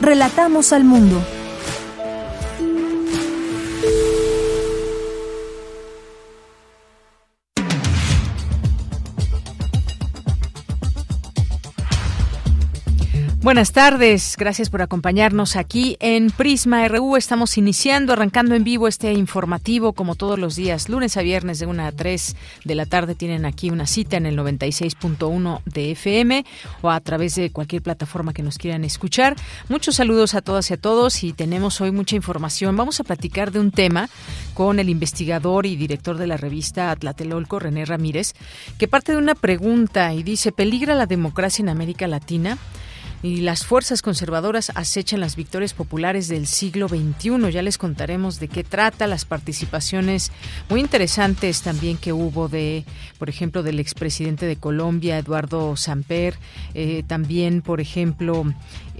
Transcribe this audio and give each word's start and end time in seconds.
Relatamos 0.00 0.72
al 0.72 0.84
mundo. 0.84 1.20
Buenas 13.50 13.72
tardes, 13.72 14.36
gracias 14.38 14.70
por 14.70 14.80
acompañarnos 14.80 15.56
aquí 15.56 15.96
en 15.98 16.30
Prisma 16.30 16.86
RU. 16.86 17.16
Estamos 17.16 17.58
iniciando, 17.58 18.12
arrancando 18.12 18.54
en 18.54 18.62
vivo 18.62 18.86
este 18.86 19.12
informativo 19.12 19.92
como 19.92 20.14
todos 20.14 20.38
los 20.38 20.54
días, 20.54 20.88
lunes 20.88 21.16
a 21.16 21.22
viernes 21.22 21.58
de 21.58 21.66
1 21.66 21.84
a 21.84 21.90
3 21.90 22.36
de 22.64 22.74
la 22.76 22.86
tarde. 22.86 23.16
Tienen 23.16 23.44
aquí 23.44 23.70
una 23.70 23.88
cita 23.88 24.16
en 24.18 24.26
el 24.26 24.38
96.1 24.38 25.62
de 25.64 25.90
FM 25.90 26.44
o 26.82 26.90
a 26.90 27.00
través 27.00 27.34
de 27.34 27.50
cualquier 27.50 27.82
plataforma 27.82 28.32
que 28.32 28.44
nos 28.44 28.56
quieran 28.56 28.84
escuchar. 28.84 29.34
Muchos 29.68 29.96
saludos 29.96 30.34
a 30.34 30.42
todas 30.42 30.70
y 30.70 30.74
a 30.74 30.80
todos 30.80 31.24
y 31.24 31.32
tenemos 31.32 31.80
hoy 31.80 31.90
mucha 31.90 32.14
información. 32.14 32.76
Vamos 32.76 33.00
a 33.00 33.04
platicar 33.04 33.50
de 33.50 33.58
un 33.58 33.72
tema 33.72 34.08
con 34.54 34.78
el 34.78 34.88
investigador 34.88 35.66
y 35.66 35.74
director 35.74 36.18
de 36.18 36.28
la 36.28 36.36
revista 36.36 36.92
Atlatelolco, 36.92 37.58
René 37.58 37.84
Ramírez, 37.84 38.32
que 38.78 38.86
parte 38.86 39.10
de 39.10 39.18
una 39.18 39.34
pregunta 39.34 40.14
y 40.14 40.22
dice, 40.22 40.52
¿peligra 40.52 40.94
la 40.94 41.06
democracia 41.06 41.64
en 41.64 41.68
América 41.68 42.06
Latina? 42.06 42.56
Y 43.22 43.42
las 43.42 43.66
fuerzas 43.66 44.00
conservadoras 44.02 44.72
acechan 44.74 45.20
las 45.20 45.36
victorias 45.36 45.74
populares 45.74 46.28
del 46.28 46.46
siglo 46.46 46.88
XXI. 46.88 47.50
Ya 47.52 47.62
les 47.62 47.76
contaremos 47.76 48.40
de 48.40 48.48
qué 48.48 48.64
trata, 48.64 49.06
las 49.06 49.24
participaciones 49.24 50.32
muy 50.68 50.80
interesantes 50.80 51.62
también 51.62 51.98
que 51.98 52.12
hubo 52.12 52.48
de, 52.48 52.84
por 53.18 53.28
ejemplo, 53.28 53.62
del 53.62 53.78
expresidente 53.78 54.46
de 54.46 54.56
Colombia, 54.56 55.18
Eduardo 55.18 55.76
Samper, 55.76 56.34
eh, 56.74 57.02
también, 57.06 57.60
por 57.60 57.80
ejemplo, 57.80 58.44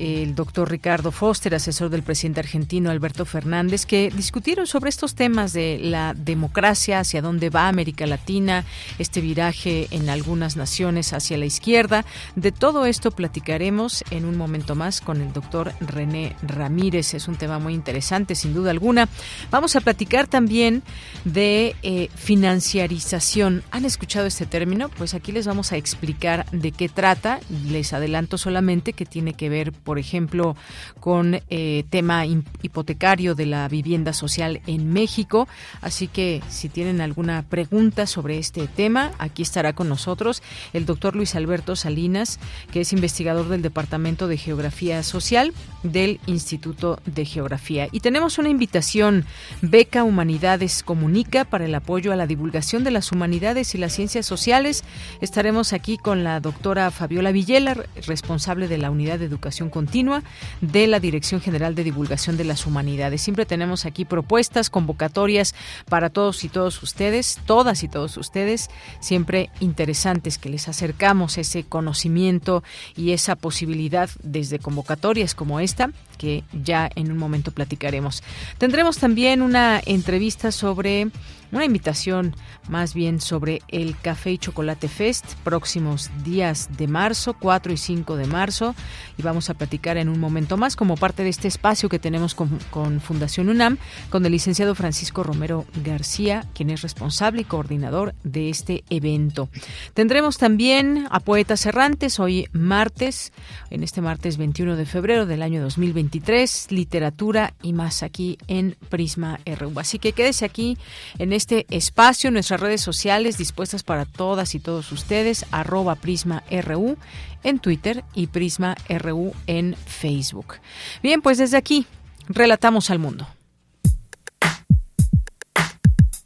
el 0.00 0.34
doctor 0.34 0.70
Ricardo 0.70 1.12
Foster, 1.12 1.54
asesor 1.54 1.90
del 1.90 2.02
presidente 2.02 2.40
argentino 2.40 2.90
Alberto 2.90 3.26
Fernández, 3.26 3.84
que 3.84 4.10
discutieron 4.10 4.66
sobre 4.66 4.88
estos 4.88 5.14
temas 5.14 5.52
de 5.52 5.78
la 5.82 6.14
democracia, 6.14 7.00
hacia 7.00 7.20
dónde 7.20 7.50
va 7.50 7.68
América 7.68 8.06
Latina, 8.06 8.64
este 8.98 9.20
viraje 9.20 9.88
en 9.90 10.08
algunas 10.08 10.56
naciones 10.56 11.12
hacia 11.12 11.36
la 11.36 11.44
izquierda. 11.44 12.06
De 12.34 12.50
todo 12.50 12.86
esto 12.86 13.10
platicaremos 13.10 14.02
en 14.10 14.24
un 14.24 14.38
momento 14.38 14.74
más 14.74 15.02
con 15.02 15.20
el 15.20 15.34
doctor 15.34 15.74
René 15.80 16.34
Ramírez. 16.42 17.12
Es 17.12 17.28
un 17.28 17.36
tema 17.36 17.58
muy 17.58 17.74
interesante, 17.74 18.34
sin 18.34 18.54
duda 18.54 18.70
alguna. 18.70 19.08
Vamos 19.50 19.76
a 19.76 19.80
platicar 19.80 20.26
también 20.26 20.82
de 21.24 21.76
eh, 21.82 22.08
financiarización. 22.14 23.62
¿Han 23.70 23.84
escuchado 23.84 24.26
este 24.26 24.46
término? 24.46 24.88
Pues 24.88 25.12
aquí 25.12 25.30
les 25.32 25.46
vamos 25.46 25.72
a 25.72 25.76
explicar 25.76 26.46
de 26.52 26.72
qué 26.72 26.88
trata. 26.88 27.40
Les 27.68 27.92
adelanto 27.92 28.38
solamente 28.38 28.94
que 28.94 29.04
tiene 29.04 29.34
que 29.34 29.50
ver 29.50 29.72
por 29.90 29.98
ejemplo, 29.98 30.54
con 31.00 31.40
eh, 31.50 31.82
tema 31.90 32.24
hipotecario 32.24 33.34
de 33.34 33.44
la 33.44 33.66
vivienda 33.66 34.12
social 34.12 34.60
en 34.68 34.92
México. 34.92 35.48
Así 35.80 36.06
que 36.06 36.44
si 36.48 36.68
tienen 36.68 37.00
alguna 37.00 37.42
pregunta 37.42 38.06
sobre 38.06 38.38
este 38.38 38.68
tema, 38.68 39.10
aquí 39.18 39.42
estará 39.42 39.72
con 39.72 39.88
nosotros 39.88 40.44
el 40.74 40.86
doctor 40.86 41.16
Luis 41.16 41.34
Alberto 41.34 41.74
Salinas, 41.74 42.38
que 42.70 42.82
es 42.82 42.92
investigador 42.92 43.48
del 43.48 43.62
Departamento 43.62 44.28
de 44.28 44.36
Geografía 44.36 45.02
Social 45.02 45.52
del 45.82 46.20
Instituto 46.26 47.00
de 47.04 47.24
Geografía. 47.24 47.88
Y 47.90 47.98
tenemos 47.98 48.38
una 48.38 48.48
invitación, 48.48 49.24
Beca 49.60 50.04
Humanidades 50.04 50.84
Comunica, 50.84 51.44
para 51.44 51.64
el 51.64 51.74
apoyo 51.74 52.12
a 52.12 52.16
la 52.16 52.28
divulgación 52.28 52.84
de 52.84 52.92
las 52.92 53.10
humanidades 53.10 53.74
y 53.74 53.78
las 53.78 53.92
ciencias 53.92 54.24
sociales. 54.24 54.84
Estaremos 55.20 55.72
aquí 55.72 55.98
con 55.98 56.22
la 56.22 56.38
doctora 56.38 56.92
Fabiola 56.92 57.32
Villela, 57.32 57.74
responsable 58.06 58.68
de 58.68 58.78
la 58.78 58.92
Unidad 58.92 59.18
de 59.18 59.24
Educación 59.24 59.69
continua 59.70 60.22
de 60.60 60.86
la 60.86 61.00
Dirección 61.00 61.40
General 61.40 61.74
de 61.74 61.84
Divulgación 61.84 62.36
de 62.36 62.44
las 62.44 62.66
Humanidades. 62.66 63.22
Siempre 63.22 63.46
tenemos 63.46 63.86
aquí 63.86 64.04
propuestas, 64.04 64.70
convocatorias 64.70 65.54
para 65.88 66.10
todos 66.10 66.44
y 66.44 66.48
todos 66.48 66.82
ustedes, 66.82 67.38
todas 67.46 67.82
y 67.82 67.88
todos 67.88 68.16
ustedes, 68.16 68.70
siempre 69.00 69.50
interesantes 69.60 70.38
que 70.38 70.48
les 70.48 70.68
acercamos 70.68 71.38
ese 71.38 71.64
conocimiento 71.64 72.62
y 72.96 73.12
esa 73.12 73.36
posibilidad 73.36 74.10
desde 74.22 74.58
convocatorias 74.58 75.34
como 75.34 75.60
esta 75.60 75.90
que 76.20 76.44
ya 76.52 76.90
en 76.96 77.10
un 77.10 77.16
momento 77.16 77.50
platicaremos. 77.50 78.22
Tendremos 78.58 78.98
también 78.98 79.40
una 79.40 79.80
entrevista 79.86 80.52
sobre 80.52 81.08
una 81.52 81.64
invitación 81.64 82.36
más 82.68 82.94
bien 82.94 83.20
sobre 83.20 83.62
el 83.68 83.96
Café 83.98 84.32
y 84.32 84.38
Chocolate 84.38 84.88
Fest, 84.88 85.34
próximos 85.42 86.10
días 86.24 86.68
de 86.76 86.86
marzo, 86.86 87.34
4 87.34 87.72
y 87.72 87.76
5 87.76 88.16
de 88.16 88.26
marzo, 88.26 88.74
y 89.18 89.22
vamos 89.22 89.50
a 89.50 89.54
platicar 89.54 89.96
en 89.96 90.08
un 90.08 90.20
momento 90.20 90.56
más 90.56 90.76
como 90.76 90.96
parte 90.96 91.24
de 91.24 91.30
este 91.30 91.48
espacio 91.48 91.88
que 91.88 91.98
tenemos 91.98 92.34
con, 92.34 93.00
Fundación 93.00 93.48
UNAM, 93.48 93.78
con 94.10 94.24
el 94.24 94.32
licenciado 94.32 94.74
Francisco 94.74 95.22
Romero 95.22 95.66
García, 95.84 96.46
quien 96.54 96.70
es 96.70 96.82
responsable 96.82 97.42
y 97.42 97.44
coordinador 97.44 98.14
de 98.22 98.50
este 98.50 98.84
evento. 98.90 99.48
Tendremos 99.94 100.38
también 100.38 101.06
a 101.10 101.20
Poetas 101.20 101.66
Errantes 101.66 102.20
hoy 102.20 102.46
martes, 102.52 103.32
en 103.70 103.82
este 103.82 104.00
martes 104.00 104.36
21 104.36 104.76
de 104.76 104.86
febrero 104.86 105.26
del 105.26 105.42
año 105.42 105.62
2023, 106.10 106.72
literatura 106.72 107.54
y 107.62 107.72
más 107.72 108.02
aquí 108.02 108.38
en 108.48 108.76
Prisma 108.88 109.38
RU. 109.46 109.78
Así 109.78 109.98
que 109.98 110.12
quédese 110.12 110.44
aquí 110.44 110.76
en 111.18 111.32
este 111.32 111.66
espacio, 111.70 112.30
nuestras 112.30 112.60
redes 112.60 112.80
sociales 112.80 113.38
dispuestas 113.38 113.82
para 113.84 114.04
todas 114.04 114.54
y 114.54 114.60
todos 114.60 114.90
ustedes, 114.92 115.46
arroba 115.52 115.94
Prisma 115.94 116.42
RU 116.50 116.96
en 117.44 117.58
Twitter 117.60 118.04
y 118.14 118.26
Prisma 118.26 118.76
RU 118.88 119.32
en 119.46 119.76
Facebook. 119.86 120.56
Bien, 121.02 121.22
pues 121.22 121.38
desde 121.38 121.56
aquí, 121.56 121.86
relatamos 122.28 122.90
al 122.90 122.98
mundo. 122.98 123.28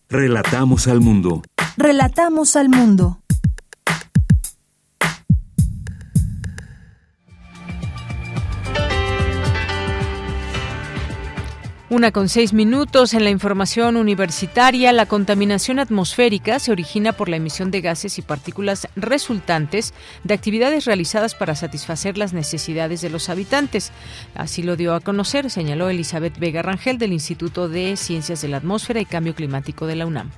Relatamos 0.09 0.87
al 0.87 1.01
mundo. 1.01 1.43
Relatamos 1.77 2.57
al 2.57 2.69
mundo. 2.69 3.24
Una 11.95 12.11
con 12.11 12.29
seis 12.29 12.53
minutos 12.53 13.15
en 13.15 13.23
la 13.23 13.31
información 13.31 13.97
universitaria. 13.97 14.91
La 14.91 15.07
contaminación 15.07 15.79
atmosférica 15.79 16.59
se 16.59 16.73
origina 16.73 17.13
por 17.13 17.29
la 17.29 17.37
emisión 17.37 17.71
de 17.71 17.83
gases 17.83 18.19
y 18.19 18.23
partículas 18.23 18.89
resultantes 18.97 19.95
de 20.25 20.35
actividades 20.35 20.87
realizadas 20.87 21.37
para 21.37 21.55
satisfacer 21.55 22.19
las 22.19 22.33
necesidades 22.33 23.01
de 23.01 23.11
los 23.11 23.29
habitantes. 23.29 23.93
Así 24.35 24.65
lo 24.65 24.75
dio 24.75 24.93
a 24.93 24.99
conocer, 24.99 25.51
señaló 25.51 25.89
Elizabeth 25.89 26.37
Vega 26.37 26.63
Rangel 26.63 26.99
del 26.99 27.13
Instituto 27.13 27.69
de 27.69 27.97
Ciencias 27.97 28.43
de 28.43 28.49
la 28.49 28.57
Atmósfera 28.57 29.01
y 29.01 29.05
Cambio 29.05 29.37
Climático 29.37 29.87
de 29.87 29.95
la 29.95 30.07
UNAM. 30.07 30.33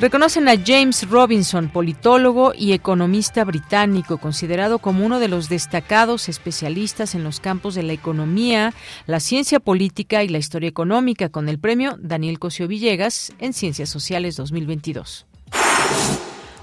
Reconocen 0.00 0.48
a 0.48 0.54
James 0.56 1.06
Robinson, 1.10 1.68
politólogo 1.68 2.54
y 2.56 2.72
economista 2.72 3.44
británico, 3.44 4.16
considerado 4.16 4.78
como 4.78 5.04
uno 5.04 5.20
de 5.20 5.28
los 5.28 5.50
destacados 5.50 6.30
especialistas 6.30 7.14
en 7.14 7.22
los 7.22 7.38
campos 7.38 7.74
de 7.74 7.82
la 7.82 7.92
economía, 7.92 8.72
la 9.06 9.20
ciencia 9.20 9.60
política 9.60 10.24
y 10.24 10.28
la 10.28 10.38
historia 10.38 10.70
económica, 10.70 11.28
con 11.28 11.50
el 11.50 11.58
premio 11.58 11.98
Daniel 12.00 12.38
Cosio 12.38 12.66
Villegas 12.66 13.34
en 13.40 13.52
Ciencias 13.52 13.90
Sociales 13.90 14.36
2022. 14.36 15.26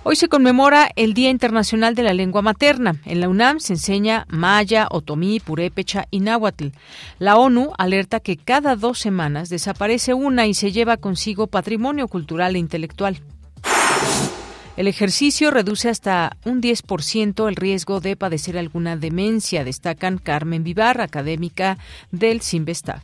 Hoy 0.09 0.15
se 0.15 0.29
conmemora 0.29 0.89
el 0.95 1.13
Día 1.13 1.29
Internacional 1.29 1.93
de 1.93 2.01
la 2.01 2.13
Lengua 2.13 2.41
Materna. 2.41 2.95
En 3.03 3.19
la 3.19 3.27
UNAM 3.27 3.59
se 3.59 3.73
enseña 3.73 4.25
maya, 4.29 4.87
otomí, 4.89 5.41
purépecha 5.41 6.05
y 6.11 6.21
náhuatl. 6.21 6.67
La 7.19 7.35
ONU 7.35 7.73
alerta 7.77 8.21
que 8.21 8.37
cada 8.37 8.77
dos 8.77 8.99
semanas 8.99 9.49
desaparece 9.49 10.13
una 10.13 10.47
y 10.47 10.53
se 10.53 10.71
lleva 10.71 10.95
consigo 10.95 11.47
patrimonio 11.47 12.07
cultural 12.07 12.55
e 12.55 12.59
intelectual. 12.59 13.19
El 14.77 14.87
ejercicio 14.87 15.51
reduce 15.51 15.89
hasta 15.89 16.37
un 16.45 16.61
10% 16.61 17.49
el 17.49 17.57
riesgo 17.57 17.99
de 17.99 18.15
padecer 18.15 18.57
alguna 18.57 18.95
demencia, 18.95 19.65
destacan 19.65 20.19
Carmen 20.19 20.63
Vivar, 20.63 21.01
académica 21.01 21.77
del 22.11 22.39
Sinvestav. 22.39 23.01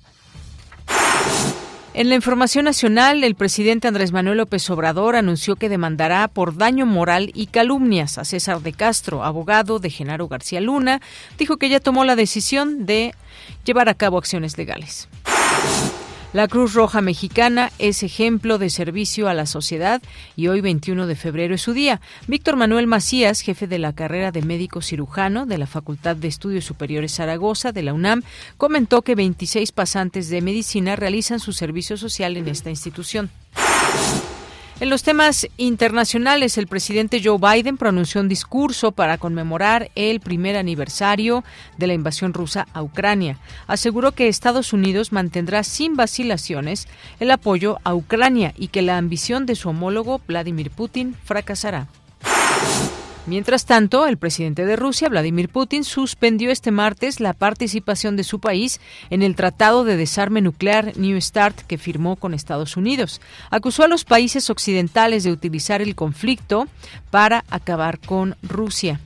En 1.96 2.10
la 2.10 2.16
información 2.16 2.66
nacional, 2.66 3.24
el 3.24 3.36
presidente 3.36 3.88
Andrés 3.88 4.12
Manuel 4.12 4.38
López 4.38 4.68
Obrador 4.72 5.16
anunció 5.16 5.56
que 5.56 5.70
demandará 5.70 6.28
por 6.28 6.58
daño 6.58 6.88
moral 6.88 7.30
y 7.36 7.46
calumnias 7.46 8.18
a 8.18 8.26
César 8.26 8.62
de 8.62 8.74
Castro, 8.74 9.24
abogado 9.24 9.78
de 9.78 9.92
Genaro 9.92 10.28
García 10.28 10.60
Luna. 10.60 11.02
Dijo 11.38 11.58
que 11.58 11.70
ya 11.70 11.80
tomó 11.80 12.04
la 12.04 12.16
decisión 12.16 12.88
de 12.88 13.14
llevar 13.64 13.90
a 13.90 13.94
cabo 13.94 14.18
acciones 14.18 14.58
legales. 14.58 15.08
La 16.34 16.48
Cruz 16.48 16.74
Roja 16.74 17.02
Mexicana 17.02 17.72
es 17.78 18.02
ejemplo 18.02 18.58
de 18.58 18.72
servicio 18.72 19.30
a 19.30 19.36
la 19.36 19.46
sociedad 19.46 20.02
y 20.36 20.48
hoy 20.48 20.62
21 20.62 21.06
de 21.06 21.16
febrero 21.16 21.54
es 21.54 21.62
su 21.62 21.74
día. 21.74 22.02
Víctor 22.26 22.56
Manuel 22.56 22.88
Macías, 22.88 23.42
jefe 23.42 23.68
de 23.68 23.78
la 23.78 23.94
carrera 23.94 24.32
de 24.32 24.42
médico 24.42 24.82
cirujano 24.82 25.46
de 25.46 25.60
la 25.60 25.68
Facultad 25.68 26.16
de 26.16 26.28
Estudios 26.28 26.66
Superiores 26.66 27.14
Zaragoza 27.14 27.72
de 27.72 27.84
la 27.84 27.94
UNAM, 27.94 28.24
comentó 28.58 29.04
que 29.04 29.14
26 29.14 29.72
pasantes 29.74 30.30
de 30.30 30.42
medicina 30.42 30.96
realizan 30.96 31.40
su 31.40 31.54
servicio 31.54 31.98
social 31.98 32.36
en 32.36 32.48
esta 32.48 32.72
institución. 32.72 33.30
En 34.84 34.90
los 34.90 35.02
temas 35.02 35.48
internacionales, 35.56 36.58
el 36.58 36.68
presidente 36.68 37.22
Joe 37.24 37.38
Biden 37.40 37.78
pronunció 37.78 38.20
un 38.20 38.28
discurso 38.28 38.92
para 38.92 39.18
conmemorar 39.18 39.90
el 39.96 40.20
primer 40.20 40.58
aniversario 40.58 41.46
de 41.78 41.88
la 41.88 41.94
invasión 41.94 42.34
rusa 42.34 42.68
a 42.74 42.84
Ucrania. 42.84 43.38
Aseguró 43.66 44.12
que 44.12 44.28
Estados 44.28 44.74
Unidos 44.74 45.14
mantendrá 45.14 45.64
sin 45.64 45.96
vacilaciones 45.96 46.90
el 47.22 47.32
apoyo 47.32 47.80
a 47.86 47.96
Ucrania 47.96 48.54
y 48.58 48.68
que 48.68 48.82
la 48.82 48.98
ambición 48.98 49.46
de 49.46 49.56
su 49.56 49.70
homólogo 49.70 50.20
Vladimir 50.28 50.70
Putin 50.70 51.16
fracasará. 51.24 51.88
Mientras 53.26 53.66
tanto, 53.66 54.06
el 54.06 54.18
presidente 54.18 54.66
de 54.66 54.76
Rusia, 54.76 55.08
Vladimir 55.08 55.48
Putin, 55.48 55.86
suspendió 55.86 56.52
este 56.52 56.72
martes 56.72 57.22
la 57.22 57.32
participación 57.32 58.18
de 58.18 58.26
su 58.26 58.40
país 58.40 58.82
en 59.10 59.24
el 59.24 59.38
Tratado 59.38 59.86
de 59.86 59.96
Desarme 59.96 60.42
Nuclear 60.42 60.98
New 60.98 61.20
START 61.22 61.62
que 61.62 61.78
firmó 61.78 62.18
con 62.18 62.34
Estados 62.34 62.76
Unidos. 62.76 63.22
Acusó 63.50 63.84
a 63.84 63.88
los 63.88 64.04
países 64.04 64.50
occidentales 64.50 65.24
de 65.24 65.32
utilizar 65.32 65.82
el 65.82 65.96
conflicto 65.96 66.68
para 67.12 67.46
acabar 67.50 68.00
con 68.00 68.36
Rusia. 68.44 69.00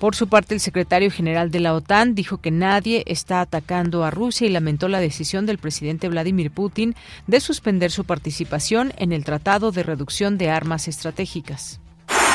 Por 0.00 0.16
su 0.16 0.28
parte, 0.28 0.54
el 0.54 0.60
secretario 0.60 1.12
general 1.12 1.52
de 1.52 1.60
la 1.60 1.74
OTAN 1.74 2.16
dijo 2.16 2.38
que 2.38 2.50
nadie 2.50 3.04
está 3.06 3.40
atacando 3.40 4.04
a 4.04 4.10
Rusia 4.10 4.48
y 4.48 4.50
lamentó 4.50 4.88
la 4.88 4.98
decisión 4.98 5.46
del 5.46 5.58
presidente 5.58 6.08
Vladimir 6.08 6.50
Putin 6.50 6.96
de 7.28 7.38
suspender 7.38 7.92
su 7.92 8.04
participación 8.04 8.92
en 8.96 9.12
el 9.12 9.24
Tratado 9.24 9.70
de 9.70 9.84
Reducción 9.84 10.38
de 10.38 10.50
Armas 10.50 10.88
Estratégicas. 10.88 11.80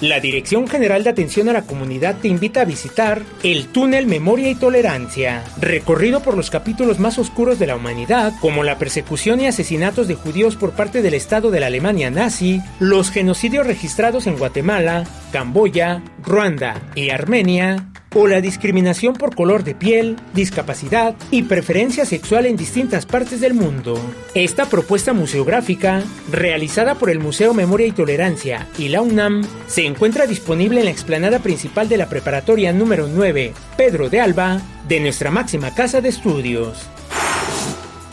La 0.00 0.20
Dirección 0.20 0.66
General 0.66 1.04
de 1.04 1.10
Atención 1.10 1.48
a 1.48 1.52
la 1.52 1.62
Comunidad 1.62 2.16
te 2.20 2.28
invita 2.28 2.62
a 2.62 2.64
visitar 2.64 3.22
el 3.42 3.68
túnel 3.68 4.06
Memoria 4.06 4.50
y 4.50 4.54
Tolerancia, 4.56 5.44
recorrido 5.60 6.20
por 6.20 6.36
los 6.36 6.50
capítulos 6.50 6.98
más 6.98 7.18
oscuros 7.18 7.58
de 7.58 7.68
la 7.68 7.76
humanidad, 7.76 8.32
como 8.40 8.64
la 8.64 8.76
persecución 8.76 9.40
y 9.40 9.46
asesinatos 9.46 10.08
de 10.08 10.16
judíos 10.16 10.56
por 10.56 10.72
parte 10.72 11.00
del 11.00 11.14
Estado 11.14 11.50
de 11.50 11.60
la 11.60 11.66
Alemania 11.66 12.10
nazi, 12.10 12.60
los 12.80 13.10
genocidios 13.10 13.66
registrados 13.66 14.26
en 14.26 14.36
Guatemala, 14.36 15.04
Camboya, 15.32 16.02
Ruanda 16.22 16.82
y 16.94 17.10
Armenia, 17.10 17.88
o 18.14 18.26
la 18.26 18.40
discriminación 18.40 19.14
por 19.14 19.34
color 19.34 19.64
de 19.64 19.74
piel, 19.74 20.16
discapacidad 20.32 21.14
y 21.30 21.42
preferencia 21.42 22.06
sexual 22.06 22.46
en 22.46 22.56
distintas 22.56 23.06
partes 23.06 23.40
del 23.40 23.54
mundo. 23.54 23.98
Esta 24.34 24.66
propuesta 24.66 25.12
museográfica, 25.12 26.02
realizada 26.30 26.94
por 26.94 27.10
el 27.10 27.18
Museo 27.18 27.54
Memoria 27.54 27.86
y 27.86 27.92
Tolerancia 27.92 28.68
y 28.78 28.88
la 28.88 29.02
UNAM, 29.02 29.42
se 29.66 29.84
encuentra 29.84 30.26
disponible 30.26 30.80
en 30.80 30.86
la 30.86 30.92
explanada 30.92 31.40
principal 31.40 31.88
de 31.88 31.96
la 31.96 32.08
preparatoria 32.08 32.72
número 32.72 33.08
9, 33.08 33.52
Pedro 33.76 34.08
de 34.08 34.20
Alba, 34.20 34.60
de 34.88 35.00
nuestra 35.00 35.30
máxima 35.30 35.74
casa 35.74 36.00
de 36.00 36.10
estudios. 36.10 36.93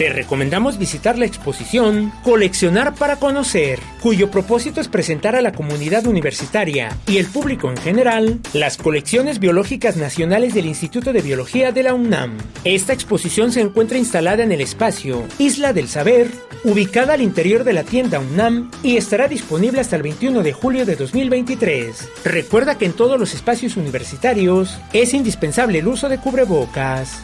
Te 0.01 0.09
recomendamos 0.09 0.80
visitar 0.80 1.19
la 1.19 1.27
exposición 1.27 2.12
Coleccionar 2.24 2.95
para 2.95 3.18
Conocer, 3.18 3.77
cuyo 4.01 4.31
propósito 4.31 4.81
es 4.81 4.88
presentar 4.88 5.36
a 5.36 5.44
la 5.44 5.51
comunidad 5.51 6.07
universitaria 6.07 6.98
y 7.06 7.18
el 7.18 7.27
público 7.27 7.69
en 7.69 7.77
general 7.77 8.39
las 8.53 8.77
colecciones 8.77 9.38
biológicas 9.38 9.98
nacionales 9.98 10.56
del 10.56 10.65
Instituto 10.65 11.13
de 11.13 11.21
Biología 11.21 11.71
de 11.71 11.83
la 11.83 11.94
UNAM. 11.94 12.39
Esta 12.63 12.94
exposición 12.94 13.51
se 13.51 13.62
encuentra 13.62 14.00
instalada 14.00 14.42
en 14.42 14.51
el 14.51 14.62
espacio 14.62 15.24
Isla 15.38 15.71
del 15.71 15.88
Saber, 15.88 16.31
ubicada 16.63 17.13
al 17.13 17.21
interior 17.21 17.63
de 17.63 17.74
la 17.74 17.83
tienda 17.83 18.18
UNAM 18.18 18.71
y 18.81 18.97
estará 18.97 19.27
disponible 19.27 19.81
hasta 19.81 19.97
el 19.97 20.01
21 20.01 20.42
de 20.42 20.51
julio 20.51 20.83
de 20.83 20.95
2023. 20.95 22.09
Recuerda 22.25 22.75
que 22.75 22.86
en 22.86 22.94
todos 22.94 23.19
los 23.19 23.36
espacios 23.36 23.77
universitarios 23.77 24.80
es 24.94 25.13
indispensable 25.13 25.77
el 25.77 25.88
uso 25.88 26.09
de 26.09 26.18
cubrebocas. 26.18 27.21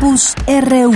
Campus 0.00 0.34
RU. 0.46 0.94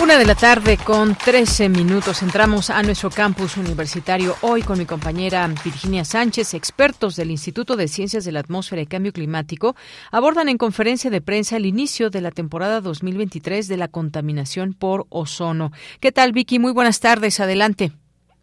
Una 0.00 0.16
de 0.16 0.24
la 0.24 0.36
tarde 0.36 0.76
con 0.76 1.16
13 1.16 1.68
minutos 1.70 2.22
entramos 2.22 2.70
a 2.70 2.84
nuestro 2.84 3.10
campus 3.10 3.56
universitario 3.56 4.36
hoy 4.42 4.62
con 4.62 4.78
mi 4.78 4.86
compañera 4.86 5.52
Virginia 5.64 6.04
Sánchez. 6.04 6.54
Expertos 6.54 7.16
del 7.16 7.32
Instituto 7.32 7.74
de 7.74 7.88
Ciencias 7.88 8.24
de 8.24 8.30
la 8.30 8.40
Atmósfera 8.40 8.80
y 8.80 8.86
Cambio 8.86 9.12
Climático 9.12 9.74
abordan 10.12 10.48
en 10.48 10.56
conferencia 10.56 11.10
de 11.10 11.20
prensa 11.20 11.56
el 11.56 11.66
inicio 11.66 12.10
de 12.10 12.20
la 12.20 12.30
temporada 12.30 12.80
2023 12.80 13.66
de 13.66 13.76
la 13.76 13.88
contaminación 13.88 14.74
por 14.74 15.06
ozono. 15.08 15.72
¿Qué 15.98 16.12
tal, 16.12 16.30
Vicky? 16.30 16.60
Muy 16.60 16.70
buenas 16.70 17.00
tardes. 17.00 17.40
Adelante. 17.40 17.90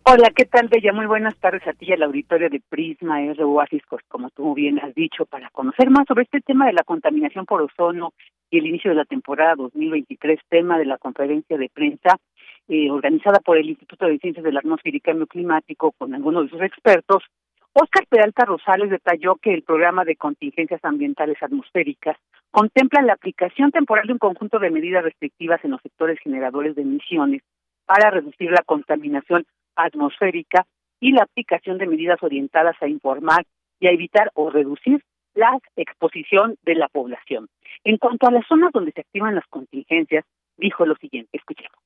Hola, 0.03 0.31
¿qué 0.35 0.45
tal, 0.45 0.67
Bella? 0.67 0.93
Muy 0.93 1.05
buenas 1.05 1.37
tardes 1.37 1.65
a 1.67 1.73
ti 1.73 1.85
y 1.87 1.93
al 1.93 2.01
auditorio 2.01 2.49
de 2.49 2.59
Prisma 2.59 3.21
R 3.21 3.43
Oasis, 3.43 3.83
como 4.07 4.31
tú 4.31 4.55
bien 4.55 4.79
has 4.79 4.95
dicho, 4.95 5.27
para 5.27 5.51
conocer 5.51 5.91
más 5.91 6.07
sobre 6.07 6.23
este 6.23 6.41
tema 6.41 6.65
de 6.65 6.73
la 6.73 6.83
contaminación 6.83 7.45
por 7.45 7.61
ozono 7.61 8.11
y 8.49 8.57
el 8.57 8.65
inicio 8.65 8.89
de 8.89 8.95
la 8.95 9.05
temporada 9.05 9.53
2023, 9.55 10.39
tema 10.49 10.79
de 10.79 10.85
la 10.85 10.97
conferencia 10.97 11.55
de 11.55 11.69
prensa 11.69 12.17
eh, 12.67 12.89
organizada 12.89 13.39
por 13.41 13.59
el 13.59 13.69
Instituto 13.69 14.07
de 14.07 14.17
Ciencias 14.17 14.43
de 14.43 14.51
la 14.51 14.61
Atmósfera 14.61 14.97
y 14.97 15.01
Cambio 15.01 15.27
Climático 15.27 15.91
con 15.91 16.15
algunos 16.15 16.45
de 16.45 16.49
sus 16.49 16.61
expertos. 16.61 17.23
Oscar 17.73 18.07
Peralta 18.09 18.45
Rosales 18.45 18.89
detalló 18.89 19.35
que 19.35 19.53
el 19.53 19.61
programa 19.61 20.03
de 20.03 20.15
contingencias 20.15 20.83
ambientales 20.83 21.37
atmosféricas 21.43 22.17
contempla 22.49 23.03
la 23.03 23.13
aplicación 23.13 23.69
temporal 23.69 24.07
de 24.07 24.13
un 24.13 24.19
conjunto 24.19 24.57
de 24.57 24.71
medidas 24.71 25.03
restrictivas 25.03 25.63
en 25.63 25.71
los 25.71 25.81
sectores 25.81 26.19
generadores 26.23 26.75
de 26.75 26.81
emisiones 26.81 27.43
para 27.85 28.09
reducir 28.09 28.49
la 28.49 28.63
contaminación 28.65 29.45
atmosférica 29.75 30.65
y 30.99 31.11
la 31.11 31.23
aplicación 31.23 31.77
de 31.77 31.87
medidas 31.87 32.21
orientadas 32.21 32.75
a 32.81 32.87
informar 32.87 33.45
y 33.79 33.87
a 33.87 33.91
evitar 33.91 34.31
o 34.35 34.49
reducir 34.49 35.03
la 35.33 35.57
exposición 35.75 36.57
de 36.63 36.75
la 36.75 36.87
población. 36.89 37.47
En 37.83 37.97
cuanto 37.97 38.27
a 38.27 38.31
las 38.31 38.45
zonas 38.47 38.71
donde 38.73 38.91
se 38.91 39.01
activan 39.01 39.35
las 39.35 39.47
contingencias, 39.47 40.25
dijo 40.57 40.85
lo 40.85 40.95
siguiente, 40.95 41.29
escuchemos. 41.33 41.79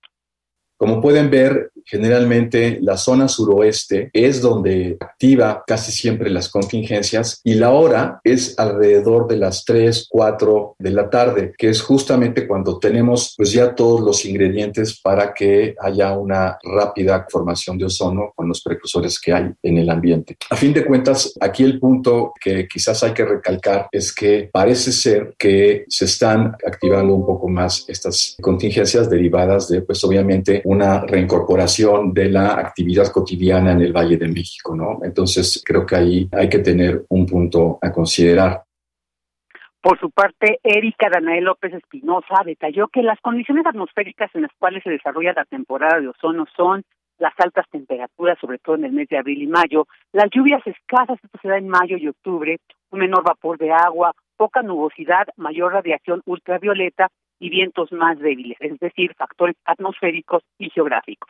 Como 0.77 1.01
pueden 1.01 1.29
ver, 1.29 1.71
generalmente 1.85 2.79
la 2.81 2.97
zona 2.97 3.27
suroeste 3.27 4.09
es 4.11 4.41
donde 4.41 4.97
activa 4.99 5.63
casi 5.65 5.91
siempre 5.91 6.29
las 6.29 6.49
contingencias 6.49 7.39
y 7.43 7.53
la 7.53 7.71
hora 7.71 8.19
es 8.23 8.57
alrededor 8.57 9.27
de 9.27 9.37
las 9.37 9.63
3, 9.65 10.07
4 10.09 10.75
de 10.79 10.91
la 10.91 11.09
tarde, 11.09 11.53
que 11.57 11.69
es 11.69 11.81
justamente 11.81 12.47
cuando 12.47 12.79
tenemos 12.79 13.35
pues 13.37 13.51
ya 13.51 13.75
todos 13.75 14.01
los 14.01 14.25
ingredientes 14.25 14.99
para 14.99 15.33
que 15.33 15.75
haya 15.79 16.17
una 16.17 16.57
rápida 16.63 17.25
formación 17.29 17.77
de 17.77 17.85
ozono 17.85 18.33
con 18.35 18.47
los 18.47 18.61
precursores 18.61 19.19
que 19.19 19.33
hay 19.33 19.51
en 19.61 19.77
el 19.77 19.89
ambiente. 19.89 20.37
A 20.49 20.55
fin 20.55 20.73
de 20.73 20.85
cuentas, 20.85 21.33
aquí 21.39 21.63
el 21.63 21.79
punto 21.79 22.33
que 22.39 22.67
quizás 22.67 23.03
hay 23.03 23.13
que 23.13 23.25
recalcar 23.25 23.87
es 23.91 24.13
que 24.13 24.49
parece 24.51 24.91
ser 24.91 25.35
que 25.37 25.85
se 25.87 26.05
están 26.05 26.55
activando 26.65 27.13
un 27.13 27.25
poco 27.25 27.47
más 27.47 27.85
estas 27.87 28.35
contingencias 28.41 29.09
derivadas 29.09 29.67
de 29.69 29.81
pues 29.81 30.03
obviamente 30.03 30.63
una 30.65 31.01
reincorporación 31.01 32.13
de 32.13 32.29
la 32.29 32.53
actividad 32.53 33.11
cotidiana 33.11 33.71
en 33.71 33.81
el 33.81 33.93
Valle 33.93 34.17
de 34.17 34.27
México, 34.27 34.75
¿no? 34.75 34.99
Entonces, 35.03 35.63
creo 35.65 35.85
que 35.85 35.95
ahí 35.95 36.29
hay 36.31 36.49
que 36.49 36.59
tener 36.59 37.05
un 37.09 37.25
punto 37.25 37.77
a 37.81 37.91
considerar. 37.91 38.63
Por 39.81 39.99
su 39.99 40.09
parte, 40.09 40.59
Erika 40.63 41.09
Danael 41.11 41.43
López 41.43 41.73
Espinosa 41.73 42.41
detalló 42.43 42.87
que 42.87 43.03
las 43.03 43.19
condiciones 43.21 43.67
atmosféricas 43.67 44.31
en 44.33 44.41
las 44.41 44.51
cuales 44.57 44.81
se 44.83 44.89
desarrolla 44.89 45.33
la 45.33 45.45
temporada 45.45 46.01
de 46.01 46.07
ozono 46.07 46.45
son 46.57 46.83
las 47.19 47.33
altas 47.37 47.65
temperaturas, 47.71 48.37
sobre 48.41 48.57
todo 48.57 48.75
en 48.75 48.85
el 48.85 48.91
mes 48.91 49.07
de 49.07 49.19
abril 49.19 49.43
y 49.43 49.47
mayo, 49.47 49.87
las 50.11 50.29
lluvias 50.31 50.65
escasas, 50.65 51.19
esto 51.23 51.37
se 51.41 51.47
da 51.47 51.57
en 51.57 51.69
mayo 51.69 51.97
y 51.97 52.07
octubre, 52.07 52.57
un 52.89 52.99
menor 52.99 53.23
vapor 53.23 53.57
de 53.57 53.71
agua, 53.71 54.13
poca 54.35 54.63
nubosidad, 54.63 55.27
mayor 55.37 55.73
radiación 55.73 56.21
ultravioleta 56.25 57.09
y 57.39 57.49
vientos 57.49 57.91
más 57.91 58.17
débiles, 58.19 58.57
es 58.59 58.77
decir, 58.79 59.13
factores 59.15 59.55
atmosféricos 59.65 60.43
y 60.57 60.69
geográficos. 60.69 61.29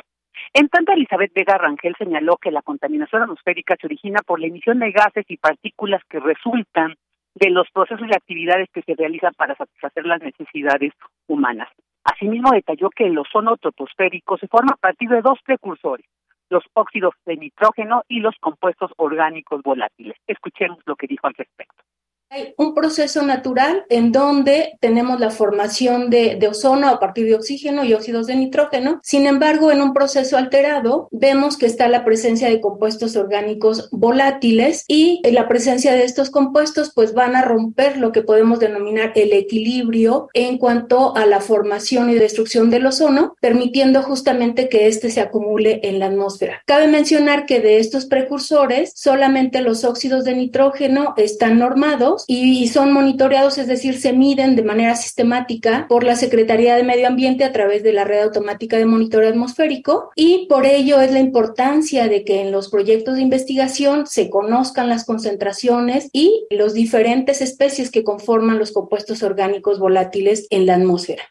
En 0.53 0.69
tanto, 0.69 0.91
Elizabeth 0.91 1.33
Vega 1.33 1.57
Rangel 1.57 1.95
señaló 1.97 2.37
que 2.37 2.51
la 2.51 2.61
contaminación 2.61 3.23
atmosférica 3.23 3.75
se 3.79 3.87
origina 3.87 4.19
por 4.25 4.39
la 4.39 4.47
emisión 4.47 4.79
de 4.79 4.91
gases 4.91 5.25
y 5.27 5.37
partículas 5.37 6.01
que 6.09 6.19
resultan 6.19 6.95
de 7.35 7.49
los 7.49 7.69
procesos 7.71 8.07
y 8.07 8.15
actividades 8.15 8.69
que 8.73 8.81
se 8.81 8.95
realizan 8.95 9.33
para 9.33 9.55
satisfacer 9.55 10.05
las 10.05 10.21
necesidades 10.21 10.93
humanas. 11.27 11.69
Asimismo, 12.03 12.51
detalló 12.51 12.89
que 12.89 13.05
el 13.05 13.17
ozono 13.17 13.57
troposférico 13.57 14.37
se 14.37 14.47
forma 14.47 14.73
a 14.73 14.77
partir 14.77 15.09
de 15.09 15.21
dos 15.21 15.39
precursores, 15.43 16.05
los 16.49 16.63
óxidos 16.73 17.13
de 17.25 17.35
nitrógeno 17.35 18.03
y 18.07 18.19
los 18.19 18.35
compuestos 18.39 18.91
orgánicos 18.97 19.61
volátiles. 19.63 20.15
Escuchemos 20.27 20.79
lo 20.85 20.95
que 20.95 21.07
dijo 21.07 21.27
al 21.27 21.33
respecto. 21.33 21.83
Hay 22.31 22.55
un 22.57 22.73
proceso 22.73 23.21
natural 23.21 23.85
en 23.87 24.11
donde 24.11 24.77
tenemos 24.81 25.19
la 25.19 25.29
formación 25.29 26.09
de, 26.09 26.39
ozono 26.49 26.89
a 26.89 26.99
partir 26.99 27.27
de 27.27 27.35
oxígeno 27.35 27.85
y 27.85 27.93
óxidos 27.93 28.25
de 28.25 28.35
nitrógeno. 28.35 28.99
Sin 29.03 29.27
embargo, 29.27 29.71
en 29.71 29.81
un 29.81 29.93
proceso 29.93 30.35
alterado, 30.35 31.07
vemos 31.11 31.55
que 31.55 31.67
está 31.67 31.87
la 31.87 32.03
presencia 32.03 32.49
de 32.49 32.61
compuestos 32.61 33.15
orgánicos 33.15 33.89
volátiles 33.91 34.85
y 34.87 35.21
la 35.29 35.47
presencia 35.47 35.93
de 35.93 36.03
estos 36.03 36.31
compuestos 36.31 36.91
pues 36.95 37.13
van 37.13 37.35
a 37.35 37.43
romper 37.43 37.97
lo 37.97 38.11
que 38.11 38.23
podemos 38.23 38.59
denominar 38.59 39.11
el 39.15 39.31
equilibrio 39.33 40.29
en 40.33 40.57
cuanto 40.57 41.15
a 41.15 41.27
la 41.27 41.41
formación 41.41 42.09
y 42.09 42.15
destrucción 42.15 42.69
del 42.71 42.87
ozono, 42.87 43.35
permitiendo 43.39 44.01
justamente 44.01 44.67
que 44.67 44.87
éste 44.87 45.11
se 45.11 45.21
acumule 45.21 45.79
en 45.83 45.99
la 45.99 46.07
atmósfera. 46.07 46.63
Cabe 46.65 46.87
mencionar 46.87 47.45
que 47.45 47.59
de 47.59 47.77
estos 47.79 48.07
precursores, 48.07 48.93
solamente 48.95 49.61
los 49.61 49.83
óxidos 49.83 50.23
de 50.23 50.35
nitrógeno 50.35 51.13
están 51.17 51.59
normados 51.59 52.14
y 52.27 52.67
son 52.67 52.91
monitoreados, 52.93 53.57
es 53.57 53.67
decir, 53.67 53.95
se 53.95 54.13
miden 54.13 54.55
de 54.55 54.63
manera 54.63 54.95
sistemática 54.95 55.85
por 55.89 56.03
la 56.03 56.15
Secretaría 56.15 56.75
de 56.75 56.83
Medio 56.83 57.07
Ambiente 57.07 57.43
a 57.43 57.51
través 57.51 57.83
de 57.83 57.93
la 57.93 58.03
red 58.03 58.21
automática 58.21 58.77
de 58.77 58.85
monitoreo 58.85 59.29
atmosférico 59.29 60.11
y 60.15 60.47
por 60.47 60.65
ello 60.65 61.01
es 61.01 61.11
la 61.11 61.19
importancia 61.19 62.07
de 62.07 62.23
que 62.23 62.41
en 62.41 62.51
los 62.51 62.69
proyectos 62.69 63.15
de 63.15 63.21
investigación 63.21 64.07
se 64.07 64.29
conozcan 64.29 64.89
las 64.89 65.05
concentraciones 65.05 66.09
y 66.13 66.45
los 66.49 66.73
diferentes 66.73 67.41
especies 67.41 67.91
que 67.91 68.03
conforman 68.03 68.59
los 68.59 68.71
compuestos 68.71 69.23
orgánicos 69.23 69.79
volátiles 69.79 70.47
en 70.49 70.65
la 70.65 70.75
atmósfera. 70.75 71.23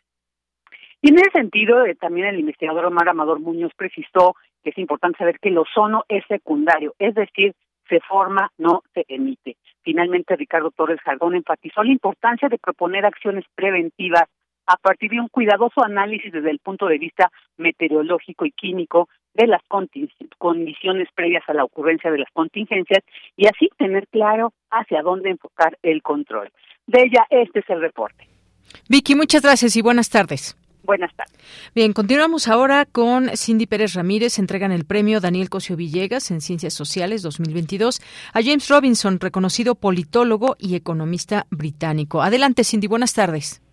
Y 1.02 1.10
en 1.10 1.18
ese 1.18 1.30
sentido, 1.32 1.84
eh, 1.84 1.94
también 1.94 2.28
el 2.28 2.40
investigador 2.40 2.86
Omar 2.86 3.08
Amador 3.10 3.38
Muñoz 3.38 3.72
precisó 3.76 4.36
que 4.62 4.70
es 4.70 4.78
importante 4.78 5.18
saber 5.18 5.38
que 5.38 5.50
el 5.50 5.58
ozono 5.58 6.04
es 6.08 6.24
secundario, 6.28 6.94
es 6.98 7.14
decir, 7.14 7.54
se 7.88 8.00
forma, 8.00 8.50
no 8.56 8.82
se 8.94 9.04
emite. 9.08 9.56
Finalmente, 9.84 10.36
Ricardo 10.36 10.70
Torres 10.70 11.00
Jardón 11.04 11.34
enfatizó 11.34 11.82
la 11.82 11.92
importancia 11.92 12.48
de 12.48 12.58
proponer 12.58 13.04
acciones 13.04 13.44
preventivas 13.54 14.24
a 14.66 14.76
partir 14.78 15.10
de 15.10 15.20
un 15.20 15.28
cuidadoso 15.28 15.84
análisis 15.84 16.32
desde 16.32 16.50
el 16.50 16.58
punto 16.58 16.86
de 16.86 16.98
vista 16.98 17.30
meteorológico 17.58 18.46
y 18.46 18.52
químico 18.52 19.08
de 19.34 19.46
las 19.46 19.60
condiciones 20.38 21.08
previas 21.14 21.42
a 21.48 21.54
la 21.54 21.64
ocurrencia 21.64 22.10
de 22.10 22.18
las 22.18 22.30
contingencias 22.32 23.04
y 23.36 23.46
así 23.46 23.68
tener 23.76 24.08
claro 24.08 24.52
hacia 24.70 25.02
dónde 25.02 25.30
enfocar 25.30 25.76
el 25.82 26.02
control. 26.02 26.50
De 26.86 27.02
ella, 27.02 27.26
este 27.28 27.60
es 27.60 27.68
el 27.68 27.80
reporte. 27.80 28.26
Vicky, 28.88 29.14
muchas 29.14 29.42
gracias 29.42 29.76
y 29.76 29.82
buenas 29.82 30.08
tardes. 30.08 30.56
Buenas 30.84 31.14
tardes. 31.14 31.34
Bien, 31.74 31.92
continuamos 31.92 32.46
ahora 32.46 32.84
con 32.84 33.30
Cindy 33.36 33.66
Pérez 33.66 33.94
Ramírez. 33.94 34.38
Entregan 34.38 34.70
el 34.70 34.84
premio 34.84 35.20
Daniel 35.20 35.48
Cosio 35.48 35.76
Villegas 35.76 36.30
en 36.30 36.40
Ciencias 36.40 36.74
Sociales 36.74 37.22
2022 37.22 38.02
a 38.32 38.42
James 38.42 38.68
Robinson, 38.68 39.18
reconocido 39.18 39.74
politólogo 39.74 40.56
y 40.58 40.74
economista 40.74 41.46
británico. 41.50 42.22
Adelante, 42.22 42.64
Cindy. 42.64 42.86
Buenas 42.86 43.14
tardes. 43.14 43.63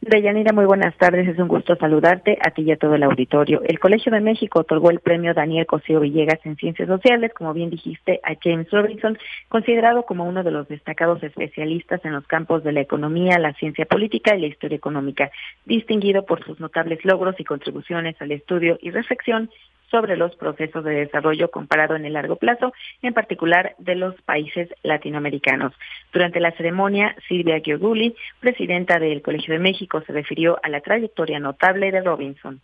Deyanira, 0.00 0.52
muy 0.52 0.66
buenas 0.66 0.96
tardes. 0.96 1.26
Es 1.26 1.38
un 1.38 1.48
gusto 1.48 1.76
saludarte 1.76 2.36
a 2.44 2.50
ti 2.50 2.62
y 2.62 2.72
a 2.72 2.76
todo 2.76 2.94
el 2.94 3.02
auditorio. 3.02 3.62
El 3.64 3.78
Colegio 3.78 4.12
de 4.12 4.20
México 4.20 4.60
otorgó 4.60 4.90
el 4.90 5.00
premio 5.00 5.32
Daniel 5.32 5.66
Cosío 5.66 6.00
Villegas 6.00 6.40
en 6.44 6.56
Ciencias 6.56 6.88
Sociales, 6.88 7.32
como 7.34 7.54
bien 7.54 7.70
dijiste, 7.70 8.20
a 8.22 8.34
James 8.42 8.70
Robinson, 8.70 9.18
considerado 9.48 10.04
como 10.04 10.24
uno 10.24 10.42
de 10.42 10.50
los 10.50 10.68
destacados 10.68 11.22
especialistas 11.22 12.04
en 12.04 12.12
los 12.12 12.26
campos 12.26 12.62
de 12.64 12.72
la 12.72 12.80
economía, 12.82 13.38
la 13.38 13.54
ciencia 13.54 13.86
política 13.86 14.36
y 14.36 14.40
la 14.42 14.48
historia 14.48 14.76
económica, 14.76 15.30
distinguido 15.64 16.26
por 16.26 16.44
sus 16.44 16.60
notables 16.60 17.02
logros 17.04 17.38
y 17.38 17.44
contribuciones 17.44 18.20
al 18.20 18.32
estudio 18.32 18.78
y 18.82 18.90
reflexión 18.90 19.48
sobre 19.94 20.16
los 20.16 20.34
procesos 20.34 20.82
de 20.82 21.06
desarrollo 21.06 21.52
comparado 21.52 21.94
en 21.94 22.04
el 22.04 22.14
largo 22.14 22.34
plazo, 22.34 22.72
en 23.00 23.14
particular 23.14 23.76
de 23.78 23.94
los 23.94 24.20
países 24.22 24.68
latinoamericanos. 24.82 25.72
Durante 26.12 26.40
la 26.40 26.50
ceremonia, 26.50 27.14
Silvia 27.28 27.60
Gioguli, 27.60 28.16
presidenta 28.40 28.98
del 28.98 29.22
Colegio 29.22 29.54
de 29.54 29.60
México, 29.60 30.02
se 30.04 30.12
refirió 30.12 30.58
a 30.64 30.68
la 30.68 30.80
trayectoria 30.80 31.38
notable 31.38 31.92
de 31.92 32.00
Robinson. 32.00 32.60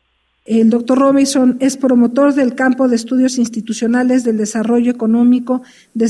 El 0.46 0.70
doctor 0.70 0.98
Robinson 0.98 1.58
es 1.60 1.76
promotor 1.76 2.32
del 2.32 2.54
campo 2.54 2.88
de 2.88 2.96
estudios 2.96 3.36
institucionales 3.36 4.24
del 4.24 4.38
desarrollo 4.38 4.90
económico 4.90 5.60
de, 5.92 6.06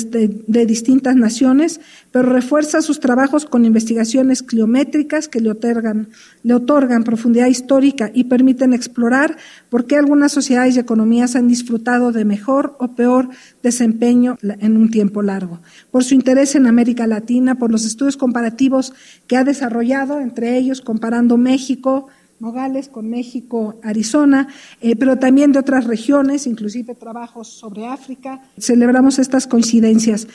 distintas 0.67 1.17
naciones, 1.17 1.81
pero 2.13 2.33
refuerza 2.33 2.81
sus 2.81 3.01
trabajos 3.01 3.45
con 3.45 3.65
investigaciones 3.65 4.45
cliométricas 4.45 5.27
que 5.27 5.41
le 5.41 5.51
otorgan, 5.51 6.11
le 6.45 6.55
otorgan 6.55 7.03
profundidad 7.03 7.49
histórica 7.49 8.13
y 8.15 8.25
permiten 8.25 8.73
explorar 8.73 9.37
por 9.69 9.87
qué 9.87 9.97
algunas 9.97 10.31
sociedades 10.31 10.77
y 10.77 10.81
economías 10.81 11.35
han 11.35 11.49
disfrutado 11.49 12.13
de 12.13 12.25
mejor 12.25 12.77
o 12.79 12.95
peor 12.95 13.31
desempeño 13.65 14.39
en 14.43 14.77
un 14.77 14.93
tiempo 14.93 15.23
largo. 15.23 15.61
Por 15.91 16.05
su 16.05 16.15
interés 16.15 16.55
en 16.55 16.69
América 16.69 17.09
Latina, 17.09 17.57
por 17.57 17.73
los 17.73 17.85
estudios 17.85 18.17
comparativos 18.17 18.93
que 19.27 19.37
ha 19.37 19.43
desarrollado, 19.43 20.21
entre 20.21 20.57
ellos 20.57 20.81
comparando 20.83 21.37
México, 21.37 22.07
Nogales 22.41 22.89
con 22.89 23.09
México, 23.09 23.79
Arizona, 23.83 24.49
eh, 24.81 24.97
pero 24.97 25.19
también 25.19 25.53
de 25.53 25.59
otras 25.59 25.87
regiones, 25.87 26.47
inclusive 26.47 26.95
trabajos 26.95 27.49
sobre 27.49 27.87
África. 27.87 28.41
Celebramos 28.59 29.19
estas 29.19 29.47
coincidencias. 29.47 30.27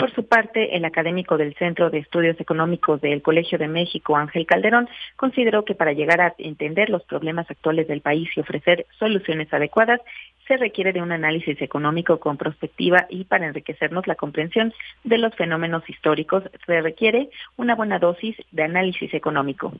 Por 0.00 0.14
su 0.14 0.26
parte, 0.26 0.74
el 0.74 0.86
académico 0.86 1.36
del 1.36 1.54
Centro 1.56 1.90
de 1.90 1.98
Estudios 1.98 2.40
Económicos 2.40 3.02
del 3.02 3.20
Colegio 3.20 3.58
de 3.58 3.68
México, 3.68 4.16
Ángel 4.16 4.46
Calderón, 4.46 4.88
consideró 5.14 5.66
que 5.66 5.74
para 5.74 5.92
llegar 5.92 6.22
a 6.22 6.34
entender 6.38 6.88
los 6.88 7.04
problemas 7.04 7.50
actuales 7.50 7.86
del 7.86 8.00
país 8.00 8.30
y 8.34 8.40
ofrecer 8.40 8.86
soluciones 8.98 9.52
adecuadas, 9.52 10.00
se 10.48 10.56
requiere 10.56 10.94
de 10.94 11.02
un 11.02 11.12
análisis 11.12 11.60
económico 11.60 12.18
con 12.18 12.38
prospectiva 12.38 13.06
y 13.10 13.24
para 13.24 13.46
enriquecernos 13.46 14.06
la 14.06 14.14
comprensión 14.14 14.72
de 15.04 15.18
los 15.18 15.34
fenómenos 15.34 15.86
históricos 15.86 16.44
se 16.64 16.80
requiere 16.80 17.28
una 17.58 17.74
buena 17.74 17.98
dosis 17.98 18.36
de 18.52 18.62
análisis 18.62 19.12
económico. 19.12 19.74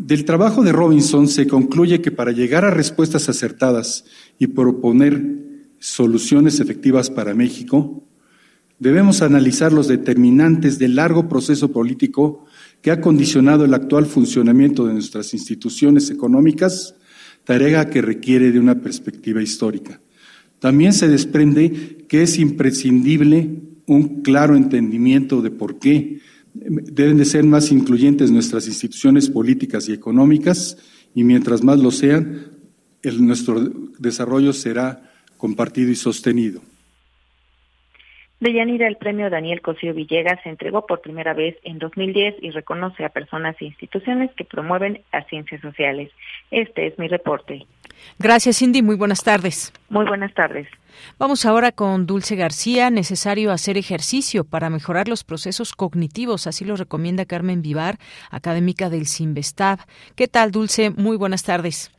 Del 0.00 0.24
trabajo 0.24 0.62
de 0.62 0.72
Robinson 0.72 1.28
se 1.28 1.46
concluye 1.46 2.00
que 2.00 2.10
para 2.10 2.32
llegar 2.32 2.64
a 2.64 2.70
respuestas 2.70 3.28
acertadas 3.28 4.06
y 4.38 4.46
proponer 4.46 5.22
soluciones 5.78 6.58
efectivas 6.58 7.10
para 7.10 7.34
México, 7.34 8.02
debemos 8.78 9.20
analizar 9.20 9.74
los 9.74 9.88
determinantes 9.88 10.78
del 10.78 10.94
largo 10.94 11.28
proceso 11.28 11.70
político 11.70 12.46
que 12.80 12.90
ha 12.90 13.02
condicionado 13.02 13.66
el 13.66 13.74
actual 13.74 14.06
funcionamiento 14.06 14.86
de 14.86 14.94
nuestras 14.94 15.34
instituciones 15.34 16.08
económicas, 16.08 16.94
tarea 17.44 17.90
que 17.90 18.00
requiere 18.00 18.52
de 18.52 18.58
una 18.58 18.80
perspectiva 18.80 19.42
histórica. 19.42 20.00
También 20.60 20.94
se 20.94 21.08
desprende 21.08 22.06
que 22.08 22.22
es 22.22 22.38
imprescindible 22.38 23.50
un 23.86 24.22
claro 24.22 24.56
entendimiento 24.56 25.42
de 25.42 25.50
por 25.50 25.78
qué 25.78 26.20
deben 26.60 27.16
de 27.16 27.24
ser 27.24 27.44
más 27.44 27.72
incluyentes 27.72 28.30
nuestras 28.30 28.66
instituciones 28.66 29.30
políticas 29.30 29.88
y 29.88 29.92
económicas 29.92 30.76
y 31.14 31.24
mientras 31.24 31.62
más 31.62 31.78
lo 31.78 31.90
sean, 31.90 32.48
nuestro 33.18 33.60
desarrollo 33.98 34.52
será 34.52 35.10
compartido 35.38 35.90
y 35.90 35.96
sostenido. 35.96 36.60
De 38.40 38.54
Yanira, 38.54 38.88
el 38.88 38.96
premio 38.96 39.28
Daniel 39.28 39.60
Cosío 39.60 39.92
Villegas 39.92 40.40
se 40.42 40.48
entregó 40.48 40.86
por 40.86 41.02
primera 41.02 41.34
vez 41.34 41.58
en 41.62 41.78
2010 41.78 42.36
y 42.40 42.50
reconoce 42.50 43.04
a 43.04 43.10
personas 43.10 43.54
e 43.60 43.66
instituciones 43.66 44.30
que 44.34 44.46
promueven 44.46 45.02
las 45.12 45.26
ciencias 45.26 45.60
sociales. 45.60 46.10
Este 46.50 46.86
es 46.86 46.98
mi 46.98 47.06
reporte. 47.06 47.66
Gracias, 48.18 48.56
Cindy. 48.56 48.80
Muy 48.80 48.96
buenas 48.96 49.22
tardes. 49.22 49.74
Muy 49.90 50.06
buenas 50.06 50.32
tardes. 50.32 50.66
Vamos 51.18 51.44
ahora 51.44 51.70
con 51.70 52.06
Dulce 52.06 52.34
García. 52.34 52.88
Necesario 52.88 53.52
hacer 53.52 53.76
ejercicio 53.76 54.44
para 54.44 54.70
mejorar 54.70 55.06
los 55.06 55.22
procesos 55.22 55.74
cognitivos. 55.74 56.46
Así 56.46 56.64
lo 56.64 56.76
recomienda 56.76 57.26
Carmen 57.26 57.60
Vivar, 57.60 57.98
académica 58.30 58.88
del 58.88 59.06
CIMBESTAB. 59.06 59.80
¿Qué 60.16 60.28
tal, 60.28 60.50
Dulce? 60.50 60.88
Muy 60.88 61.18
buenas 61.18 61.42
tardes. 61.42 61.92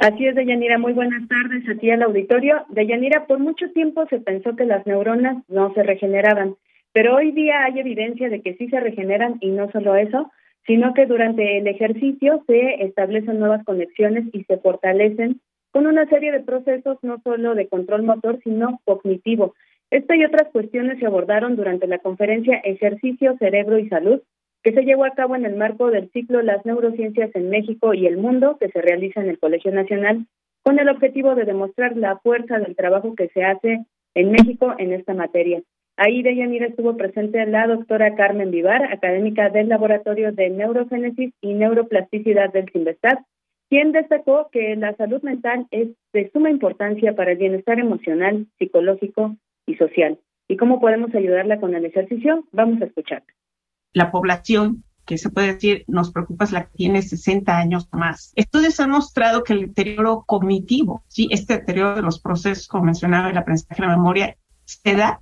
Así 0.00 0.26
es, 0.26 0.34
Deyanira. 0.34 0.78
Muy 0.78 0.94
buenas 0.94 1.28
tardes 1.28 1.68
a 1.68 1.78
ti 1.78 1.90
al 1.90 2.02
auditorio. 2.02 2.64
Deyanira, 2.70 3.26
por 3.26 3.38
mucho 3.38 3.70
tiempo 3.72 4.06
se 4.08 4.18
pensó 4.18 4.56
que 4.56 4.64
las 4.64 4.86
neuronas 4.86 5.44
no 5.48 5.74
se 5.74 5.82
regeneraban, 5.82 6.56
pero 6.94 7.16
hoy 7.16 7.32
día 7.32 7.64
hay 7.64 7.78
evidencia 7.78 8.30
de 8.30 8.40
que 8.40 8.54
sí 8.54 8.66
se 8.70 8.80
regeneran 8.80 9.36
y 9.42 9.50
no 9.50 9.70
solo 9.70 9.96
eso, 9.96 10.32
sino 10.66 10.94
que 10.94 11.04
durante 11.04 11.58
el 11.58 11.66
ejercicio 11.66 12.42
se 12.46 12.82
establecen 12.82 13.40
nuevas 13.40 13.62
conexiones 13.66 14.24
y 14.32 14.42
se 14.44 14.56
fortalecen 14.56 15.38
con 15.70 15.86
una 15.86 16.06
serie 16.06 16.32
de 16.32 16.40
procesos 16.40 16.96
no 17.02 17.20
solo 17.22 17.54
de 17.54 17.68
control 17.68 18.02
motor, 18.02 18.38
sino 18.42 18.80
cognitivo. 18.86 19.54
Esta 19.90 20.16
y 20.16 20.24
otras 20.24 20.48
cuestiones 20.50 20.98
se 20.98 21.04
abordaron 21.04 21.56
durante 21.56 21.86
la 21.86 21.98
conferencia 21.98 22.56
Ejercicio, 22.64 23.36
Cerebro 23.38 23.78
y 23.78 23.90
Salud, 23.90 24.22
que 24.62 24.72
se 24.72 24.82
llevó 24.82 25.04
a 25.04 25.14
cabo 25.14 25.36
en 25.36 25.46
el 25.46 25.56
marco 25.56 25.90
del 25.90 26.10
ciclo 26.10 26.42
Las 26.42 26.64
neurociencias 26.66 27.30
en 27.34 27.48
México 27.48 27.94
y 27.94 28.06
el 28.06 28.18
mundo, 28.18 28.58
que 28.58 28.68
se 28.68 28.80
realiza 28.80 29.20
en 29.20 29.30
el 29.30 29.38
Colegio 29.38 29.72
Nacional, 29.72 30.26
con 30.62 30.78
el 30.78 30.88
objetivo 30.88 31.34
de 31.34 31.44
demostrar 31.44 31.96
la 31.96 32.18
fuerza 32.18 32.58
del 32.58 32.76
trabajo 32.76 33.14
que 33.14 33.28
se 33.28 33.42
hace 33.42 33.84
en 34.14 34.32
México 34.32 34.74
en 34.78 34.92
esta 34.92 35.14
materia. 35.14 35.62
Ahí 35.96 36.22
de 36.22 36.36
Yanira 36.36 36.66
estuvo 36.66 36.96
presente 36.96 37.44
la 37.46 37.66
doctora 37.66 38.14
Carmen 38.14 38.50
Vivar, 38.50 38.84
académica 38.92 39.48
del 39.50 39.68
Laboratorio 39.68 40.32
de 40.32 40.50
Neurogénesis 40.50 41.32
y 41.40 41.54
Neuroplasticidad 41.54 42.52
del 42.52 42.70
CIMBESTAT, 42.70 43.20
quien 43.68 43.92
destacó 43.92 44.48
que 44.50 44.76
la 44.76 44.94
salud 44.96 45.22
mental 45.22 45.66
es 45.70 45.88
de 46.12 46.30
suma 46.30 46.50
importancia 46.50 47.14
para 47.14 47.32
el 47.32 47.38
bienestar 47.38 47.78
emocional, 47.78 48.46
psicológico 48.58 49.36
y 49.66 49.76
social. 49.76 50.18
¿Y 50.48 50.56
cómo 50.56 50.80
podemos 50.80 51.14
ayudarla 51.14 51.60
con 51.60 51.74
el 51.74 51.84
ejercicio? 51.84 52.44
Vamos 52.50 52.82
a 52.82 52.86
escuchar 52.86 53.22
la 53.92 54.10
población 54.10 54.84
que 55.04 55.18
se 55.18 55.30
puede 55.30 55.54
decir 55.54 55.84
nos 55.88 56.12
preocupa 56.12 56.44
es 56.44 56.52
la 56.52 56.66
que 56.66 56.76
tiene 56.76 57.02
60 57.02 57.56
años 57.56 57.88
más. 57.90 58.32
Estudios 58.36 58.78
han 58.78 58.90
mostrado 58.90 59.42
que 59.42 59.54
el 59.54 59.66
deterioro 59.66 60.22
cognitivo, 60.24 61.02
sí, 61.08 61.26
este 61.32 61.54
deterioro 61.54 61.96
de 61.96 62.02
los 62.02 62.20
procesos, 62.20 62.68
como 62.68 62.84
mencionaba, 62.84 63.30
el 63.30 63.36
aprendizaje 63.36 63.82
de 63.82 63.88
la 63.88 63.96
memoria, 63.96 64.36
se 64.64 64.94
da, 64.94 65.20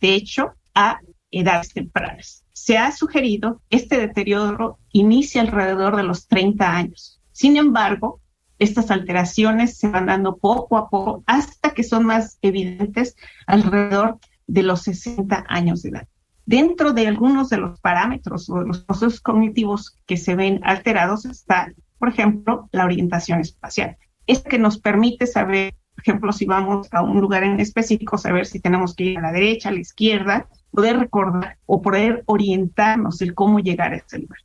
de 0.00 0.14
hecho, 0.14 0.52
a 0.74 1.00
edades 1.30 1.72
tempranas. 1.72 2.44
Se 2.52 2.76
ha 2.76 2.92
sugerido 2.92 3.62
este 3.70 3.98
deterioro 3.98 4.78
inicia 4.92 5.40
alrededor 5.40 5.96
de 5.96 6.02
los 6.02 6.26
30 6.26 6.76
años. 6.76 7.20
Sin 7.32 7.56
embargo, 7.56 8.20
estas 8.58 8.90
alteraciones 8.90 9.78
se 9.78 9.88
van 9.88 10.06
dando 10.06 10.36
poco 10.36 10.76
a 10.76 10.90
poco 10.90 11.24
hasta 11.26 11.70
que 11.70 11.82
son 11.82 12.04
más 12.04 12.38
evidentes 12.42 13.16
alrededor 13.46 14.18
de 14.46 14.62
los 14.64 14.82
60 14.82 15.46
años 15.48 15.80
de 15.80 15.90
edad 15.90 16.08
dentro 16.50 16.92
de 16.92 17.06
algunos 17.06 17.48
de 17.48 17.58
los 17.58 17.78
parámetros 17.78 18.50
o 18.50 18.58
de 18.58 18.66
los 18.66 18.80
procesos 18.80 19.20
cognitivos 19.20 19.96
que 20.04 20.16
se 20.16 20.34
ven 20.34 20.58
alterados 20.64 21.24
está, 21.24 21.72
por 21.96 22.08
ejemplo, 22.08 22.68
la 22.72 22.86
orientación 22.86 23.38
espacial. 23.38 23.96
Es 24.26 24.42
que 24.42 24.58
nos 24.58 24.80
permite 24.80 25.28
saber, 25.28 25.74
por 25.94 26.02
ejemplo, 26.02 26.32
si 26.32 26.46
vamos 26.46 26.88
a 26.92 27.04
un 27.04 27.20
lugar 27.20 27.44
en 27.44 27.60
específico, 27.60 28.18
saber 28.18 28.46
si 28.46 28.58
tenemos 28.60 28.96
que 28.96 29.04
ir 29.04 29.18
a 29.18 29.22
la 29.22 29.32
derecha, 29.32 29.68
a 29.68 29.72
la 29.72 29.78
izquierda, 29.78 30.48
poder 30.72 30.98
recordar 30.98 31.56
o 31.66 31.80
poder 31.80 32.24
orientarnos 32.26 33.22
el 33.22 33.32
cómo 33.32 33.60
llegar 33.60 33.92
a 33.92 33.98
ese 33.98 34.18
lugar. 34.18 34.40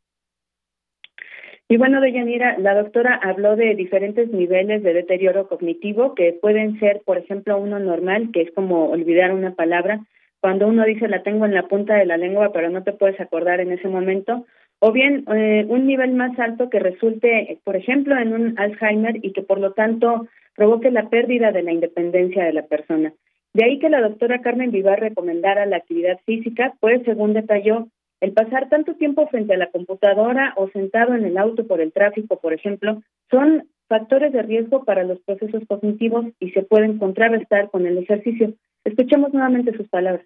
Y 1.67 1.77
bueno, 1.77 2.01
Deyanira, 2.01 2.59
la 2.59 2.75
doctora 2.75 3.19
habló 3.23 3.55
de 3.55 3.73
diferentes 3.73 4.29
niveles 4.29 4.83
de 4.83 4.93
deterioro 4.93 5.47
cognitivo 5.47 6.13
que 6.13 6.37
pueden 6.39 6.79
ser, 6.79 7.01
por 7.03 7.17
ejemplo, 7.17 7.57
uno 7.57 7.79
normal, 7.79 8.29
que 8.31 8.43
es 8.43 8.51
como 8.53 8.91
olvidar 8.91 9.33
una 9.33 9.55
palabra, 9.55 10.05
cuando 10.45 10.67
uno 10.67 10.85
dice 10.85 11.07
la 11.07 11.23
tengo 11.23 11.47
en 11.47 11.55
la 11.55 11.67
punta 11.67 11.95
de 11.95 12.05
la 12.05 12.17
lengua, 12.17 12.53
pero 12.53 12.69
no 12.69 12.83
te 12.83 12.93
puedes 12.93 13.19
acordar 13.19 13.61
en 13.61 13.71
ese 13.71 13.87
momento, 13.87 14.45
o 14.77 14.91
bien 14.91 15.25
eh, 15.35 15.65
un 15.67 15.87
nivel 15.87 16.13
más 16.13 16.37
alto 16.37 16.69
que 16.69 16.77
resulte, 16.77 17.57
por 17.63 17.75
ejemplo, 17.75 18.15
en 18.15 18.31
un 18.31 18.59
Alzheimer 18.59 19.25
y 19.25 19.33
que 19.33 19.41
por 19.41 19.59
lo 19.59 19.73
tanto 19.73 20.27
provoque 20.55 20.91
la 20.91 21.09
pérdida 21.09 21.51
de 21.51 21.63
la 21.63 21.71
independencia 21.71 22.43
de 22.43 22.53
la 22.53 22.61
persona. 22.61 23.11
De 23.55 23.65
ahí 23.65 23.79
que 23.79 23.89
la 23.89 24.01
doctora 24.01 24.41
Carmen 24.41 24.69
Vivar 24.69 24.99
recomendara 24.99 25.65
la 25.65 25.77
actividad 25.77 26.19
física, 26.27 26.75
pues 26.79 27.01
según 27.05 27.33
detalló, 27.33 27.87
el 28.21 28.33
pasar 28.33 28.69
tanto 28.69 28.93
tiempo 28.93 29.25
frente 29.25 29.55
a 29.55 29.57
la 29.57 29.71
computadora 29.71 30.53
o 30.57 30.69
sentado 30.69 31.15
en 31.15 31.25
el 31.25 31.39
auto 31.39 31.65
por 31.65 31.81
el 31.81 31.91
tráfico, 31.91 32.39
por 32.39 32.53
ejemplo, 32.53 33.01
son 33.31 33.67
factores 33.87 34.31
de 34.31 34.43
riesgo 34.43 34.83
para 34.83 35.05
los 35.05 35.19
procesos 35.21 35.63
cognitivos 35.67 36.27
y 36.39 36.51
se 36.51 36.61
pueden 36.61 36.99
contrarrestar 36.99 37.71
con 37.71 37.87
el 37.87 37.97
ejercicio. 37.97 38.53
Escuchemos 38.85 39.33
nuevamente 39.33 39.75
sus 39.75 39.89
palabras. 39.89 40.25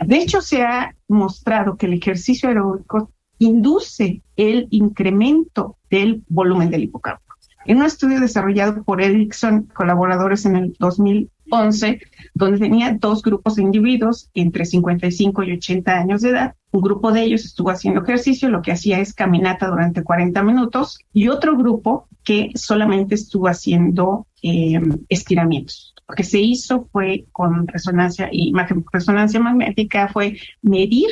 De 0.00 0.16
hecho, 0.16 0.40
se 0.40 0.62
ha 0.62 0.96
mostrado 1.06 1.76
que 1.76 1.86
el 1.86 1.94
ejercicio 1.94 2.48
aeróbico 2.48 3.12
induce 3.38 4.22
el 4.36 4.66
incremento 4.70 5.76
del 5.90 6.24
volumen 6.28 6.70
del 6.70 6.84
hipocampo. 6.84 7.22
En 7.66 7.78
un 7.78 7.84
estudio 7.84 8.20
desarrollado 8.20 8.82
por 8.82 9.02
Erickson, 9.02 9.64
colaboradores 9.74 10.46
en 10.46 10.56
el 10.56 10.76
2011, 10.78 12.00
donde 12.32 12.58
tenía 12.58 12.96
dos 12.98 13.22
grupos 13.22 13.56
de 13.56 13.62
individuos 13.62 14.30
entre 14.32 14.64
55 14.64 15.42
y 15.42 15.52
80 15.52 15.92
años 15.92 16.22
de 16.22 16.30
edad, 16.30 16.54
un 16.70 16.80
grupo 16.80 17.12
de 17.12 17.24
ellos 17.24 17.44
estuvo 17.44 17.70
haciendo 17.70 18.02
ejercicio, 18.02 18.48
lo 18.48 18.62
que 18.62 18.72
hacía 18.72 19.00
es 19.00 19.12
caminata 19.12 19.68
durante 19.68 20.02
40 20.02 20.42
minutos, 20.42 20.98
y 21.12 21.28
otro 21.28 21.56
grupo 21.56 22.08
que 22.24 22.52
solamente 22.54 23.14
estuvo 23.14 23.48
haciendo 23.48 24.26
eh, 24.42 24.80
estiramientos. 25.08 25.94
Lo 26.08 26.14
que 26.14 26.24
se 26.24 26.40
hizo 26.40 26.88
fue 26.90 27.26
con 27.32 27.66
resonancia 27.68 28.30
y 28.32 28.52
resonancia 28.92 29.40
magnética 29.40 30.08
fue 30.08 30.38
medir 30.62 31.10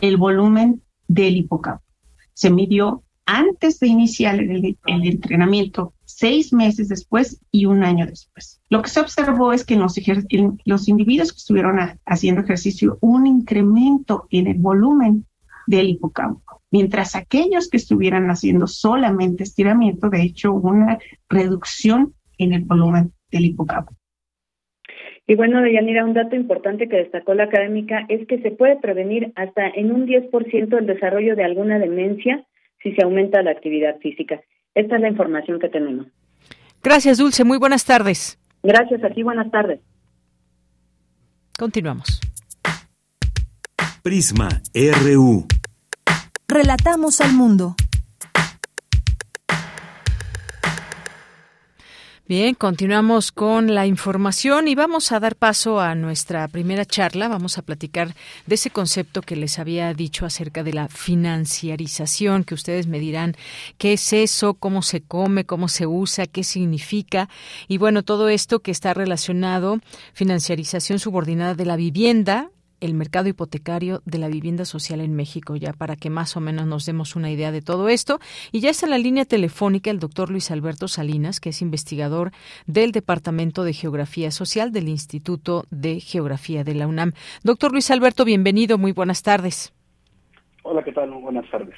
el 0.00 0.16
volumen 0.16 0.82
del 1.06 1.36
hipocampo. 1.36 1.84
Se 2.34 2.50
midió 2.50 3.04
antes 3.24 3.78
de 3.78 3.86
iniciar 3.86 4.40
el, 4.40 4.76
entrenamiento, 4.84 5.94
seis 6.04 6.52
meses 6.52 6.88
después 6.88 7.40
y 7.52 7.66
un 7.66 7.84
año 7.84 8.04
después. 8.04 8.60
Lo 8.68 8.82
que 8.82 8.90
se 8.90 9.00
observó 9.00 9.52
es 9.52 9.64
que 9.64 9.74
en 9.74 9.80
los, 9.80 9.94
los 10.64 10.88
individuos 10.88 11.32
que 11.32 11.38
estuvieron 11.38 11.78
haciendo 12.04 12.40
ejercicio 12.40 12.98
un 13.00 13.28
incremento 13.28 14.26
en 14.30 14.48
el 14.48 14.58
volumen 14.58 15.24
del 15.68 15.88
hipocampo, 15.88 16.62
mientras 16.72 17.14
aquellos 17.14 17.68
que 17.68 17.76
estuvieran 17.76 18.28
haciendo 18.28 18.66
solamente 18.66 19.44
estiramiento, 19.44 20.10
de 20.10 20.22
hecho, 20.22 20.52
una 20.52 20.98
reducción 21.28 22.14
en 22.38 22.54
el 22.54 22.64
volumen 22.64 23.12
del 23.30 23.44
hipocampo. 23.44 23.94
Y 25.26 25.34
bueno, 25.36 25.62
Deyanira, 25.62 26.04
un 26.04 26.14
dato 26.14 26.34
importante 26.34 26.88
que 26.88 26.96
destacó 26.96 27.34
la 27.34 27.44
académica 27.44 28.04
es 28.08 28.26
que 28.26 28.40
se 28.40 28.50
puede 28.50 28.76
prevenir 28.76 29.32
hasta 29.36 29.68
en 29.68 29.92
un 29.92 30.06
10% 30.06 30.78
el 30.78 30.86
desarrollo 30.86 31.36
de 31.36 31.44
alguna 31.44 31.78
demencia 31.78 32.44
si 32.82 32.92
se 32.94 33.02
aumenta 33.02 33.42
la 33.42 33.52
actividad 33.52 33.98
física. 34.00 34.40
Esta 34.74 34.96
es 34.96 35.02
la 35.02 35.08
información 35.08 35.60
que 35.60 35.68
tenemos. 35.68 36.06
Gracias, 36.82 37.18
Dulce. 37.18 37.44
Muy 37.44 37.58
buenas 37.58 37.84
tardes. 37.84 38.38
Gracias 38.62 39.02
a 39.04 39.10
ti. 39.10 39.22
Buenas 39.22 39.50
tardes. 39.50 39.80
Continuamos. 41.58 42.20
Prisma 44.02 44.48
RU. 44.74 45.46
Relatamos 46.48 47.20
al 47.20 47.32
mundo. 47.34 47.76
Bien, 52.34 52.54
continuamos 52.54 53.30
con 53.30 53.74
la 53.74 53.86
información 53.86 54.66
y 54.66 54.74
vamos 54.74 55.12
a 55.12 55.20
dar 55.20 55.36
paso 55.36 55.80
a 55.80 55.94
nuestra 55.94 56.48
primera 56.48 56.86
charla. 56.86 57.28
Vamos 57.28 57.58
a 57.58 57.62
platicar 57.62 58.14
de 58.46 58.54
ese 58.54 58.70
concepto 58.70 59.20
que 59.20 59.36
les 59.36 59.58
había 59.58 59.92
dicho 59.92 60.24
acerca 60.24 60.62
de 60.62 60.72
la 60.72 60.88
financiarización, 60.88 62.44
que 62.44 62.54
ustedes 62.54 62.86
me 62.86 63.00
dirán 63.00 63.36
qué 63.76 63.92
es 63.92 64.14
eso, 64.14 64.54
cómo 64.54 64.80
se 64.80 65.02
come, 65.02 65.44
cómo 65.44 65.68
se 65.68 65.86
usa, 65.86 66.26
qué 66.26 66.42
significa. 66.42 67.28
Y 67.68 67.76
bueno, 67.76 68.02
todo 68.02 68.30
esto 68.30 68.60
que 68.60 68.70
está 68.70 68.94
relacionado, 68.94 69.80
financiarización 70.14 71.00
subordinada 71.00 71.54
de 71.54 71.66
la 71.66 71.76
vivienda, 71.76 72.48
el 72.82 72.94
mercado 72.94 73.28
hipotecario 73.28 74.02
de 74.04 74.18
la 74.18 74.28
vivienda 74.28 74.64
social 74.64 75.00
en 75.00 75.14
México, 75.14 75.56
ya 75.56 75.72
para 75.72 75.96
que 75.96 76.10
más 76.10 76.36
o 76.36 76.40
menos 76.40 76.66
nos 76.66 76.84
demos 76.84 77.16
una 77.16 77.30
idea 77.30 77.52
de 77.52 77.62
todo 77.62 77.88
esto. 77.88 78.18
Y 78.50 78.60
ya 78.60 78.70
está 78.70 78.86
en 78.86 78.90
la 78.90 78.98
línea 78.98 79.24
telefónica 79.24 79.90
el 79.90 80.00
doctor 80.00 80.30
Luis 80.30 80.50
Alberto 80.50 80.88
Salinas, 80.88 81.40
que 81.40 81.50
es 81.50 81.62
investigador 81.62 82.32
del 82.66 82.90
Departamento 82.92 83.62
de 83.62 83.72
Geografía 83.72 84.30
Social 84.32 84.72
del 84.72 84.88
Instituto 84.88 85.64
de 85.70 86.00
Geografía 86.00 86.64
de 86.64 86.74
la 86.74 86.88
UNAM. 86.88 87.12
Doctor 87.44 87.72
Luis 87.72 87.90
Alberto, 87.90 88.24
bienvenido, 88.24 88.78
muy 88.78 88.92
buenas 88.92 89.22
tardes. 89.22 89.72
Hola, 90.64 90.82
¿qué 90.82 90.92
tal? 90.92 91.10
Muy 91.10 91.22
buenas 91.22 91.48
tardes. 91.50 91.76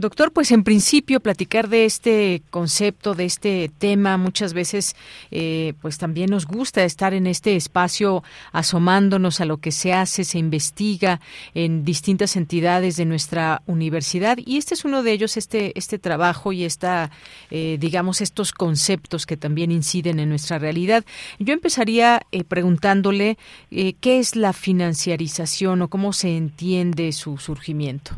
Doctor, 0.00 0.32
pues 0.32 0.50
en 0.50 0.64
principio 0.64 1.20
platicar 1.20 1.68
de 1.68 1.84
este 1.84 2.40
concepto, 2.48 3.14
de 3.14 3.26
este 3.26 3.70
tema, 3.76 4.16
muchas 4.16 4.54
veces 4.54 4.96
eh, 5.30 5.74
pues 5.82 5.98
también 5.98 6.30
nos 6.30 6.46
gusta 6.46 6.84
estar 6.84 7.12
en 7.12 7.26
este 7.26 7.54
espacio 7.54 8.24
asomándonos 8.50 9.42
a 9.42 9.44
lo 9.44 9.58
que 9.58 9.72
se 9.72 9.92
hace, 9.92 10.24
se 10.24 10.38
investiga 10.38 11.20
en 11.52 11.84
distintas 11.84 12.36
entidades 12.36 12.96
de 12.96 13.04
nuestra 13.04 13.60
universidad 13.66 14.38
y 14.38 14.56
este 14.56 14.72
es 14.72 14.86
uno 14.86 15.02
de 15.02 15.12
ellos, 15.12 15.36
este, 15.36 15.78
este 15.78 15.98
trabajo 15.98 16.54
y 16.54 16.64
esta, 16.64 17.10
eh, 17.50 17.76
digamos, 17.78 18.22
estos 18.22 18.52
conceptos 18.52 19.26
que 19.26 19.36
también 19.36 19.70
inciden 19.70 20.18
en 20.18 20.30
nuestra 20.30 20.58
realidad. 20.58 21.04
Yo 21.38 21.52
empezaría 21.52 22.22
eh, 22.32 22.42
preguntándole 22.44 23.36
qué 23.68 24.18
es 24.18 24.34
la 24.34 24.54
financiarización 24.54 25.82
o 25.82 25.88
cómo 25.88 26.14
se 26.14 26.38
entiende 26.38 27.12
su 27.12 27.36
surgimiento. 27.36 28.16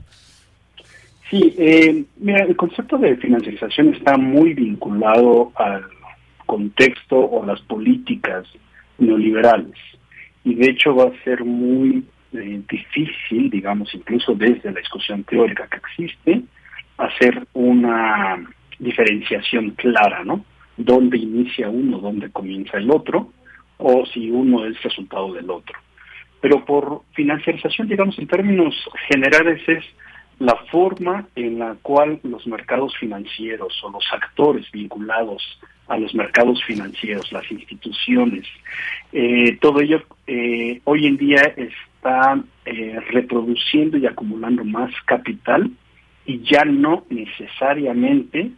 Sí, 1.33 1.55
eh, 1.57 2.05
mira, 2.18 2.45
el 2.45 2.55
concepto 2.57 2.99
de 2.99 3.16
financiarización 3.16 3.95
está 3.95 4.18
muy 4.18 4.53
vinculado 4.53 5.51
al 5.55 5.83
contexto 6.45 7.16
o 7.16 7.42
las 7.47 7.59
políticas 7.62 8.47
neoliberales. 8.99 9.79
Y 10.45 10.57
de 10.57 10.68
hecho 10.68 10.95
va 10.95 11.05
a 11.05 11.25
ser 11.25 11.42
muy 11.42 12.05
eh, 12.35 12.61
difícil, 12.71 13.49
digamos, 13.49 13.95
incluso 13.95 14.35
desde 14.35 14.73
la 14.73 14.81
discusión 14.81 15.25
teórica 15.25 15.66
que 15.68 15.79
existe, 15.79 16.42
hacer 16.99 17.47
una 17.55 18.47
diferenciación 18.79 19.71
clara, 19.71 20.25
¿no? 20.25 20.45
Dónde 20.77 21.16
inicia 21.16 21.71
uno, 21.71 21.97
dónde 21.97 22.31
comienza 22.31 22.77
el 22.77 22.90
otro, 22.90 23.33
o 23.79 24.05
si 24.05 24.31
uno 24.31 24.66
es 24.66 24.83
resultado 24.83 25.33
del 25.33 25.49
otro. 25.51 25.79
Pero 26.42 26.62
por 26.66 27.05
financiarización, 27.14 27.88
digamos, 27.88 28.18
en 28.18 28.27
términos 28.27 28.75
generales, 29.09 29.66
es 29.66 29.83
la 30.43 30.57
forma 30.73 31.29
en 31.37 31.61
la 31.61 31.77
cual 31.83 32.19
los 32.25 32.49
mercados 32.49 32.97
financieros 32.97 33.81
o 33.85 33.91
los 33.91 34.05
actores 34.13 34.69
vinculados 34.73 35.41
a 35.87 35.97
los 35.97 36.13
mercados 36.17 36.61
financieros, 36.65 37.31
las 37.31 37.49
instituciones, 37.53 38.45
eh, 39.13 39.57
todo 39.61 39.81
ello 39.81 40.03
eh, 40.27 40.81
hoy 40.83 41.07
en 41.07 41.17
día 41.17 41.43
está 41.57 42.43
eh, 42.65 42.99
reproduciendo 43.11 43.97
y 43.99 44.07
acumulando 44.07 44.65
más 44.65 44.91
capital 45.07 45.71
y 46.27 46.41
ya 46.43 46.65
no 46.65 47.05
necesariamente 47.09 48.51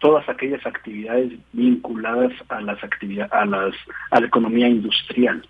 todas 0.00 0.28
aquellas 0.28 0.66
actividades 0.66 1.32
vinculadas 1.54 2.32
a 2.50 2.60
las 2.60 2.82
actividades 2.84 3.32
a 3.32 3.46
las 3.46 3.74
a 4.10 4.20
la 4.20 4.26
economía 4.26 4.68
industrial. 4.68 5.46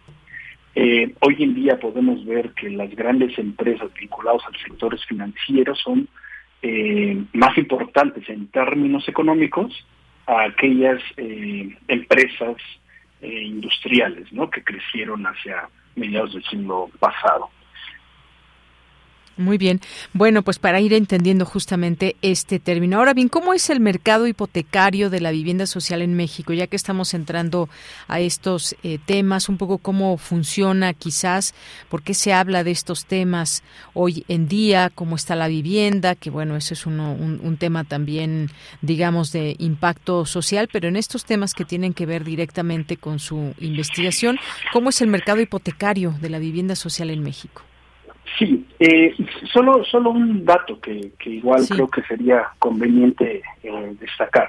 Eh, 0.74 1.14
hoy 1.20 1.36
en 1.42 1.54
día 1.54 1.78
podemos 1.78 2.24
ver 2.24 2.52
que 2.52 2.70
las 2.70 2.90
grandes 2.90 3.38
empresas 3.38 3.92
vinculadas 3.92 4.42
al 4.46 4.56
sectores 4.56 5.04
financieros 5.04 5.78
son 5.80 6.08
eh, 6.62 7.22
más 7.34 7.56
importantes 7.58 8.26
en 8.28 8.48
términos 8.48 9.06
económicos 9.08 9.86
a 10.26 10.44
aquellas 10.44 11.02
eh, 11.16 11.76
empresas 11.88 12.56
industriales 13.24 14.32
¿no? 14.32 14.50
que 14.50 14.64
crecieron 14.64 15.24
hacia 15.24 15.68
mediados 15.94 16.32
del 16.34 16.42
siglo 16.44 16.90
pasado. 16.98 17.50
Muy 19.42 19.58
bien. 19.58 19.80
Bueno, 20.12 20.42
pues 20.42 20.60
para 20.60 20.80
ir 20.80 20.92
entendiendo 20.92 21.44
justamente 21.44 22.14
este 22.22 22.60
término. 22.60 22.98
Ahora 22.98 23.12
bien, 23.12 23.28
¿cómo 23.28 23.52
es 23.52 23.70
el 23.70 23.80
mercado 23.80 24.28
hipotecario 24.28 25.10
de 25.10 25.20
la 25.20 25.32
vivienda 25.32 25.66
social 25.66 26.00
en 26.00 26.14
México? 26.14 26.52
Ya 26.52 26.68
que 26.68 26.76
estamos 26.76 27.12
entrando 27.12 27.68
a 28.06 28.20
estos 28.20 28.76
eh, 28.84 28.98
temas, 29.04 29.48
un 29.48 29.58
poco 29.58 29.78
cómo 29.78 30.16
funciona 30.16 30.94
quizás, 30.94 31.54
por 31.88 32.02
qué 32.02 32.14
se 32.14 32.32
habla 32.32 32.62
de 32.62 32.70
estos 32.70 33.04
temas 33.04 33.64
hoy 33.94 34.24
en 34.28 34.46
día, 34.46 34.92
cómo 34.94 35.16
está 35.16 35.34
la 35.34 35.48
vivienda, 35.48 36.14
que 36.14 36.30
bueno, 36.30 36.56
ese 36.56 36.74
es 36.74 36.86
uno, 36.86 37.12
un, 37.12 37.40
un 37.42 37.56
tema 37.56 37.82
también, 37.82 38.48
digamos, 38.80 39.32
de 39.32 39.56
impacto 39.58 40.24
social, 40.24 40.68
pero 40.72 40.86
en 40.86 40.94
estos 40.94 41.24
temas 41.24 41.52
que 41.52 41.64
tienen 41.64 41.94
que 41.94 42.06
ver 42.06 42.22
directamente 42.22 42.96
con 42.96 43.18
su 43.18 43.54
investigación, 43.58 44.38
¿cómo 44.72 44.90
es 44.90 45.00
el 45.00 45.08
mercado 45.08 45.40
hipotecario 45.40 46.14
de 46.20 46.30
la 46.30 46.38
vivienda 46.38 46.76
social 46.76 47.10
en 47.10 47.24
México? 47.24 47.62
Sí, 48.38 48.66
eh, 48.78 49.14
solo, 49.52 49.84
solo 49.84 50.10
un 50.10 50.44
dato 50.44 50.80
que, 50.80 51.12
que 51.18 51.30
igual 51.30 51.66
creo 51.68 51.88
que 51.88 52.02
sería 52.02 52.50
conveniente 52.58 53.42
eh, 53.62 53.96
destacar 54.00 54.48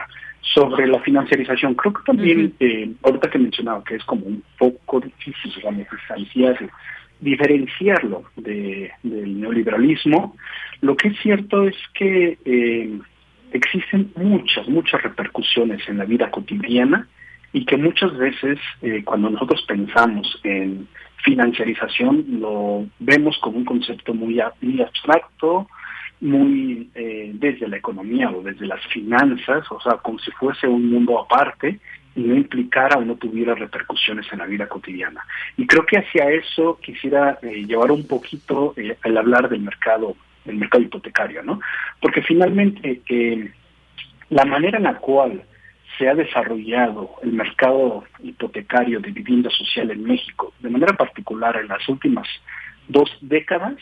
sobre 0.54 0.88
la 0.88 1.00
financiarización. 1.00 1.76
Creo 1.76 1.94
que 1.94 2.04
también, 2.06 2.54
eh, 2.60 2.92
ahorita 3.02 3.30
que 3.30 3.40
mencionaba 3.40 3.84
que 3.84 3.96
es 3.96 4.04
como 4.04 4.26
un 4.26 4.44
poco 4.58 5.00
difícil, 5.00 5.54
digamos, 5.56 5.88
diferenciarlo 7.20 8.24
de, 8.36 8.92
del 9.02 9.40
neoliberalismo, 9.40 10.36
lo 10.82 10.96
que 10.96 11.10
es 11.10 11.20
cierto 11.22 11.68
es 11.68 11.76
que 11.94 12.38
eh, 12.46 13.00
existen 13.54 14.12
muchas, 14.16 14.68
muchas 14.68 15.02
repercusiones 15.02 15.88
en 15.88 15.98
la 15.98 16.06
vida 16.06 16.30
cotidiana 16.30 17.08
y 17.54 17.66
que 17.66 17.78
muchas 17.78 18.16
veces 18.18 18.60
eh, 18.82 19.04
cuando 19.06 19.30
nosotros 19.30 19.64
pensamos 19.68 20.40
en 20.44 20.88
financiarización 21.24 22.26
lo 22.40 22.86
vemos 23.00 23.38
como 23.40 23.58
un 23.58 23.66
concepto 23.66 24.14
muy, 24.14 24.40
abstracto, 24.40 25.68
muy 26.22 26.90
eh, 26.96 27.32
desde 27.34 27.68
la 27.68 27.78
economía 27.78 28.30
o 28.30 28.42
desde 28.42 28.66
las 28.66 28.86
finanzas, 28.88 29.70
o 29.72 29.80
sea, 29.82 29.94
como 29.94 30.20
si 30.20 30.32
fuese 30.32 30.68
un 30.68 30.90
mundo 30.90 31.20
aparte 31.20 31.80
y 32.16 32.22
no 32.22 32.36
implicara 32.36 32.98
o 32.98 33.06
no 33.06 33.16
tuviera 33.16 33.56
repercusiones 33.56 34.26
en 34.32 34.40
la 34.40 34.46
vida 34.46 34.68
cotidiana. 34.68 35.26
Y 35.58 35.66
creo 35.66 35.86
que 35.86 35.98
hacia 35.98 36.30
eso 36.30 36.78
quisiera 36.82 37.40
eh, 37.42 37.66
llevar 37.66 37.92
un 37.92 38.06
poquito 38.06 38.74
eh, 38.78 38.98
el 39.04 39.18
hablar 39.18 39.50
del 39.50 39.62
mercado, 39.62 40.16
del 40.46 40.58
mercado 40.58 40.84
hipotecario, 40.84 41.42
¿no? 41.42 41.60
Porque 42.00 42.22
finalmente 42.22 43.02
la 44.30 44.46
manera 44.46 44.78
en 44.78 44.84
la 44.84 44.98
cual 44.98 45.42
se 45.98 46.08
ha 46.08 46.16
desarrollado 46.16 47.12
el 47.22 47.34
mercado 47.34 48.04
hipotecario 48.22 49.00
de 49.00 49.12
vivienda 49.12 49.50
social 49.50 49.92
en 49.92 50.04
México, 50.04 50.54
de 50.60 50.70
manera 50.70 50.94
particular 50.94 51.56
en 51.58 51.68
las 51.68 51.88
últimas 51.88 52.28
dos 52.88 53.10
décadas, 53.22 53.76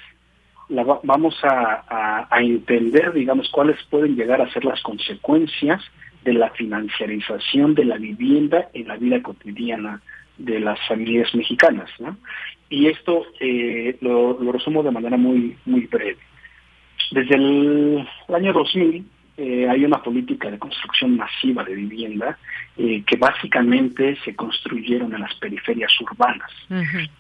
vamos 1.04 1.36
a, 1.44 2.28
entender, 2.40 3.14
digamos, 3.14 3.50
cuáles 3.50 3.78
pueden 3.90 4.16
llegar 4.16 4.42
a 4.42 4.52
ser 4.52 4.64
las 4.66 4.82
consecuencias 4.82 5.82
de 6.24 6.34
la 6.34 6.50
financiarización 6.52 7.74
de 7.76 7.86
la 7.86 7.98
vivienda 7.98 8.70
en 8.74 8.88
la 8.88 8.96
vida 8.96 9.22
cotidiana 9.22 10.02
de 10.38 10.60
las 10.60 10.80
familias 10.88 11.34
mexicanas. 11.36 11.90
Y 12.70 12.88
esto 12.88 13.26
eh, 13.40 13.98
lo, 14.02 14.40
lo, 14.40 14.52
resumo 14.52 14.82
de 14.82 14.92
manera 14.92 15.18
muy, 15.18 15.58
muy 15.66 15.88
breve. 15.88 16.18
Desde 17.12 17.36
el 17.36 18.08
año 18.34 18.54
2000, 18.54 19.06
eh, 19.38 19.68
hay 19.70 19.86
una 19.86 20.02
política 20.04 20.52
de 20.52 20.60
construcción 20.60 21.18
masiva 21.18 21.64
de 21.64 21.76
vivienda 21.76 22.38
eh, 22.78 23.04
que 23.06 23.16
básicamente 23.16 24.18
se 24.24 24.36
construyeron 24.36 25.14
en 25.14 25.22
las 25.22 25.34
periferias 25.36 25.92
urbanas. 26.02 26.52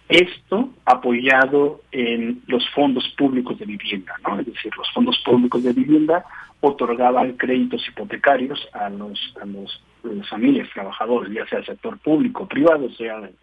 Esto 0.09 0.69
apoyado 0.85 1.81
en 1.91 2.41
los 2.47 2.67
fondos 2.69 3.07
públicos 3.17 3.57
de 3.57 3.65
vivienda, 3.65 4.13
¿no? 4.23 4.39
Es 4.39 4.45
decir, 4.45 4.71
los 4.77 4.91
fondos 4.91 5.17
públicos 5.25 5.63
de 5.63 5.73
vivienda 5.73 6.25
otorgaban 6.59 7.33
créditos 7.33 7.87
hipotecarios 7.87 8.67
a 8.73 8.89
los 8.89 9.33
a 9.41 9.45
los, 9.45 9.81
las 10.03 10.29
familias 10.29 10.69
trabajadores, 10.73 11.33
ya 11.33 11.47
sea 11.47 11.59
del 11.59 11.67
sector 11.67 11.97
público, 11.99 12.47
privado, 12.47 12.89
sea 12.91 13.19
del, 13.21 13.35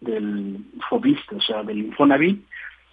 del 0.00 0.58
o 0.90 1.40
sea, 1.40 1.62
del 1.62 1.78
Infonavit, 1.78 2.44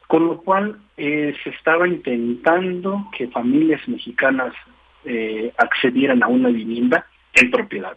con 0.08 0.28
lo 0.28 0.38
cual 0.42 0.78
eh, 0.98 1.34
se 1.44 1.52
estaba 1.52 1.88
intentando 1.88 3.08
que 3.18 3.28
familias 3.30 3.88
mexicanas 3.88 4.54
eh, 5.06 5.54
accedieran 5.58 6.24
a 6.24 6.28
una 6.28 6.50
vivienda 6.50 7.06
en 7.34 7.52
propiedad. 7.52 7.96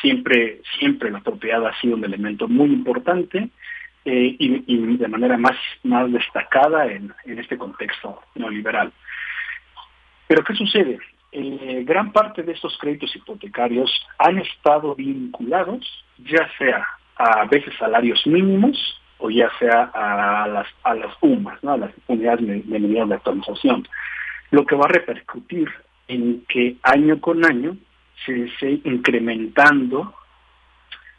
Siempre, 0.00 0.60
siempre 0.78 1.10
la 1.10 1.20
propiedad 1.20 1.66
ha 1.66 1.80
sido 1.80 1.96
un 1.96 2.04
elemento 2.04 2.48
muy 2.48 2.68
importante 2.68 3.48
eh, 4.04 4.36
y, 4.38 4.96
de 4.96 5.08
manera 5.08 5.36
más, 5.36 5.56
más 5.82 6.10
destacada 6.12 6.86
en, 6.86 7.12
este 7.24 7.58
contexto 7.58 8.22
neoliberal. 8.34 8.92
Pero 10.28 10.44
¿qué 10.44 10.54
sucede? 10.54 10.98
Eh, 11.32 11.82
gran 11.84 12.12
parte 12.12 12.42
de 12.42 12.52
estos 12.52 12.76
créditos 12.78 13.14
hipotecarios 13.16 13.90
han 14.18 14.38
estado 14.38 14.94
vinculados 14.94 16.04
ya 16.18 16.48
sea 16.56 16.86
a 17.16 17.44
veces 17.46 17.74
salarios 17.78 18.26
mínimos 18.26 19.00
o 19.18 19.30
ya 19.30 19.50
sea 19.58 19.90
a 19.94 20.46
las, 20.46 20.66
a 20.82 20.94
las 20.94 21.14
UMAS, 21.20 21.62
a 21.64 21.76
las 21.76 21.90
unidades 22.06 22.46
de 22.46 22.78
medida 22.78 23.06
de 23.06 23.14
actualización, 23.14 23.88
lo 24.50 24.64
que 24.66 24.76
va 24.76 24.84
a 24.84 24.92
repercutir 24.92 25.68
en 26.08 26.44
que 26.48 26.76
año 26.82 27.20
con 27.20 27.44
año 27.44 27.76
se 28.24 28.44
esté 28.44 28.80
incrementando 28.84 30.14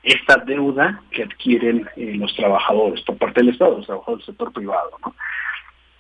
esta 0.04 0.38
deuda 0.38 1.02
que 1.12 1.23
adquieren 1.23 1.88
eh, 1.95 2.15
los 2.15 2.34
trabajadores 2.36 3.02
por 3.02 3.17
parte 3.17 3.41
del 3.41 3.50
Estado, 3.50 3.78
los 3.78 3.86
trabajadores 3.86 4.26
del 4.26 4.34
sector 4.34 4.54
privado. 4.54 4.91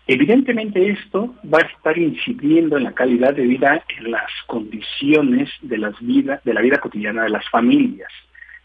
Evidentemente 0.07 0.89
esto 0.89 1.35
va 1.53 1.59
a 1.59 1.65
estar 1.65 1.97
incidiendo 1.97 2.77
en 2.77 2.85
la 2.85 2.93
calidad 2.93 3.33
de 3.33 3.43
vida, 3.43 3.83
en 3.99 4.11
las 4.11 4.31
condiciones 4.45 5.49
de, 5.61 5.77
las 5.77 5.99
vida, 5.99 6.39
de 6.45 6.53
la 6.53 6.61
vida 6.61 6.77
cotidiana 6.77 7.23
de 7.23 7.29
las 7.29 7.47
familias. 7.49 8.09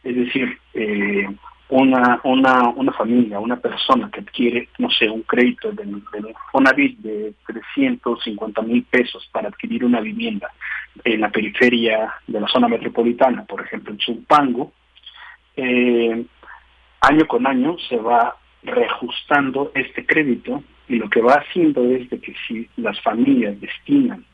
Es 0.05 0.15
decir, 0.15 0.57
eh, 0.75 1.27
una, 1.73 2.21
una, 2.25 2.69
una 2.69 2.93
familia, 2.93 3.41
una 3.41 3.57
persona 3.57 4.11
que 4.11 4.21
adquiere, 4.21 4.69
no 4.77 4.91
sé, 4.91 5.09
un 5.09 5.23
crédito 5.23 5.73
de, 5.73 5.85
de 5.87 6.35
Fonavit 6.51 6.99
de 6.99 7.33
350 7.47 8.61
mil 8.61 8.83
pesos 8.85 9.27
para 9.33 9.49
adquirir 9.49 9.83
una 9.83 10.01
vivienda 10.01 10.51
en 11.03 11.23
la 11.23 11.31
periferia 11.31 12.13
de 12.27 12.41
la 12.41 12.49
zona 12.49 12.69
metropolitana, 12.69 13.47
por 13.47 13.63
ejemplo 13.63 13.91
en 13.91 13.99
Chumpango, 13.99 14.73
eh, 15.57 16.23
año 17.01 17.27
con 17.27 17.47
año 17.47 17.79
se 17.89 17.97
va 17.97 18.37
reajustando 18.63 19.73
este 19.75 20.05
crédito 20.05 20.63
y 20.89 20.97
lo 20.97 21.09
que 21.09 21.23
va 21.23 21.37
haciendo 21.37 21.85
es 21.87 22.11
de 22.11 22.21
que 22.21 22.35
si 22.47 22.69
las 22.77 23.01
familias 23.01 23.59
destinan 23.59 24.27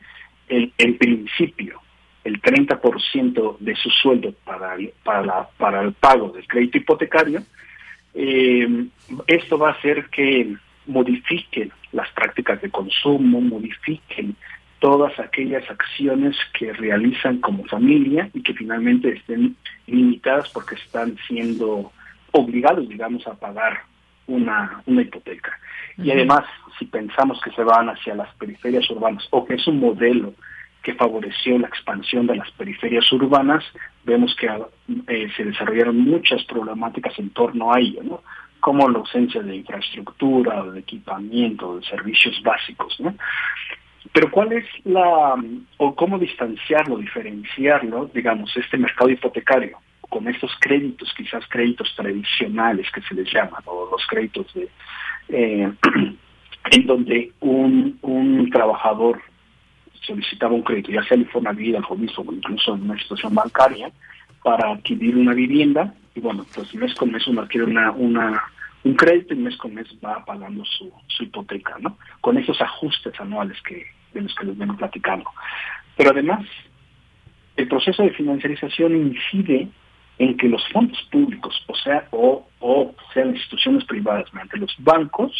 el, 0.49 0.73
en 0.77 0.97
principio 0.97 1.79
el 2.23 2.41
30% 2.41 3.57
de 3.59 3.75
su 3.75 3.89
sueldo 3.89 4.33
para, 4.43 4.75
para, 5.03 5.49
para 5.57 5.81
el 5.81 5.93
pago 5.93 6.29
del 6.29 6.47
crédito 6.47 6.77
hipotecario, 6.77 7.43
eh, 8.13 8.87
esto 9.27 9.57
va 9.57 9.69
a 9.69 9.73
hacer 9.73 10.09
que 10.09 10.55
modifiquen 10.87 11.71
las 11.91 12.09
prácticas 12.11 12.61
de 12.61 12.69
consumo, 12.69 13.41
modifiquen 13.41 14.35
todas 14.79 15.17
aquellas 15.19 15.69
acciones 15.69 16.35
que 16.57 16.73
realizan 16.73 17.39
como 17.39 17.65
familia 17.65 18.29
y 18.33 18.41
que 18.41 18.53
finalmente 18.53 19.09
estén 19.13 19.55
limitadas 19.87 20.49
porque 20.49 20.75
están 20.75 21.17
siendo 21.27 21.91
obligados, 22.31 22.87
digamos, 22.87 23.25
a 23.27 23.33
pagar 23.35 23.81
una, 24.27 24.81
una 24.85 25.01
hipoteca. 25.01 25.57
Y 25.97 26.11
además, 26.11 26.45
si 26.77 26.85
pensamos 26.85 27.41
que 27.41 27.51
se 27.51 27.63
van 27.63 27.89
hacia 27.89 28.15
las 28.15 28.33
periferias 28.35 28.89
urbanas 28.89 29.27
o 29.31 29.45
que 29.45 29.55
es 29.55 29.67
un 29.67 29.79
modelo 29.79 30.33
que 30.83 30.93
favoreció 30.93 31.57
la 31.59 31.67
expansión 31.67 32.27
de 32.27 32.35
las 32.35 32.49
periferias 32.51 33.11
urbanas, 33.11 33.63
vemos 34.03 34.35
que 34.35 34.47
eh, 35.07 35.29
se 35.35 35.43
desarrollaron 35.43 35.99
muchas 35.99 36.43
problemáticas 36.45 37.17
en 37.19 37.29
torno 37.31 37.73
a 37.73 37.79
ello, 37.79 38.01
¿no? 38.03 38.21
como 38.59 38.89
la 38.89 38.99
ausencia 38.99 39.41
de 39.41 39.57
infraestructura, 39.57 40.63
de 40.63 40.79
equipamiento, 40.79 41.77
de 41.77 41.85
servicios 41.85 42.41
básicos. 42.43 42.99
¿no? 42.99 43.15
Pero 44.13 44.31
¿cuál 44.31 44.53
es 44.53 44.65
la, 44.85 45.35
o 45.77 45.95
cómo 45.95 46.17
distanciarlo, 46.17 46.97
diferenciarlo, 46.97 48.09
digamos, 48.13 48.55
este 48.55 48.77
mercado 48.77 49.09
hipotecario 49.09 49.77
con 50.01 50.27
estos 50.27 50.51
créditos, 50.59 51.13
quizás 51.15 51.45
créditos 51.47 51.93
tradicionales 51.95 52.89
que 52.91 53.01
se 53.01 53.13
les 53.13 53.31
llaman, 53.31 53.61
o 53.65 53.89
los 53.91 54.05
créditos 54.07 54.51
de, 54.55 54.67
eh, 55.29 55.71
en 56.71 56.85
donde 56.85 57.31
un, 57.39 57.99
un 58.01 58.49
trabajador 58.49 59.21
solicitaba 60.01 60.53
un 60.53 60.63
crédito, 60.63 60.91
ya 60.91 61.03
sea 61.03 61.17
en 61.17 61.27
forma 61.27 61.53
de 61.53 61.63
vida, 61.63 61.79
o 61.87 61.95
incluso 61.95 62.75
en 62.75 62.83
una 62.83 62.99
situación 62.99 63.35
bancaria, 63.35 63.91
para 64.43 64.71
adquirir 64.71 65.17
una 65.17 65.33
vivienda, 65.33 65.93
y 66.15 66.21
bueno, 66.21 66.45
pues 66.53 66.73
mes 66.75 66.93
con 66.95 67.11
mes 67.11 67.27
uno 67.27 67.41
adquiere 67.41 67.65
una, 67.65 67.91
una, 67.91 68.41
un 68.83 68.93
crédito 68.95 69.33
y 69.33 69.37
mes 69.37 69.57
con 69.57 69.73
mes 69.73 69.87
va 70.03 70.23
pagando 70.25 70.63
su, 70.65 70.91
su 71.07 71.23
hipoteca, 71.23 71.75
¿no? 71.79 71.97
Con 72.21 72.37
esos 72.37 72.59
ajustes 72.61 73.19
anuales 73.19 73.57
que, 73.61 73.85
de 74.13 74.21
los 74.21 74.33
que 74.35 74.45
les 74.45 74.57
vengo 74.57 74.75
platicando. 74.75 75.29
Pero 75.97 76.11
además, 76.11 76.45
el 77.57 77.67
proceso 77.67 78.03
de 78.03 78.11
financiarización 78.11 78.95
incide 78.95 79.67
en 80.17 80.37
que 80.37 80.47
los 80.47 80.65
fondos 80.69 81.01
públicos, 81.11 81.63
o 81.67 81.75
sea, 81.75 82.07
o, 82.11 82.47
o 82.59 82.95
sean 83.13 83.35
instituciones 83.35 83.83
privadas, 83.85 84.33
mediante 84.33 84.57
los 84.57 84.73
bancos, 84.79 85.31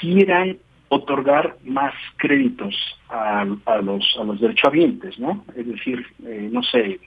quieran 0.00 0.58
otorgar 0.88 1.56
más 1.64 1.94
créditos 2.16 2.74
a, 3.08 3.44
los 3.44 4.16
a 4.18 4.24
los 4.24 4.40
derechohabientes, 4.40 5.16
¿no? 5.18 5.44
Es 5.56 5.66
decir, 5.66 6.06
eh, 6.24 6.48
no 6.52 6.62
sé, 6.62 7.00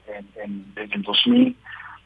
desde 0.75 0.95
el 0.95 1.01
2000 1.01 1.55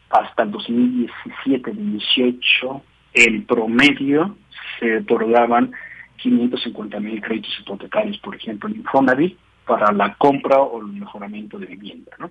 hasta 0.10 0.44
el 0.44 0.52
2017-18, 0.52 2.82
el 3.14 3.44
promedio 3.44 4.38
se 4.80 4.98
otorgaban 4.98 5.72
550 6.18 7.00
mil 7.00 7.22
créditos 7.22 7.58
hipotecarios, 7.60 8.18
por 8.20 8.36
ejemplo, 8.36 8.70
en 8.70 8.76
Infonavit, 8.78 9.38
para 9.66 9.92
la 9.92 10.14
compra 10.16 10.60
o 10.60 10.82
el 10.82 10.88
mejoramiento 10.88 11.58
de 11.58 11.68
vivienda, 11.68 12.12
¿no? 12.20 12.30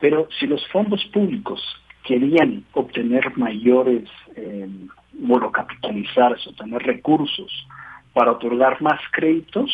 Pero 0.00 0.28
si 0.38 0.48
los 0.48 0.66
fondos 0.68 1.04
públicos 1.12 1.62
querían 2.02 2.64
obtener 2.72 3.38
mayores, 3.38 4.08
eh, 4.34 4.68
bueno, 5.12 5.52
capitalizarse, 5.52 6.50
obtener 6.50 6.82
recursos 6.82 7.68
para 8.12 8.32
otorgar 8.32 8.80
más 8.82 9.00
créditos, 9.12 9.70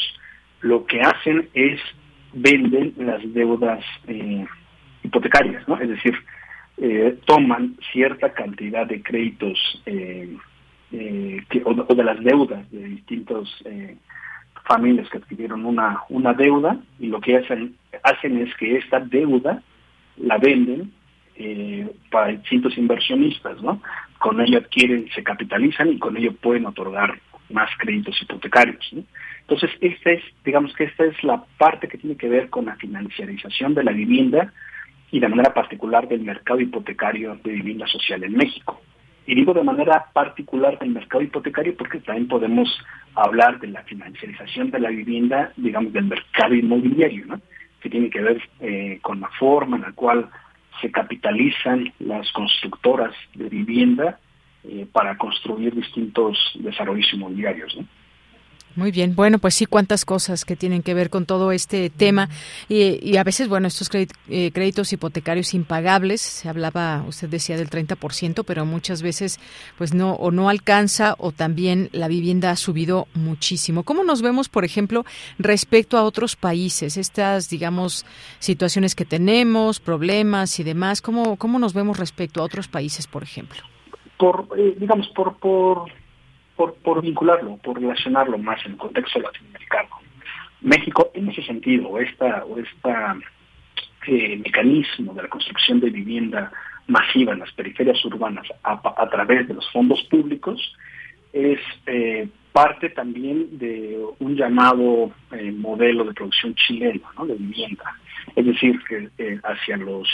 lo 0.61 0.87
que 0.87 1.01
hacen 1.01 1.49
es 1.55 1.81
venden 2.33 2.95
las 2.99 3.23
deudas 3.33 3.85
eh, 4.07 4.47
hipotecarias, 5.03 5.67
¿no? 5.67 5.79
Es 5.81 5.89
decir, 5.89 6.15
eh, 6.81 7.19
toman 7.25 7.77
cierta 7.93 8.33
cantidad 8.33 8.87
de 8.87 9.03
créditos 9.03 9.59
eh, 9.85 10.37
eh, 10.93 11.43
o, 11.65 11.75
de 11.75 12.05
las 12.05 12.23
deudas 12.23 12.71
de 12.71 12.85
distintas 12.85 13.49
familias 14.65 15.09
que 15.11 15.19
adquirieron 15.19 15.65
una, 15.65 16.03
una 16.09 16.35
deuda 16.35 16.79
y 17.01 17.09
lo 17.09 17.21
que 17.21 17.37
hacen, 17.37 17.75
hacen 18.05 18.39
es 18.39 18.55
que 18.55 18.77
esta 18.77 19.01
deuda 19.01 19.61
la 20.19 20.39
venden 20.39 20.93
para 22.11 22.29
distintos 22.29 22.77
inversionistas, 22.79 23.61
¿no? 23.61 23.81
Con 24.19 24.41
ello 24.41 24.59
adquieren, 24.59 25.09
se 25.15 25.25
capitalizan 25.25 25.89
y 25.93 25.99
con 25.99 26.17
ello 26.17 26.33
pueden 26.35 26.67
otorgar 26.67 27.19
más 27.51 27.71
créditos 27.79 28.21
hipotecarios. 28.23 28.95
Entonces, 29.41 29.71
esta 29.81 30.11
es, 30.11 30.23
digamos 30.45 30.75
que 30.75 30.85
esta 30.85 31.05
es 31.05 31.23
la 31.25 31.45
parte 31.57 31.89
que 31.89 31.99
tiene 31.99 32.17
que 32.17 32.29
ver 32.29 32.51
con 32.51 32.67
la 32.67 32.77
financiarización 32.77 33.75
de 33.75 33.85
la 33.85 33.93
vivienda 33.93 34.53
y 35.11 35.21
de 35.21 35.29
manera 35.29 35.55
particular 35.55 36.07
del 36.09 36.21
mercado 36.21 36.61
hipotecario 36.61 37.39
de 37.43 37.53
vivienda 37.53 37.87
social 37.87 38.23
en 38.25 38.37
México. 38.37 38.81
Y 39.27 39.35
digo 39.35 39.53
de 39.53 39.63
manera 39.63 40.07
particular 40.13 40.79
del 40.79 40.91
mercado 40.91 41.23
hipotecario 41.23 41.77
porque 41.77 42.01
también 42.01 42.29
podemos 42.29 42.69
hablar 43.15 43.59
de 43.61 43.69
la 43.69 43.83
financiarización 43.83 44.71
de 44.71 44.81
la 44.81 44.91
vivienda, 44.91 45.53
digamos, 45.57 45.93
del 45.93 46.05
mercado 46.05 46.55
inmobiliario, 46.55 47.27
¿no? 47.27 47.41
que 47.81 47.91
tiene 47.91 48.11
que 48.11 48.21
ver 48.21 48.43
eh, 48.61 48.99
con 49.03 49.21
la 49.21 49.29
forma 49.39 49.77
en 49.77 49.83
la 49.83 49.93
cual 49.93 50.29
se 50.81 50.91
capitalizan 50.91 51.93
las 51.99 52.31
constructoras 52.33 53.15
de 53.35 53.49
vivienda 53.49 54.19
eh, 54.65 54.87
para 54.91 55.17
construir 55.17 55.75
distintos 55.75 56.39
desarrollos 56.59 57.13
inmobiliarios. 57.13 57.77
¿no? 57.77 57.87
Muy 58.79 58.93
bien, 58.93 59.17
bueno, 59.17 59.41
pues 59.41 59.57
sí, 59.57 59.67
cuántas 59.67 60.05
cosas 60.05 60.45
que 60.45 60.55
tienen 60.55 60.85
que 60.85 60.95
ver 60.95 61.11
con 61.11 61.27
todo 61.27 61.51
este 61.51 61.91
tema 61.91 62.29
y, 62.69 63.17
a 63.17 63.25
veces, 63.25 63.49
bueno, 63.49 63.67
estos 63.67 63.91
eh, 63.93 64.53
créditos 64.53 64.93
hipotecarios 64.93 65.53
impagables, 65.53 66.21
se 66.21 66.49
hablaba, 66.49 67.03
usted 67.09 67.29
decía 67.29 67.57
del 67.57 67.71
30%, 67.71 68.45
pero 68.47 68.65
muchas 68.67 69.03
veces 69.03 69.41
pues 69.77 69.95
no 69.95 70.13
o 70.13 70.31
no 70.31 70.49
alcanza 70.49 71.17
o 71.19 71.33
también 71.33 71.89
la 71.91 72.07
vivienda 72.07 72.53
ha 72.53 72.57
subido 72.57 73.09
muchísimo. 73.15 73.83
¿Cómo 73.83 74.05
nos 74.05 74.23
vemos, 74.23 74.49
por 74.49 74.65
ejemplo, 74.65 75.05
respecto 75.41 75.99
a 75.99 76.05
otros 76.05 76.37
países, 76.37 76.97
estas, 76.97 77.51
digamos, 77.51 78.07
situaciones 78.39 78.95
que 78.95 79.05
tenemos, 79.05 79.81
problemas 79.81 80.61
y 80.61 80.63
demás, 80.63 81.03
cómo 81.03 81.35
cómo 81.35 81.59
nos 81.59 81.75
vemos 81.75 81.99
respecto 81.99 82.41
a 82.41 82.45
otros 82.45 82.69
países, 82.69 83.09
por 83.09 83.25
ejemplo? 83.25 83.61
Por 84.19 84.49
eh, 84.57 84.75
digamos 84.79 85.09
por 85.09 85.37
por 85.39 85.91
por, 86.59 86.75
por 86.75 87.01
vincularlo, 87.01 87.57
por 87.59 87.81
relacionarlo 87.81 88.37
más 88.37 88.59
en 88.67 88.73
el 88.73 88.79
contexto 88.79 89.21
latinoamericano. 89.21 89.91
México, 90.61 91.11
en 91.15 91.29
ese 91.29 91.43
sentido, 91.43 91.99
esta, 92.01 92.45
o 92.45 92.59
esta 92.59 93.17
eh, 94.09 94.37
mecanismo 94.37 95.15
de 95.15 95.23
la 95.23 95.29
construcción 95.29 95.79
de 95.79 95.91
vivienda 95.91 96.51
masiva 96.89 97.33
en 97.33 97.41
las 97.41 97.53
periferias 97.53 98.05
urbanas 98.05 98.47
a, 98.65 99.09
través 99.09 99.47
de 99.47 99.55
los 99.55 99.71
fondos 99.71 100.03
públicos 100.11 100.61
es 101.33 101.61
eh, 101.87 102.27
parte 102.53 102.89
también 102.91 103.59
de 103.59 104.03
un 104.19 104.35
llamado 104.35 105.13
eh, 105.31 105.53
modelo 105.53 106.05
de 106.05 106.15
producción 106.15 106.55
chileno 106.55 107.03
¿no? 107.17 107.27
de 107.27 107.35
vivienda. 107.35 107.95
Es 108.35 108.47
decir, 108.47 108.81
que 108.89 109.39
hacia 109.45 109.77
los 109.77 110.09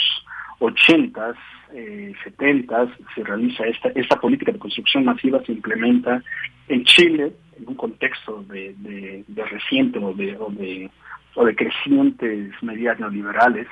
80s, 0.58 1.36
eh, 1.74 2.12
70 2.22 2.96
se 3.14 3.24
realiza 3.24 3.64
esta, 3.64 3.88
esta 3.96 4.20
política 4.20 4.52
de 4.52 4.60
construcción 4.60 5.04
masiva, 5.04 5.42
se 5.44 5.52
implementa 5.52 6.22
en 6.68 6.84
Chile 6.84 7.32
en 7.58 7.68
un 7.68 7.74
contexto 7.74 8.44
de, 8.44 8.74
de, 8.78 9.44
reciente 9.44 9.98
o 9.98 10.12
de, 10.12 10.36
o 10.38 10.50
de, 10.50 10.88
o 11.34 11.44
de 11.44 11.56
crecientes 11.56 12.50
medidas 12.62 13.00
neoliberales 13.00 13.66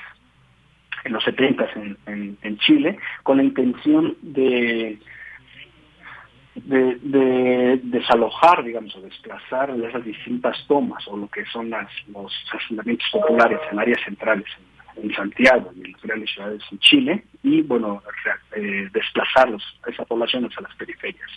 en 1.05 1.12
los 1.12 1.23
70 1.23 1.69
en, 2.07 2.37
en, 2.43 2.59
Chile, 2.59 2.99
con 3.23 3.37
la 3.37 3.45
intención 3.45 4.17
de 4.21 4.99
de, 6.55 6.99
de, 7.01 7.81
desalojar, 7.85 8.62
digamos, 8.62 8.95
o 8.97 9.01
desplazar 9.01 9.71
esas 9.71 10.05
distintas 10.05 10.57
tomas 10.67 11.07
o 11.09 11.17
lo 11.17 11.29
que 11.29 11.47
son 11.47 11.71
las, 11.71 11.88
los 12.09 12.33
asentamientos 12.53 13.09
populares 13.11 13.59
en 13.71 13.79
áreas 13.79 14.01
centrales 14.05 14.47
en 14.97 15.13
Santiago 15.15 15.73
y 15.77 15.85
en 15.85 15.93
las 15.93 16.03
grandes 16.03 16.31
ciudades 16.31 16.63
en 16.71 16.79
Chile 16.79 17.25
y, 17.43 17.63
bueno, 17.63 18.03
eh, 18.57 18.89
desplazarlos 18.93 19.63
a 19.87 19.91
esas 19.91 20.07
poblaciones 20.07 20.57
a 20.57 20.63
las 20.63 20.75
periferias. 20.77 21.29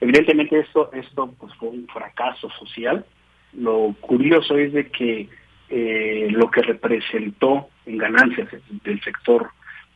Evidentemente 0.00 0.58
esto, 0.58 0.90
esto 0.92 1.34
pues, 1.38 1.54
fue 1.54 1.68
un 1.68 1.86
fracaso 1.88 2.50
social. 2.50 3.04
Lo 3.52 3.94
curioso 4.00 4.56
es 4.56 4.72
de 4.72 4.90
que 4.90 5.28
eh, 5.68 6.28
lo 6.30 6.50
que 6.50 6.62
representó 6.62 7.68
en 7.86 7.98
ganancias 7.98 8.48
del 8.84 9.00
sector 9.02 9.50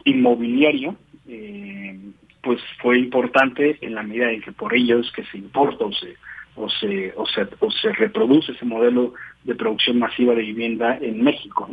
inmobiliario, 0.04 0.96
eh, 1.28 1.98
pues 2.42 2.60
fue 2.80 2.98
importante 2.98 3.78
en 3.80 3.94
la 3.94 4.02
medida 4.02 4.30
en 4.30 4.42
que 4.42 4.52
por 4.52 4.74
ellos 4.74 5.10
que 5.12 5.24
se 5.24 5.38
importa 5.38 5.84
o 5.84 5.92
se, 5.92 6.16
o 6.56 6.68
se, 6.68 7.12
o 7.16 7.26
se, 7.26 7.48
o 7.58 7.70
se 7.70 7.92
reproduce 7.92 8.52
ese 8.52 8.64
modelo 8.64 9.14
de 9.44 9.54
producción 9.54 9.98
masiva 9.98 10.34
de 10.34 10.42
vivienda 10.42 10.98
en 11.00 11.22
México. 11.22 11.68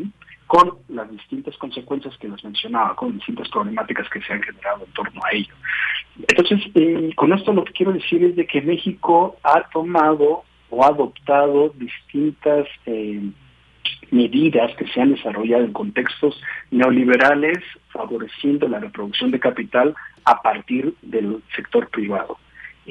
Con 0.51 0.79
las 0.89 1.09
distintas 1.09 1.55
consecuencias 1.55 2.17
que 2.17 2.27
les 2.27 2.43
mencionaba, 2.43 2.93
con 2.93 3.13
distintas 3.13 3.47
problemáticas 3.47 4.09
que 4.09 4.21
se 4.21 4.33
han 4.33 4.43
generado 4.43 4.83
en 4.83 4.91
torno 4.91 5.21
a 5.23 5.33
ello. 5.33 5.53
Entonces, 6.27 6.59
eh, 6.75 7.13
con 7.15 7.31
esto 7.31 7.53
lo 7.53 7.63
que 7.63 7.71
quiero 7.71 7.93
decir 7.93 8.21
es 8.21 8.35
de 8.35 8.45
que 8.45 8.61
México 8.61 9.37
ha 9.43 9.69
tomado 9.69 10.43
o 10.69 10.83
ha 10.83 10.87
adoptado 10.87 11.69
distintas 11.69 12.67
eh, 12.85 13.31
medidas 14.11 14.75
que 14.75 14.87
se 14.89 14.99
han 14.99 15.13
desarrollado 15.13 15.63
en 15.63 15.71
contextos 15.71 16.37
neoliberales 16.69 17.59
favoreciendo 17.87 18.67
la 18.67 18.79
reproducción 18.79 19.31
de 19.31 19.39
capital 19.39 19.95
a 20.25 20.41
partir 20.41 20.93
del 21.01 21.41
sector 21.55 21.89
privado. 21.89 22.37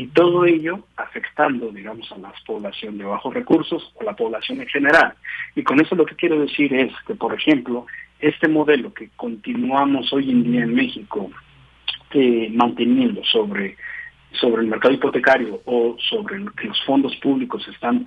Y 0.01 0.07
todo 0.07 0.47
ello 0.47 0.87
afectando, 0.97 1.71
digamos, 1.71 2.11
a 2.11 2.17
la 2.17 2.33
población 2.47 2.97
de 2.97 3.05
bajos 3.05 3.35
recursos 3.35 3.93
o 3.97 4.03
la 4.03 4.17
población 4.17 4.59
en 4.59 4.67
general. 4.67 5.13
Y 5.55 5.63
con 5.63 5.79
eso 5.79 5.95
lo 5.95 6.07
que 6.07 6.15
quiero 6.15 6.41
decir 6.41 6.73
es 6.73 6.91
que, 7.07 7.15
por 7.15 7.35
ejemplo, 7.35 7.85
este 8.19 8.49
modelo 8.49 8.95
que 8.95 9.11
continuamos 9.15 10.11
hoy 10.15 10.31
en 10.31 10.43
día 10.43 10.63
en 10.63 10.75
México 10.75 11.31
eh, 12.15 12.49
manteniendo 12.51 13.23
sobre, 13.25 13.77
sobre 14.33 14.63
el 14.63 14.69
mercado 14.69 14.95
hipotecario 14.95 15.61
o 15.67 15.97
sobre 15.99 16.47
que 16.59 16.69
los 16.69 16.83
fondos 16.87 17.15
públicos 17.17 17.69
están 17.69 18.07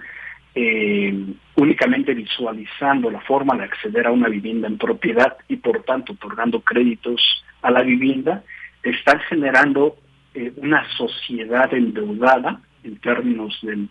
eh, 0.55 1.13
únicamente 1.57 2.15
visualizando 2.15 3.11
la 3.11 3.21
forma 3.21 3.55
de 3.55 3.65
acceder 3.65 4.07
a 4.07 4.11
una 4.11 4.29
vivienda 4.29 4.67
en 4.67 4.79
propiedad 4.79 5.37
y 5.47 5.57
por 5.57 5.83
tanto 5.83 6.13
otorgando 6.13 6.59
créditos 6.61 7.21
a 7.61 7.69
la 7.69 7.83
vivienda, 7.83 8.43
están 8.81 9.19
generando 9.29 9.97
eh, 10.33 10.51
una 10.57 10.87
sociedad 10.97 11.73
endeudada 11.73 12.59
en 12.83 12.97
términos 12.97 13.57
del, 13.61 13.87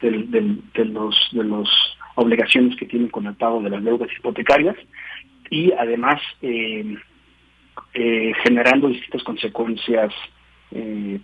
de 0.00 0.84
los 0.84 1.28
de 1.32 1.64
obligaciones 2.14 2.76
que 2.76 2.86
tienen 2.86 3.08
con 3.08 3.26
el 3.26 3.34
pago 3.34 3.62
de 3.62 3.70
las 3.70 3.84
deudas 3.84 4.08
hipotecarias 4.16 4.76
y 5.50 5.72
además 5.72 6.20
eh, 6.42 6.96
eh, 7.94 8.32
generando 8.42 8.88
distintas 8.88 9.22
consecuencias 9.22 10.12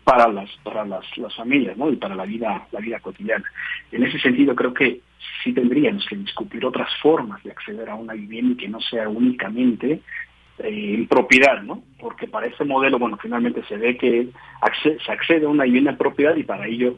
para 0.05 0.29
las 0.29 0.51
para 0.63 0.87
las, 0.87 1.05
las 1.19 1.35
familias 1.35 1.77
¿no? 1.77 1.91
y 1.91 1.97
para 1.97 2.15
la 2.15 2.25
vida 2.25 2.67
la 2.73 2.81
vida 2.81 2.99
cotidiana 3.01 3.45
en 3.93 4.03
ese 4.03 4.19
sentido 4.19 4.55
creo 4.55 4.73
que 4.73 5.01
sí 5.43 5.53
tendríamos 5.53 6.07
que 6.07 6.17
discutir 6.17 6.65
otras 6.65 6.89
formas 7.03 7.43
de 7.43 7.51
acceder 7.51 7.91
a 7.91 7.95
una 7.95 8.15
vivienda 8.15 8.55
y 8.55 8.57
que 8.57 8.69
no 8.69 8.81
sea 8.81 9.07
únicamente 9.07 10.01
eh, 10.59 10.95
en 10.95 11.07
propiedad 11.07 11.63
no 11.63 11.83
porque 11.99 12.27
para 12.27 12.47
ese 12.47 12.65
modelo 12.65 12.99
bueno 12.99 13.17
finalmente 13.17 13.63
se 13.65 13.77
ve 13.77 13.97
que 13.97 14.29
se 14.83 15.13
accede 15.13 15.47
a 15.47 15.49
una 15.49 15.65
vivienda 15.65 15.91
en 15.91 15.99
propiedad 15.99 16.37
y 16.37 16.43
para 16.43 16.67
ello 16.67 16.97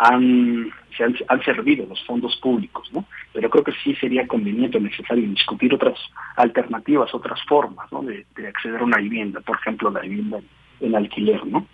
han, 0.00 0.70
se 0.96 1.04
han, 1.04 1.44
servido 1.44 1.84
los 1.86 2.02
fondos 2.06 2.34
públicos, 2.36 2.90
¿no? 2.90 3.04
Pero 3.34 3.50
creo 3.50 3.64
que 3.64 3.72
sí 3.84 3.94
sería 3.96 4.26
conveniente 4.26 4.78
o 4.78 4.80
necesario 4.80 5.28
discutir 5.28 5.74
otras 5.74 5.98
alternativas, 6.36 7.14
otras 7.14 7.38
formas, 7.46 7.92
¿no? 7.92 8.02
De, 8.02 8.24
acceder 8.48 8.80
a 8.80 8.84
una 8.84 8.96
vivienda, 8.96 9.40
por 9.42 9.58
ejemplo, 9.58 9.90
la 9.90 10.00
vivienda 10.00 10.40
en 10.80 10.96
alquiler, 10.96 11.46
¿no? 11.46 11.66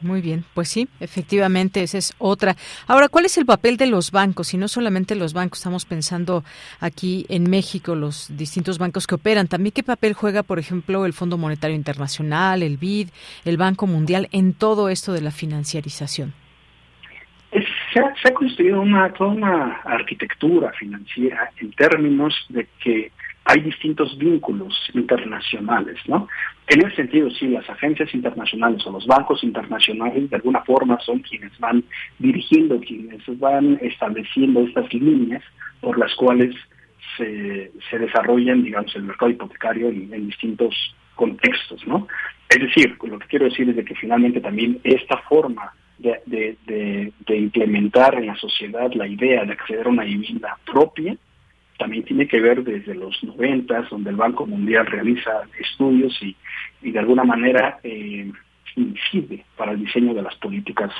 Muy 0.00 0.20
bien, 0.20 0.44
pues 0.54 0.68
sí, 0.68 0.88
efectivamente, 1.00 1.82
esa 1.82 1.98
es 1.98 2.14
otra. 2.18 2.54
Ahora, 2.86 3.08
¿cuál 3.08 3.24
es 3.24 3.36
el 3.36 3.46
papel 3.46 3.76
de 3.76 3.88
los 3.88 4.12
bancos? 4.12 4.54
Y 4.54 4.56
no 4.56 4.68
solamente 4.68 5.16
los 5.16 5.32
bancos, 5.32 5.58
estamos 5.58 5.84
pensando 5.86 6.44
aquí 6.78 7.26
en 7.28 7.50
México, 7.50 7.96
los 7.96 8.28
distintos 8.36 8.78
bancos 8.78 9.08
que 9.08 9.16
operan. 9.16 9.48
También, 9.48 9.72
¿qué 9.72 9.82
papel 9.82 10.12
juega, 10.12 10.44
por 10.44 10.60
ejemplo, 10.60 11.04
el 11.04 11.12
Fondo 11.12 11.36
Monetario 11.36 11.74
Internacional, 11.74 12.62
el 12.62 12.76
BID, 12.76 13.08
el 13.44 13.56
Banco 13.56 13.88
Mundial 13.88 14.28
en 14.30 14.54
todo 14.54 14.88
esto 14.88 15.12
de 15.12 15.20
la 15.20 15.32
financiarización? 15.32 16.32
se, 17.92 18.00
ha, 18.28 18.34
construido 18.34 18.80
una, 18.80 19.12
toda 19.12 19.30
una 19.30 19.80
arquitectura 19.84 20.72
financiera 20.72 21.50
en 21.58 21.72
términos 21.72 22.34
de 22.50 22.68
que 22.82 23.10
hay 23.48 23.62
distintos 23.62 24.16
vínculos 24.18 24.74
internacionales, 24.92 25.96
¿no? 26.06 26.28
En 26.66 26.86
ese 26.86 26.96
sentido, 26.96 27.30
sí, 27.30 27.48
las 27.48 27.68
agencias 27.70 28.12
internacionales 28.14 28.86
o 28.86 28.92
los 28.92 29.06
bancos 29.06 29.42
internacionales 29.42 30.28
de 30.28 30.36
alguna 30.36 30.60
forma 30.64 31.00
son 31.00 31.20
quienes 31.20 31.58
van 31.58 31.82
dirigiendo, 32.18 32.78
quienes 32.78 33.22
van 33.38 33.78
estableciendo 33.80 34.60
estas 34.60 34.92
líneas 34.92 35.42
por 35.80 35.98
las 35.98 36.14
cuales 36.16 36.54
se, 37.16 37.72
se 37.88 37.98
desarrollan, 37.98 38.62
digamos, 38.62 38.94
el 38.94 39.04
mercado 39.04 39.30
hipotecario 39.30 39.88
en, 39.88 40.26
distintos 40.26 40.74
contextos, 41.14 41.86
¿no? 41.86 42.06
Es 42.50 42.60
decir, 42.60 42.98
lo 43.02 43.18
que 43.18 43.28
quiero 43.28 43.46
decir 43.46 43.70
es 43.70 43.76
de 43.76 43.84
que 43.84 43.94
finalmente 43.94 44.42
también 44.42 44.78
esta 44.84 45.16
forma 45.22 45.72
de, 45.96 46.20
de, 46.66 47.36
implementar 47.36 48.14
en 48.16 48.26
la 48.26 48.36
sociedad 48.36 48.92
la 48.92 49.08
idea 49.08 49.44
de 49.46 49.52
acceder 49.52 49.86
a 49.86 49.90
una 49.90 50.04
vivienda 50.04 50.58
propia, 50.70 51.16
también 51.78 52.04
tiene 52.04 52.26
que 52.26 52.40
ver 52.40 52.64
desde 52.64 52.94
los 52.94 53.22
noventas, 53.24 53.88
donde 53.88 54.10
el 54.10 54.16
Banco 54.16 54.46
Mundial 54.46 54.86
realiza 54.86 55.42
estudios 55.58 56.16
y, 56.22 56.36
y 56.82 56.90
de 56.90 56.98
alguna 56.98 57.24
manera 57.24 57.78
eh, 57.82 58.30
incide 58.76 59.44
para 59.56 59.72
el 59.72 59.80
diseño 59.80 60.12
de 60.14 60.22
las 60.22 60.34
políticas 60.36 60.92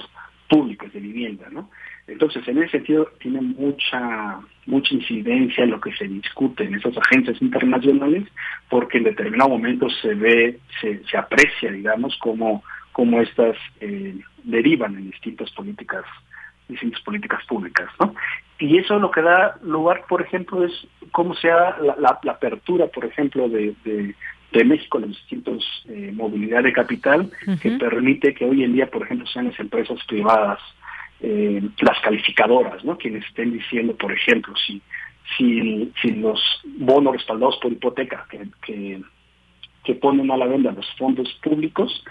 públicas 0.49 0.93
de 0.93 1.01
vivienda, 1.01 1.49
¿no? 1.51 1.71
Entonces, 2.07 2.47
en 2.49 2.59
ese 2.59 2.71
sentido, 2.79 3.11
tiene 3.21 3.43
mucha 3.43 4.41
mucha 4.65 4.95
incidencia 4.95 5.65
en 5.65 5.71
lo 5.71 5.81
que 5.81 5.93
se 5.93 6.07
discute 6.07 6.65
en 6.65 6.75
esas 6.75 6.97
agencias 6.97 7.41
internacionales, 7.41 8.25
porque 8.69 8.99
en 8.99 9.05
determinado 9.05 9.51
momento 9.51 9.89
se 9.89 10.15
ve, 10.15 10.59
se, 10.81 11.03
se 11.05 11.17
aprecia, 11.17 11.71
digamos, 11.71 12.17
como 12.19 12.63
cómo 12.93 13.21
estas 13.21 13.57
eh, 13.81 14.19
derivan 14.45 14.97
en 14.97 15.11
distintas 15.11 15.51
políticas 15.53 16.05
distintas 16.69 17.01
políticas 17.03 17.45
públicas, 17.47 17.89
¿no? 17.99 18.15
Y 18.59 18.79
eso 18.79 18.99
lo 18.99 19.11
que 19.11 19.23
da 19.23 19.57
lugar, 19.63 20.05
por 20.09 20.21
ejemplo, 20.21 20.65
es 20.65 20.73
cómo 21.13 21.35
sea 21.35 21.77
la, 21.81 22.19
la, 22.23 22.33
apertura, 22.33 22.89
por 22.89 23.05
ejemplo, 23.05 23.49
de, 23.49 23.75
de, 23.85 24.65
México 24.65 24.99
los 24.99 25.11
distintos 25.11 25.65
eh, 25.89 26.11
movilidad 26.13 26.65
de 26.65 26.73
capital, 26.73 27.31
que 27.63 27.71
permite 27.73 28.35
que 28.35 28.45
hoy 28.45 28.65
en 28.65 28.73
día, 28.73 28.91
por 28.91 29.03
ejemplo, 29.03 29.27
sean 29.29 29.47
las 29.47 29.61
empresas 29.61 29.99
privadas, 30.09 30.59
eh, 31.21 31.63
las 31.81 32.01
calificadoras, 32.01 32.85
¿no? 32.85 32.99
Quienes 32.99 33.25
estén 33.27 33.53
diciendo, 33.53 33.95
por 33.97 34.11
ejemplo, 34.13 34.55
si 34.67 34.83
si, 35.37 35.93
si 36.01 36.11
los 36.13 36.41
bonos 36.65 37.15
respaldados 37.15 37.59
por 37.59 37.73
hipoteca 37.73 38.27
que, 38.31 38.49
que, 38.63 39.03
que 39.85 39.95
ponen 39.95 40.31
a 40.31 40.37
la 40.37 40.47
venta 40.47 40.73
los 40.73 40.91
fondos 40.97 41.33
públicos 41.43 42.05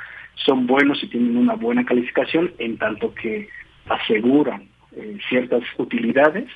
son 0.45 0.67
buenos 0.67 1.01
y 1.03 1.07
tienen 1.07 1.35
una 1.35 1.55
buena 1.55 1.83
calificación 1.83 2.53
en 2.59 2.77
tanto 2.77 3.13
que 3.15 3.49
aseguran 3.89 4.69
eh, 4.95 5.17
ciertas 5.29 5.63
utilidades 5.77 6.49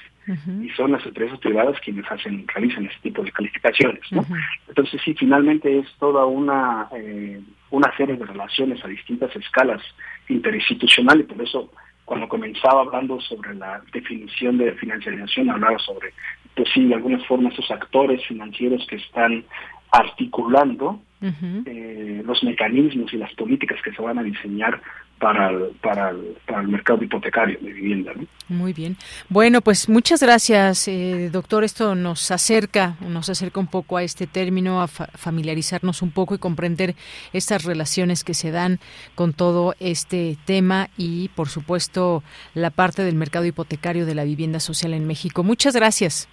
y 0.61 0.69
son 0.69 0.91
las 0.93 1.05
empresas 1.05 1.39
privadas 1.39 1.79
quienes 1.83 2.09
hacen 2.09 2.47
realizan 2.47 2.85
este 2.85 3.01
tipo 3.01 3.23
de 3.23 3.31
calificaciones 3.31 4.01
¿no? 4.11 4.25
entonces 4.67 5.01
sí 5.03 5.13
finalmente 5.15 5.79
es 5.79 5.87
toda 5.99 6.25
una 6.25 6.87
eh, 6.95 7.41
una 7.71 7.95
serie 7.97 8.15
de 8.15 8.25
relaciones 8.25 8.83
a 8.85 8.87
distintas 8.87 9.35
escalas 9.35 9.81
interinstitucionales 10.29 11.25
y 11.25 11.33
por 11.33 11.43
eso 11.43 11.71
cuando 12.05 12.29
comenzaba 12.29 12.81
hablando 12.81 13.19
sobre 13.21 13.55
la 13.55 13.81
definición 13.91 14.57
de 14.57 14.71
financiarización 14.73 15.49
hablaba 15.49 15.79
sobre 15.79 16.13
pues 16.55 16.69
sí 16.73 16.85
de 16.85 16.95
alguna 16.95 17.19
forma 17.25 17.49
esos 17.49 17.69
actores 17.71 18.25
financieros 18.27 18.85
que 18.87 18.97
están 18.97 19.43
articulando 19.91 21.01
eh, 21.21 22.23
los 22.25 22.43
mecanismos 22.43 23.13
y 23.13 23.17
las 23.17 23.33
políticas 23.33 23.79
que 23.83 23.91
se 23.91 24.01
van 24.01 24.17
a 24.17 24.23
diseñar 24.23 24.81
para 25.21 25.51
el, 25.51 25.77
para 25.81 26.09
el, 26.09 26.67
mercado 26.67 27.03
hipotecario 27.03 27.57
de 27.61 27.71
vivienda. 27.71 28.11
Muy 28.49 28.73
bien. 28.73 28.97
Bueno, 29.29 29.61
pues 29.61 29.87
muchas 29.87 30.21
gracias, 30.21 30.87
eh, 30.87 31.29
doctor. 31.31 31.63
Esto 31.63 31.93
nos 31.93 32.31
acerca, 32.31 32.97
nos 33.07 33.29
acerca 33.29 33.59
un 33.59 33.67
poco 33.67 33.97
a 33.97 34.03
este 34.03 34.25
término, 34.25 34.81
a 34.81 34.87
familiarizarnos 34.87 36.01
un 36.01 36.11
poco 36.11 36.33
y 36.33 36.39
comprender 36.39 36.95
estas 37.33 37.63
relaciones 37.63 38.23
que 38.23 38.33
se 38.33 38.49
dan 38.49 38.79
con 39.13 39.33
todo 39.33 39.75
este 39.79 40.37
tema 40.45 40.89
y, 40.97 41.29
por 41.29 41.49
supuesto, 41.49 42.23
la 42.55 42.71
parte 42.71 43.03
del 43.03 43.15
mercado 43.15 43.45
hipotecario 43.45 44.07
de 44.07 44.15
la 44.15 44.23
vivienda 44.23 44.59
social 44.59 44.93
en 44.93 45.05
México. 45.05 45.43
Muchas 45.43 45.75
gracias. 45.75 46.27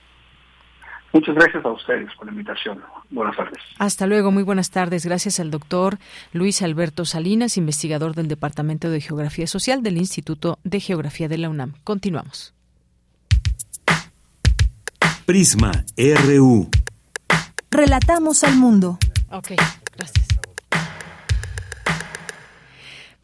Muchas 1.13 1.35
gracias 1.35 1.65
a 1.65 1.71
ustedes 1.71 2.15
por 2.17 2.27
la 2.27 2.33
invitación. 2.33 2.83
Buenas 3.11 3.37
tardes. 3.37 3.59
Hasta 3.79 4.07
luego, 4.07 4.31
muy 4.31 4.43
buenas 4.43 4.71
tardes. 4.71 5.07
Gracias 5.07 5.41
al 5.41 5.51
doctor 5.51 5.99
Luis 6.33 6.61
Alberto 6.63 7.05
Salinas, 7.05 7.57
investigador 7.57 8.15
del 8.15 8.29
Departamento 8.29 8.91
de 8.91 9.01
Geografía 9.01 9.47
Social 9.47 9.83
del 9.83 9.97
Instituto 9.97 10.59
de 10.65 10.81
Geografía 10.81 11.29
de 11.29 11.39
la 11.39 11.49
UNAM. 11.49 11.75
Continuamos. 11.85 12.55
Prisma 15.25 15.73
RU. 15.97 16.71
Relatamos 17.71 18.45
al 18.45 18.57
mundo. 18.57 18.99
Ok, 19.31 19.53
gracias. 19.97 20.28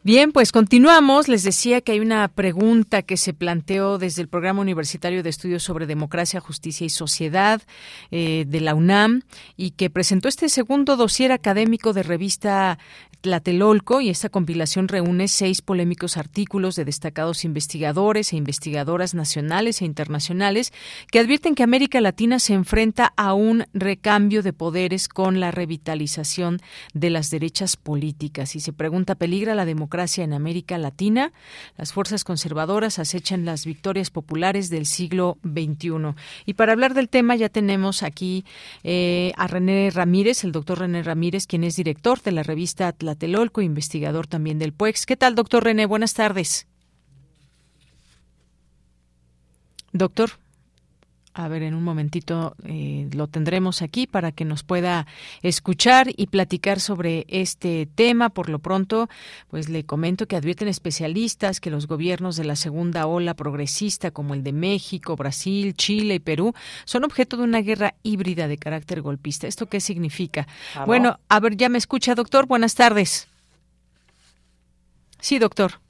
Bien, 0.06 0.32
pues 0.32 0.52
continuamos. 0.52 1.28
Les 1.28 1.44
decía 1.44 1.80
que 1.80 1.92
hay 1.92 2.00
una 2.00 2.28
pregunta 2.28 3.00
que 3.00 3.16
se 3.16 3.32
planteó 3.32 3.96
desde 3.96 4.20
el 4.20 4.28
Programa 4.28 4.60
Universitario 4.60 5.22
de 5.22 5.30
Estudios 5.30 5.62
sobre 5.62 5.86
Democracia, 5.86 6.40
Justicia 6.40 6.84
y 6.84 6.90
Sociedad 6.90 7.62
eh, 8.10 8.44
de 8.46 8.60
la 8.60 8.74
UNAM 8.74 9.22
y 9.56 9.70
que 9.70 9.88
presentó 9.88 10.28
este 10.28 10.50
segundo 10.50 10.98
dossier 10.98 11.32
académico 11.32 11.94
de 11.94 12.02
revista 12.02 12.78
Tlatelolco 13.22 14.02
y 14.02 14.10
esta 14.10 14.28
compilación 14.28 14.88
reúne 14.88 15.26
seis 15.26 15.62
polémicos 15.62 16.18
artículos 16.18 16.76
de 16.76 16.84
destacados 16.84 17.46
investigadores 17.46 18.34
e 18.34 18.36
investigadoras 18.36 19.14
nacionales 19.14 19.80
e 19.80 19.86
internacionales 19.86 20.74
que 21.10 21.20
advierten 21.20 21.54
que 21.54 21.62
América 21.62 22.02
Latina 22.02 22.40
se 22.40 22.52
enfrenta 22.52 23.14
a 23.16 23.32
un 23.32 23.64
recambio 23.72 24.42
de 24.42 24.52
poderes 24.52 25.08
con 25.08 25.40
la 25.40 25.50
revitalización 25.50 26.60
de 26.92 27.08
las 27.08 27.30
derechas 27.30 27.78
políticas 27.78 28.54
y 28.54 28.60
se 28.60 28.74
pregunta, 28.74 29.14
¿peligra 29.14 29.54
la 29.54 29.64
democracia? 29.64 29.93
Democracia 29.94 30.24
en 30.24 30.32
América 30.32 30.76
Latina. 30.76 31.32
Las 31.78 31.92
fuerzas 31.92 32.24
conservadoras 32.24 32.98
acechan 32.98 33.44
las 33.44 33.64
victorias 33.64 34.10
populares 34.10 34.68
del 34.68 34.86
siglo 34.86 35.38
XXI. 35.44 36.14
Y 36.46 36.54
para 36.54 36.72
hablar 36.72 36.94
del 36.94 37.08
tema 37.08 37.36
ya 37.36 37.48
tenemos 37.48 38.02
aquí 38.02 38.44
eh, 38.82 39.32
a 39.36 39.46
René 39.46 39.90
Ramírez, 39.94 40.42
el 40.42 40.50
doctor 40.50 40.80
René 40.80 41.04
Ramírez, 41.04 41.46
quien 41.46 41.62
es 41.62 41.76
director 41.76 42.20
de 42.22 42.32
la 42.32 42.42
revista 42.42 42.90
Tlatelolco, 42.90 43.62
investigador 43.62 44.26
también 44.26 44.58
del 44.58 44.72
PUEX. 44.72 45.06
¿Qué 45.06 45.16
tal, 45.16 45.36
doctor 45.36 45.62
René? 45.62 45.86
Buenas 45.86 46.14
tardes. 46.14 46.66
Doctor. 49.92 50.43
A 51.36 51.48
ver, 51.48 51.64
en 51.64 51.74
un 51.74 51.82
momentito 51.82 52.54
eh, 52.64 53.08
lo 53.12 53.26
tendremos 53.26 53.82
aquí 53.82 54.06
para 54.06 54.30
que 54.30 54.44
nos 54.44 54.62
pueda 54.62 55.08
escuchar 55.42 56.06
y 56.16 56.28
platicar 56.28 56.78
sobre 56.78 57.26
este 57.28 57.88
tema. 57.92 58.30
Por 58.30 58.48
lo 58.48 58.60
pronto, 58.60 59.08
pues 59.48 59.68
le 59.68 59.84
comento 59.84 60.28
que 60.28 60.36
advierten 60.36 60.68
especialistas 60.68 61.58
que 61.58 61.70
los 61.70 61.88
gobiernos 61.88 62.36
de 62.36 62.44
la 62.44 62.54
segunda 62.54 63.08
ola 63.08 63.34
progresista, 63.34 64.12
como 64.12 64.34
el 64.34 64.44
de 64.44 64.52
México, 64.52 65.16
Brasil, 65.16 65.74
Chile 65.74 66.14
y 66.14 66.18
Perú, 66.20 66.54
son 66.84 67.02
objeto 67.02 67.36
de 67.36 67.42
una 67.42 67.62
guerra 67.62 67.96
híbrida 68.04 68.46
de 68.46 68.56
carácter 68.56 69.02
golpista. 69.02 69.48
¿Esto 69.48 69.66
qué 69.66 69.80
significa? 69.80 70.46
Bueno, 70.86 71.18
a 71.28 71.40
ver, 71.40 71.56
ya 71.56 71.68
me 71.68 71.78
escucha, 71.78 72.14
doctor. 72.14 72.46
Buenas 72.46 72.76
tardes. 72.76 73.26
Sí, 75.18 75.40
doctor. 75.40 75.80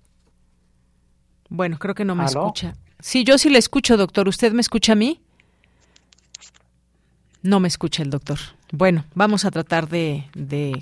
Bueno, 1.51 1.78
creo 1.78 1.95
que 1.95 2.07
no 2.07 2.14
me 2.14 2.24
escucha. 2.24 2.72
Sí, 2.99 3.24
yo 3.24 3.36
sí 3.36 3.51
le 3.51 3.59
escucho, 3.59 3.99
doctor. 3.99 4.26
¿Usted 4.26 4.55
me 4.55 4.62
escucha 4.62 4.92
a 4.92 4.97
mí? 4.97 5.20
No 7.45 7.61
me 7.61 7.68
escucha 7.68 8.03
el 8.03 8.09
doctor. 8.09 8.38
Bueno, 8.72 9.05
vamos 9.14 9.45
a 9.45 9.51
tratar 9.51 9.86
de, 9.86 10.24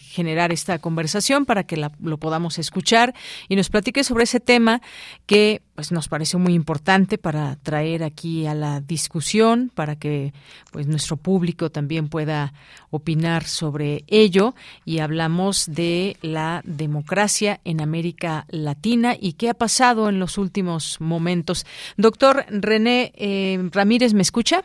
generar 0.00 0.52
esta 0.52 0.78
conversación 0.78 1.44
para 1.44 1.64
que 1.64 1.76
lo 1.76 2.18
podamos 2.18 2.60
escuchar 2.60 3.14
y 3.48 3.56
nos 3.56 3.68
platique 3.68 4.04
sobre 4.04 4.22
ese 4.22 4.38
tema 4.38 4.80
que 5.26 5.62
pues 5.74 5.90
nos 5.90 6.06
parece 6.06 6.36
muy 6.36 6.54
importante 6.54 7.18
para 7.18 7.56
traer 7.56 8.04
aquí 8.04 8.46
a 8.46 8.54
la 8.54 8.80
discusión, 8.80 9.72
para 9.74 9.96
que 9.96 10.32
pues 10.70 10.86
nuestro 10.86 11.16
público 11.16 11.68
también 11.70 12.08
pueda 12.08 12.54
opinar 12.90 13.42
sobre 13.42 14.04
ello 14.06 14.54
y 14.84 15.00
hablamos 15.00 15.66
de 15.66 16.16
la 16.22 16.62
democracia 16.64 17.60
en 17.64 17.80
América 17.80 18.46
Latina 18.50 19.16
y 19.18 19.32
qué 19.32 19.50
ha 19.50 19.54
pasado 19.54 20.08
en 20.08 20.20
los 20.20 20.38
últimos 20.38 21.00
momentos. 21.00 21.66
Doctor 21.96 22.46
René 22.48 23.12
eh, 23.16 23.58
Ramírez, 23.72 24.14
¿me 24.14 24.22
escucha? 24.22 24.62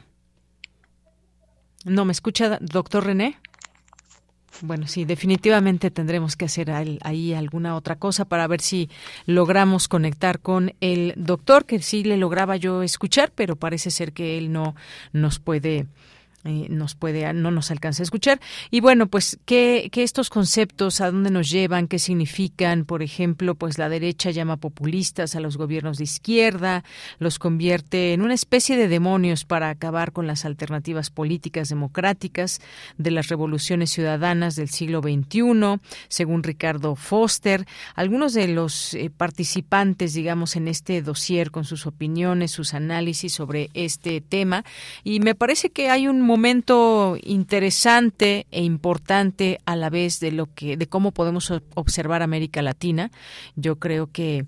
¿No 1.85 2.05
me 2.05 2.11
escucha, 2.11 2.57
doctor 2.61 3.05
René? 3.05 3.37
Bueno, 4.61 4.87
sí, 4.87 5.05
definitivamente 5.05 5.91
tendremos 5.91 6.35
que 6.35 6.45
hacer 6.45 6.71
ahí 6.71 7.33
alguna 7.33 7.75
otra 7.75 7.97
cosa 7.97 8.25
para 8.25 8.47
ver 8.47 8.61
si 8.61 8.89
logramos 9.25 9.87
conectar 9.87 10.39
con 10.39 10.73
el 10.81 11.13
doctor, 11.15 11.65
que 11.65 11.79
sí 11.79 12.03
le 12.03 12.17
lograba 12.17 12.55
yo 12.55 12.81
escuchar, 12.81 13.31
pero 13.35 13.55
parece 13.55 13.91
ser 13.91 14.13
que 14.13 14.37
él 14.37 14.51
no 14.51 14.75
nos 15.13 15.37
puede 15.39 15.85
eh, 16.43 16.67
nos 16.69 16.95
puede 16.95 17.33
no 17.33 17.51
nos 17.51 17.71
alcanza 17.71 18.03
a 18.03 18.05
escuchar. 18.05 18.39
Y 18.71 18.79
bueno 18.79 19.07
pues 19.07 19.39
¿qué, 19.45 19.89
estos 19.93 20.29
conceptos 20.29 21.01
a 21.01 21.11
dónde 21.11 21.31
nos 21.31 21.49
llevan 21.49 21.87
qué 21.87 21.99
significan 21.99 22.85
por 22.85 23.01
ejemplo 23.01 23.55
pues 23.55 23.77
la 23.77 23.89
derecha 23.89 24.31
llama 24.31 24.57
populistas 24.57 25.35
a 25.35 25.39
los 25.39 25.57
gobiernos 25.57 25.97
de 25.97 26.03
izquierda 26.03 26.83
los 27.19 27.39
convierte 27.39 28.13
en 28.13 28.21
una 28.21 28.33
especie 28.33 28.77
de 28.77 28.87
demonios 28.87 29.45
para 29.45 29.69
acabar 29.69 30.11
con 30.11 30.27
las 30.27 30.45
alternativas 30.45 31.09
políticas 31.09 31.69
democráticas 31.69 32.61
de 32.97 33.11
las 33.11 33.27
revoluciones 33.29 33.89
ciudadanas 33.89 34.55
del 34.55 34.69
siglo 34.69 35.01
XXI 35.01 35.79
según 36.07 36.43
Ricardo 36.43 36.95
Foster. 36.95 37.65
Algunos 37.95 38.33
de 38.33 38.47
los 38.47 38.93
eh, 38.93 39.09
participantes 39.15 40.13
digamos 40.13 40.55
en 40.55 40.67
este 40.67 41.01
dossier 41.01 41.51
con 41.51 41.65
sus 41.65 41.87
opiniones 41.87 42.51
sus 42.51 42.73
análisis 42.73 43.33
sobre 43.33 43.69
este 43.73 44.21
tema. 44.21 44.63
Y 45.03 45.19
me 45.19 45.35
parece 45.35 45.69
que 45.69 45.89
hay 45.89 46.07
un 46.07 46.21
momento 46.27 47.17
interesante 47.23 48.45
e 48.51 48.63
importante 48.63 49.59
a 49.65 49.75
la 49.75 49.89
vez 49.89 50.19
de 50.19 50.31
lo 50.31 50.53
que 50.53 50.77
de 50.77 50.87
cómo 50.87 51.11
podemos 51.11 51.51
observar 51.73 52.21
América 52.21 52.61
Latina. 52.61 53.11
Yo 53.55 53.77
creo 53.77 54.11
que 54.11 54.45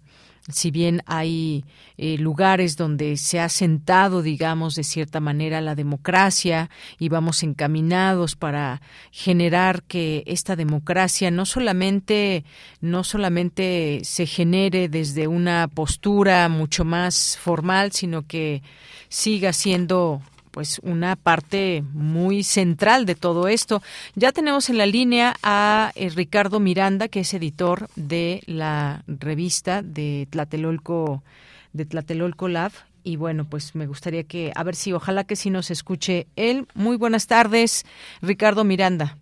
si 0.50 0.72
bien 0.72 1.02
hay 1.06 1.64
eh, 1.98 2.18
lugares 2.18 2.76
donde 2.76 3.18
se 3.18 3.40
ha 3.40 3.50
sentado, 3.50 4.22
digamos, 4.22 4.76
de 4.76 4.84
cierta 4.84 5.20
manera 5.20 5.62
la 5.62 5.76
democracia 5.76 6.70
y 6.98 7.10
vamos 7.10 7.44
encaminados 7.44 8.36
para 8.36 8.82
generar 9.12 9.84
que 9.84 10.24
esta 10.26 10.56
democracia 10.56 11.30
no 11.30 11.46
solamente 11.46 12.46
no 12.82 13.04
solamente 13.04 14.02
se 14.04 14.26
genere 14.26 14.90
desde 14.90 15.28
una 15.28 15.68
postura 15.68 16.50
mucho 16.50 16.84
más 16.84 17.38
formal, 17.38 17.92
sino 17.92 18.26
que 18.26 18.64
siga 19.08 19.54
siendo 19.54 20.22
pues 20.52 20.80
una 20.80 21.16
parte 21.16 21.84
muy 21.94 22.44
central 22.44 23.06
de 23.06 23.16
todo 23.16 23.48
esto. 23.48 23.82
Ya 24.16 24.32
tenemos 24.32 24.70
en 24.70 24.78
la 24.78 24.86
línea 24.86 25.36
a 25.44 25.92
eh, 25.96 26.10
Ricardo 26.10 26.60
Miranda, 26.60 27.08
que 27.08 27.22
es 27.22 27.34
editor 27.34 27.88
de 27.96 28.42
la 28.46 29.04
revista 29.08 29.82
de 29.82 30.28
Tlatelolco 30.30 31.24
de 31.72 31.86
Tlatelolco 31.86 32.48
Lab 32.48 32.72
y 33.04 33.16
bueno, 33.16 33.46
pues 33.50 33.76
me 33.76 33.88
gustaría 33.88 34.24
que 34.24 34.52
a 34.56 34.64
ver 34.64 34.76
si 34.76 34.94
ojalá 34.94 35.24
que 35.24 35.36
sí 35.36 35.50
nos 35.50 35.72
escuche 35.72 36.28
él. 36.36 36.68
Muy 36.74 36.98
buenas 36.98 37.28
tardes, 37.28 37.86
Ricardo 38.22 38.64
Miranda. 38.64 39.18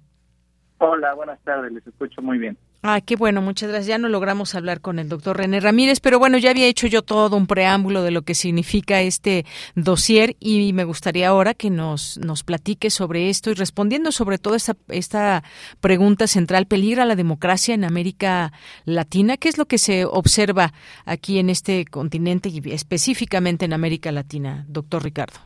Hola, 0.79 1.13
buenas 1.13 1.39
tardes, 1.41 1.71
les 1.71 1.85
escucho 1.85 2.21
muy 2.21 2.37
bien. 2.37 2.57
Ah, 2.83 3.01
qué 3.01 3.15
bueno, 3.15 3.41
muchas 3.41 3.69
gracias. 3.69 3.87
Ya 3.87 3.97
no 3.97 4.07
logramos 4.07 4.53
hablar 4.53 4.81
con 4.81 4.99
el 4.99 5.09
doctor 5.09 5.37
René 5.37 5.59
Ramírez, 5.59 5.99
pero 5.99 6.19
bueno, 6.19 6.37
ya 6.37 6.51
había 6.51 6.67
hecho 6.67 6.87
yo 6.87 7.01
todo 7.01 7.35
un 7.35 7.47
preámbulo 7.47 8.03
de 8.03 8.11
lo 8.11 8.21
que 8.21 8.35
significa 8.35 9.01
este 9.01 9.45
dossier 9.75 10.35
y 10.39 10.73
me 10.73 10.83
gustaría 10.83 11.29
ahora 11.29 11.55
que 11.55 11.71
nos, 11.71 12.19
nos 12.19 12.43
platique 12.43 12.89
sobre 12.91 13.29
esto 13.29 13.49
y 13.49 13.55
respondiendo 13.55 14.11
sobre 14.11 14.37
todo 14.37 14.55
esta, 14.55 14.75
esta 14.89 15.43
pregunta 15.81 16.27
central, 16.27 16.67
¿peligra 16.67 17.05
la 17.05 17.15
democracia 17.15 17.73
en 17.73 17.83
América 17.83 18.53
Latina? 18.85 19.37
¿Qué 19.37 19.49
es 19.49 19.57
lo 19.57 19.65
que 19.65 19.79
se 19.79 20.05
observa 20.05 20.71
aquí 21.05 21.39
en 21.39 21.49
este 21.49 21.85
continente 21.85 22.49
y 22.49 22.61
específicamente 22.71 23.65
en 23.65 23.73
América 23.73 24.11
Latina, 24.11 24.65
doctor 24.67 25.03
Ricardo? 25.03 25.39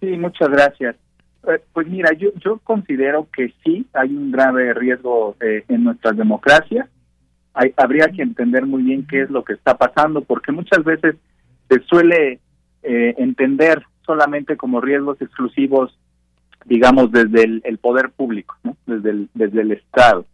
Sí, 0.00 0.06
muchas 0.16 0.48
gracias. 0.50 0.96
Eh, 1.48 1.62
pues 1.72 1.86
mira, 1.88 2.12
yo, 2.12 2.30
yo 2.36 2.58
considero 2.58 3.28
que 3.32 3.54
sí 3.64 3.86
hay 3.94 4.14
un 4.14 4.30
grave 4.30 4.74
riesgo 4.74 5.36
eh, 5.40 5.64
en 5.68 5.84
nuestras 5.84 6.16
democracias. 6.16 6.88
Hay, 7.54 7.72
habría 7.76 8.08
que 8.08 8.22
entender 8.22 8.66
muy 8.66 8.82
bien 8.82 9.06
qué 9.06 9.22
es 9.22 9.30
lo 9.30 9.44
que 9.44 9.54
está 9.54 9.76
pasando, 9.78 10.20
porque 10.20 10.52
muchas 10.52 10.84
veces 10.84 11.16
se 11.68 11.80
suele 11.80 12.40
eh, 12.82 13.14
entender 13.18 13.82
solamente 14.04 14.56
como 14.56 14.80
riesgos 14.80 15.20
exclusivos, 15.20 15.98
digamos, 16.66 17.10
desde 17.12 17.44
el, 17.44 17.78
poder 17.78 18.10
público, 18.10 18.56
desde, 18.86 19.10
el, 19.10 19.28
desde 19.34 19.62
el 19.62 19.72
Estado. 19.72 20.26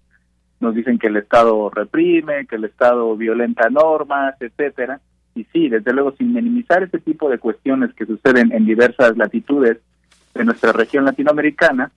Nos 0.61 0.75
dicen 0.75 0.99
que 0.99 1.07
el 1.07 1.17
Estado 1.17 1.71
reprime, 1.71 2.47
que 2.47 2.57
el 2.57 2.65
Estado 2.65 3.17
violenta 3.17 3.71
normas, 3.71 4.35
etcétera. 4.41 5.01
Y 5.35 5.45
sí, 5.53 5.69
desde 5.69 5.93
luego, 5.93 6.15
sin 6.17 6.33
minimizar 6.33 6.83
ese 6.83 6.99
tipo 6.99 7.29
de 7.29 7.39
cuestiones 7.39 7.93
que 7.95 8.07
suceden 8.07 8.53
en 8.53 8.65
diversas 8.67 9.17
latitudes, 9.17 9.79
de 10.35 10.45
nuestra 10.45 10.73
región 10.73 11.05
latinoamericana, 11.05 11.93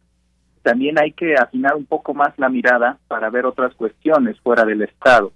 también 0.62 1.00
hay 1.00 1.14
que 1.14 1.36
afinar 1.36 1.76
un 1.76 1.86
poco 1.86 2.14
más 2.14 2.38
la 2.38 2.50
mirada 2.50 2.98
para 3.08 3.30
ver 3.30 3.46
otras 3.46 3.74
cuestiones 3.76 4.40
fuera 4.42 4.66
del 4.66 4.82
Estado. 4.82 5.32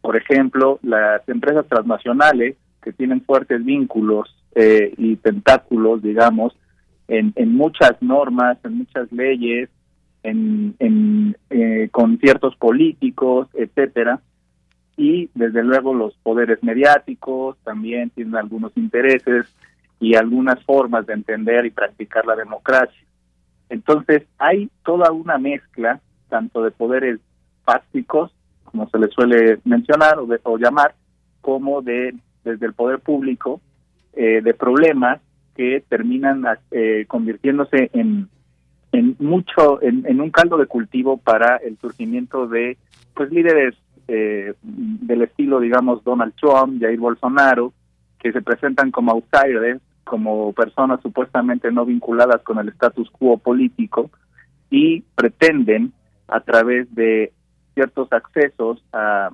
Por 0.00 0.16
ejemplo, 0.16 0.78
las 0.82 1.26
empresas 1.28 1.66
transnacionales 1.68 2.56
que 2.82 2.92
tienen 2.92 3.22
fuertes 3.22 3.64
vínculos 3.64 4.36
eh, 4.54 4.92
y 4.98 5.16
tentáculos, 5.16 6.02
digamos, 6.02 6.54
en, 7.08 7.32
en, 7.36 7.54
muchas 7.54 8.00
normas, 8.02 8.58
en 8.64 8.78
muchas 8.78 9.10
leyes, 9.10 9.70
en, 10.22 10.74
en 10.78 11.36
eh, 11.50 11.88
con 11.90 12.18
ciertos 12.18 12.54
políticos, 12.56 13.48
etcétera, 13.54 14.20
y 14.96 15.30
desde 15.34 15.62
luego 15.62 15.94
los 15.94 16.14
poderes 16.22 16.62
mediáticos 16.62 17.56
también 17.64 18.10
tienen 18.10 18.36
algunos 18.36 18.76
intereses 18.76 19.46
y 20.04 20.14
algunas 20.16 20.62
formas 20.64 21.06
de 21.06 21.14
entender 21.14 21.64
y 21.64 21.70
practicar 21.70 22.26
la 22.26 22.36
democracia. 22.36 23.02
Entonces, 23.70 24.24
hay 24.36 24.70
toda 24.84 25.10
una 25.12 25.38
mezcla, 25.38 25.98
tanto 26.28 26.62
de 26.62 26.70
poderes 26.70 27.20
fácticos, 27.64 28.30
como 28.64 28.86
se 28.90 28.98
les 28.98 29.10
suele 29.14 29.60
mencionar 29.64 30.18
o, 30.18 30.26
de, 30.26 30.40
o 30.42 30.58
llamar, 30.58 30.94
como 31.40 31.80
de 31.80 32.14
desde 32.44 32.66
el 32.66 32.74
poder 32.74 32.98
público, 32.98 33.62
eh, 34.12 34.42
de 34.42 34.52
problemas 34.52 35.22
que 35.56 35.82
terminan 35.88 36.44
eh, 36.70 37.06
convirtiéndose 37.08 37.88
en, 37.94 38.28
en 38.92 39.16
mucho, 39.18 39.80
en, 39.80 40.04
en, 40.06 40.20
un 40.20 40.30
caldo 40.30 40.58
de 40.58 40.66
cultivo 40.66 41.16
para 41.16 41.56
el 41.56 41.78
surgimiento 41.78 42.46
de 42.46 42.76
pues 43.14 43.30
líderes 43.30 43.74
eh, 44.08 44.52
del 44.60 45.22
estilo, 45.22 45.60
digamos, 45.60 46.04
Donald 46.04 46.34
Trump, 46.34 46.78
Jair 46.82 46.98
Bolsonaro, 46.98 47.72
que 48.18 48.32
se 48.32 48.42
presentan 48.42 48.90
como 48.90 49.12
outsiders, 49.12 49.80
como 50.04 50.52
personas 50.52 51.00
supuestamente 51.02 51.72
no 51.72 51.84
vinculadas 51.84 52.42
con 52.42 52.58
el 52.58 52.68
status 52.68 53.10
quo 53.10 53.38
político 53.38 54.10
y 54.70 55.00
pretenden 55.14 55.92
a 56.28 56.40
través 56.40 56.92
de 56.94 57.32
ciertos 57.74 58.12
accesos 58.12 58.82
a, 58.92 59.30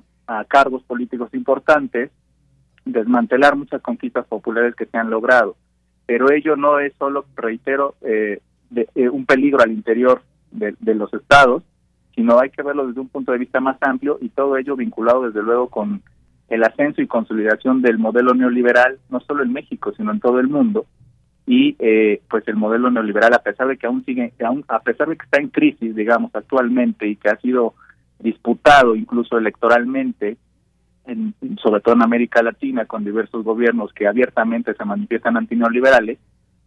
cargos 0.46 0.84
políticos 0.84 1.28
importantes, 1.34 2.08
desmantelar 2.84 3.56
muchas 3.56 3.82
conquistas 3.82 4.24
populares 4.28 4.76
que 4.76 4.86
se 4.86 4.96
han 4.96 5.10
logrado. 5.10 5.56
Pero 6.06 6.30
ello 6.30 6.54
no 6.54 6.78
es 6.78 6.92
solo, 7.00 7.24
reitero, 7.34 7.96
eh, 8.02 8.40
eh, 8.76 9.08
un 9.08 9.26
peligro 9.26 9.60
al 9.60 9.72
interior 9.72 10.22
de, 10.52 10.76
de, 10.78 10.94
los 10.94 11.12
estados, 11.14 11.64
sino 12.14 12.38
hay 12.38 12.50
que 12.50 12.62
verlo 12.62 12.86
desde 12.86 13.00
un 13.00 13.08
punto 13.08 13.32
de 13.32 13.38
vista 13.38 13.58
más 13.58 13.76
amplio 13.80 14.18
y 14.20 14.28
todo 14.28 14.56
ello 14.56 14.76
vinculado 14.76 15.22
desde 15.22 15.42
luego 15.42 15.68
con 15.68 16.00
el 16.50 16.64
ascenso 16.64 17.00
y 17.00 17.06
consolidación 17.06 17.80
del 17.80 17.98
modelo 17.98 18.34
neoliberal, 18.34 18.98
no 19.08 19.20
solo 19.20 19.44
en 19.44 19.52
México, 19.52 19.92
sino 19.96 20.10
en 20.10 20.20
todo 20.20 20.40
el 20.40 20.48
mundo. 20.48 20.84
Y 21.46 21.76
eh, 21.78 22.20
pues 22.28 22.46
el 22.48 22.56
modelo 22.56 22.90
neoliberal, 22.90 23.32
a 23.32 23.42
pesar 23.42 23.68
de 23.68 23.76
que 23.76 23.86
aún 23.86 24.04
sigue, 24.04 24.32
aún, 24.44 24.64
a 24.68 24.80
pesar 24.80 25.08
de 25.08 25.16
que 25.16 25.24
está 25.24 25.40
en 25.40 25.48
crisis, 25.48 25.94
digamos, 25.94 26.34
actualmente 26.34 27.06
y 27.06 27.16
que 27.16 27.28
ha 27.28 27.36
sido 27.36 27.74
disputado 28.18 28.96
incluso 28.96 29.38
electoralmente, 29.38 30.36
en, 31.06 31.34
sobre 31.62 31.80
todo 31.80 31.94
en 31.94 32.02
América 32.02 32.42
Latina, 32.42 32.84
con 32.84 33.04
diversos 33.04 33.44
gobiernos 33.44 33.92
que 33.92 34.08
abiertamente 34.08 34.74
se 34.74 34.84
manifiestan 34.84 35.36
antineoliberales, 35.36 36.18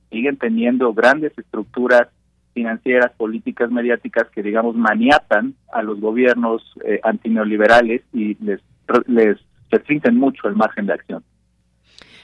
siguen 0.09 0.37
teniendo 0.37 0.93
grandes 0.93 1.37
estructuras 1.37 2.07
financieras, 2.53 3.11
políticas, 3.17 3.69
mediáticas 3.69 4.29
que, 4.29 4.43
digamos, 4.43 4.75
maniatan 4.75 5.55
a 5.73 5.81
los 5.81 5.99
gobiernos 5.99 6.61
eh, 6.85 7.01
antineoliberales 7.03 8.01
y 8.13 8.35
les, 8.43 8.61
les 9.07 9.37
restringen 9.73 10.17
mucho 10.17 10.47
el 10.47 10.55
margen 10.55 10.85
de 10.85 10.93
acción. 10.93 11.23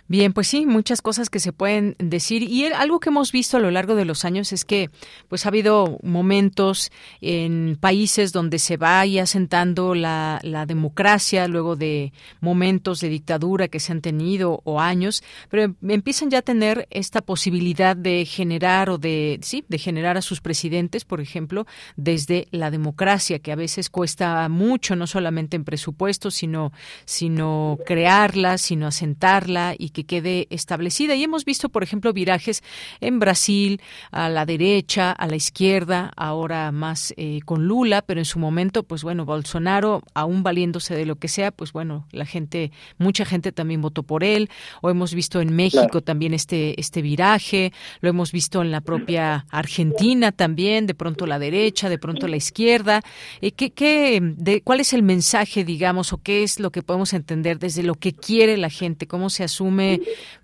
Bien, 0.09 0.33
pues 0.33 0.47
sí, 0.47 0.65
muchas 0.65 1.03
cosas 1.03 1.29
que 1.29 1.39
se 1.39 1.53
pueden 1.53 1.95
decir. 1.99 2.41
Y 2.41 2.65
algo 2.65 2.99
que 2.99 3.09
hemos 3.09 3.31
visto 3.31 3.57
a 3.57 3.59
lo 3.59 3.69
largo 3.69 3.93
de 3.93 4.05
los 4.05 4.25
años 4.25 4.51
es 4.53 4.65
que 4.65 4.89
pues 5.27 5.45
ha 5.45 5.49
habido 5.49 5.99
momentos 6.01 6.91
en 7.21 7.77
países 7.79 8.31
donde 8.31 8.57
se 8.57 8.75
vaya 8.75 9.21
asentando 9.21 9.93
la, 9.93 10.39
la 10.41 10.65
democracia 10.65 11.47
luego 11.47 11.75
de 11.75 12.11
momentos 12.41 13.01
de 13.01 13.09
dictadura 13.09 13.67
que 13.67 13.79
se 13.79 13.91
han 13.91 14.01
tenido 14.01 14.61
o 14.63 14.79
años, 14.79 15.23
pero 15.47 15.75
empiezan 15.87 16.31
ya 16.31 16.39
a 16.39 16.41
tener 16.41 16.87
esta 16.89 17.21
posibilidad 17.21 17.95
de 17.95 18.25
generar 18.25 18.89
o 18.89 18.97
de 18.97 19.39
sí, 19.43 19.63
de 19.67 19.77
generar 19.77 20.17
a 20.17 20.23
sus 20.23 20.41
presidentes, 20.41 21.05
por 21.05 21.21
ejemplo, 21.21 21.67
desde 21.97 22.47
la 22.49 22.71
democracia 22.71 23.37
que 23.37 23.51
a 23.51 23.55
veces 23.55 23.91
cuesta 23.91 24.49
mucho 24.49 24.95
no 24.95 25.05
solamente 25.05 25.55
en 25.55 25.65
presupuestos, 25.65 26.33
sino 26.33 26.71
sino 27.05 27.77
crearla, 27.85 28.57
sino 28.57 28.87
asentarla 28.87 29.75
y 29.77 29.98
que 29.99 30.21
quede 30.21 30.47
establecida. 30.49 31.15
Y 31.15 31.23
hemos 31.23 31.45
visto, 31.45 31.69
por 31.69 31.83
ejemplo, 31.83 32.13
virajes 32.13 32.63
en 33.01 33.19
Brasil, 33.19 33.81
a 34.11 34.29
la 34.29 34.45
derecha, 34.45 35.11
a 35.11 35.27
la 35.27 35.35
izquierda, 35.35 36.11
ahora 36.15 36.71
más 36.71 37.13
eh, 37.17 37.39
con 37.45 37.67
Lula, 37.67 38.01
pero 38.01 38.19
en 38.21 38.25
su 38.25 38.39
momento, 38.39 38.83
pues 38.83 39.03
bueno, 39.03 39.25
Bolsonaro, 39.25 40.03
aún 40.13 40.43
valiéndose 40.43 40.95
de 40.95 41.05
lo 41.05 41.17
que 41.17 41.27
sea, 41.27 41.51
pues 41.51 41.73
bueno, 41.73 42.07
la 42.11 42.25
gente, 42.25 42.71
mucha 42.97 43.25
gente 43.25 43.51
también 43.51 43.81
votó 43.81 44.03
por 44.03 44.23
él. 44.23 44.49
O 44.81 44.89
hemos 44.89 45.13
visto 45.13 45.41
en 45.41 45.55
México 45.55 46.01
también 46.01 46.33
este, 46.33 46.79
este 46.79 47.01
viraje, 47.01 47.73
lo 48.01 48.09
hemos 48.09 48.31
visto 48.31 48.61
en 48.61 48.71
la 48.71 48.81
propia 48.81 49.45
Argentina 49.49 50.31
también, 50.31 50.87
de 50.87 50.93
pronto 50.93 51.25
la 51.25 51.39
derecha, 51.39 51.89
de 51.89 51.97
pronto 51.97 52.27
la 52.27 52.37
izquierda. 52.37 53.01
Eh, 53.41 53.51
¿qué, 53.51 53.71
qué, 53.71 54.19
de, 54.21 54.61
¿Cuál 54.61 54.79
es 54.79 54.93
el 54.93 55.03
mensaje, 55.03 55.63
digamos, 55.63 56.13
o 56.13 56.21
qué 56.21 56.43
es 56.43 56.59
lo 56.59 56.71
que 56.71 56.83
podemos 56.83 57.13
entender 57.13 57.59
desde 57.59 57.83
lo 57.83 57.95
que 57.95 58.13
quiere 58.13 58.57
la 58.57 58.69
gente? 58.69 59.07
¿Cómo 59.07 59.29
se 59.29 59.43
asume 59.43 59.88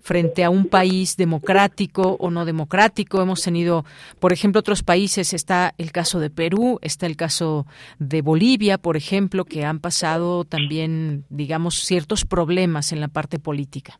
frente 0.00 0.44
a 0.44 0.50
un 0.50 0.66
país 0.66 1.16
democrático 1.16 2.16
o 2.20 2.30
no 2.30 2.44
democrático. 2.44 3.20
Hemos 3.20 3.42
tenido, 3.42 3.84
por 4.18 4.32
ejemplo, 4.32 4.60
otros 4.60 4.82
países, 4.82 5.34
está 5.34 5.74
el 5.78 5.92
caso 5.92 6.20
de 6.20 6.30
Perú, 6.30 6.78
está 6.82 7.06
el 7.06 7.16
caso 7.16 7.66
de 7.98 8.22
Bolivia, 8.22 8.78
por 8.78 8.96
ejemplo, 8.96 9.44
que 9.44 9.64
han 9.64 9.80
pasado 9.80 10.44
también, 10.44 11.24
digamos, 11.28 11.76
ciertos 11.80 12.24
problemas 12.24 12.92
en 12.92 13.00
la 13.00 13.08
parte 13.08 13.38
política. 13.38 13.98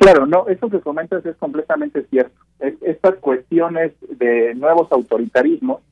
Claro, 0.00 0.26
no, 0.26 0.48
eso 0.48 0.70
que 0.70 0.80
comentas 0.80 1.24
es 1.26 1.36
completamente 1.36 2.06
cierto. 2.10 2.34
estas 2.58 3.16
cuestiones 3.16 3.92
de 4.08 4.54
nuevos 4.54 4.90
autoritarismos, 4.90 5.82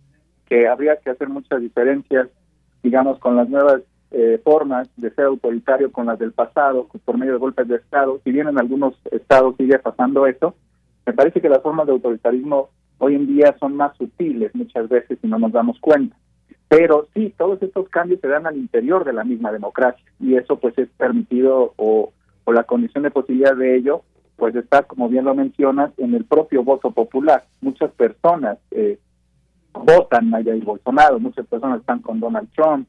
que 0.46 0.66
habría 0.66 0.96
que 0.96 1.10
hacer 1.10 1.28
muchas 1.28 1.60
diferencias, 1.60 2.28
digamos, 2.82 3.18
con 3.18 3.36
las 3.36 3.48
nuevas 3.50 3.82
eh, 4.10 4.40
formas 4.42 4.88
de 4.96 5.10
ser 5.10 5.26
autoritario 5.26 5.92
con 5.92 6.06
las 6.06 6.18
del 6.18 6.32
pasado, 6.32 6.88
por 7.04 7.18
medio 7.18 7.34
de 7.34 7.38
golpes 7.38 7.68
de 7.68 7.76
Estado. 7.76 8.20
Si 8.24 8.32
bien 8.32 8.48
en 8.48 8.58
algunos 8.58 8.94
estados 9.10 9.56
sigue 9.56 9.78
pasando 9.78 10.26
eso, 10.26 10.54
me 11.06 11.12
parece 11.12 11.40
que 11.40 11.48
las 11.48 11.62
formas 11.62 11.86
de 11.86 11.92
autoritarismo 11.92 12.70
hoy 12.98 13.14
en 13.14 13.26
día 13.26 13.56
son 13.60 13.76
más 13.76 13.96
sutiles 13.96 14.54
muchas 14.54 14.88
veces 14.88 15.18
y 15.22 15.26
no 15.26 15.38
nos 15.38 15.52
damos 15.52 15.78
cuenta. 15.80 16.16
Pero 16.68 17.08
sí, 17.14 17.34
todos 17.38 17.62
estos 17.62 17.88
cambios 17.88 18.20
se 18.20 18.28
dan 18.28 18.46
al 18.46 18.56
interior 18.56 19.04
de 19.04 19.12
la 19.12 19.24
misma 19.24 19.52
democracia 19.52 20.04
y 20.20 20.36
eso 20.36 20.58
pues 20.58 20.76
es 20.78 20.88
permitido 20.96 21.72
o, 21.76 22.12
o 22.44 22.52
la 22.52 22.64
condición 22.64 23.04
de 23.04 23.10
posibilidad 23.10 23.56
de 23.56 23.76
ello 23.76 24.02
pues 24.38 24.54
está, 24.54 24.84
como 24.84 25.08
bien 25.08 25.24
lo 25.24 25.34
mencionas, 25.34 25.90
en 25.98 26.14
el 26.14 26.24
propio 26.24 26.62
voto 26.62 26.92
popular. 26.92 27.44
Muchas 27.60 27.90
personas 27.90 28.56
eh, 28.70 28.98
votan 29.72 30.32
a 30.32 30.42
Jair 30.42 30.64
Bolsonaro, 30.64 31.18
muchas 31.18 31.44
personas 31.46 31.80
están 31.80 32.00
con 32.00 32.20
Donald 32.20 32.48
Trump, 32.54 32.86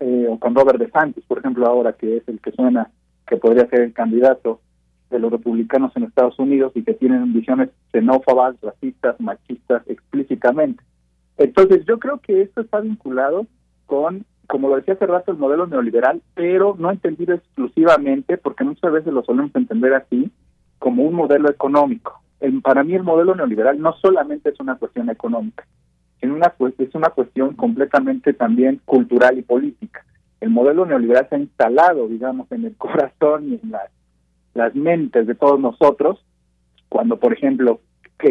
eh, 0.00 0.26
o 0.28 0.38
con 0.38 0.54
Robert 0.54 0.78
DeSantis, 0.78 1.24
por 1.24 1.38
ejemplo, 1.38 1.66
ahora 1.66 1.92
que 1.92 2.18
es 2.18 2.28
el 2.28 2.40
que 2.40 2.52
suena 2.52 2.90
que 3.26 3.36
podría 3.36 3.66
ser 3.68 3.80
el 3.80 3.92
candidato 3.92 4.60
de 5.10 5.18
los 5.18 5.30
republicanos 5.30 5.92
en 5.96 6.04
Estados 6.04 6.38
Unidos 6.38 6.72
y 6.74 6.82
que 6.82 6.94
tienen 6.94 7.32
visiones 7.32 7.70
xenófobas, 7.92 8.56
racistas, 8.60 9.20
machistas 9.20 9.82
explícitamente. 9.86 10.82
Entonces, 11.38 11.84
yo 11.86 11.98
creo 11.98 12.18
que 12.18 12.42
esto 12.42 12.60
está 12.60 12.80
vinculado 12.80 13.46
con, 13.86 14.24
como 14.48 14.68
lo 14.68 14.76
decía 14.76 14.94
hace 14.94 15.06
rato, 15.06 15.32
el 15.32 15.38
modelo 15.38 15.66
neoliberal, 15.66 16.22
pero 16.34 16.74
no 16.78 16.90
entendido 16.90 17.34
exclusivamente, 17.34 18.38
porque 18.38 18.64
muchas 18.64 18.92
veces 18.92 19.12
lo 19.12 19.24
solemos 19.24 19.54
entender 19.54 19.94
así, 19.94 20.30
como 20.78 21.04
un 21.04 21.14
modelo 21.14 21.48
económico. 21.50 22.20
para 22.62 22.84
mí 22.84 22.94
el 22.94 23.02
modelo 23.02 23.34
neoliberal 23.34 23.80
no 23.80 23.94
solamente 23.94 24.50
es 24.50 24.60
una 24.60 24.76
cuestión 24.76 25.08
económica, 25.10 25.64
en 26.20 26.30
una 26.32 26.54
es 26.78 26.94
una 26.94 27.10
cuestión 27.10 27.54
completamente 27.54 28.32
también 28.32 28.80
cultural 28.84 29.38
y 29.38 29.42
política. 29.42 30.04
El 30.40 30.50
modelo 30.50 30.86
neoliberal 30.86 31.28
se 31.28 31.36
ha 31.36 31.38
instalado, 31.38 32.08
digamos, 32.08 32.50
en 32.52 32.64
el 32.64 32.76
corazón 32.76 33.52
y 33.52 33.60
en 33.62 33.70
las, 33.70 33.90
las 34.54 34.74
mentes 34.74 35.26
de 35.26 35.34
todos 35.34 35.60
nosotros, 35.60 36.24
cuando, 36.88 37.18
por 37.18 37.32
ejemplo, 37.32 37.80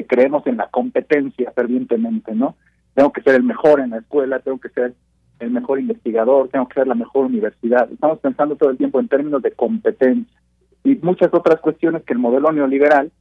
creemos 0.08 0.46
en 0.48 0.58
la 0.58 0.68
competencia 0.70 1.52
fervientemente, 1.52 2.34
¿no? 2.34 2.56
Tengo 2.96 3.12
que 3.12 3.22
ser 3.22 3.36
el 3.36 3.44
mejor 3.44 3.80
en 3.80 3.92
la 3.92 3.98
escuela, 3.98 4.40
tengo 4.40 4.60
que 4.60 4.70
ser 4.70 4.94
el 5.40 5.52
mejor 5.52 5.80
investigador, 5.80 6.50
tengo 6.50 6.68
que 6.68 6.76
ser 6.76 6.88
la 6.88 6.96
mejor 6.96 7.26
universidad. 7.26 7.92
Estamos 7.92 8.20
pensando 8.20 8.56
todo 8.56 8.70
el 8.70 8.78
tiempo 8.78 9.00
en 9.00 9.08
términos 9.08 9.42
de 9.42 9.52
competencia 9.52 10.40
y 10.84 10.96
muchas 10.96 11.34
otras 11.34 11.60
cuestiones 11.60 12.04
que 12.04 12.14
el 12.14 12.20
modelo 12.20 12.52
neoliberal, 12.52 13.12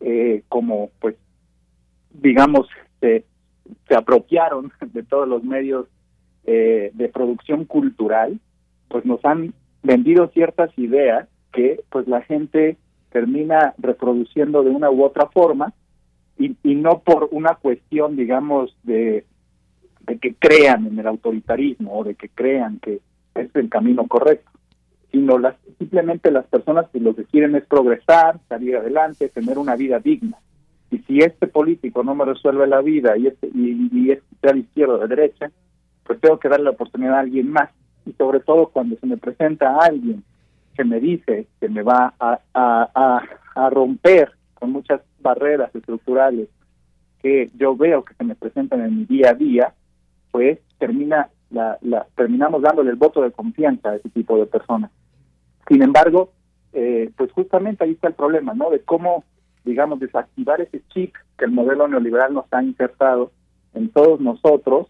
eh, 0.00 0.42
como 0.48 0.90
pues, 1.00 1.16
digamos, 2.12 2.68
se 3.00 3.24
se 3.88 3.94
apropiaron 3.94 4.72
de 4.92 5.02
todos 5.02 5.28
los 5.28 5.44
medios 5.44 5.86
eh, 6.44 6.90
de 6.94 7.08
producción 7.08 7.64
cultural, 7.64 8.38
pues 8.88 9.04
nos 9.04 9.24
han 9.24 9.52
vendido 9.82 10.28
ciertas 10.28 10.70
ideas 10.78 11.28
que 11.52 11.80
pues 11.90 12.06
la 12.06 12.22
gente 12.22 12.76
termina 13.10 13.74
reproduciendo 13.78 14.62
de 14.62 14.70
una 14.70 14.90
u 14.90 15.02
otra 15.02 15.26
forma 15.26 15.72
y, 16.38 16.56
y 16.62 16.74
no 16.74 17.00
por 17.00 17.28
una 17.32 17.54
cuestión, 17.54 18.16
digamos, 18.16 18.76
de, 18.82 19.24
de 20.06 20.18
que 20.18 20.34
crean 20.34 20.86
en 20.86 20.98
el 20.98 21.06
autoritarismo 21.06 21.98
o 21.98 22.04
de 22.04 22.14
que 22.14 22.28
crean 22.28 22.78
que 22.78 23.00
es 23.34 23.54
el 23.54 23.68
camino 23.68 24.06
correcto, 24.06 24.50
sino 25.10 25.38
las, 25.38 25.56
simplemente 25.78 26.30
las 26.30 26.46
personas 26.46 26.88
que 26.90 27.00
lo 27.00 27.14
que 27.14 27.24
quieren 27.24 27.54
es 27.56 27.64
progresar, 27.64 28.38
salir 28.48 28.76
adelante, 28.76 29.28
tener 29.28 29.58
una 29.58 29.76
vida 29.76 29.98
digna. 29.98 30.38
Y 30.90 30.98
si 30.98 31.18
este 31.18 31.46
político 31.46 32.02
no 32.04 32.14
me 32.14 32.24
resuelve 32.24 32.66
la 32.66 32.80
vida 32.80 33.16
y 33.16 33.26
este 33.26 33.48
y, 33.54 34.10
este 34.10 34.26
sea 34.40 34.52
de 34.52 34.60
izquierda 34.60 34.94
o 34.94 34.98
de 34.98 35.08
derecha, 35.08 35.50
pues 36.04 36.20
tengo 36.20 36.38
que 36.38 36.48
darle 36.48 36.64
la 36.64 36.70
oportunidad 36.70 37.14
a 37.14 37.20
alguien 37.20 37.50
más. 37.50 37.70
Y 38.04 38.12
sobre 38.12 38.40
todo 38.40 38.68
cuando 38.68 38.96
se 38.96 39.06
me 39.06 39.16
presenta 39.16 39.70
a 39.70 39.86
alguien 39.86 40.22
que 40.76 40.84
me 40.84 41.00
dice 41.00 41.46
que 41.60 41.68
me 41.68 41.82
va 41.82 42.14
a, 42.20 42.38
a, 42.54 43.22
a, 43.54 43.70
romper 43.70 44.32
con 44.54 44.70
muchas 44.70 45.00
barreras 45.20 45.74
estructurales 45.74 46.48
que 47.22 47.50
yo 47.56 47.74
veo 47.76 48.04
que 48.04 48.14
se 48.14 48.24
me 48.24 48.34
presentan 48.34 48.82
en 48.82 48.98
mi 48.98 49.04
día 49.06 49.30
a 49.30 49.34
día, 49.34 49.74
pues 50.30 50.58
termina 50.78 51.30
la, 51.50 51.78
la, 51.80 52.06
terminamos 52.14 52.62
dándole 52.62 52.90
el 52.90 52.96
voto 52.96 53.22
de 53.22 53.32
confianza 53.32 53.90
a 53.90 53.96
ese 53.96 54.10
tipo 54.10 54.36
de 54.38 54.46
personas. 54.46 54.90
Sin 55.66 55.82
embargo, 55.82 56.32
eh, 56.72 57.10
pues 57.16 57.32
justamente 57.32 57.84
ahí 57.84 57.92
está 57.92 58.08
el 58.08 58.14
problema, 58.14 58.52
¿no? 58.52 58.70
De 58.70 58.80
cómo 58.80 59.24
digamos, 59.66 60.00
desactivar 60.00 60.60
ese 60.60 60.80
chip 60.94 61.14
que 61.36 61.44
el 61.44 61.50
modelo 61.50 61.86
neoliberal 61.88 62.32
nos 62.32 62.46
ha 62.52 62.62
insertado 62.62 63.32
en 63.74 63.90
todos 63.90 64.20
nosotros, 64.20 64.86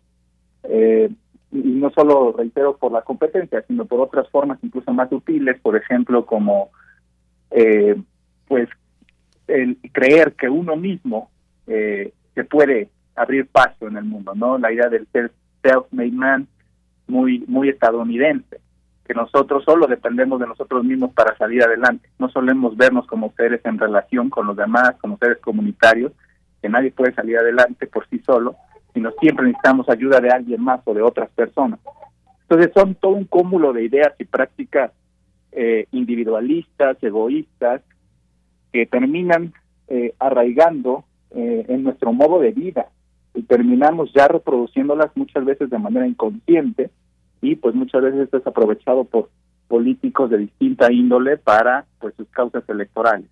eh, 0.65 1.11
y 1.51 1.59
no 1.59 1.91
solo, 1.91 2.35
reitero, 2.37 2.77
por 2.77 2.93
la 2.93 3.03
competencia, 3.03 3.63
sino 3.67 3.87
por 3.87 4.01
otras 4.01 4.29
formas 4.31 4.59
incluso 4.63 4.93
más 4.93 5.11
útiles, 5.11 5.59
por 5.61 5.77
ejemplo, 5.77 6.27
como, 6.27 6.71
eh, 7.51 7.97
pues, 8.47 8.69
el 9.49 9.79
creer 9.93 10.35
que 10.35 10.49
uno 10.49 10.77
mismo 10.77 11.31
eh, 11.67 12.13
se 12.35 12.45
puede 12.45 12.91
abrir 13.15 13.47
paso 13.47 13.89
en 13.89 13.97
el 13.97 14.05
mundo, 14.05 14.35
¿no? 14.35 14.59
La 14.59 14.73
idea 14.73 14.89
del 14.89 15.09
self-made 15.63 16.13
man 16.13 16.47
muy, 17.07 17.45
muy 17.47 17.71
estadounidense. 17.71 18.61
Que 19.07 19.15
nosotros 19.15 19.65
solo 19.65 19.87
dependemos 19.87 20.41
de 20.41 20.47
nosotros 20.47 20.85
mismos 20.85 21.13
para 21.13 21.37
salir 21.37 21.63
adelante. 21.63 22.09
No 22.19 22.29
solemos 22.29 22.77
vernos 22.77 23.07
como 23.07 23.33
seres 23.37 23.61
en 23.65 23.79
relación 23.79 24.31
con 24.31 24.47
los 24.47 24.57
demás, 24.57 24.97
como 25.01 25.17
seres 25.19 25.39
comunitarios, 25.39 26.13
que 26.61 26.69
nadie 26.69 26.91
puede 26.91 27.15
salir 27.15 27.39
adelante 27.39 27.87
por 27.87 28.09
sí 28.09 28.19
solo, 28.21 28.57
sino 28.93 29.11
siempre 29.21 29.47
necesitamos 29.47 29.89
ayuda 29.89 30.21
de 30.21 30.31
alguien 30.31 30.63
más 30.63 30.81
o 30.85 30.95
de 30.95 31.03
otras 31.03 31.31
personas. 31.31 31.79
Entonces 32.43 32.73
son 32.75 32.95
todo 32.95 33.13
un 33.13 33.25
cúmulo 33.25 33.73
de 33.73 33.85
ideas 33.85 34.13
y 34.19 34.25
prácticas 34.25 34.93
eh, 35.53 35.87
individualistas, 35.93 37.03
egoístas, 37.03 37.83
que 38.73 38.87
terminan 38.87 39.53
eh, 39.89 40.15
arraigando 40.19 41.05
eh, 41.31 41.65
en 41.69 41.85
nuestro 41.85 42.13
modo 42.13 42.41
de 42.41 42.53
vida 42.53 42.89
y 43.35 43.43
terminamos 43.43 44.13
ya 44.13 44.29
reproduciéndolas 44.29 45.11
muchas 45.17 45.45
veces 45.45 45.71
de 45.71 45.79
manera 45.79 46.07
inconsciente 46.07 46.91
y 47.47 47.57
pues 47.57 47.75
muchas 47.75 48.03
veces 48.03 48.21
esto 48.21 48.39
es 48.39 48.47
aprovechado 48.47 49.05
por 49.05 49.31
políticos 49.69 50.31
de 50.31 50.39
distinta 50.39 50.93
índole 50.93 51.37
para 51.37 51.87
pues 52.01 52.15
sus 52.17 52.29
causas 52.29 52.69
electorales. 52.69 53.29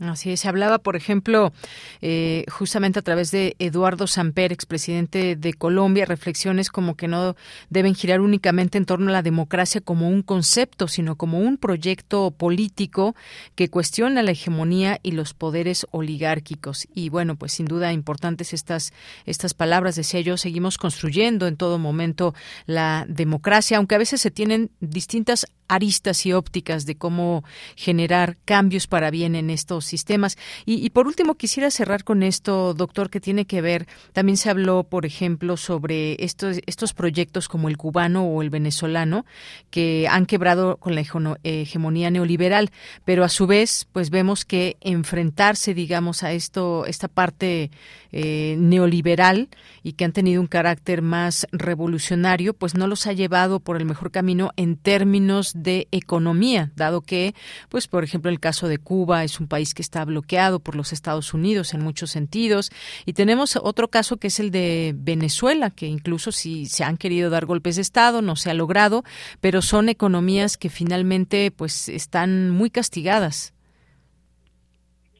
Así 0.00 0.30
es, 0.30 0.40
se 0.40 0.48
hablaba, 0.48 0.78
por 0.78 0.94
ejemplo, 0.94 1.52
eh, 2.00 2.44
justamente 2.48 3.00
a 3.00 3.02
través 3.02 3.32
de 3.32 3.56
Eduardo 3.58 4.06
Samper, 4.06 4.52
expresidente 4.52 5.34
de 5.34 5.54
Colombia, 5.54 6.04
reflexiones 6.04 6.70
como 6.70 6.96
que 6.96 7.08
no 7.08 7.34
deben 7.68 7.96
girar 7.96 8.20
únicamente 8.20 8.78
en 8.78 8.84
torno 8.84 9.08
a 9.08 9.12
la 9.12 9.22
democracia 9.22 9.80
como 9.80 10.08
un 10.08 10.22
concepto, 10.22 10.86
sino 10.86 11.16
como 11.16 11.40
un 11.40 11.56
proyecto 11.56 12.30
político 12.30 13.16
que 13.56 13.70
cuestiona 13.70 14.22
la 14.22 14.30
hegemonía 14.30 15.00
y 15.02 15.12
los 15.12 15.34
poderes 15.34 15.84
oligárquicos. 15.90 16.86
Y 16.94 17.08
bueno, 17.08 17.34
pues 17.34 17.52
sin 17.52 17.66
duda 17.66 17.92
importantes 17.92 18.52
estas, 18.52 18.92
estas 19.26 19.52
palabras, 19.52 19.96
decía 19.96 20.20
yo, 20.20 20.36
seguimos 20.36 20.78
construyendo 20.78 21.48
en 21.48 21.56
todo 21.56 21.76
momento 21.76 22.36
la 22.66 23.04
democracia, 23.08 23.78
aunque 23.78 23.96
a 23.96 23.98
veces 23.98 24.20
se 24.20 24.30
tienen 24.30 24.70
distintas 24.78 25.46
aristas 25.68 26.24
y 26.24 26.32
ópticas 26.32 26.86
de 26.86 26.96
cómo 26.96 27.44
generar 27.76 28.38
cambios 28.44 28.86
para 28.86 29.10
bien 29.10 29.34
en 29.34 29.50
estos 29.50 29.87
sistemas. 29.88 30.36
Y, 30.64 30.90
por 30.90 31.06
último, 31.06 31.34
quisiera 31.34 31.70
cerrar 31.70 32.04
con 32.04 32.22
esto, 32.22 32.74
doctor, 32.74 33.10
que 33.10 33.20
tiene 33.20 33.46
que 33.46 33.60
ver, 33.60 33.86
también 34.12 34.36
se 34.36 34.50
habló, 34.50 34.84
por 34.84 35.06
ejemplo, 35.06 35.56
sobre 35.56 36.22
estos, 36.24 36.58
estos 36.66 36.94
proyectos 36.94 37.48
como 37.48 37.68
el 37.68 37.76
cubano 37.76 38.24
o 38.24 38.42
el 38.42 38.50
venezolano, 38.50 39.24
que 39.70 40.06
han 40.08 40.26
quebrado 40.26 40.76
con 40.76 40.94
la 40.94 41.04
hegemonía 41.42 42.10
neoliberal, 42.10 42.70
pero 43.04 43.24
a 43.24 43.28
su 43.28 43.46
vez, 43.46 43.86
pues 43.92 44.10
vemos 44.10 44.44
que 44.44 44.76
enfrentarse, 44.80 45.74
digamos, 45.74 46.22
a 46.22 46.32
esto, 46.32 46.86
esta 46.86 47.08
parte 47.08 47.70
eh, 48.12 48.56
neoliberal 48.58 49.48
y 49.82 49.92
que 49.92 50.04
han 50.04 50.12
tenido 50.12 50.40
un 50.40 50.46
carácter 50.46 51.02
más 51.02 51.46
revolucionario, 51.52 52.54
pues 52.54 52.74
no 52.74 52.86
los 52.86 53.06
ha 53.06 53.12
llevado 53.12 53.60
por 53.60 53.76
el 53.76 53.84
mejor 53.84 54.10
camino 54.10 54.50
en 54.56 54.76
términos 54.76 55.52
de 55.54 55.88
economía, 55.90 56.72
dado 56.76 57.02
que, 57.02 57.34
pues, 57.68 57.86
por 57.88 58.04
ejemplo, 58.04 58.30
el 58.30 58.40
caso 58.40 58.68
de 58.68 58.78
Cuba 58.78 59.24
es 59.24 59.40
un 59.40 59.48
país 59.48 59.74
que 59.74 59.82
está 59.82 60.04
bloqueado 60.04 60.60
por 60.60 60.74
los 60.74 60.92
Estados 60.92 61.34
Unidos 61.34 61.74
en 61.74 61.82
muchos 61.82 62.10
sentidos. 62.10 62.70
Y 63.04 63.12
tenemos 63.12 63.56
otro 63.56 63.88
caso 63.88 64.16
que 64.16 64.28
es 64.28 64.40
el 64.40 64.50
de 64.50 64.94
Venezuela, 64.96 65.70
que 65.70 65.86
incluso 65.86 66.32
si 66.32 66.66
se 66.66 66.84
han 66.84 66.96
querido 66.96 67.30
dar 67.30 67.46
golpes 67.46 67.76
de 67.76 67.82
Estado, 67.82 68.22
no 68.22 68.36
se 68.36 68.50
ha 68.50 68.54
logrado, 68.54 69.04
pero 69.40 69.62
son 69.62 69.88
economías 69.88 70.56
que 70.56 70.70
finalmente, 70.70 71.50
pues, 71.50 71.88
están 71.88 72.50
muy 72.50 72.70
castigadas. 72.70 73.54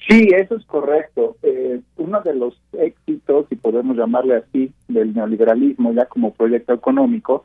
Sí, 0.09 0.29
eso 0.35 0.57
es 0.57 0.65
correcto. 0.65 1.37
Eh, 1.43 1.81
uno 1.99 2.23
de 2.23 2.35
los 2.35 2.59
éxitos, 2.73 3.47
si 3.51 3.57
podemos 3.57 3.97
llamarle 3.97 4.37
así, 4.37 4.73
del 4.89 5.15
neoliberalismo 5.15 5.93
ya 5.93 6.07
como 6.07 6.33
proyecto 6.33 6.73
económico, 6.73 7.45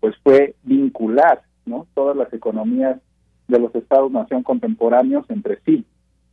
pues 0.00 0.16
fue 0.24 0.56
vincular 0.64 1.42
¿no? 1.66 1.86
Todas 1.94 2.16
las 2.16 2.32
economías 2.32 3.00
de 3.48 3.58
los 3.58 3.74
estados-nación 3.74 4.42
contemporáneos 4.42 5.24
entre 5.28 5.60
sí. 5.64 5.84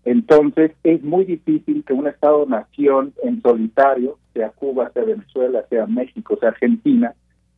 Entonces, 0.04 0.72
es 0.84 1.04
muy 1.04 1.26
difícil 1.26 1.84
que 1.84 1.94
un 1.94 2.08
estado-nación 2.08 3.14
en 3.24 3.42
solitario, 3.42 4.18
sea 4.34 4.50
Cuba, 4.50 4.90
sea 4.94 5.04
Venezuela, 5.04 5.66
sea 5.70 5.86
México, 5.86 6.38
sea 6.40 6.50
Argentina, 6.50 7.14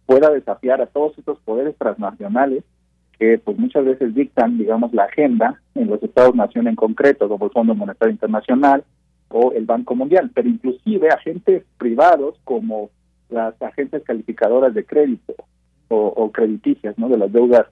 pueda 0.05 0.29
desafiar 0.31 0.81
a 0.81 0.87
todos 0.87 1.17
estos 1.17 1.39
poderes 1.39 1.75
transnacionales 1.77 2.63
que 3.19 3.37
pues 3.37 3.59
muchas 3.59 3.83
veces 3.83 4.15
dictan, 4.15 4.57
digamos, 4.57 4.93
la 4.93 5.03
agenda 5.03 5.61
en 5.75 5.89
los 5.89 6.01
estados-nación 6.01 6.67
en 6.67 6.75
concreto, 6.75 7.27
como 7.27 7.45
el 7.45 7.51
Fondo 7.51 7.75
Monetario 7.75 8.13
Internacional 8.13 8.83
o 9.27 9.51
el 9.51 9.65
Banco 9.65 9.93
Mundial, 9.93 10.31
pero 10.33 10.47
inclusive 10.47 11.09
agentes 11.09 11.63
privados 11.77 12.39
como 12.45 12.89
las 13.29 13.61
agencias 13.61 14.03
calificadoras 14.03 14.73
de 14.73 14.85
crédito 14.85 15.35
o, 15.89 16.31
crediticias, 16.31 16.97
¿no? 16.99 17.09
De 17.09 17.17
las 17.17 17.31
deudas 17.31 17.65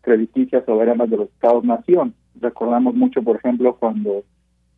crediticias 0.00 0.64
soberanas 0.64 1.10
de 1.10 1.16
los 1.16 1.28
Estados-nación. 1.30 2.14
Recordamos 2.40 2.94
mucho, 2.94 3.22
por 3.22 3.36
ejemplo, 3.36 3.76
cuando 3.76 4.22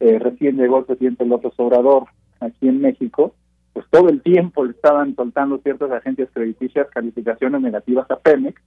eh, 0.00 0.18
recién 0.18 0.56
llegó 0.56 0.78
el 0.78 0.86
presidente 0.86 1.26
López 1.26 1.52
Obrador 1.58 2.04
aquí 2.40 2.68
en 2.68 2.80
México, 2.80 3.34
pues 3.74 3.86
todo 3.90 4.08
el 4.08 4.22
tiempo 4.22 4.64
estaban 4.64 5.14
soltando 5.14 5.58
ciertas 5.58 5.90
agencias 5.90 6.30
crediticias 6.32 6.88
calificaciones 6.88 7.60
negativas 7.60 8.10
a 8.10 8.16
Pemex 8.16 8.60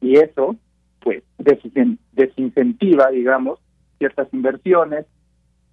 y 0.00 0.16
eso, 0.16 0.56
pues, 1.02 1.22
desincentiva, 1.38 3.10
digamos, 3.10 3.58
ciertas 3.98 4.32
inversiones 4.32 5.06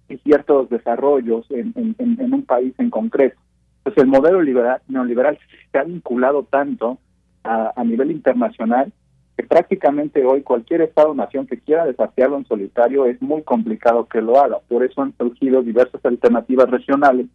y 0.08 0.18
ciertos 0.18 0.68
desarrollos 0.68 1.46
en, 1.50 1.72
un 1.98 2.42
país 2.42 2.74
en 2.78 2.90
concreto. 2.90 3.40
Pues 3.82 3.96
el 3.98 4.06
modelo 4.06 4.42
liberal, 4.42 4.82
neoliberal 4.88 5.38
se 5.72 5.78
ha 5.78 5.84
vinculado 5.84 6.44
tanto 6.44 6.98
a, 7.44 7.82
nivel 7.84 8.10
internacional 8.10 8.92
que 9.36 9.44
prácticamente 9.44 10.24
hoy 10.24 10.42
cualquier 10.42 10.82
Estado-nación 10.82 11.46
que 11.46 11.58
quiera 11.60 11.86
desafiarlo 11.86 12.36
en 12.36 12.44
solitario 12.44 13.06
es 13.06 13.22
muy 13.22 13.42
complicado 13.42 14.06
que 14.06 14.20
lo 14.20 14.38
haga. 14.38 14.58
Por 14.68 14.84
eso 14.84 15.00
han 15.00 15.16
surgido 15.16 15.62
diversas 15.62 16.04
alternativas 16.04 16.68
regionales, 16.68 17.26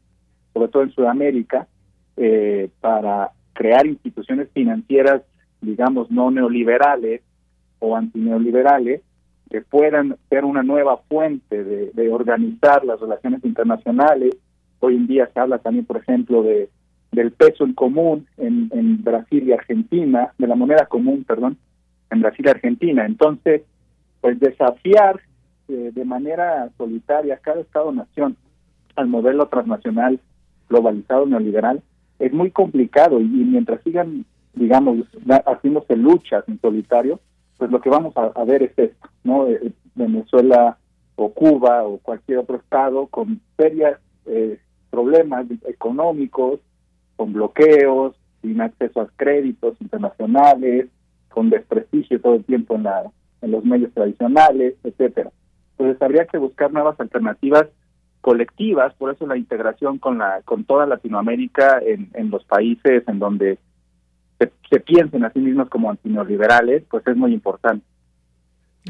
sobre 0.54 0.68
todo 0.68 0.84
en 0.84 0.92
Sudamérica, 0.92 1.68
eh, 2.18 2.70
para 2.80 3.32
crear 3.54 3.88
instituciones 3.88 4.50
financieras, 4.54 5.24
digamos, 5.62 6.12
no 6.12 6.30
neoliberales 6.30 7.22
o 7.80 7.96
antineoliberales, 7.96 9.02
que 9.50 9.62
puedan 9.62 10.18
ser 10.30 10.46
una 10.46 10.64
nueva 10.64 10.98
fuente 11.10 11.64
de, 11.64 12.10
organizar 12.12 12.84
las 12.84 13.00
relaciones 13.00 13.44
internacionales. 13.44 14.36
Hoy 14.80 14.96
en 14.96 15.08
día 15.08 15.30
se 15.34 15.40
habla 15.40 15.60
también, 15.60 15.86
por 15.86 15.98
ejemplo, 15.98 16.44
de 16.44 16.70
del 17.12 17.32
peso 17.32 17.64
en 17.64 17.74
común 17.74 18.28
en, 18.36 18.70
en 18.74 19.02
Brasil 19.02 19.48
y 19.48 19.54
Argentina, 19.54 20.34
de 20.38 20.48
la 20.48 20.56
moneda 20.56 20.86
común, 20.88 21.24
perdón, 21.24 21.58
en 22.12 22.22
Brasil 22.22 22.46
y 22.46 22.50
Argentina. 22.50 23.06
Entonces, 23.06 23.62
pues 24.20 24.38
desafiar 24.40 25.22
eh, 25.68 25.92
de 25.94 26.06
manera 26.06 26.70
solitaria 26.78 27.38
cada 27.38 27.62
Estado-nación 27.62 28.38
al 28.96 29.08
modelo 29.08 29.48
transnacional 29.48 30.20
globalizado 30.70 31.26
neoliberal 31.26 31.82
es 32.20 32.32
muy 32.34 32.52
complicado 32.52 33.20
y, 33.20 33.26
mientras 33.26 33.82
sigan, 33.84 34.26
digamos, 34.54 34.98
haciéndose 35.46 35.96
luchas 35.96 36.44
en 36.48 36.60
solitario, 36.62 37.20
pues 37.58 37.72
lo 37.72 37.80
que 37.82 37.90
vamos 37.90 38.14
a, 38.18 38.44
ver 38.44 38.64
es 38.64 38.78
esto, 38.78 39.10
¿no? 39.24 39.48
Eh, 39.48 39.72
Venezuela 39.96 40.78
o 41.16 41.32
Cuba 41.32 41.84
o 41.84 41.98
cualquier 42.00 42.40
otro 42.40 42.58
estado 42.58 43.08
con 43.08 43.40
serios 43.58 43.98
eh, 44.26 44.60
problemas 44.90 45.46
económicos, 45.68 46.60
con 47.16 47.34
bloqueos, 47.34 48.16
sin 48.42 48.62
acceso 48.62 49.02
a 49.02 49.10
créditos 49.16 49.80
internacionales, 49.80 50.88
con 51.30 51.50
desprestigio 51.50 52.22
todo 52.22 52.36
el 52.36 52.44
tiempo 52.44 52.76
en, 52.76 52.84
la, 52.84 53.12
en 53.42 53.52
los 53.52 53.64
medios 53.64 53.94
tradicionales, 53.94 54.76
etcétera. 54.84 55.32
Entonces 55.72 56.02
habría 56.02 56.26
que 56.26 56.38
buscar 56.38 56.72
nuevas 56.72 57.00
alternativas 57.00 57.68
colectivas, 58.22 58.94
por 58.96 59.14
eso 59.14 59.28
la 59.28 59.38
integración 59.38 60.00
con 60.00 60.18
la 60.18 60.42
con 60.46 60.64
toda 60.64 60.88
Latinoamérica 60.88 61.80
en, 61.86 62.10
en 62.14 62.32
los 62.32 62.44
países 62.46 63.04
en 63.08 63.20
donde 63.20 63.60
se, 64.46 64.52
se 64.70 64.80
piensen 64.80 65.26
a 65.26 65.32
sí 65.32 65.40
mismos 65.40 65.70
como 65.70 65.90
antineoliberales, 65.90 66.84
pues 66.90 67.06
es 67.08 67.16
muy 67.16 67.34
importante. 67.34 67.86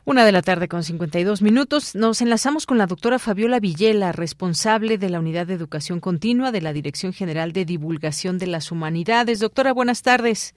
Una 0.03 0.25
de 0.25 0.31
la 0.33 0.41
tarde 0.41 0.67
con 0.67 0.83
52 0.83 1.41
minutos. 1.41 1.95
Nos 1.95 2.21
enlazamos 2.21 2.65
con 2.65 2.77
la 2.77 2.85
doctora 2.85 3.17
Fabiola 3.17 3.61
Villela, 3.61 4.11
responsable 4.11 4.97
de 4.97 5.09
la 5.09 5.21
Unidad 5.21 5.47
de 5.47 5.53
Educación 5.53 6.01
Continua 6.01 6.51
de 6.51 6.59
la 6.59 6.73
Dirección 6.73 7.13
General 7.13 7.53
de 7.53 7.63
Divulgación 7.63 8.39
de 8.39 8.47
las 8.47 8.73
Humanidades. 8.73 9.39
Doctora, 9.39 9.71
buenas 9.71 10.01
tardes. 10.01 10.53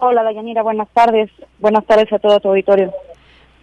Hola, 0.00 0.24
Dayanira, 0.24 0.64
buenas 0.64 0.88
tardes. 0.88 1.30
Buenas 1.60 1.86
tardes 1.86 2.12
a 2.12 2.18
todo 2.18 2.40
tu 2.40 2.48
auditorio. 2.48 2.92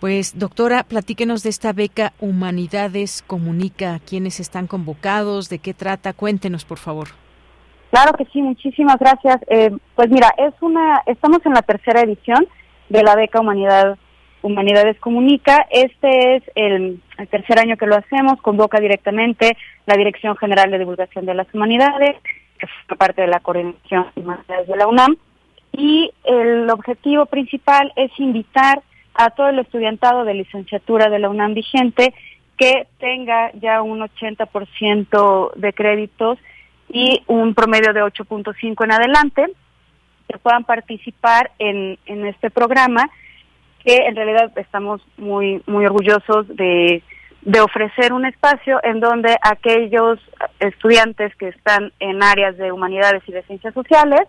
Pues, 0.02 0.40
doctora, 0.40 0.82
platíquenos 0.82 1.44
de 1.44 1.52
esta 1.52 1.74
beca 1.74 2.14
Humanidades 2.20 3.24
Comunica. 3.28 4.00
¿Quiénes 4.00 4.40
están 4.40 4.66
convocados? 4.66 5.48
¿De 5.48 5.60
qué 5.60 5.76
trata? 5.76 6.14
Cuéntenos, 6.14 6.66
por 6.66 6.80
favor. 6.80 7.10
Claro 7.92 8.14
que 8.18 8.26
sí, 8.34 8.42
muchísimas 8.42 8.98
gracias. 8.98 9.38
Eh, 9.48 9.70
pues 9.94 10.10
mira, 10.10 10.34
es 10.40 10.56
una, 10.62 11.04
estamos 11.06 11.46
en 11.46 11.54
la 11.54 11.62
tercera 11.62 12.02
edición 12.02 12.48
de 12.90 13.04
la 13.04 13.16
beca 13.16 13.42
Humanidad, 13.42 13.96
Humanidades 14.42 15.00
Comunica. 15.00 15.68
Este 15.70 16.38
es 16.38 16.44
el, 16.56 17.00
tercer 17.30 17.60
año 17.60 17.78
que 17.78 17.86
lo 17.86 17.96
hacemos. 17.96 18.42
Convoca 18.42 18.80
directamente 18.80 19.56
la 19.86 19.98
Dirección 19.98 20.36
General 20.36 20.72
de 20.72 20.80
Divulgación 20.80 21.28
de 21.28 21.36
las 21.36 21.54
Humanidades, 21.54 22.16
que 22.58 22.66
es 22.66 22.98
parte 22.98 23.22
de 23.22 23.28
la 23.28 23.40
coordinación 23.40 24.08
de 24.16 24.76
la 24.76 24.88
UNAM. 24.88 25.16
Y 25.74 26.12
el 26.24 26.68
objetivo 26.72 27.28
principal 27.28 27.94
es 27.96 28.10
invitar 28.18 28.82
a 29.14 29.30
todo 29.32 29.50
el 29.50 29.60
estudiantado 29.60 30.24
de 30.26 30.34
licenciatura 30.34 31.10
de 31.10 31.20
la 31.20 31.30
UNAM 31.30 31.54
vigente 31.54 32.14
que 32.58 32.88
tenga 33.00 33.52
ya 33.54 33.82
un 33.82 34.02
80% 34.02 35.54
de 35.56 35.74
créditos 35.74 36.38
y 36.90 37.24
un 37.28 37.56
promedio 37.56 37.94
de 37.94 38.04
8.5 38.04 38.84
en 38.84 38.92
adelante, 38.92 39.48
que 40.30 40.38
puedan 40.38 40.64
participar 40.64 41.52
en, 41.58 41.98
en 42.06 42.26
este 42.28 42.52
programa, 42.52 43.10
que 43.84 43.96
en 43.96 44.16
realidad 44.16 44.52
estamos 44.58 45.02
muy, 45.18 45.64
muy 45.66 45.86
orgullosos 45.86 46.48
de, 46.50 47.02
de 47.42 47.62
ofrecer 47.62 48.14
un 48.14 48.26
espacio 48.26 48.80
en 48.84 49.00
donde 49.00 49.36
aquellos 49.42 50.20
estudiantes 50.60 51.36
que 51.38 51.48
están 51.48 51.92
en 52.00 52.22
áreas 52.22 52.58
de 52.58 52.72
humanidades 52.72 53.24
y 53.26 53.32
de 53.32 53.42
ciencias 53.44 53.74
sociales 53.74 54.22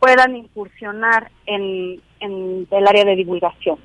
puedan 0.00 0.34
incursionar 0.34 1.30
en, 1.46 2.00
en 2.18 2.66
el 2.68 2.88
área 2.88 3.04
de 3.04 3.14
divulgación. 3.14 3.78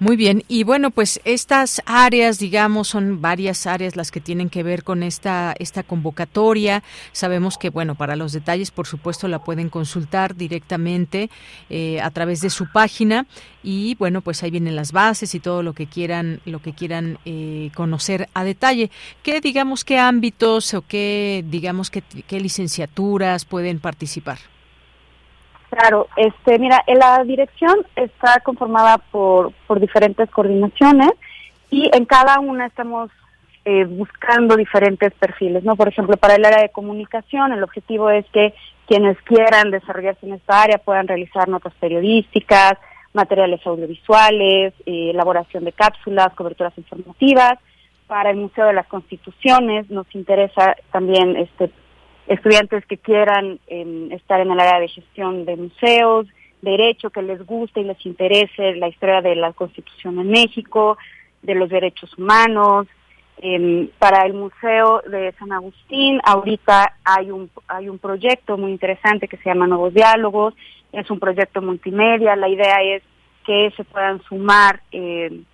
Muy 0.00 0.14
bien, 0.14 0.44
y 0.46 0.62
bueno, 0.62 0.92
pues 0.92 1.20
estas 1.24 1.82
áreas, 1.84 2.38
digamos, 2.38 2.86
son 2.86 3.20
varias 3.20 3.66
áreas 3.66 3.96
las 3.96 4.12
que 4.12 4.20
tienen 4.20 4.48
que 4.48 4.62
ver 4.62 4.84
con 4.84 5.02
esta 5.02 5.56
esta 5.58 5.82
convocatoria. 5.82 6.84
Sabemos 7.10 7.58
que, 7.58 7.70
bueno, 7.70 7.96
para 7.96 8.14
los 8.14 8.32
detalles, 8.32 8.70
por 8.70 8.86
supuesto, 8.86 9.26
la 9.26 9.42
pueden 9.42 9.68
consultar 9.70 10.36
directamente 10.36 11.30
eh, 11.68 12.00
a 12.00 12.12
través 12.12 12.40
de 12.42 12.50
su 12.50 12.70
página 12.70 13.26
y, 13.64 13.96
bueno, 13.96 14.20
pues 14.20 14.40
ahí 14.44 14.52
vienen 14.52 14.76
las 14.76 14.92
bases 14.92 15.34
y 15.34 15.40
todo 15.40 15.64
lo 15.64 15.72
que 15.72 15.88
quieran 15.88 16.40
lo 16.44 16.62
que 16.62 16.74
quieran 16.74 17.18
eh, 17.24 17.72
conocer 17.74 18.28
a 18.34 18.44
detalle. 18.44 18.92
¿Qué, 19.24 19.40
digamos, 19.40 19.84
qué 19.84 19.98
ámbitos 19.98 20.74
o 20.74 20.82
qué, 20.82 21.44
digamos, 21.48 21.90
qué, 21.90 22.04
qué 22.28 22.38
licenciaturas 22.38 23.44
pueden 23.44 23.80
participar? 23.80 24.38
Claro, 25.70 26.08
este, 26.16 26.58
mira, 26.58 26.82
la 26.86 27.22
dirección 27.24 27.86
está 27.94 28.40
conformada 28.40 28.98
por, 28.98 29.52
por 29.66 29.80
diferentes 29.80 30.30
coordinaciones 30.30 31.10
y 31.70 31.90
en 31.92 32.06
cada 32.06 32.40
una 32.40 32.66
estamos 32.66 33.10
eh, 33.64 33.84
buscando 33.84 34.56
diferentes 34.56 35.12
perfiles, 35.12 35.62
¿no? 35.62 35.76
Por 35.76 35.88
ejemplo, 35.88 36.16
para 36.16 36.36
el 36.36 36.44
área 36.44 36.62
de 36.62 36.70
comunicación, 36.70 37.52
el 37.52 37.62
objetivo 37.62 38.08
es 38.08 38.24
que 38.32 38.54
quienes 38.86 39.20
quieran 39.22 39.70
desarrollarse 39.70 40.24
en 40.24 40.34
esta 40.34 40.62
área 40.62 40.78
puedan 40.78 41.06
realizar 41.06 41.48
notas 41.48 41.74
periodísticas, 41.74 42.78
materiales 43.12 43.60
audiovisuales, 43.66 44.72
eh, 44.86 45.10
elaboración 45.10 45.64
de 45.64 45.72
cápsulas, 45.72 46.32
coberturas 46.34 46.72
informativas. 46.78 47.58
Para 48.06 48.30
el 48.30 48.38
Museo 48.38 48.64
de 48.64 48.72
las 48.72 48.86
Constituciones 48.86 49.90
nos 49.90 50.06
interesa 50.14 50.74
también 50.90 51.36
este 51.36 51.70
estudiantes 52.28 52.84
que 52.86 52.98
quieran 52.98 53.58
em, 53.66 54.12
estar 54.12 54.40
en 54.40 54.50
el 54.50 54.60
área 54.60 54.80
de 54.80 54.88
gestión 54.88 55.44
de 55.44 55.56
museos, 55.56 56.26
derecho, 56.62 57.10
que 57.10 57.22
les 57.22 57.44
guste 57.44 57.80
y 57.80 57.84
les 57.84 58.04
interese 58.04 58.74
la 58.76 58.88
historia 58.88 59.22
de 59.22 59.34
la 59.34 59.52
Constitución 59.52 60.18
en 60.18 60.30
México, 60.30 60.98
de 61.42 61.54
los 61.54 61.68
derechos 61.68 62.16
humanos. 62.18 62.86
Em, 63.40 63.88
para 63.98 64.26
el 64.26 64.34
Museo 64.34 65.00
de 65.08 65.32
San 65.38 65.52
Agustín, 65.52 66.20
ahorita 66.24 66.96
hay 67.04 67.30
un, 67.30 67.48
hay 67.68 67.88
un 67.88 67.98
proyecto 67.98 68.58
muy 68.58 68.72
interesante 68.72 69.28
que 69.28 69.36
se 69.36 69.48
llama 69.48 69.68
Nuevos 69.68 69.94
Diálogos, 69.94 70.54
es 70.92 71.08
un 71.10 71.20
proyecto 71.20 71.62
multimedia, 71.62 72.34
la 72.34 72.48
idea 72.48 72.82
es 72.82 73.02
que 73.46 73.72
se 73.76 73.84
puedan 73.84 74.20
sumar 74.24 74.82
em, 74.90 75.44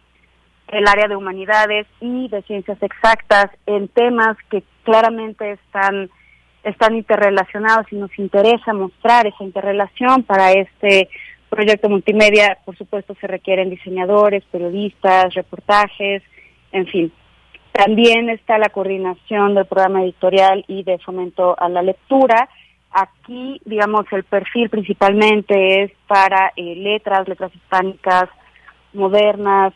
el 0.68 0.88
área 0.88 1.08
de 1.08 1.16
humanidades 1.16 1.86
y 2.00 2.28
de 2.28 2.42
ciencias 2.42 2.82
exactas 2.82 3.50
en 3.66 3.88
temas 3.88 4.36
que 4.50 4.62
claramente 4.82 5.52
están 5.52 6.10
están 6.64 6.96
interrelacionados 6.96 7.86
y 7.92 7.96
nos 7.96 8.16
interesa 8.18 8.72
mostrar 8.72 9.26
esa 9.26 9.44
interrelación 9.44 10.22
para 10.22 10.52
este 10.52 11.08
proyecto 11.48 11.88
multimedia. 11.88 12.58
Por 12.64 12.76
supuesto, 12.76 13.14
se 13.20 13.26
requieren 13.26 13.70
diseñadores, 13.70 14.42
periodistas, 14.50 15.34
reportajes, 15.34 16.22
en 16.72 16.86
fin. 16.86 17.12
También 17.72 18.30
está 18.30 18.58
la 18.58 18.68
coordinación 18.68 19.54
del 19.54 19.66
programa 19.66 20.02
editorial 20.02 20.64
y 20.68 20.84
de 20.84 20.98
fomento 20.98 21.54
a 21.58 21.68
la 21.68 21.82
lectura. 21.82 22.48
Aquí, 22.90 23.60
digamos, 23.64 24.06
el 24.12 24.24
perfil 24.24 24.70
principalmente 24.70 25.82
es 25.82 25.92
para 26.06 26.52
eh, 26.56 26.76
letras, 26.76 27.26
letras 27.26 27.54
hispánicas, 27.54 28.28
modernas, 28.92 29.74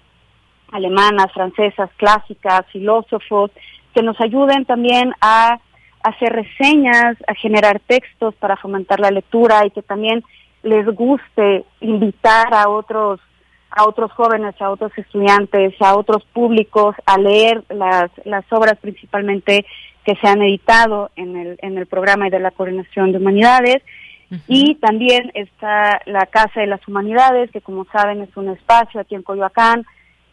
alemanas, 0.71 1.33
francesas, 1.33 1.91
clásicas, 1.97 2.65
filósofos, 2.73 3.51
que 3.95 4.03
nos 4.03 4.21
ayuden 4.21 4.65
también 4.65 5.13
a 5.21 5.59
hacer 6.03 6.33
reseñas, 6.33 7.17
a 7.27 7.35
generar 7.35 7.81
textos 7.81 8.35
para 8.37 8.57
fomentar 8.57 9.01
la 9.01 9.11
lectura 9.11 9.67
y 9.67 9.71
que 9.71 9.83
también 9.83 10.23
les 10.63 10.87
guste 10.87 11.65
invitar 11.81 12.53
a 12.53 12.69
otros 12.69 13.21
a 13.71 13.87
otros 13.87 14.11
jóvenes, 14.13 14.55
a 14.61 14.71
otros 14.71 14.93
estudiantes, 14.97 15.75
a 15.81 15.95
otros 15.95 16.25
públicos 16.33 16.97
a 17.05 17.19
leer 17.19 17.63
las, 17.69 18.11
las 18.25 18.45
obras 18.51 18.79
principalmente 18.81 19.67
que 20.05 20.17
se 20.17 20.27
han 20.27 20.41
editado 20.41 21.11
en 21.17 21.37
el, 21.37 21.59
en 21.61 21.77
el 21.77 21.87
programa 21.87 22.31
de 22.31 22.41
la 22.41 22.51
coordinación 22.51 23.13
de 23.13 23.19
humanidades. 23.19 23.83
Y 24.47 24.75
también 24.77 25.31
está 25.35 26.03
la 26.05 26.27
Casa 26.27 26.61
de 26.61 26.67
las 26.67 26.87
Humanidades, 26.87 27.51
que 27.51 27.63
como 27.63 27.87
saben 27.87 28.21
es 28.21 28.37
un 28.37 28.49
espacio 28.49 29.01
aquí 29.01 29.15
en 29.15 29.23
Coyoacán, 29.23 29.87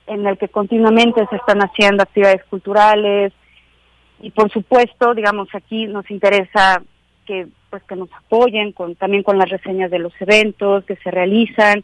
en 0.08 0.26
el 0.28 0.38
que 0.38 0.50
continuamente 0.50 1.26
se 1.30 1.38
están 1.38 1.60
haciendo 1.60 2.04
actividades 2.04 2.44
culturales, 2.46 3.32
y 4.22 4.32
por 4.32 4.52
supuesto, 4.52 5.14
digamos, 5.14 5.50
aquí 5.54 5.88
nos 5.88 6.10
interesa 6.10 6.82
que 7.26 7.48
pues 7.70 7.84
que 7.84 7.96
nos 7.96 8.12
apoyen 8.14 8.72
con 8.72 8.96
también 8.96 9.24
con 9.24 9.38
las 9.38 9.50
reseñas 9.50 9.92
de 9.92 10.00
los 10.00 10.14
eventos 10.22 10.86
que 10.86 10.96
se 10.98 11.12
realizan 11.12 11.84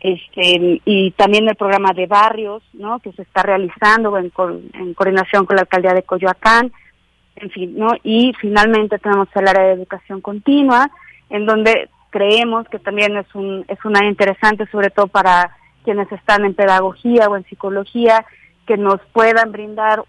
este 0.00 0.80
y 0.84 1.10
también 1.12 1.48
el 1.48 1.56
programa 1.56 1.92
de 1.92 2.06
barrios, 2.06 2.62
¿no? 2.72 3.00
que 3.00 3.12
se 3.12 3.22
está 3.22 3.42
realizando 3.42 4.16
en, 4.18 4.32
en 4.74 4.94
coordinación 4.94 5.44
con 5.46 5.56
la 5.56 5.62
alcaldía 5.62 5.94
de 5.94 6.04
Coyoacán, 6.04 6.72
en 7.36 7.50
fin, 7.50 7.74
¿no? 7.76 7.88
Y 8.02 8.32
finalmente 8.40 8.98
tenemos 8.98 9.28
el 9.34 9.48
área 9.48 9.64
de 9.64 9.72
educación 9.72 10.20
continua 10.20 10.90
en 11.28 11.44
donde 11.44 11.88
creemos 12.10 12.68
que 12.68 12.78
también 12.78 13.16
es 13.16 13.26
un 13.34 13.64
es 13.68 13.84
una 13.84 14.06
interesante 14.06 14.66
sobre 14.70 14.90
todo 14.90 15.08
para 15.08 15.56
quienes 15.84 16.10
están 16.12 16.44
en 16.44 16.54
pedagogía 16.54 17.28
o 17.28 17.36
en 17.36 17.44
psicología 17.44 18.24
que 18.66 18.76
nos 18.76 19.00
puedan 19.12 19.52
brindar 19.52 20.02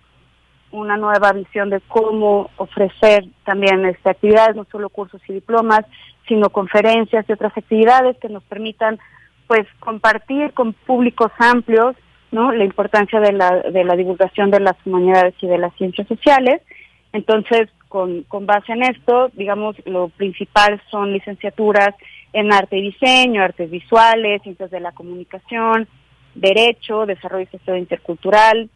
una 0.72 0.98
nueva 0.98 1.32
visión 1.34 1.70
de 1.70 1.82
cómo 1.88 2.50
ofrecer 2.58 3.26
también 3.46 3.86
este, 3.86 4.10
actividades, 4.10 4.56
no 4.56 4.66
solo 4.72 4.90
cursos 4.90 5.22
y 5.28 5.34
diplomas, 5.34 5.86
sino 6.28 6.50
conferencias 6.50 7.26
y 7.28 7.32
otras 7.32 7.58
actividades 7.58 8.18
que 8.18 8.30
nos 8.30 8.44
permitan 8.44 9.00
pues 9.48 9.66
compartir 9.80 10.54
con 10.54 10.74
públicos 10.74 11.32
amplios 11.40 11.96
no 12.32 12.52
la 12.52 12.66
importancia 12.66 13.20
de 13.20 13.32
la, 13.32 13.62
de 13.62 13.84
la 13.84 13.96
divulgación 13.96 14.52
de 14.52 14.60
las 14.60 14.76
humanidades 14.86 15.34
y 15.42 15.48
de 15.48 15.58
las 15.58 15.74
ciencias 15.76 16.08
sociales. 16.08 16.62
Entonces, 17.14 17.70
con, 17.88 18.24
con 18.24 18.46
base 18.46 18.74
en 18.74 18.84
esto, 18.84 19.30
digamos, 19.34 19.76
lo 19.86 20.10
principal 20.10 20.82
son 20.92 21.14
licenciaturas 21.14 21.96
en 22.34 22.52
arte 22.52 22.78
y 22.78 22.92
diseño, 22.92 23.42
artes 23.42 23.72
visuales, 23.72 24.42
ciencias 24.42 24.70
de 24.70 24.82
la 24.82 24.92
comunicación, 24.92 25.88
derecho, 26.36 27.06
desarrollo 27.06 27.50
social 27.50 27.78
intercultural, 27.78 28.70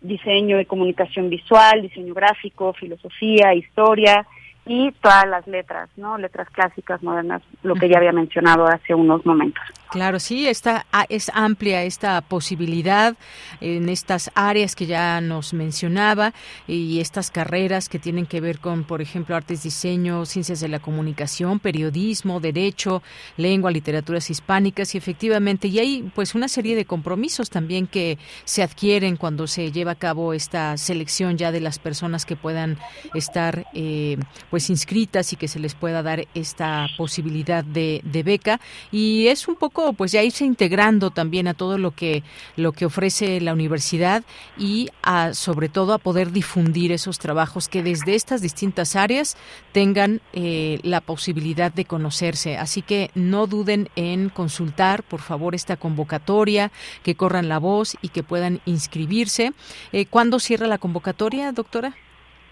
diseño 0.00 0.60
y 0.60 0.66
comunicación 0.66 1.28
visual, 1.28 1.82
diseño 1.82 2.14
gráfico, 2.14 2.72
filosofía, 2.72 3.54
historia, 3.54 4.26
y 4.68 4.92
todas 4.92 5.26
las 5.26 5.46
letras, 5.46 5.88
¿no? 5.96 6.18
Letras 6.18 6.48
clásicas, 6.50 7.02
modernas, 7.02 7.42
lo 7.62 7.74
que 7.74 7.88
ya 7.88 7.96
había 7.96 8.12
mencionado 8.12 8.66
hace 8.66 8.94
unos 8.94 9.24
momentos. 9.24 9.64
Claro, 9.90 10.20
sí, 10.20 10.46
esta, 10.46 10.84
es 11.08 11.30
amplia 11.32 11.82
esta 11.82 12.20
posibilidad 12.20 13.16
en 13.62 13.88
estas 13.88 14.30
áreas 14.34 14.76
que 14.76 14.84
ya 14.84 15.22
nos 15.22 15.54
mencionaba 15.54 16.34
y 16.66 17.00
estas 17.00 17.30
carreras 17.30 17.88
que 17.88 17.98
tienen 17.98 18.26
que 18.26 18.42
ver 18.42 18.58
con, 18.58 18.84
por 18.84 19.00
ejemplo, 19.00 19.34
artes, 19.34 19.62
diseño, 19.62 20.26
ciencias 20.26 20.60
de 20.60 20.68
la 20.68 20.78
comunicación, 20.78 21.58
periodismo, 21.58 22.38
derecho, 22.38 23.02
lengua, 23.38 23.70
literaturas 23.70 24.28
hispánicas 24.28 24.94
y 24.94 24.98
efectivamente, 24.98 25.68
y 25.68 25.78
hay 25.78 26.02
pues 26.14 26.34
una 26.34 26.48
serie 26.48 26.76
de 26.76 26.84
compromisos 26.84 27.48
también 27.48 27.86
que 27.86 28.18
se 28.44 28.62
adquieren 28.62 29.16
cuando 29.16 29.46
se 29.46 29.72
lleva 29.72 29.92
a 29.92 29.98
cabo 29.98 30.34
esta 30.34 30.76
selección 30.76 31.38
ya 31.38 31.50
de 31.50 31.60
las 31.60 31.78
personas 31.78 32.26
que 32.26 32.36
puedan 32.36 32.76
estar 33.14 33.66
eh, 33.72 34.18
pues 34.50 34.68
inscritas 34.68 35.32
y 35.32 35.36
que 35.36 35.48
se 35.48 35.60
les 35.60 35.74
pueda 35.74 36.02
dar 36.02 36.28
esta 36.34 36.88
posibilidad 36.98 37.64
de, 37.64 38.02
de 38.04 38.22
beca. 38.22 38.60
Y 38.92 39.28
es 39.28 39.48
un 39.48 39.56
poco 39.56 39.77
pues 39.96 40.12
ya 40.12 40.22
irse 40.22 40.44
integrando 40.44 41.10
también 41.10 41.48
a 41.48 41.54
todo 41.54 41.78
lo 41.78 41.92
que 41.92 42.22
lo 42.56 42.72
que 42.72 42.86
ofrece 42.86 43.40
la 43.40 43.52
universidad 43.52 44.24
y 44.58 44.88
a, 45.02 45.34
sobre 45.34 45.68
todo 45.68 45.94
a 45.94 45.98
poder 45.98 46.32
difundir 46.32 46.92
esos 46.92 47.18
trabajos 47.18 47.68
que 47.68 47.82
desde 47.82 48.14
estas 48.14 48.42
distintas 48.42 48.96
áreas 48.96 49.36
tengan 49.72 50.20
eh, 50.32 50.80
la 50.82 51.00
posibilidad 51.00 51.72
de 51.72 51.84
conocerse. 51.84 52.56
Así 52.56 52.82
que 52.82 53.10
no 53.14 53.46
duden 53.46 53.88
en 53.96 54.28
consultar, 54.28 55.02
por 55.02 55.20
favor, 55.20 55.54
esta 55.54 55.76
convocatoria, 55.76 56.72
que 57.02 57.14
corran 57.14 57.48
la 57.48 57.58
voz 57.58 57.96
y 58.02 58.08
que 58.08 58.22
puedan 58.22 58.60
inscribirse. 58.64 59.52
Eh, 59.92 60.06
¿Cuándo 60.06 60.40
cierra 60.40 60.66
la 60.66 60.78
convocatoria, 60.78 61.52
doctora? 61.52 61.94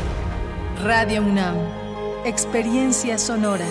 Radio 0.83 1.23
UNAM, 1.23 1.55
Experiencia 2.23 3.17
Sonora. 3.17 3.65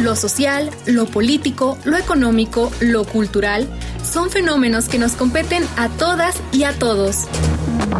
Lo 0.00 0.14
social, 0.14 0.70
lo 0.86 1.06
político, 1.06 1.76
lo 1.84 1.96
económico, 1.96 2.70
lo 2.80 3.04
cultural, 3.04 3.66
son 4.04 4.30
fenómenos 4.30 4.88
que 4.88 5.00
nos 5.00 5.16
competen 5.16 5.64
a 5.76 5.88
todas 5.88 6.40
y 6.52 6.62
a 6.62 6.78
todos. 6.78 7.26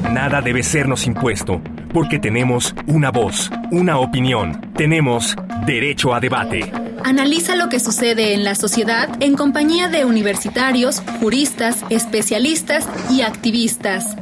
Nada 0.09 0.41
debe 0.41 0.63
sernos 0.63 1.05
impuesto, 1.05 1.61
porque 1.93 2.21
tenemos 2.21 2.77
una 2.87 3.11
voz, 3.11 3.51
una 3.73 3.99
opinión, 3.99 4.73
tenemos 4.77 5.35
derecho 5.67 6.15
a 6.15 6.21
debate. 6.21 6.86
Analiza 7.07 7.55
lo 7.55 7.69
que 7.69 7.79
sucede 7.79 8.35
en 8.35 8.43
la 8.43 8.57
sociedad 8.57 9.09
en 9.23 9.37
compañía 9.37 9.87
de 9.87 10.05
universitarios, 10.05 11.01
juristas, 11.21 11.85
especialistas 11.89 12.85
y 13.09 13.21
activistas. 13.21 14.17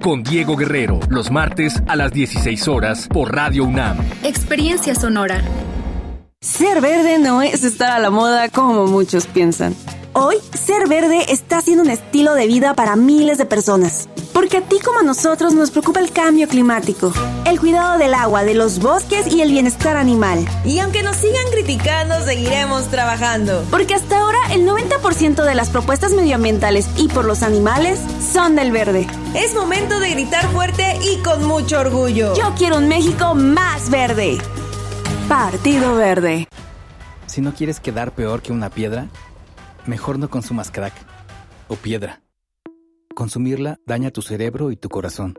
Con 0.00 0.22
Diego 0.22 0.56
Guerrero, 0.56 1.00
los 1.10 1.30
martes 1.30 1.82
a 1.86 1.96
las 1.96 2.12
16 2.12 2.66
horas 2.66 3.08
por 3.08 3.36
Radio 3.36 3.64
UNAM. 3.64 3.98
Experiencia 4.22 4.94
sonora. 4.94 5.42
Ser 6.40 6.80
verde 6.80 7.18
no 7.18 7.42
es 7.42 7.62
estar 7.62 7.90
a 7.90 7.98
la 7.98 8.08
moda 8.08 8.48
como 8.48 8.86
muchos 8.86 9.26
piensan. 9.26 9.76
Hoy, 10.14 10.36
ser 10.54 10.88
verde 10.88 11.26
está 11.28 11.60
siendo 11.60 11.82
un 11.82 11.90
estilo 11.90 12.32
de 12.32 12.46
vida 12.46 12.72
para 12.72 12.96
miles 12.96 13.36
de 13.36 13.44
personas. 13.44 14.08
Porque 14.32 14.56
a 14.56 14.62
ti 14.62 14.78
como 14.82 15.00
a 15.00 15.02
nosotros 15.02 15.52
nos 15.52 15.70
preocupa 15.70 16.00
el 16.00 16.10
cambio 16.10 16.48
climático 16.48 17.12
el 17.46 17.60
cuidado 17.60 17.98
del 17.98 18.14
agua, 18.14 18.44
de 18.44 18.54
los 18.54 18.78
bosques 18.78 19.26
y 19.32 19.40
el 19.40 19.50
bienestar 19.50 19.96
animal. 19.96 20.46
Y 20.64 20.78
aunque 20.78 21.02
nos 21.02 21.16
sigan 21.16 21.46
criticando, 21.50 22.20
seguiremos 22.24 22.88
trabajando. 22.88 23.64
Porque 23.70 23.94
hasta 23.94 24.18
ahora 24.18 24.38
el 24.52 24.66
90% 24.66 25.44
de 25.44 25.54
las 25.54 25.70
propuestas 25.70 26.12
medioambientales 26.12 26.88
y 26.96 27.08
por 27.08 27.24
los 27.24 27.42
animales 27.42 28.00
son 28.32 28.56
del 28.56 28.72
verde. 28.72 29.06
Es 29.34 29.54
momento 29.54 30.00
de 30.00 30.10
gritar 30.10 30.46
fuerte 30.48 30.98
y 31.02 31.22
con 31.22 31.44
mucho 31.46 31.80
orgullo. 31.80 32.34
Yo 32.34 32.54
quiero 32.56 32.78
un 32.78 32.88
México 32.88 33.34
más 33.34 33.90
verde. 33.90 34.38
Partido 35.28 35.94
Verde. 35.94 36.48
Si 37.26 37.40
no 37.40 37.54
quieres 37.54 37.78
quedar 37.78 38.12
peor 38.12 38.42
que 38.42 38.50
una 38.50 38.70
piedra, 38.70 39.06
mejor 39.86 40.18
no 40.18 40.28
consumas 40.28 40.72
crack 40.72 40.92
o 41.68 41.76
piedra. 41.76 42.20
Consumirla 43.14 43.78
daña 43.86 44.10
tu 44.10 44.22
cerebro 44.22 44.72
y 44.72 44.76
tu 44.76 44.88
corazón, 44.88 45.38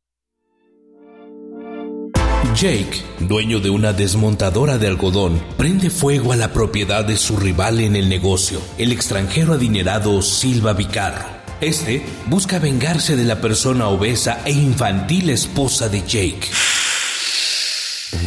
Jake, 2.55 3.01
dueño 3.19 3.59
de 3.59 3.69
una 3.69 3.93
desmontadora 3.93 4.77
de 4.77 4.87
algodón, 4.87 5.41
prende 5.57 5.89
fuego 5.89 6.33
a 6.33 6.35
la 6.35 6.51
propiedad 6.51 7.05
de 7.05 7.15
su 7.15 7.37
rival 7.37 7.79
en 7.79 7.95
el 7.95 8.09
negocio, 8.09 8.61
el 8.77 8.91
extranjero 8.91 9.53
adinerado 9.53 10.21
Silva 10.21 10.73
Vicarro. 10.73 11.25
Este 11.61 12.03
busca 12.27 12.59
vengarse 12.59 13.15
de 13.15 13.23
la 13.23 13.39
persona 13.39 13.87
obesa 13.87 14.41
e 14.45 14.51
infantil 14.51 15.29
esposa 15.29 15.87
de 15.87 16.01
Jake. 16.01 16.49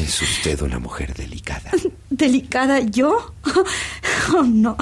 Es 0.03 0.23
usted 0.23 0.63
una 0.63 0.79
mujer 0.79 1.15
delicada. 1.15 1.71
¿Delicada 2.11 2.81
yo? 2.81 3.35
Oh, 4.35 4.43
no. 4.43 4.75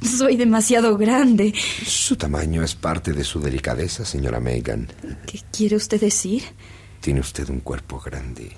Soy 0.00 0.36
demasiado 0.36 0.96
grande. 0.96 1.52
Su 1.86 2.16
tamaño 2.16 2.62
es 2.62 2.74
parte 2.74 3.12
de 3.12 3.22
su 3.22 3.38
delicadeza, 3.38 4.06
señora 4.06 4.40
Megan. 4.40 4.88
¿Qué 5.26 5.42
quiere 5.52 5.76
usted 5.76 6.00
decir? 6.00 6.42
Tiene 7.04 7.20
usted 7.20 7.50
un 7.50 7.60
cuerpo 7.60 8.00
grande, 8.00 8.56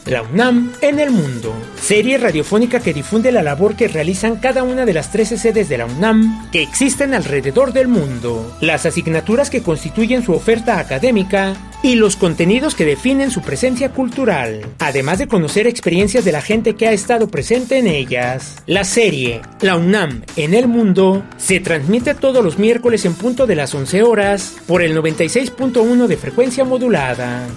La 0.11 0.23
UNAM 0.23 0.73
en 0.81 0.99
el 0.99 1.09
mundo, 1.09 1.53
serie 1.81 2.17
radiofónica 2.17 2.81
que 2.81 2.93
difunde 2.93 3.31
la 3.31 3.41
labor 3.41 3.77
que 3.77 3.87
realizan 3.87 4.35
cada 4.35 4.61
una 4.61 4.85
de 4.85 4.93
las 4.93 5.09
13 5.09 5.37
sedes 5.37 5.69
de 5.69 5.77
la 5.77 5.85
UNAM 5.85 6.51
que 6.51 6.61
existen 6.61 7.13
alrededor 7.13 7.71
del 7.71 7.87
mundo, 7.87 8.53
las 8.59 8.85
asignaturas 8.85 9.49
que 9.49 9.63
constituyen 9.63 10.21
su 10.21 10.33
oferta 10.33 10.79
académica 10.79 11.55
y 11.81 11.95
los 11.95 12.17
contenidos 12.17 12.75
que 12.75 12.83
definen 12.83 13.31
su 13.31 13.41
presencia 13.41 13.93
cultural, 13.93 14.65
además 14.79 15.17
de 15.17 15.29
conocer 15.29 15.65
experiencias 15.65 16.25
de 16.25 16.33
la 16.33 16.41
gente 16.41 16.75
que 16.75 16.89
ha 16.89 16.91
estado 16.91 17.29
presente 17.29 17.77
en 17.77 17.87
ellas. 17.87 18.61
La 18.65 18.83
serie 18.83 19.39
La 19.61 19.77
UNAM 19.77 20.23
en 20.35 20.53
el 20.53 20.67
mundo 20.67 21.23
se 21.37 21.61
transmite 21.61 22.15
todos 22.15 22.43
los 22.43 22.59
miércoles 22.59 23.05
en 23.05 23.13
punto 23.13 23.47
de 23.47 23.55
las 23.55 23.73
11 23.73 24.03
horas 24.03 24.55
por 24.67 24.81
el 24.81 24.93
96.1 24.93 26.07
de 26.07 26.17
frecuencia 26.17 26.65
modulada. 26.65 27.47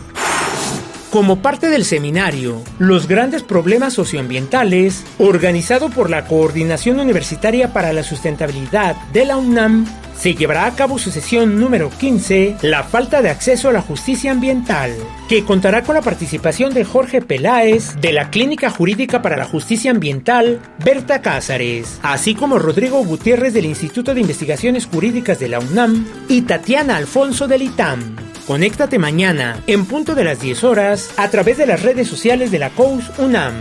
Como 1.15 1.43
parte 1.43 1.71
del 1.71 1.85
seminario 1.85 2.61
Los 2.81 3.07
grandes 3.07 3.45
problemas 3.45 3.93
socioambientales, 3.93 5.05
organizado 5.19 5.89
por 5.89 6.11
la 6.11 6.25
Coordinación 6.25 6.99
Universitaria 6.99 7.73
para 7.73 7.93
la 7.93 8.03
Sustentabilidad 8.03 8.97
de 9.13 9.25
la 9.25 9.37
UNAM, 9.37 9.87
se 10.19 10.35
llevará 10.35 10.67
a 10.67 10.75
cabo 10.75 10.99
su 10.99 11.13
sesión 11.13 11.61
número 11.61 11.89
15, 11.89 12.57
La 12.63 12.83
falta 12.83 13.23
de 13.23 13.31
acceso 13.31 13.69
a 13.69 13.73
la 13.73 13.81
justicia 13.81 14.33
ambiental, 14.33 14.93
que 15.29 15.45
contará 15.45 15.85
con 15.85 15.95
la 15.95 16.03
participación 16.03 16.75
de 16.75 16.85
Jorge 16.85 17.23
Peláez, 17.23 17.95
de 18.01 18.13
la 18.13 18.31
Clínica 18.31 18.69
Jurídica 18.71 19.23
para 19.23 19.37
la 19.37 19.45
Justicia 19.45 19.93
Ambiental, 19.93 20.63
Berta 20.85 21.23
Cázares, 21.23 22.01
así 22.03 22.35
como 22.35 22.59
Rodrigo 22.59 23.05
Gutiérrez 23.05 23.55
del 23.55 23.67
Instituto 23.67 24.15
de 24.15 24.21
Investigaciones 24.21 24.87
Jurídicas 24.87 25.39
de 25.39 25.47
la 25.47 25.61
UNAM 25.61 26.09
y 26.29 26.43
Tatiana 26.43 26.97
Alfonso 26.97 27.47
del 27.47 27.63
ITAM. 27.63 28.24
Conéctate 28.47 28.99
mañana, 28.99 29.63
en 29.67 29.87
punto 29.87 30.15
de 30.15 30.23
las 30.23 30.41
10 30.41 30.65
horas, 30.65 31.15
a 31.17 31.31
través 31.31 31.57
de 31.57 31.67
las 31.67 31.83
redes 31.83 32.07
sociales 32.07 32.51
de 32.51 32.59
la 32.59 32.71
COUS 32.71 33.11
UNAM. 33.19 33.55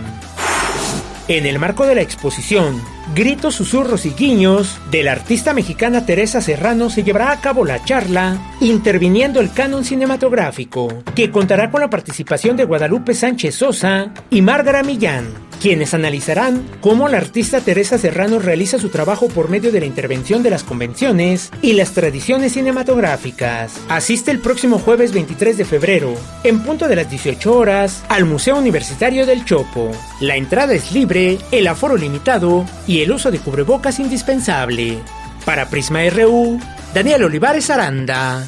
En 1.29 1.45
el 1.45 1.57
marco 1.57 1.85
de 1.85 1.95
la 1.95 2.01
exposición 2.01 2.81
Gritos, 3.15 3.55
Susurros 3.55 4.05
y 4.05 4.09
Guiños 4.09 4.79
de 4.91 5.03
la 5.03 5.13
artista 5.13 5.53
mexicana 5.53 6.05
Teresa 6.05 6.41
Serrano 6.41 6.89
se 6.89 7.03
llevará 7.03 7.31
a 7.31 7.39
cabo 7.39 7.63
la 7.63 7.83
charla 7.85 8.37
Interviniendo 8.59 9.39
el 9.39 9.53
canon 9.53 9.85
cinematográfico, 9.85 11.03
que 11.15 11.31
contará 11.31 11.71
con 11.71 11.79
la 11.79 11.89
participación 11.89 12.57
de 12.57 12.65
Guadalupe 12.65 13.13
Sánchez 13.13 13.55
Sosa 13.55 14.11
y 14.29 14.41
Márgara 14.41 14.83
Millán, 14.83 15.27
quienes 15.63 15.93
analizarán 15.93 16.61
cómo 16.81 17.07
la 17.07 17.19
artista 17.19 17.61
Teresa 17.61 17.97
Serrano 17.97 18.37
realiza 18.37 18.79
su 18.79 18.89
trabajo 18.89 19.29
por 19.29 19.47
medio 19.47 19.71
de 19.71 19.79
la 19.79 19.85
intervención 19.85 20.43
de 20.43 20.49
las 20.49 20.61
convenciones 20.61 21.51
y 21.61 21.71
las 21.71 21.93
tradiciones 21.93 22.51
cinematográficas. 22.51 23.79
Asiste 23.87 24.31
el 24.31 24.39
próximo 24.39 24.77
jueves 24.77 25.13
23 25.13 25.57
de 25.57 25.63
febrero, 25.63 26.15
en 26.43 26.59
punto 26.63 26.89
de 26.89 26.97
las 26.97 27.09
18 27.09 27.55
horas, 27.55 28.03
al 28.09 28.25
Museo 28.25 28.57
Universitario 28.57 29.25
del 29.25 29.45
Chopo. 29.45 29.89
La 30.19 30.35
entrada 30.35 30.73
es 30.73 30.91
libre, 30.91 31.37
el 31.53 31.67
aforo 31.67 31.95
limitado 31.95 32.65
y 32.85 32.99
el 32.99 33.13
uso 33.13 33.31
de 33.31 33.39
cubrebocas 33.39 33.99
indispensable. 33.99 34.97
Para 35.45 35.69
Prisma 35.69 36.01
RU, 36.09 36.59
Daniel 36.93 37.23
Olivares 37.23 37.69
Aranda. 37.69 38.45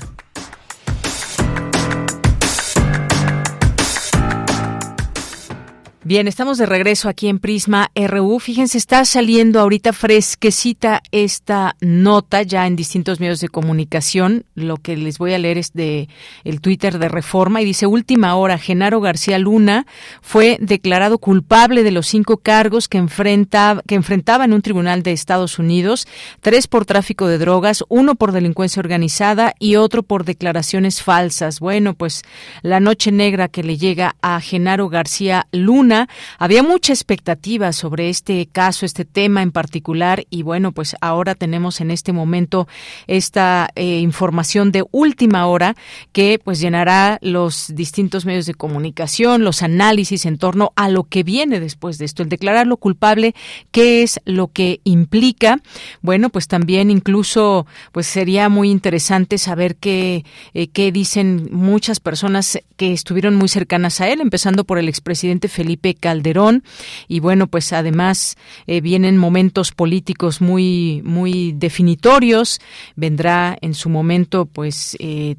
Bien, 6.08 6.28
estamos 6.28 6.60
de 6.60 6.68
regreso 6.68 7.10
aquí 7.10 7.30
en 7.30 7.40
Prisma 7.40 7.90
RU. 7.96 8.38
Fíjense, 8.38 8.78
está 8.78 9.04
saliendo 9.06 9.60
ahorita 9.60 9.92
fresquecita 9.92 11.02
esta 11.10 11.76
nota 11.82 12.44
ya 12.44 12.68
en 12.68 12.76
distintos 12.76 13.20
medios 13.20 13.40
de 13.40 13.50
comunicación. 13.50 14.46
Lo 14.54 14.78
que 14.78 14.98
les 14.98 15.18
voy 15.18 15.34
a 15.34 15.40
leer 15.40 15.58
es 15.58 15.74
de 15.74 16.08
el 16.44 16.62
Twitter 16.62 17.00
de 17.00 17.10
Reforma 17.10 17.60
y 17.64 17.66
dice 17.66 17.88
última 17.88 18.36
hora, 18.36 18.60
Genaro 18.60 19.02
García 19.02 19.40
Luna 19.40 19.88
fue 20.22 20.60
declarado 20.62 21.18
culpable 21.18 21.82
de 21.82 21.90
los 21.90 22.06
cinco 22.06 22.38
cargos 22.38 22.88
que 22.88 23.00
enfrenta 23.00 23.82
que 23.88 23.96
enfrentaba 23.96 24.46
en 24.46 24.54
un 24.54 24.62
tribunal 24.62 25.02
de 25.02 25.12
Estados 25.12 25.58
Unidos, 25.58 26.08
tres 26.40 26.68
por 26.68 26.86
tráfico 26.86 27.26
de 27.26 27.40
drogas, 27.40 27.84
uno 27.90 28.14
por 28.14 28.32
delincuencia 28.32 28.80
organizada 28.80 29.56
y 29.58 29.78
otro 29.78 30.04
por 30.04 30.24
declaraciones 30.24 31.02
falsas. 31.02 31.60
Bueno, 31.60 31.96
pues 31.96 32.22
la 32.62 32.80
noche 32.80 33.12
negra 33.12 33.48
que 33.48 33.64
le 33.64 33.80
llega 33.80 34.16
a 34.22 34.40
Genaro 34.40 34.88
García 34.88 35.48
Luna 35.52 35.95
Había 36.38 36.64
mucha 36.64 36.94
expectativa 36.94 37.72
sobre 37.72 38.10
este 38.10 38.48
caso, 38.52 38.86
este 38.86 39.06
tema 39.06 39.42
en 39.42 39.52
particular, 39.52 40.26
y 40.30 40.44
bueno, 40.44 40.72
pues 40.72 40.96
ahora 41.02 41.36
tenemos 41.36 41.82
en 41.82 41.92
este 41.92 42.12
momento 42.14 42.68
esta 43.08 43.70
eh, 43.76 44.00
información 44.00 44.72
de 44.72 44.84
última 44.92 45.48
hora 45.48 45.76
que 46.12 46.40
pues 46.44 46.60
llenará 46.60 47.18
los 47.22 47.72
distintos 47.74 48.26
medios 48.26 48.46
de 48.46 48.54
comunicación, 48.54 49.44
los 49.44 49.62
análisis 49.62 50.26
en 50.26 50.38
torno 50.38 50.72
a 50.76 50.90
lo 50.90 51.04
que 51.04 51.24
viene 51.24 51.60
después 51.60 51.98
de 51.98 52.06
esto, 52.06 52.24
el 52.24 52.30
declararlo 52.30 52.78
culpable, 52.78 53.36
qué 53.72 54.04
es 54.04 54.20
lo 54.26 54.48
que 54.48 54.80
implica. 54.84 55.60
Bueno, 56.02 56.30
pues 56.30 56.48
también 56.48 56.90
incluso 56.92 57.66
pues 57.92 58.08
sería 58.08 58.50
muy 58.50 58.70
interesante 58.72 59.38
saber 59.38 59.76
qué, 59.76 60.26
eh, 60.54 60.68
qué 60.68 60.92
dicen 60.92 61.50
muchas 61.52 62.00
personas 62.00 62.60
que 62.78 62.94
estuvieron 62.94 63.36
muy 63.36 63.48
cercanas 63.48 64.02
a 64.02 64.10
él, 64.10 64.22
empezando 64.22 64.64
por 64.64 64.78
el 64.78 64.90
expresidente 64.90 65.48
Felipe 65.48 65.85
Calderón. 65.94 66.64
Y 67.08 67.20
bueno, 67.20 67.48
pues 67.48 67.74
además 67.74 68.38
eh, 68.68 68.82
vienen 68.82 69.18
momentos 69.18 69.72
políticos 69.72 70.42
muy, 70.42 71.02
muy 71.04 71.54
definitorios. 71.56 72.60
Vendrá 72.96 73.58
en 73.62 73.74
su 73.74 73.90
momento, 73.90 74.46
pues, 74.46 74.98
eh, 75.00 75.36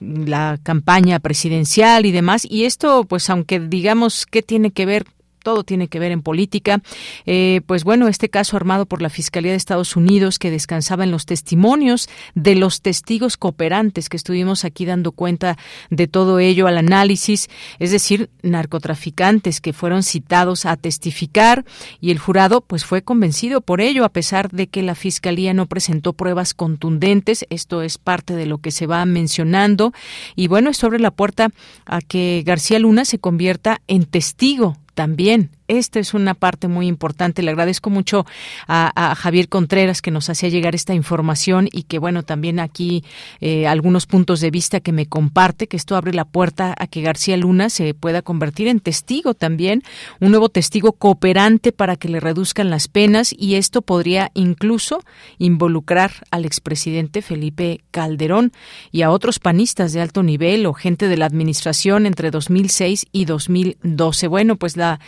la 0.00 0.58
campaña 0.62 1.18
presidencial 1.18 2.06
y 2.06 2.12
demás. 2.12 2.46
Y 2.48 2.64
esto, 2.64 3.04
pues, 3.04 3.28
aunque 3.30 3.58
digamos 3.58 4.26
que 4.26 4.42
tiene 4.42 4.70
que 4.70 4.86
ver 4.86 5.06
todo 5.42 5.64
tiene 5.64 5.88
que 5.88 5.98
ver 5.98 6.12
en 6.12 6.22
política. 6.22 6.82
Eh, 7.26 7.60
pues 7.66 7.84
bueno, 7.84 8.08
este 8.08 8.28
caso 8.28 8.56
armado 8.56 8.86
por 8.86 9.02
la 9.02 9.10
Fiscalía 9.10 9.52
de 9.52 9.56
Estados 9.56 9.96
Unidos 9.96 10.38
que 10.38 10.50
descansaba 10.50 11.04
en 11.04 11.10
los 11.10 11.26
testimonios 11.26 12.08
de 12.34 12.54
los 12.54 12.82
testigos 12.82 13.36
cooperantes 13.36 14.08
que 14.08 14.16
estuvimos 14.16 14.64
aquí 14.64 14.84
dando 14.84 15.12
cuenta 15.12 15.58
de 15.90 16.06
todo 16.06 16.38
ello 16.38 16.66
al 16.66 16.78
análisis, 16.78 17.48
es 17.78 17.90
decir, 17.90 18.30
narcotraficantes 18.42 19.60
que 19.60 19.72
fueron 19.72 20.02
citados 20.02 20.66
a 20.66 20.76
testificar 20.76 21.64
y 22.00 22.10
el 22.10 22.18
jurado 22.18 22.60
pues 22.60 22.84
fue 22.84 23.02
convencido 23.02 23.60
por 23.60 23.80
ello 23.80 24.04
a 24.04 24.10
pesar 24.10 24.50
de 24.50 24.66
que 24.66 24.82
la 24.82 24.94
Fiscalía 24.94 25.54
no 25.54 25.66
presentó 25.66 26.12
pruebas 26.12 26.54
contundentes. 26.54 27.46
Esto 27.50 27.82
es 27.82 27.98
parte 27.98 28.34
de 28.34 28.46
lo 28.46 28.58
que 28.58 28.70
se 28.70 28.86
va 28.86 29.04
mencionando 29.04 29.92
y 30.36 30.48
bueno, 30.48 30.70
es 30.70 30.76
sobre 30.76 31.00
la 31.00 31.10
puerta 31.10 31.50
a 31.86 32.00
que 32.00 32.42
García 32.44 32.78
Luna 32.78 33.04
se 33.04 33.18
convierta 33.18 33.80
en 33.86 34.04
testigo 34.04 34.76
también 34.94 35.50
esta 35.70 36.00
es 36.00 36.14
una 36.14 36.34
parte 36.34 36.68
muy 36.68 36.86
importante. 36.86 37.42
Le 37.42 37.50
agradezco 37.50 37.90
mucho 37.90 38.26
a, 38.66 39.14
Javier 39.16 39.48
Contreras 39.48 40.02
que 40.02 40.10
nos 40.10 40.28
hacía 40.28 40.48
llegar 40.48 40.74
esta 40.74 40.94
información 40.94 41.68
y 41.70 41.84
que, 41.84 41.98
bueno, 41.98 42.22
también 42.22 42.58
aquí 42.58 43.04
eh, 43.40 43.66
algunos 43.66 44.06
puntos 44.06 44.40
de 44.40 44.50
vista 44.50 44.80
que 44.80 44.92
me 44.92 45.06
comparte, 45.06 45.68
que 45.68 45.76
esto 45.76 45.96
abre 45.96 46.12
la 46.12 46.24
puerta 46.24 46.74
a 46.78 46.86
que 46.86 47.02
García 47.02 47.36
Luna 47.36 47.70
se 47.70 47.94
pueda 47.94 48.22
convertir 48.22 48.68
en 48.68 48.80
testigo 48.80 49.34
también, 49.34 49.82
un 50.20 50.30
nuevo 50.30 50.48
testigo 50.48 50.92
cooperante 50.92 51.72
para 51.72 51.96
que 51.96 52.08
le 52.08 52.20
reduzcan 52.20 52.70
las 52.70 52.88
penas 52.88 53.34
y 53.36 53.54
esto 53.54 53.82
podría 53.82 54.30
incluso 54.34 55.02
involucrar 55.38 56.12
al 56.30 56.44
expresidente 56.44 57.22
Felipe 57.22 57.80
Calderón 57.90 58.52
y 58.90 59.02
a 59.02 59.10
otros 59.10 59.38
panistas 59.38 59.92
de 59.92 60.00
alto 60.00 60.22
nivel 60.22 60.66
o 60.66 60.72
gente 60.72 61.08
de 61.08 61.16
la 61.16 61.26
administración 61.26 62.06
entre 62.06 62.30
2006 62.30 63.06
y 63.12 63.24
2012. 63.24 64.26
Bueno, 64.26 64.56
pues 64.56 64.76
la 64.76 65.00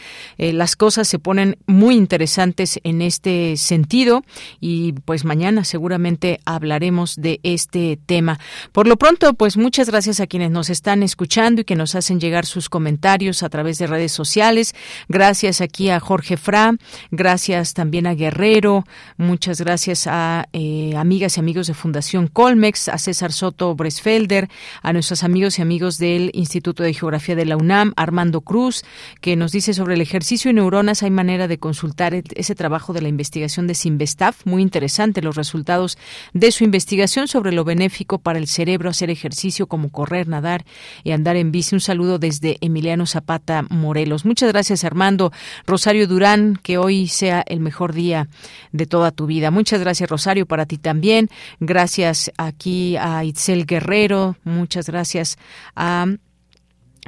las 0.53 0.77
cosas 0.77 1.09
se 1.09 1.19
ponen 1.19 1.59
muy 1.67 1.95
interesantes 1.95 2.81
en 2.85 3.03
este 3.03 3.57
sentido 3.57 4.25
y 4.61 4.93
pues 4.93 5.25
mañana 5.25 5.65
seguramente 5.65 6.41
hablaremos 6.45 7.17
de 7.17 7.41
este 7.43 7.99
tema. 8.07 8.39
Por 8.73 8.87
lo 8.87 8.97
pronto, 8.97 9.35
pues 9.35 9.57
muchas 9.57 9.89
gracias 9.89 10.21
a 10.21 10.27
quienes 10.27 10.51
nos 10.51 10.71
están 10.71 11.03
escuchando 11.03 11.63
y 11.63 11.65
que 11.65 11.77
nos 11.77 11.95
hacen 11.95 12.21
llegar 12.21 12.47
sus 12.47 12.69
comentarios 12.69 13.43
a 13.43 13.49
través 13.49 13.79
de 13.79 13.87
redes 13.87 14.13
sociales. 14.13 14.75
Gracias 15.09 15.61
aquí 15.61 15.91
a 15.91 16.01
Jorge 16.01 16.37
Fra, 16.37 16.75
gracias 17.11 17.75
también 17.75 18.07
a 18.07 18.15
Guerrero, 18.15 18.85
muchas 19.17 19.61
gracias 19.61 20.07
a 20.07 20.49
eh, 20.53 20.95
amigas 20.97 21.37
y 21.37 21.41
amigos 21.41 21.67
de 21.67 21.75
Fundación 21.75 22.29
Colmex, 22.29 22.89
a 22.89 22.99
César 22.99 23.33
Soto 23.33 23.75
Bresfelder, 23.75 24.49
a 24.83 24.93
nuestros 24.93 25.23
amigos 25.25 25.59
y 25.59 25.63
amigos 25.63 25.99
del 25.99 26.31
Instituto 26.35 26.83
de 26.83 26.95
Geografía 26.95 27.35
de 27.35 27.47
la 27.47 27.57
UNAM, 27.57 27.93
Armando 27.97 28.41
Cruz, 28.41 28.85
que 29.21 29.37
nos 29.37 29.53
dice 29.53 29.75
sobre 29.75 29.95
el 29.95 30.01
ejercicio 30.01 30.41
y 30.51 30.55
neuronas 30.55 31.03
hay 31.03 31.11
manera 31.11 31.49
de 31.49 31.59
consultar 31.59 32.14
ese 32.14 32.55
trabajo 32.55 32.93
de 32.93 33.03
la 33.03 33.09
investigación 33.09 33.66
de 33.66 33.74
Sinvestaf. 33.74 34.47
Muy 34.47 34.62
interesante 34.62 35.22
los 35.22 35.36
resultados 35.36 35.99
de 36.32 36.51
su 36.53 36.64
investigación 36.64 37.28
sobre 37.28 37.53
lo 37.53 37.64
benéfico 37.64 38.18
para 38.18 38.38
el 38.38 38.47
cerebro 38.47 38.90
hacer 38.90 39.11
ejercicio 39.11 39.66
como 39.66 39.90
correr, 39.90 40.28
nadar 40.28 40.64
y 41.05 41.12
andar 41.12 41.36
en 41.36 41.53
bici. 41.53 41.74
Un 41.74 41.80
saludo 41.80 42.18
desde 42.18 42.59
Emiliano 42.61 43.07
Zapata, 43.07 43.62
Morelos. 43.68 44.24
Muchas 44.24 44.51
gracias, 44.53 44.84
Armando. 44.84 45.32
Rosario 45.66 46.07
Durán, 46.07 46.59
que 46.62 46.78
hoy 46.78 47.09
sea 47.09 47.45
el 47.47 47.61
mejor 47.61 47.93
día 47.93 48.28
de 48.72 48.86
toda 48.86 49.11
tu 49.11 49.26
vida. 49.26 49.51
Muchas 49.51 49.80
gracias, 49.80 50.09
Rosario, 50.09 50.47
para 50.47 50.66
ti 50.66 50.78
también. 50.78 51.28
Gracias 51.61 52.32
aquí 52.36 52.97
a 52.97 53.24
Itzel 53.24 53.66
Guerrero. 53.66 54.36
Muchas 54.45 54.86
gracias 54.86 55.38
a 55.76 56.07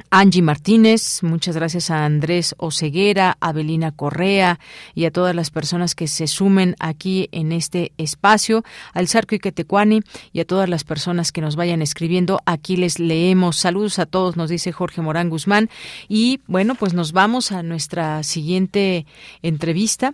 Angie 0.09 0.41
Martínez, 0.41 1.23
muchas 1.23 1.55
gracias 1.55 1.89
a 1.89 2.05
Andrés 2.05 2.53
Oceguera, 2.57 3.37
a 3.39 3.51
Belina 3.53 3.91
Correa 3.91 4.59
y 4.93 5.05
a 5.05 5.11
todas 5.11 5.35
las 5.35 5.51
personas 5.51 5.95
que 5.95 6.07
se 6.07 6.27
sumen 6.27 6.75
aquí 6.79 7.29
en 7.31 7.51
este 7.51 7.91
espacio, 7.97 8.63
al 8.93 9.07
Sarco 9.07 9.35
Iquetecuani 9.35 10.01
y 10.33 10.41
a 10.41 10.45
todas 10.45 10.69
las 10.69 10.83
personas 10.83 11.31
que 11.31 11.41
nos 11.41 11.55
vayan 11.55 11.81
escribiendo. 11.81 12.41
Aquí 12.45 12.75
les 12.75 12.99
leemos. 12.99 13.57
Saludos 13.57 13.99
a 13.99 14.05
todos, 14.05 14.35
nos 14.35 14.49
dice 14.49 14.71
Jorge 14.71 15.01
Morán 15.01 15.29
Guzmán. 15.29 15.69
Y 16.09 16.41
bueno, 16.47 16.75
pues 16.75 16.93
nos 16.93 17.11
vamos 17.11 17.51
a 17.51 17.63
nuestra 17.63 18.23
siguiente 18.23 19.05
entrevista. 19.41 20.13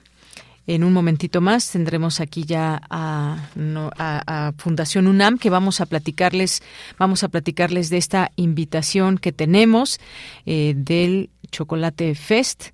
En 0.67 0.83
un 0.83 0.93
momentito 0.93 1.41
más 1.41 1.71
tendremos 1.71 2.19
aquí 2.19 2.43
ya 2.43 2.81
a, 2.89 4.51
Fundación 4.57 5.07
UNAM 5.07 5.37
que 5.37 5.49
vamos 5.49 5.81
a 5.81 5.85
platicarles, 5.85 6.61
vamos 6.97 7.23
a 7.23 7.29
platicarles 7.29 7.89
de 7.89 7.97
esta 7.97 8.31
invitación 8.35 9.17
que 9.17 9.31
tenemos 9.31 9.99
eh, 10.45 10.73
del 10.75 11.29
Chocolate 11.51 12.15
Fest 12.15 12.69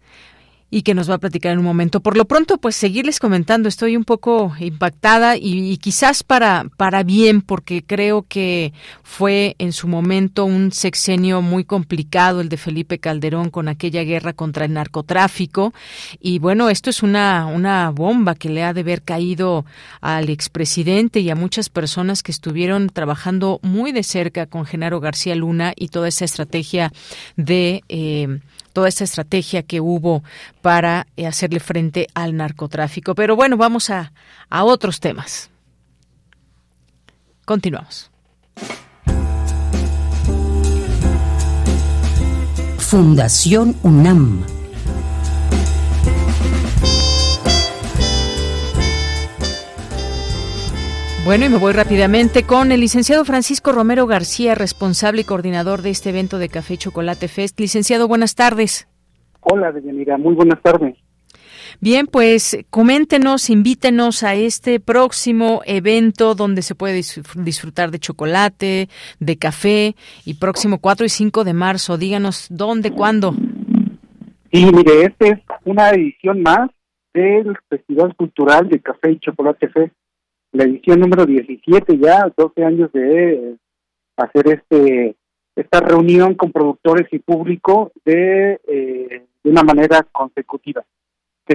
y 0.70 0.82
que 0.82 0.93
nos 0.93 1.09
va 1.09 1.15
a 1.15 1.20
platicar 1.20 1.53
en 1.53 1.59
un 1.59 1.65
momento. 1.65 2.01
Por 2.01 2.18
lo 2.18 2.26
pronto, 2.26 2.57
pues 2.57 2.76
seguirles 2.76 3.20
comentando, 3.20 3.70
estoy 3.70 3.95
un 3.95 4.03
poco 4.03 4.53
impactada 4.59 5.38
y, 5.38 5.78
quizás 5.78 6.24
para, 6.24 6.65
para 6.76 7.03
bien, 7.03 7.41
porque 7.41 7.84
creo 7.84 8.26
que 8.28 8.74
fue 9.03 9.55
en 9.59 9.72
su 9.72 9.88
momento 9.88 10.43
un 10.43 10.72
sexenio 10.74 11.41
muy 11.41 11.63
complicado 11.63 12.41
el 12.41 12.49
de 12.49 12.57
Felipe 12.57 12.99
Calderón 12.99 13.49
con 13.49 13.70
aquella 13.70 14.03
guerra 14.03 14.34
contra 14.34 14.65
el 14.65 14.74
narcotráfico. 14.74 15.74
Y 16.20 16.39
bueno, 16.39 16.70
esto 16.70 16.89
es 16.89 17.01
una, 17.01 17.45
una 17.45 17.89
bomba 17.91 18.36
que 18.36 18.49
le 18.49 18.63
ha 18.63 18.74
de 18.74 18.82
haber 18.82 19.03
caído 19.03 19.65
al 20.01 20.30
expresidente 20.30 21.22
y 21.22 21.30
a 21.30 21.36
muchas 21.36 21.70
personas 21.70 22.24
que 22.24 22.32
estuvieron 22.32 22.89
trabajando 22.89 23.59
muy 23.63 23.93
de 23.93 24.03
cerca 24.03 24.47
con 24.47 24.65
Genaro 24.65 24.99
García 24.99 25.36
Luna 25.36 25.72
y 25.76 25.88
toda 25.88 26.09
esa 26.09 26.26
estrategia 26.26 26.91
de... 27.38 27.84
Eh, 27.88 28.39
toda 28.78 28.89
esta 28.89 29.05
estrategia 29.05 29.63
que 29.63 29.82
hubo 29.82 30.23
para 30.61 31.07
eh, 31.17 31.25
hacerle 31.25 31.59
frente 31.59 32.05
al 32.13 32.38
narcotráfico. 32.38 33.15
Pero 33.15 33.36
bueno, 33.36 33.57
vamos 33.57 33.89
a, 33.89 34.13
a 34.51 34.63
otros 34.65 34.99
temas. 34.99 35.49
Continuamos. 37.43 38.11
Fundación 42.78 43.75
UNAM 43.82 44.45
Bueno, 51.28 51.45
y 51.45 51.49
me 51.49 51.57
voy 51.57 51.73
rápidamente 51.73 52.43
con 52.43 52.71
el 52.71 52.80
licenciado 52.80 53.25
Francisco 53.25 53.73
Romero 53.73 54.07
García, 54.07 54.55
responsable 54.55 55.19
y 55.19 55.23
coordinador 55.25 55.82
de 55.82 55.89
este 55.89 56.11
evento 56.11 56.38
de 56.39 56.47
Café 56.47 56.78
Chocolate 56.78 57.28
Fest. 57.28 57.59
Licenciado, 57.59 58.07
buenas 58.07 58.34
tardes. 58.34 58.88
Hola, 59.41 59.73
Deyanira, 59.73 60.17
muy 60.17 60.36
buenas 60.36 60.61
tardes. 60.61 60.95
Bien, 61.82 62.07
pues 62.07 62.65
coméntenos, 62.69 63.49
invítenos 63.49 64.23
a 64.23 64.36
este 64.36 64.80
próximo 64.80 65.63
evento 65.65 66.33
donde 66.33 66.62
se 66.62 66.75
puede 66.75 67.01
disfrutar 67.36 67.91
de 67.91 67.99
chocolate, 67.99 68.87
de 69.20 69.37
café 69.37 69.95
y 70.24 70.36
próximo 70.36 70.79
4 70.79 71.08
y 71.08 71.09
5 71.09 71.43
de 71.43 71.54
marzo. 71.54 71.97
Díganos 71.97 72.47
dónde, 72.49 72.91
cuándo. 72.91 73.33
Sí, 74.54 74.66
mire, 74.74 75.04
esta 75.04 75.28
es 75.28 75.39
una 75.66 75.89
edición 75.89 76.41
más 76.41 76.70
del 77.13 77.58
Festival 77.67 78.16
Cultural 78.16 78.70
de 78.70 78.79
Café 78.79 79.12
y 79.12 79.20
Chocolate 79.20 79.67
Fest 79.67 79.93
la 80.58 80.63
edición 80.63 81.00
número 81.00 81.25
17 81.25 81.97
ya, 82.00 82.32
12 82.36 82.63
años 82.63 82.92
de 82.92 83.58
hacer 84.17 84.47
este 84.47 85.16
esta 85.55 85.79
reunión 85.79 86.36
con 86.36 86.51
productores 86.51 87.08
y 87.12 87.17
público 87.17 87.92
de, 88.05 88.59
eh, 88.67 89.25
de 89.43 89.50
una 89.50 89.63
manera 89.63 90.04
consecutiva. 90.12 90.84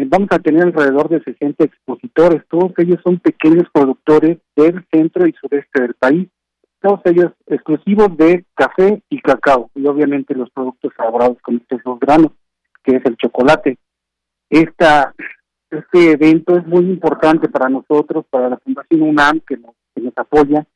Vamos 0.06 0.28
a 0.32 0.38
tener 0.38 0.62
alrededor 0.62 1.08
de 1.08 1.22
60 1.22 1.64
expositores, 1.64 2.42
todos 2.48 2.72
ellos 2.78 2.98
son 3.04 3.18
pequeños 3.18 3.68
productores 3.72 4.38
del 4.56 4.84
centro 4.90 5.26
y 5.26 5.32
sureste 5.34 5.82
del 5.82 5.94
país, 5.94 6.28
todos 6.80 7.00
ellos 7.04 7.32
exclusivos 7.46 8.16
de 8.16 8.44
café 8.54 9.02
y 9.08 9.20
cacao, 9.20 9.70
y 9.74 9.86
obviamente 9.86 10.34
los 10.34 10.50
productos 10.50 10.92
elaborados 10.98 11.38
con 11.42 11.56
estos 11.56 11.80
dos 11.84 12.00
granos. 12.00 12.32
que 12.82 12.96
es 12.96 13.04
el 13.04 13.16
chocolate. 13.16 13.78
Esta, 14.50 15.14
este 15.72 16.12
evento 16.12 16.56
es 16.56 16.66
muy 16.66 16.84
importante 16.84 17.48
para 17.48 17.68
nosotros, 17.68 18.24
para 18.28 18.48
la 18.50 18.58
Fundación 18.58 19.02
UNAM, 19.02 19.40
que 19.40 19.56
nos, 19.56 19.74
apoya, 20.16 20.66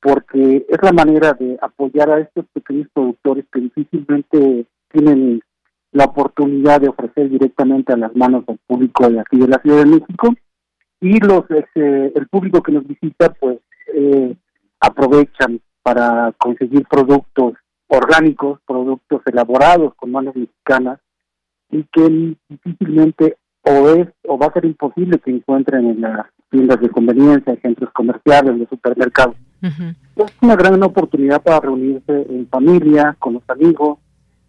porque 0.00 0.66
es 0.68 0.82
la 0.82 0.92
manera 0.92 1.32
de 1.34 1.56
apoyar 1.62 2.10
a 2.10 2.18
estos 2.18 2.46
pequeños 2.52 2.88
productores 2.92 3.44
que 3.52 3.60
difícilmente 3.60 4.66
tienen 4.90 5.40
la 5.92 6.04
oportunidad 6.04 6.80
de 6.80 6.88
ofrecer 6.88 7.28
directamente 7.28 7.92
a 7.92 7.96
las 7.96 8.14
manos 8.16 8.44
del 8.46 8.58
público 8.66 9.08
de 9.08 9.20
aquí 9.20 9.38
de 9.38 9.48
la 9.48 9.60
Ciudad 9.60 9.78
de 9.78 9.86
México. 9.86 10.34
Y 11.00 11.20
los 11.20 11.44
este, 11.50 12.18
el 12.18 12.26
público 12.28 12.62
que 12.62 12.72
nos 12.72 12.86
visita 12.86 13.32
pues 13.34 13.58
eh, 13.94 14.34
aprovechan 14.80 15.60
para 15.82 16.32
conseguir 16.38 16.86
productos 16.88 17.54
orgánicos, 17.88 18.60
productos 18.66 19.20
elaborados 19.26 19.94
con 19.94 20.10
manos 20.10 20.34
mexicanas 20.34 20.98
y 21.70 21.84
que 21.84 22.36
difícilmente 22.48 23.36
o 23.64 23.88
es 23.90 24.08
o 24.26 24.38
va 24.38 24.46
a 24.46 24.52
ser 24.52 24.64
imposible 24.64 25.18
que 25.18 25.30
encuentren 25.30 25.86
en 25.86 26.00
las 26.00 26.26
tiendas 26.50 26.80
de 26.80 26.90
conveniencia, 26.90 27.56
centros 27.62 27.90
comerciales, 27.92 28.58
los 28.58 28.68
supermercados. 28.68 29.36
Es 29.62 30.32
una 30.40 30.56
gran 30.56 30.82
oportunidad 30.82 31.40
para 31.40 31.60
reunirse 31.60 32.26
en 32.28 32.48
familia, 32.48 33.16
con 33.18 33.34
los 33.34 33.42
amigos, 33.48 33.98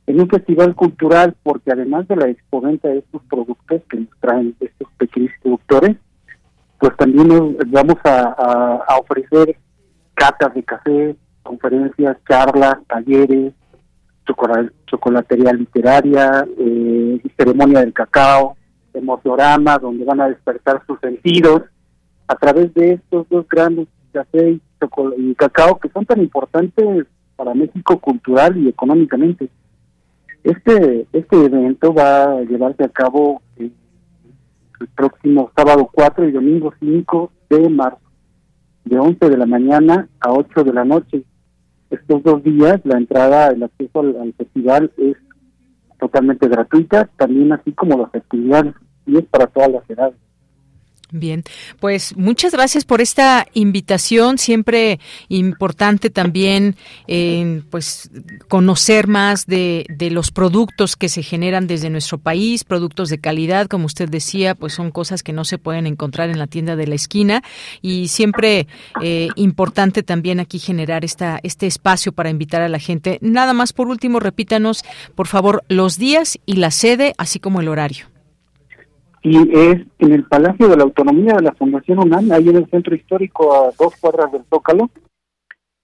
en 0.07 0.19
un 0.19 0.27
festival 0.27 0.76
cultural, 0.76 1.35
porque 1.44 1.72
además 1.72 2.07
de 2.07 2.15
la 2.15 2.27
exponente 2.27 2.88
de 2.88 2.98
estos 2.99 3.22
productos 3.30 3.81
que 3.90 3.98
nos 3.98 4.10
traen 4.19 4.56
estos 4.60 4.88
pequeños 4.98 5.31
productores, 5.41 5.98
pues 6.80 6.98
también 6.98 7.27
nos 7.30 7.72
vamos 7.72 7.95
a, 8.03 8.98
ofrecer 8.99 9.56
catas 10.15 10.53
de 10.53 10.64
café, 10.64 11.15
conferencias, 11.44 12.18
charlas, 12.27 12.76
talleres, 12.88 13.53
chocolatería 14.88 15.53
literaria, 15.53 16.45
eh, 16.57 17.22
ceremonia 17.38 17.80
del 17.80 17.94
cacao, 17.94 18.57
emocionorama, 18.94 19.78
donde 19.78 20.06
van 20.06 20.22
a 20.22 20.30
despertar 20.30 20.84
sus 20.86 20.99
sentidos 20.99 21.64
a 22.28 22.36
través 22.36 22.74
de 22.74 22.94
estos 22.94 23.28
dos 23.30 23.48
grandes 23.48 23.88
café 24.14 24.60
y 25.18 25.36
cacao 25.36 25.80
que 25.80 25.90
son 25.90 26.06
tan 26.06 26.22
importantes 26.22 27.07
para 27.36 27.53
México 27.53 27.99
cultural 27.99 28.56
y 28.57 28.70
económicamente. 28.70 29.49
Este, 30.44 31.07
este 31.11 31.45
evento 31.45 31.94
va 31.94 32.24
a 32.24 32.41
llevarse 32.41 32.84
a 32.84 32.90
cabo 32.90 33.41
el 33.57 33.72
próximo 34.95 35.52
sábado 35.56 35.90
4 35.91 36.28
y 36.28 36.32
domingo 36.32 36.74
5 36.80 37.32
de 37.49 37.70
marzo, 37.70 37.99
de 38.86 38.99
11 38.99 39.30
de 39.30 39.38
la 39.38 39.45
mañana 39.45 40.07
a 40.20 40.32
8 40.32 40.64
de 40.64 40.74
la 40.74 40.86
noche. 40.86 41.24
Estos 41.90 42.24
dos 42.24 42.44
días 42.44 42.82
la 42.84 42.98
entrada, 42.98 43.49
el 43.49 43.64
acceso 43.64 44.02
al, 44.02 44.34
festival 44.34 44.91
es 44.98 45.15
totalmente 46.04 46.50
gratuita, 46.50 47.10
también 47.16 47.54
así 47.54 47.72
como 47.72 47.98
las 47.98 48.14
actividades, 48.14 48.76
y 49.06 49.18
es 49.20 49.24
para 49.24 49.48
todas 49.48 49.72
las 49.72 49.90
edades. 49.90 50.18
Bien, 51.15 51.44
pues 51.80 52.18
muchas 52.18 52.53
gracias 52.53 52.85
por 52.85 52.99
esta 52.99 53.45
invitación. 53.53 54.40
Siempre 54.40 54.99
importante 55.30 56.10
también, 56.10 56.76
eh, 57.07 57.61
pues 57.69 58.10
conocer 58.48 59.06
más 59.07 59.45
de, 59.45 59.85
de, 59.90 60.10
los 60.10 60.31
productos 60.31 60.95
que 60.95 61.10
se 61.10 61.22
generan 61.22 61.68
desde 61.68 61.91
nuestro 61.91 62.18
país, 62.18 62.64
productos 62.64 63.10
de 63.10 63.19
calidad, 63.19 63.68
como 63.68 63.85
usted 63.85 64.10
decía, 64.10 64.56
pues 64.56 64.73
son 64.73 64.90
cosas 64.90 65.22
que 65.22 65.34
no 65.34 65.45
se 65.45 65.60
pueden 65.60 65.85
encontrar 65.85 66.31
en 66.31 66.40
la 66.40 66.48
tienda 66.48 66.76
de 66.76 66.88
la 66.88 66.95
esquina 66.95 67.44
y 67.84 68.07
siempre 68.07 68.65
eh, 68.99 69.27
importante 69.35 70.02
también 70.02 70.40
aquí 70.40 70.57
generar 70.57 71.06
esta 71.06 71.40
este 71.44 71.68
espacio 71.68 72.11
para 72.11 72.31
invitar 72.31 72.64
a 72.64 72.69
la 72.69 72.80
gente. 72.80 73.19
Nada 73.22 73.53
más 73.53 73.72
por 73.72 73.88
último, 73.88 74.19
repítanos 74.19 74.84
por 75.14 75.27
favor 75.27 75.64
los 75.68 75.99
días 75.99 76.40
y 76.48 76.53
la 76.53 76.72
sede, 76.72 77.14
así 77.19 77.40
como 77.40 77.61
el 77.61 77.68
horario 77.68 78.12
y 79.24 79.38
es 79.58 79.82
en 80.00 80.12
el 80.12 80.26
Palacio 80.26 80.68
de 80.68 80.76
la 80.76 80.84
Autonomía 80.84 81.36
de 81.36 81.44
la 81.44 81.54
Fundación 81.54 82.00
UNAM, 82.00 82.30
ahí 82.34 82.50
en 82.50 82.58
el 82.58 82.70
centro 82.70 82.94
histórico 82.94 83.56
a 83.56 83.72
dos 83.80 83.95
cuadras 83.95 84.32
del 84.34 84.44
Zócalo. 84.50 84.90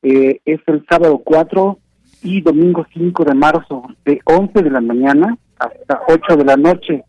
Eh, 0.03 0.41
es 0.43 0.59
el 0.67 0.85
sábado 0.89 1.21
4 1.23 1.79
y 2.23 2.41
domingo 2.41 2.85
5 2.93 3.23
de 3.23 3.33
marzo, 3.33 3.83
de 4.03 4.19
11 4.25 4.61
de 4.61 4.69
la 4.69 4.81
mañana 4.81 5.37
hasta 5.57 6.01
8 6.09 6.35
de 6.35 6.45
la 6.45 6.57
noche. 6.57 7.03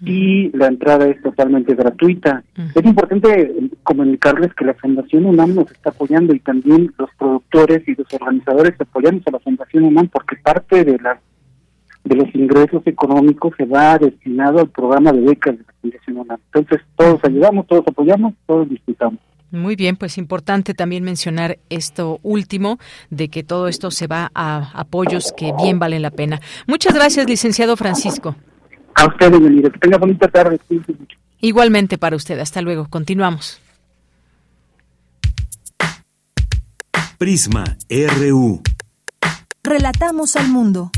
Y 0.00 0.56
la 0.56 0.68
entrada 0.68 1.08
es 1.08 1.20
totalmente 1.22 1.74
gratuita. 1.74 2.44
Es 2.74 2.84
importante 2.84 3.70
comunicarles 3.82 4.54
que 4.54 4.66
la 4.66 4.74
Fundación 4.74 5.24
UNAM 5.24 5.54
nos 5.54 5.70
está 5.72 5.90
apoyando 5.90 6.34
y 6.34 6.38
también 6.40 6.92
los 6.98 7.10
productores 7.18 7.88
y 7.88 7.94
los 7.94 8.06
organizadores 8.12 8.80
apoyamos 8.80 9.22
a 9.26 9.32
la 9.32 9.38
Fundación 9.40 9.84
UNAM 9.84 10.08
porque 10.08 10.36
parte 10.36 10.84
de 10.84 10.98
la 10.98 11.18
de 12.06 12.16
los 12.16 12.34
ingresos 12.34 12.82
económicos 12.86 13.52
se 13.56 13.64
va 13.64 13.98
destinado 13.98 14.60
al 14.60 14.70
programa 14.70 15.12
de 15.12 15.20
becas 15.20 15.58
de 15.58 15.64
la 15.64 15.72
Fundación 15.80 16.16
UNAM. 16.18 16.38
Entonces, 16.52 16.86
todos 16.96 17.20
ayudamos, 17.24 17.66
todos 17.66 17.84
apoyamos, 17.86 18.34
todos 18.46 18.68
disfrutamos. 18.68 19.18
Muy 19.50 19.74
bien, 19.74 19.96
pues 19.96 20.18
importante 20.18 20.74
también 20.74 21.02
mencionar 21.02 21.58
esto 21.68 22.20
último, 22.22 22.78
de 23.10 23.28
que 23.28 23.42
todo 23.42 23.68
esto 23.68 23.90
se 23.90 24.06
va 24.06 24.30
a 24.34 24.70
apoyos 24.74 25.32
que 25.36 25.52
bien 25.60 25.78
valen 25.78 26.02
la 26.02 26.10
pena. 26.10 26.40
Muchas 26.66 26.94
gracias, 26.94 27.26
licenciado 27.26 27.76
Francisco. 27.76 28.36
A 28.94 29.06
usted, 29.06 29.30
bienvenido. 29.30 29.70
Que 29.70 29.78
tenga 29.78 29.98
bonita 29.98 30.28
tarde. 30.28 30.58
Igualmente 31.40 31.98
para 31.98 32.16
usted. 32.16 32.38
Hasta 32.38 32.62
luego. 32.62 32.86
Continuamos. 32.88 33.60
Prisma 37.18 37.64
RU. 37.90 38.62
Relatamos 39.62 40.36
al 40.36 40.48
mundo. 40.48 40.90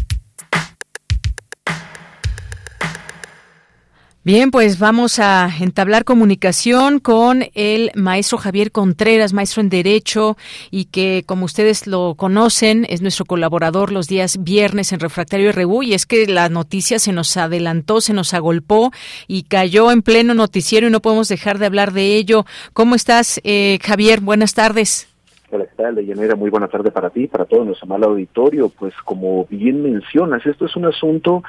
Bien, 4.28 4.50
pues 4.50 4.78
vamos 4.78 5.20
a 5.20 5.50
entablar 5.58 6.04
comunicación 6.04 7.00
con 7.00 7.46
el 7.54 7.90
maestro 7.94 8.36
Javier 8.36 8.72
Contreras, 8.72 9.32
maestro 9.32 9.62
en 9.62 9.70
Derecho, 9.70 10.36
y 10.70 10.84
que, 10.84 11.22
como 11.24 11.46
ustedes 11.46 11.86
lo 11.86 12.14
conocen, 12.14 12.86
es 12.90 13.00
nuestro 13.00 13.24
colaborador 13.24 13.90
los 13.90 14.06
días 14.06 14.44
viernes 14.44 14.92
en 14.92 15.00
Refractario 15.00 15.50
RU, 15.52 15.82
y 15.82 15.94
es 15.94 16.04
que 16.04 16.26
la 16.26 16.50
noticia 16.50 16.98
se 16.98 17.14
nos 17.14 17.38
adelantó, 17.38 18.02
se 18.02 18.12
nos 18.12 18.34
agolpó 18.34 18.92
y 19.28 19.44
cayó 19.44 19.90
en 19.90 20.02
pleno 20.02 20.34
noticiero 20.34 20.88
y 20.88 20.90
no 20.90 21.00
podemos 21.00 21.28
dejar 21.28 21.58
de 21.58 21.64
hablar 21.64 21.94
de 21.94 22.16
ello. 22.16 22.44
¿Cómo 22.74 22.96
estás, 22.96 23.40
eh, 23.44 23.78
Javier? 23.82 24.20
Buenas 24.20 24.52
tardes. 24.52 25.07
¿Qué 25.50 25.68
tal, 25.76 25.94
Deyanira? 25.94 26.36
Muy 26.36 26.50
buena 26.50 26.68
tarde 26.68 26.90
para 26.90 27.10
ti, 27.10 27.26
para 27.26 27.44
todo 27.44 27.64
nuestro 27.64 27.86
mal 27.86 28.02
auditorio. 28.04 28.68
Pues 28.68 28.94
como 29.04 29.46
bien 29.46 29.82
mencionas, 29.82 30.44
esto 30.44 30.66
es 30.66 30.76
un 30.76 30.86
asunto 30.86 31.42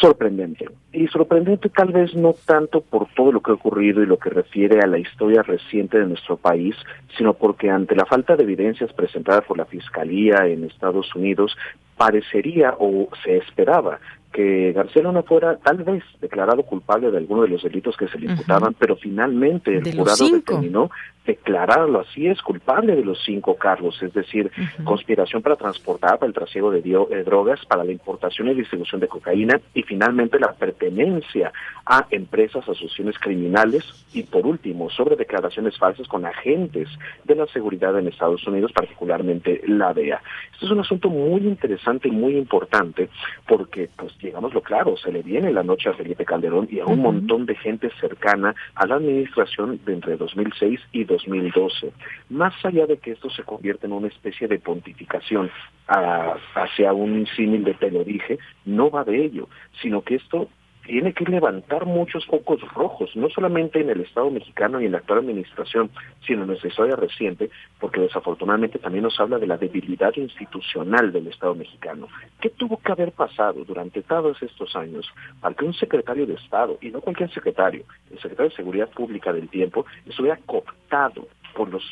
sorprendente. 0.00 0.66
Y 0.92 1.06
sorprendente 1.08 1.68
tal 1.70 1.92
vez 1.92 2.14
no 2.14 2.34
tanto 2.44 2.80
por 2.80 3.08
todo 3.14 3.32
lo 3.32 3.40
que 3.40 3.50
ha 3.50 3.54
ocurrido 3.54 4.02
y 4.02 4.06
lo 4.06 4.18
que 4.18 4.30
refiere 4.30 4.80
a 4.80 4.86
la 4.86 4.98
historia 4.98 5.42
reciente 5.42 5.98
de 5.98 6.06
nuestro 6.06 6.36
país, 6.36 6.76
sino 7.16 7.34
porque 7.34 7.70
ante 7.70 7.96
la 7.96 8.04
falta 8.04 8.36
de 8.36 8.42
evidencias 8.42 8.92
presentadas 8.92 9.44
por 9.44 9.56
la 9.56 9.64
Fiscalía 9.64 10.46
en 10.46 10.64
Estados 10.64 11.14
Unidos, 11.14 11.56
parecería 11.96 12.74
o 12.78 13.08
se 13.24 13.38
esperaba 13.38 13.98
que 14.36 14.72
García 14.72 15.02
Luna 15.02 15.22
fuera 15.22 15.56
tal 15.56 15.78
vez 15.78 16.04
declarado 16.20 16.62
culpable 16.62 17.10
de 17.10 17.16
alguno 17.16 17.40
de 17.40 17.48
los 17.48 17.62
delitos 17.62 17.96
que 17.96 18.06
se 18.06 18.18
le 18.18 18.26
imputaban, 18.26 18.74
pero 18.74 18.94
finalmente 18.94 19.78
el 19.78 19.96
jurado 19.96 20.28
determinó 20.28 20.90
declararlo 21.26 22.00
así 22.00 22.26
es 22.28 22.40
culpable 22.40 22.94
de 22.94 23.04
los 23.04 23.18
cinco 23.24 23.56
cargos, 23.56 24.00
es 24.02 24.12
decir, 24.12 24.50
conspiración 24.84 25.42
para 25.42 25.56
transportar, 25.56 26.18
para 26.18 26.28
el 26.28 26.34
trasiego 26.34 26.70
de, 26.70 26.82
de, 26.82 27.24
drogas, 27.24 27.64
para 27.66 27.82
la 27.82 27.92
importación 27.92 28.48
y 28.48 28.54
distribución 28.54 29.00
de 29.00 29.08
cocaína 29.08 29.60
y 29.74 29.82
finalmente 29.82 30.38
la 30.38 30.52
pertenencia 30.52 31.52
a 31.84 32.06
empresas, 32.10 32.62
asociaciones 32.62 33.18
criminales 33.18 33.84
y 34.12 34.22
por 34.22 34.46
último 34.46 34.88
sobre 34.90 35.16
declaraciones 35.16 35.76
falsas 35.78 36.06
con 36.06 36.26
agentes 36.26 36.88
de 37.24 37.34
la 37.34 37.46
seguridad 37.46 37.98
en 37.98 38.08
Estados 38.08 38.46
Unidos, 38.46 38.72
particularmente 38.72 39.62
la 39.66 39.92
DEA. 39.92 40.22
Esto 40.52 40.66
es 40.66 40.72
un 40.72 40.80
asunto 40.80 41.08
muy 41.08 41.40
interesante 41.40 42.08
y 42.08 42.12
muy 42.12 42.36
importante 42.36 43.08
porque, 43.48 43.88
pues 43.96 44.12
digámoslo 44.26 44.60
claro, 44.60 44.96
se 44.96 45.10
le 45.10 45.22
viene 45.22 45.52
la 45.52 45.62
noche 45.62 45.88
a 45.88 45.94
Felipe 45.94 46.24
Calderón 46.24 46.68
y 46.70 46.80
a 46.80 46.86
un 46.86 47.00
montón 47.00 47.46
de 47.46 47.54
gente 47.54 47.90
cercana 48.00 48.54
a 48.74 48.86
la 48.86 48.96
administración 48.96 49.80
de 49.84 49.94
entre 49.94 50.16
2006 50.16 50.80
y 50.92 51.04
2006 51.04 51.26
2012. 51.26 51.92
Más 52.30 52.52
allá 52.64 52.86
de 52.86 52.98
que 52.98 53.12
esto 53.12 53.30
se 53.30 53.42
convierta 53.42 53.86
en 53.86 53.92
una 53.92 54.08
especie 54.08 54.48
de 54.48 54.58
pontificación 54.58 55.50
hacia 55.86 56.92
un 56.92 57.26
símil 57.36 57.64
de 57.64 57.74
te 57.74 58.38
no 58.64 58.90
va 58.90 59.04
de 59.04 59.24
ello, 59.24 59.48
sino 59.80 60.02
que 60.02 60.16
esto 60.16 60.48
tiene 60.86 61.12
que 61.12 61.24
levantar 61.24 61.84
muchos 61.84 62.24
focos 62.26 62.60
rojos, 62.72 63.14
no 63.16 63.28
solamente 63.28 63.80
en 63.80 63.90
el 63.90 64.00
Estado 64.02 64.30
mexicano 64.30 64.80
y 64.80 64.86
en 64.86 64.92
la 64.92 64.98
actual 64.98 65.18
administración, 65.18 65.90
sino 66.24 66.42
en 66.42 66.48
nuestra 66.48 66.68
historia 66.68 66.94
reciente, 66.94 67.50
porque 67.80 68.00
desafortunadamente 68.00 68.78
también 68.78 69.02
nos 69.02 69.18
habla 69.18 69.38
de 69.38 69.48
la 69.48 69.58
debilidad 69.58 70.14
institucional 70.16 71.12
del 71.12 71.26
Estado 71.26 71.54
mexicano. 71.54 72.06
¿Qué 72.40 72.50
tuvo 72.50 72.78
que 72.78 72.92
haber 72.92 73.12
pasado 73.12 73.64
durante 73.64 74.02
todos 74.02 74.40
estos 74.42 74.76
años 74.76 75.06
para 75.40 75.54
que 75.54 75.64
un 75.64 75.74
secretario 75.74 76.26
de 76.26 76.34
Estado, 76.34 76.78
y 76.80 76.90
no 76.90 77.00
cualquier 77.00 77.32
secretario, 77.32 77.84
el 78.10 78.18
secretario 78.18 78.50
de 78.50 78.56
Seguridad 78.56 78.88
Pública 78.90 79.32
del 79.32 79.48
tiempo, 79.48 79.86
estuviera 80.06 80.38
cooptado 80.46 81.26
por 81.54 81.68
los 81.68 81.82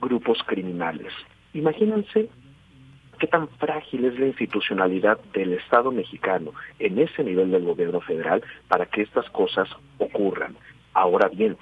grupos 0.00 0.38
criminales? 0.46 1.12
Imagínense 1.54 2.28
qué 3.24 3.28
tan 3.28 3.48
frágil 3.48 4.04
es 4.04 4.18
la 4.18 4.26
institucionalidad 4.26 5.18
del 5.32 5.54
Estado 5.54 5.90
mexicano 5.90 6.52
en 6.78 6.98
ese 6.98 7.24
nivel 7.24 7.50
del 7.50 7.64
gobierno 7.64 8.02
federal 8.02 8.42
para 8.68 8.84
que 8.84 9.00
estas 9.00 9.30
cosas 9.30 9.66
ocurran. 9.96 10.54
Ahora 10.92 11.28
bien, 11.28 11.56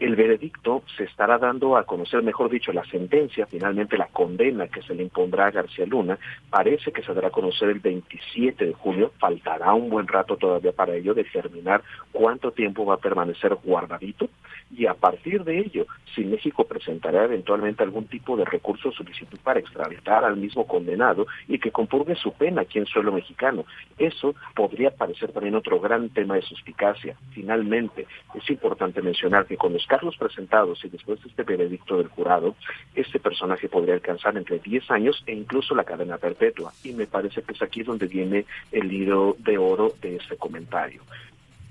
el 0.00 0.16
veredicto 0.16 0.82
se 0.96 1.04
estará 1.04 1.38
dando 1.38 1.76
a 1.76 1.84
conocer, 1.84 2.22
mejor 2.22 2.50
dicho, 2.50 2.72
la 2.72 2.84
sentencia, 2.86 3.46
finalmente 3.46 3.98
la 3.98 4.06
condena 4.06 4.66
que 4.66 4.82
se 4.82 4.94
le 4.94 5.02
impondrá 5.02 5.46
a 5.46 5.50
García 5.50 5.84
Luna, 5.84 6.18
parece 6.48 6.90
que 6.90 7.02
se 7.02 7.12
dará 7.12 7.28
a 7.28 7.30
conocer 7.30 7.68
el 7.68 7.80
27 7.80 8.64
de 8.64 8.72
julio, 8.72 9.12
faltará 9.18 9.74
un 9.74 9.90
buen 9.90 10.08
rato 10.08 10.36
todavía 10.36 10.72
para 10.72 10.94
ello 10.94 11.12
determinar 11.12 11.82
cuánto 12.12 12.50
tiempo 12.50 12.86
va 12.86 12.94
a 12.94 12.98
permanecer 12.98 13.54
guardadito 13.56 14.28
y 14.76 14.86
a 14.86 14.94
partir 14.94 15.44
de 15.44 15.58
ello, 15.58 15.86
si 16.14 16.24
México 16.24 16.64
presentará 16.64 17.24
eventualmente 17.24 17.82
algún 17.82 18.06
tipo 18.06 18.36
de 18.36 18.44
recurso 18.44 18.88
o 18.88 18.92
solicitud 18.92 19.38
para 19.42 19.60
extraditar 19.60 20.24
al 20.24 20.36
mismo 20.36 20.66
condenado 20.66 21.26
y 21.48 21.58
que 21.58 21.72
compurgue 21.72 22.14
su 22.14 22.32
pena 22.32 22.62
aquí 22.62 22.78
en 22.78 22.86
suelo 22.86 23.12
mexicano. 23.12 23.64
Eso 23.98 24.34
podría 24.54 24.90
parecer 24.90 25.32
también 25.32 25.56
otro 25.56 25.80
gran 25.80 26.08
tema 26.10 26.36
de 26.36 26.42
suspicacia. 26.42 27.16
Finalmente, 27.32 28.06
es 28.34 28.48
importante 28.48 29.02
mencionar 29.02 29.46
que 29.46 29.56
con 29.56 29.72
los 29.72 29.86
cargos 29.90 30.16
presentados 30.16 30.84
y 30.84 30.88
después 30.88 31.20
de 31.20 31.30
este 31.30 31.42
veredicto 31.42 31.96
del 31.98 32.06
jurado, 32.06 32.54
este 32.94 33.18
personaje 33.18 33.68
podría 33.68 33.94
alcanzar 33.94 34.36
entre 34.36 34.60
10 34.60 34.88
años 34.92 35.20
e 35.26 35.34
incluso 35.34 35.74
la 35.74 35.82
cadena 35.82 36.16
perpetua. 36.16 36.72
Y 36.84 36.92
me 36.92 37.08
parece 37.08 37.42
que 37.42 37.54
es 37.54 37.60
aquí 37.60 37.82
donde 37.82 38.06
viene 38.06 38.46
el 38.70 38.92
hilo 38.92 39.34
de 39.40 39.58
oro 39.58 39.92
de 40.00 40.14
este 40.14 40.36
comentario. 40.36 41.02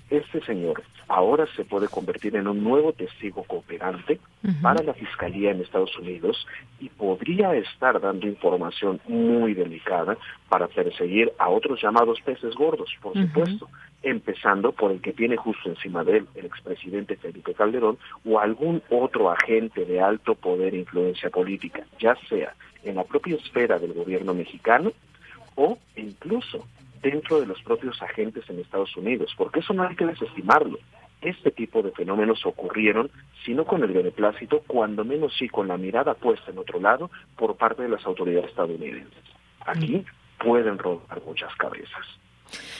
Este 0.09 0.43
señor 0.43 0.83
ahora 1.07 1.47
se 1.55 1.63
puede 1.63 1.87
convertir 1.87 2.35
en 2.35 2.47
un 2.47 2.61
nuevo 2.61 2.91
testigo 2.91 3.43
cooperante 3.43 4.19
para 4.61 4.83
la 4.83 4.93
Fiscalía 4.93 5.51
en 5.51 5.61
Estados 5.61 5.97
Unidos 5.97 6.45
y 6.79 6.89
podría 6.89 7.55
estar 7.55 8.01
dando 8.01 8.27
información 8.27 8.99
muy 9.07 9.53
delicada 9.53 10.17
para 10.49 10.67
perseguir 10.67 11.31
a 11.37 11.49
otros 11.49 11.81
llamados 11.81 12.19
peces 12.21 12.53
gordos, 12.55 12.89
por 13.01 13.13
supuesto, 13.13 13.69
empezando 14.01 14.71
por 14.71 14.91
el 14.91 15.01
que 15.01 15.13
tiene 15.13 15.35
justo 15.35 15.69
encima 15.69 16.03
de 16.03 16.17
él, 16.17 16.27
el 16.35 16.45
expresidente 16.45 17.17
Felipe 17.17 17.53
Calderón, 17.53 17.97
o 18.25 18.39
algún 18.39 18.81
otro 18.89 19.29
agente 19.29 19.85
de 19.85 19.99
alto 19.99 20.35
poder 20.35 20.73
e 20.73 20.79
influencia 20.79 21.29
política, 21.29 21.85
ya 21.99 22.15
sea 22.27 22.53
en 22.83 22.95
la 22.95 23.03
propia 23.03 23.35
esfera 23.35 23.77
del 23.77 23.93
gobierno 23.93 24.33
mexicano 24.33 24.91
o 25.55 25.77
incluso 25.95 26.65
dentro 27.01 27.39
de 27.39 27.47
los 27.47 27.61
propios 27.63 28.01
agentes 28.01 28.49
en 28.49 28.59
Estados 28.59 28.95
Unidos, 28.95 29.33
porque 29.37 29.59
eso 29.59 29.73
no 29.73 29.83
hay 29.83 29.95
que 29.95 30.05
desestimarlo. 30.05 30.79
Este 31.21 31.51
tipo 31.51 31.81
de 31.81 31.91
fenómenos 31.91 32.45
ocurrieron, 32.45 33.11
si 33.43 33.53
no 33.53 33.65
con 33.65 33.83
el 33.83 33.91
beneplácito, 33.91 34.63
cuando 34.65 35.03
menos 35.03 35.35
sí 35.37 35.49
con 35.49 35.67
la 35.67 35.77
mirada 35.77 36.13
puesta 36.13 36.51
en 36.51 36.57
otro 36.57 36.79
lado 36.79 37.11
por 37.35 37.57
parte 37.57 37.83
de 37.83 37.89
las 37.89 38.05
autoridades 38.05 38.49
estadounidenses. 38.49 39.23
Aquí 39.65 40.05
pueden 40.37 40.77
rodar 40.77 41.21
muchas 41.25 41.53
cabezas. 41.55 42.05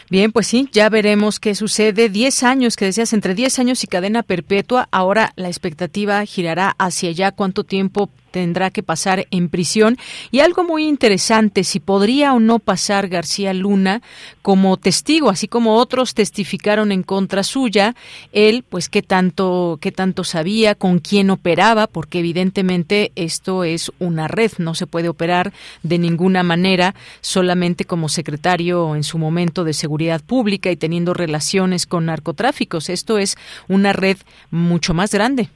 Bien, 0.09 0.31
pues 0.31 0.47
sí, 0.47 0.67
ya 0.71 0.89
veremos 0.89 1.39
qué 1.39 1.55
sucede. 1.55 2.09
Diez 2.09 2.43
años, 2.43 2.75
que 2.75 2.85
decías, 2.85 3.13
entre 3.13 3.35
diez 3.35 3.59
años 3.59 3.83
y 3.83 3.87
cadena 3.87 4.23
perpetua. 4.23 4.87
Ahora 4.91 5.33
la 5.35 5.47
expectativa 5.49 6.25
girará 6.25 6.75
hacia 6.79 7.09
allá. 7.09 7.31
¿Cuánto 7.31 7.63
tiempo 7.63 8.09
tendrá 8.31 8.69
que 8.69 8.84
pasar 8.84 9.27
en 9.31 9.49
prisión. 9.49 9.97
Y 10.31 10.39
algo 10.39 10.64
muy 10.64 10.88
interesante, 10.88 11.64
si 11.64 11.80
podría 11.80 12.34
o 12.34 12.39
no 12.39 12.60
pasar 12.60 13.07
García 13.07 13.53
Luna 13.53 14.01
como 14.41 14.77
testigo, 14.77 15.30
así 15.30 15.47
como 15.47 15.76
otros 15.76 16.14
testificaron 16.14 16.91
en 16.91 17.03
contra 17.03 17.43
suya, 17.43 17.95
él, 18.31 18.64
pues 18.68 18.89
qué 18.89 19.01
tanto, 19.01 19.77
qué 19.81 19.91
tanto 19.91 20.23
sabía, 20.23 20.76
con 20.76 20.99
quién 20.99 21.30
operaba, 21.30 21.88
porque 21.88 22.19
evidentemente 22.19 23.11
esto 23.15 23.64
es 23.64 23.91
una 23.99 24.27
red, 24.27 24.51
no 24.57 24.76
se 24.76 24.88
puede 24.88 25.10
operar 25.10 25.53
de 25.84 25.97
ninguna 25.97 26.43
manera 26.43 26.95
solamente 27.22 27.85
como 27.85 28.10
secretario 28.10 28.95
en 28.95 29.03
su 29.03 29.18
momento 29.18 29.64
de 29.64 29.73
seguridad 29.73 30.22
pública 30.22 30.72
y 30.72 30.76
teniendo 30.76 31.14
relaciones 31.14 31.85
con 31.85 32.06
narcotráficos. 32.06 32.89
Esto 32.89 33.18
es 33.18 33.38
una 33.68 33.93
red 33.93 34.18
mucho 34.51 34.93
más 34.93 35.11
grande. 35.11 35.49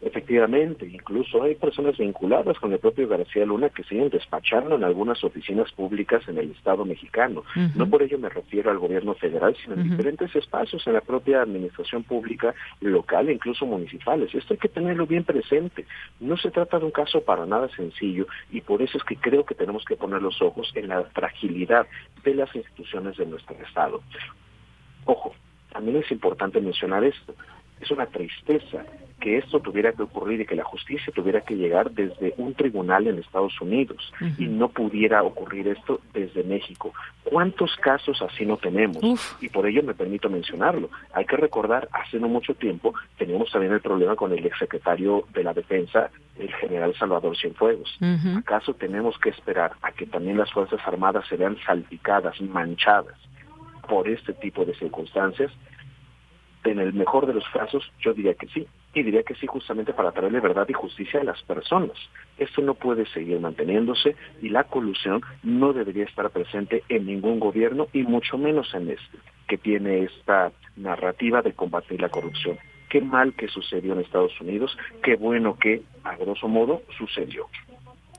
Efectivamente, 0.00 0.86
incluso 0.86 1.42
hay 1.42 1.54
personas 1.54 1.96
vinculadas 1.96 2.58
con 2.58 2.72
el 2.72 2.78
propio 2.78 3.08
García 3.08 3.46
Luna 3.46 3.70
que 3.70 3.82
siguen 3.84 4.10
despachando 4.10 4.74
en 4.74 4.84
algunas 4.84 5.22
oficinas 5.24 5.72
públicas 5.72 6.22
en 6.28 6.38
el 6.38 6.50
Estado 6.50 6.84
mexicano. 6.84 7.44
No 7.74 7.88
por 7.88 8.02
ello 8.02 8.18
me 8.18 8.28
refiero 8.28 8.70
al 8.70 8.78
gobierno 8.78 9.14
federal, 9.14 9.56
sino 9.62 9.74
en 9.74 9.90
diferentes 9.90 10.34
espacios 10.36 10.86
en 10.86 10.94
la 10.94 11.00
propia 11.00 11.42
administración 11.42 12.02
pública 12.02 12.54
local 12.80 13.28
e 13.28 13.32
incluso 13.32 13.66
municipales. 13.66 14.34
Esto 14.34 14.54
hay 14.54 14.58
que 14.58 14.68
tenerlo 14.68 15.06
bien 15.06 15.24
presente. 15.24 15.86
No 16.20 16.36
se 16.36 16.50
trata 16.50 16.78
de 16.78 16.84
un 16.84 16.90
caso 16.90 17.22
para 17.22 17.46
nada 17.46 17.68
sencillo 17.74 18.26
y 18.50 18.60
por 18.60 18.82
eso 18.82 18.98
es 18.98 19.04
que 19.04 19.16
creo 19.16 19.44
que 19.44 19.54
tenemos 19.54 19.84
que 19.84 19.96
poner 19.96 20.22
los 20.22 20.40
ojos 20.42 20.70
en 20.74 20.88
la 20.88 21.04
fragilidad 21.04 21.86
de 22.22 22.34
las 22.34 22.54
instituciones 22.54 23.16
de 23.16 23.26
nuestro 23.26 23.56
Estado. 23.66 24.02
Ojo, 25.06 25.34
también 25.72 25.98
es 25.98 26.10
importante 26.10 26.60
mencionar 26.60 27.04
esto. 27.04 27.34
Es 27.80 27.90
una 27.90 28.06
tristeza 28.06 28.84
que 29.20 29.38
esto 29.38 29.60
tuviera 29.60 29.92
que 29.92 30.02
ocurrir 30.02 30.40
y 30.40 30.46
que 30.46 30.54
la 30.54 30.64
justicia 30.64 31.12
tuviera 31.14 31.40
que 31.40 31.56
llegar 31.56 31.90
desde 31.90 32.34
un 32.36 32.54
tribunal 32.54 33.06
en 33.06 33.18
Estados 33.18 33.58
Unidos 33.60 34.12
y 34.38 34.46
no 34.46 34.68
pudiera 34.68 35.22
ocurrir 35.22 35.68
esto 35.68 36.00
desde 36.12 36.44
México. 36.44 36.92
¿Cuántos 37.24 37.74
casos 37.76 38.20
así 38.20 38.44
no 38.44 38.56
tenemos? 38.58 39.02
Y 39.40 39.48
por 39.48 39.66
ello 39.66 39.82
me 39.82 39.94
permito 39.94 40.28
mencionarlo. 40.28 40.90
Hay 41.14 41.24
que 41.24 41.36
recordar, 41.36 41.88
hace 41.92 42.18
no 42.18 42.28
mucho 42.28 42.54
tiempo 42.54 42.94
teníamos 43.16 43.50
también 43.50 43.72
el 43.72 43.80
problema 43.80 44.16
con 44.16 44.32
el 44.32 44.44
exsecretario 44.44 45.24
de 45.32 45.44
la 45.44 45.54
Defensa, 45.54 46.10
el 46.38 46.52
general 46.54 46.94
Salvador 46.98 47.36
Cienfuegos. 47.36 47.98
¿Acaso 48.36 48.74
tenemos 48.74 49.18
que 49.18 49.30
esperar 49.30 49.72
a 49.82 49.92
que 49.92 50.06
también 50.06 50.36
las 50.36 50.52
Fuerzas 50.52 50.80
Armadas 50.86 51.26
se 51.28 51.36
vean 51.36 51.56
salpicadas, 51.64 52.40
manchadas 52.42 53.16
por 53.88 54.08
este 54.08 54.34
tipo 54.34 54.64
de 54.64 54.74
circunstancias? 54.74 55.50
En 56.66 56.80
el 56.80 56.92
mejor 56.94 57.26
de 57.26 57.34
los 57.34 57.48
casos, 57.50 57.92
yo 58.00 58.12
diría 58.12 58.34
que 58.34 58.48
sí. 58.48 58.66
Y 58.92 59.04
diría 59.04 59.22
que 59.22 59.36
sí 59.36 59.46
justamente 59.46 59.92
para 59.92 60.10
traerle 60.10 60.40
verdad 60.40 60.66
y 60.68 60.72
justicia 60.72 61.20
a 61.20 61.24
las 61.24 61.40
personas. 61.42 61.96
Esto 62.38 62.60
no 62.60 62.74
puede 62.74 63.06
seguir 63.06 63.38
manteniéndose 63.38 64.16
y 64.42 64.48
la 64.48 64.64
colusión 64.64 65.22
no 65.44 65.72
debería 65.72 66.04
estar 66.04 66.28
presente 66.30 66.82
en 66.88 67.06
ningún 67.06 67.38
gobierno 67.38 67.86
y 67.92 68.02
mucho 68.02 68.36
menos 68.36 68.74
en 68.74 68.90
este, 68.90 69.18
que 69.46 69.58
tiene 69.58 70.02
esta 70.02 70.50
narrativa 70.76 71.40
de 71.40 71.52
combatir 71.52 72.00
la 72.00 72.08
corrupción. 72.08 72.58
Qué 72.88 73.00
mal 73.00 73.34
que 73.34 73.46
sucedió 73.46 73.92
en 73.92 74.00
Estados 74.00 74.40
Unidos, 74.40 74.76
qué 75.04 75.14
bueno 75.14 75.58
que, 75.58 75.82
a 76.02 76.16
grosso 76.16 76.48
modo, 76.48 76.82
sucedió. 76.98 77.46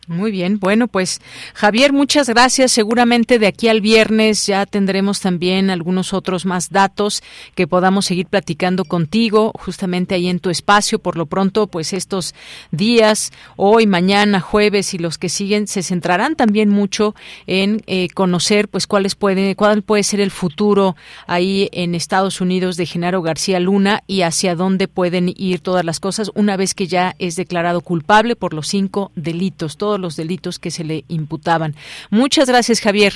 Muy 0.08 0.32
bien, 0.32 0.58
bueno, 0.58 0.88
pues 0.88 1.20
Javier, 1.54 1.92
muchas 1.92 2.30
gracias. 2.30 2.72
Seguramente 2.72 3.40
de 3.40 3.48
aquí 3.48 3.68
al 3.68 3.82
viernes 3.82 4.48
ya 4.48 4.66
tendremos 4.66 5.20
también 5.20 5.70
algunos 5.70 6.14
otros 6.14 6.46
más 6.46 6.70
datos 6.70 7.22
que 7.56 7.68
podamos 7.68 8.06
seguir 8.06 8.28
platicando 8.28 8.86
contigo, 8.86 9.52
justamente 9.60 10.16
ahí 10.16 10.30
en 10.30 10.40
tu 10.40 10.50
espacio. 10.50 11.00
Por 11.00 11.18
lo 11.18 11.26
pronto, 11.26 11.68
pues 11.68 11.92
estos 11.92 12.36
días, 12.72 13.34
hoy, 13.58 13.86
mañana, 13.86 14.40
jueves 14.40 14.94
y 14.94 14.98
los 14.98 15.18
que 15.18 15.28
siguen, 15.28 15.68
se 15.68 15.84
centrarán 15.84 16.38
también 16.38 16.70
mucho 16.70 17.14
en 17.46 17.82
eh, 17.86 18.08
conocer, 18.14 18.70
pues 18.70 18.88
cuáles 18.88 19.16
pueden, 19.16 19.56
cuál 19.56 19.82
puede 19.82 20.04
ser 20.04 20.22
el 20.22 20.32
futuro 20.32 20.96
ahí 21.26 21.68
en 21.74 21.96
Estados 21.96 22.40
Unidos 22.40 22.78
de 22.78 22.86
Genaro 22.86 23.22
García 23.22 23.60
Luna 23.60 24.04
y 24.08 24.22
hacia 24.22 24.56
dónde 24.56 24.88
pueden 24.88 25.34
ir 25.36 25.60
todas 25.60 25.84
las 25.84 26.00
cosas 26.00 26.32
una 26.34 26.56
vez 26.56 26.74
que 26.74 26.88
ya 26.88 27.14
es 27.20 27.36
declarado 27.36 27.82
culpable 27.82 28.38
por 28.38 28.54
los 28.54 28.70
cinco 28.70 29.12
delitos 29.16 29.76
los 29.98 30.16
delitos 30.16 30.60
que 30.60 30.72
se 30.72 30.84
le 30.84 31.04
imputaban. 31.08 31.76
Muchas 32.10 32.50
gracias, 32.50 32.82
Javier. 32.82 33.14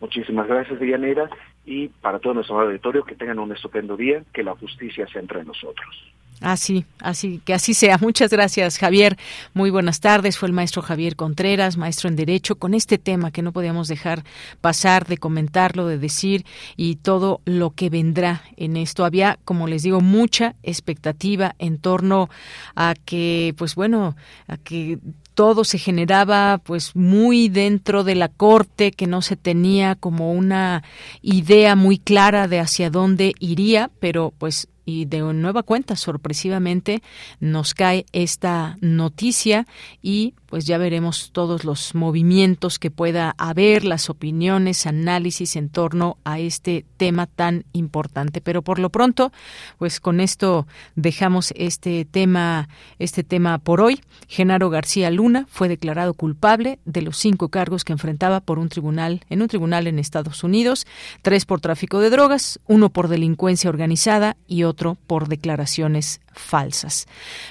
Muchísimas 0.00 0.46
gracias, 0.46 0.78
Villanera, 0.78 1.30
y 1.64 1.88
para 1.88 2.18
todo 2.18 2.34
nuestro 2.34 2.60
auditorio, 2.60 3.04
que 3.04 3.14
tengan 3.14 3.38
un 3.38 3.52
estupendo 3.52 3.96
día, 3.96 4.22
que 4.32 4.42
la 4.42 4.54
justicia 4.54 5.06
sea 5.08 5.22
entre 5.22 5.44
nosotros. 5.44 5.96
Así, 6.40 6.84
así, 7.00 7.40
que 7.44 7.54
así 7.54 7.72
sea. 7.72 7.96
Muchas 7.98 8.30
gracias, 8.30 8.78
Javier. 8.78 9.16
Muy 9.54 9.70
buenas 9.70 10.00
tardes. 10.00 10.36
Fue 10.36 10.48
el 10.48 10.52
maestro 10.52 10.82
Javier 10.82 11.16
Contreras, 11.16 11.78
maestro 11.78 12.10
en 12.10 12.16
Derecho, 12.16 12.56
con 12.56 12.74
este 12.74 12.98
tema 12.98 13.30
que 13.30 13.40
no 13.40 13.52
podíamos 13.52 13.88
dejar 13.88 14.22
pasar 14.60 15.06
de 15.06 15.16
comentarlo, 15.16 15.86
de 15.86 15.98
decir 15.98 16.44
y 16.76 16.96
todo 16.96 17.40
lo 17.46 17.70
que 17.70 17.88
vendrá 17.88 18.42
en 18.56 18.76
esto. 18.76 19.06
Había, 19.06 19.38
como 19.44 19.66
les 19.66 19.82
digo, 19.82 20.02
mucha 20.02 20.56
expectativa 20.62 21.54
en 21.58 21.78
torno 21.78 22.28
a 22.74 22.94
que, 23.06 23.54
pues 23.56 23.74
bueno, 23.74 24.14
a 24.46 24.58
que 24.58 24.98
todo 25.36 25.64
se 25.64 25.78
generaba 25.78 26.58
pues 26.64 26.96
muy 26.96 27.50
dentro 27.50 28.04
de 28.04 28.14
la 28.14 28.28
corte, 28.28 28.90
que 28.90 29.06
no 29.06 29.20
se 29.20 29.36
tenía 29.36 29.94
como 29.94 30.32
una 30.32 30.82
idea 31.20 31.76
muy 31.76 31.98
clara 31.98 32.48
de 32.48 32.58
hacia 32.58 32.88
dónde 32.88 33.34
iría, 33.38 33.90
pero 34.00 34.32
pues 34.38 34.66
y 34.86 35.04
de 35.04 35.18
nueva 35.18 35.62
cuenta 35.64 35.96
sorpresivamente 35.96 37.02
nos 37.40 37.74
cae 37.74 38.06
esta 38.12 38.78
noticia 38.80 39.66
y 40.00 40.32
pues 40.46 40.64
ya 40.64 40.78
veremos 40.78 41.30
todos 41.32 41.64
los 41.64 41.94
movimientos 41.94 42.78
que 42.78 42.90
pueda 42.90 43.34
haber, 43.38 43.84
las 43.84 44.08
opiniones, 44.10 44.86
análisis 44.86 45.56
en 45.56 45.68
torno 45.68 46.18
a 46.24 46.38
este 46.38 46.84
tema 46.96 47.26
tan 47.26 47.64
importante. 47.72 48.40
Pero 48.40 48.62
por 48.62 48.78
lo 48.78 48.90
pronto, 48.90 49.32
pues 49.78 50.00
con 50.00 50.20
esto 50.20 50.66
dejamos 50.94 51.52
este 51.56 52.04
tema, 52.04 52.68
este 52.98 53.24
tema 53.24 53.58
por 53.58 53.80
hoy. 53.80 54.00
Genaro 54.28 54.70
García 54.70 55.10
Luna 55.10 55.46
fue 55.48 55.68
declarado 55.68 56.14
culpable 56.14 56.78
de 56.84 57.02
los 57.02 57.16
cinco 57.16 57.48
cargos 57.48 57.84
que 57.84 57.92
enfrentaba 57.92 58.40
por 58.40 58.58
un 58.58 58.68
tribunal, 58.68 59.24
en 59.28 59.42
un 59.42 59.48
tribunal 59.48 59.86
en 59.86 59.98
Estados 59.98 60.44
Unidos, 60.44 60.86
tres 61.22 61.44
por 61.44 61.60
tráfico 61.60 62.00
de 62.00 62.10
drogas, 62.10 62.60
uno 62.66 62.90
por 62.90 63.08
delincuencia 63.08 63.70
organizada 63.70 64.36
y 64.46 64.62
otro 64.62 64.96
por 65.06 65.28
declaraciones 65.28 66.20
falsas. 66.32 67.06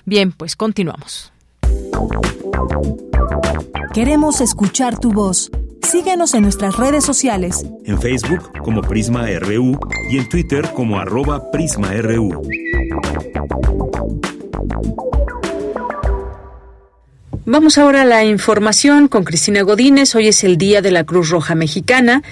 Bien, 0.05 0.31
pues 0.31 0.55
continuamos. 0.55 1.34
Queremos 3.93 4.41
escuchar 4.41 4.99
tu 4.99 5.13
voz. 5.13 5.49
Síguenos 5.81 6.33
en 6.33 6.43
nuestras 6.43 6.75
redes 6.75 7.05
sociales. 7.05 7.65
En 7.85 8.01
Facebook 8.01 8.51
como 8.61 8.81
Prisma 8.81 9.27
RU 9.39 9.79
y 10.09 10.17
en 10.17 10.27
Twitter 10.27 10.69
como 10.73 10.99
arroba 10.99 11.51
PrismaRU. 11.51 12.41
Vamos 17.45 17.77
ahora 17.77 18.01
a 18.01 18.05
la 18.05 18.25
información 18.25 19.07
con 19.07 19.23
Cristina 19.23 19.61
Godínez. 19.61 20.15
Hoy 20.15 20.27
es 20.27 20.43
el 20.43 20.57
Día 20.57 20.81
de 20.81 20.91
la 20.91 21.03
Cruz 21.03 21.29
Roja 21.29 21.55
Mexicana. 21.55 22.23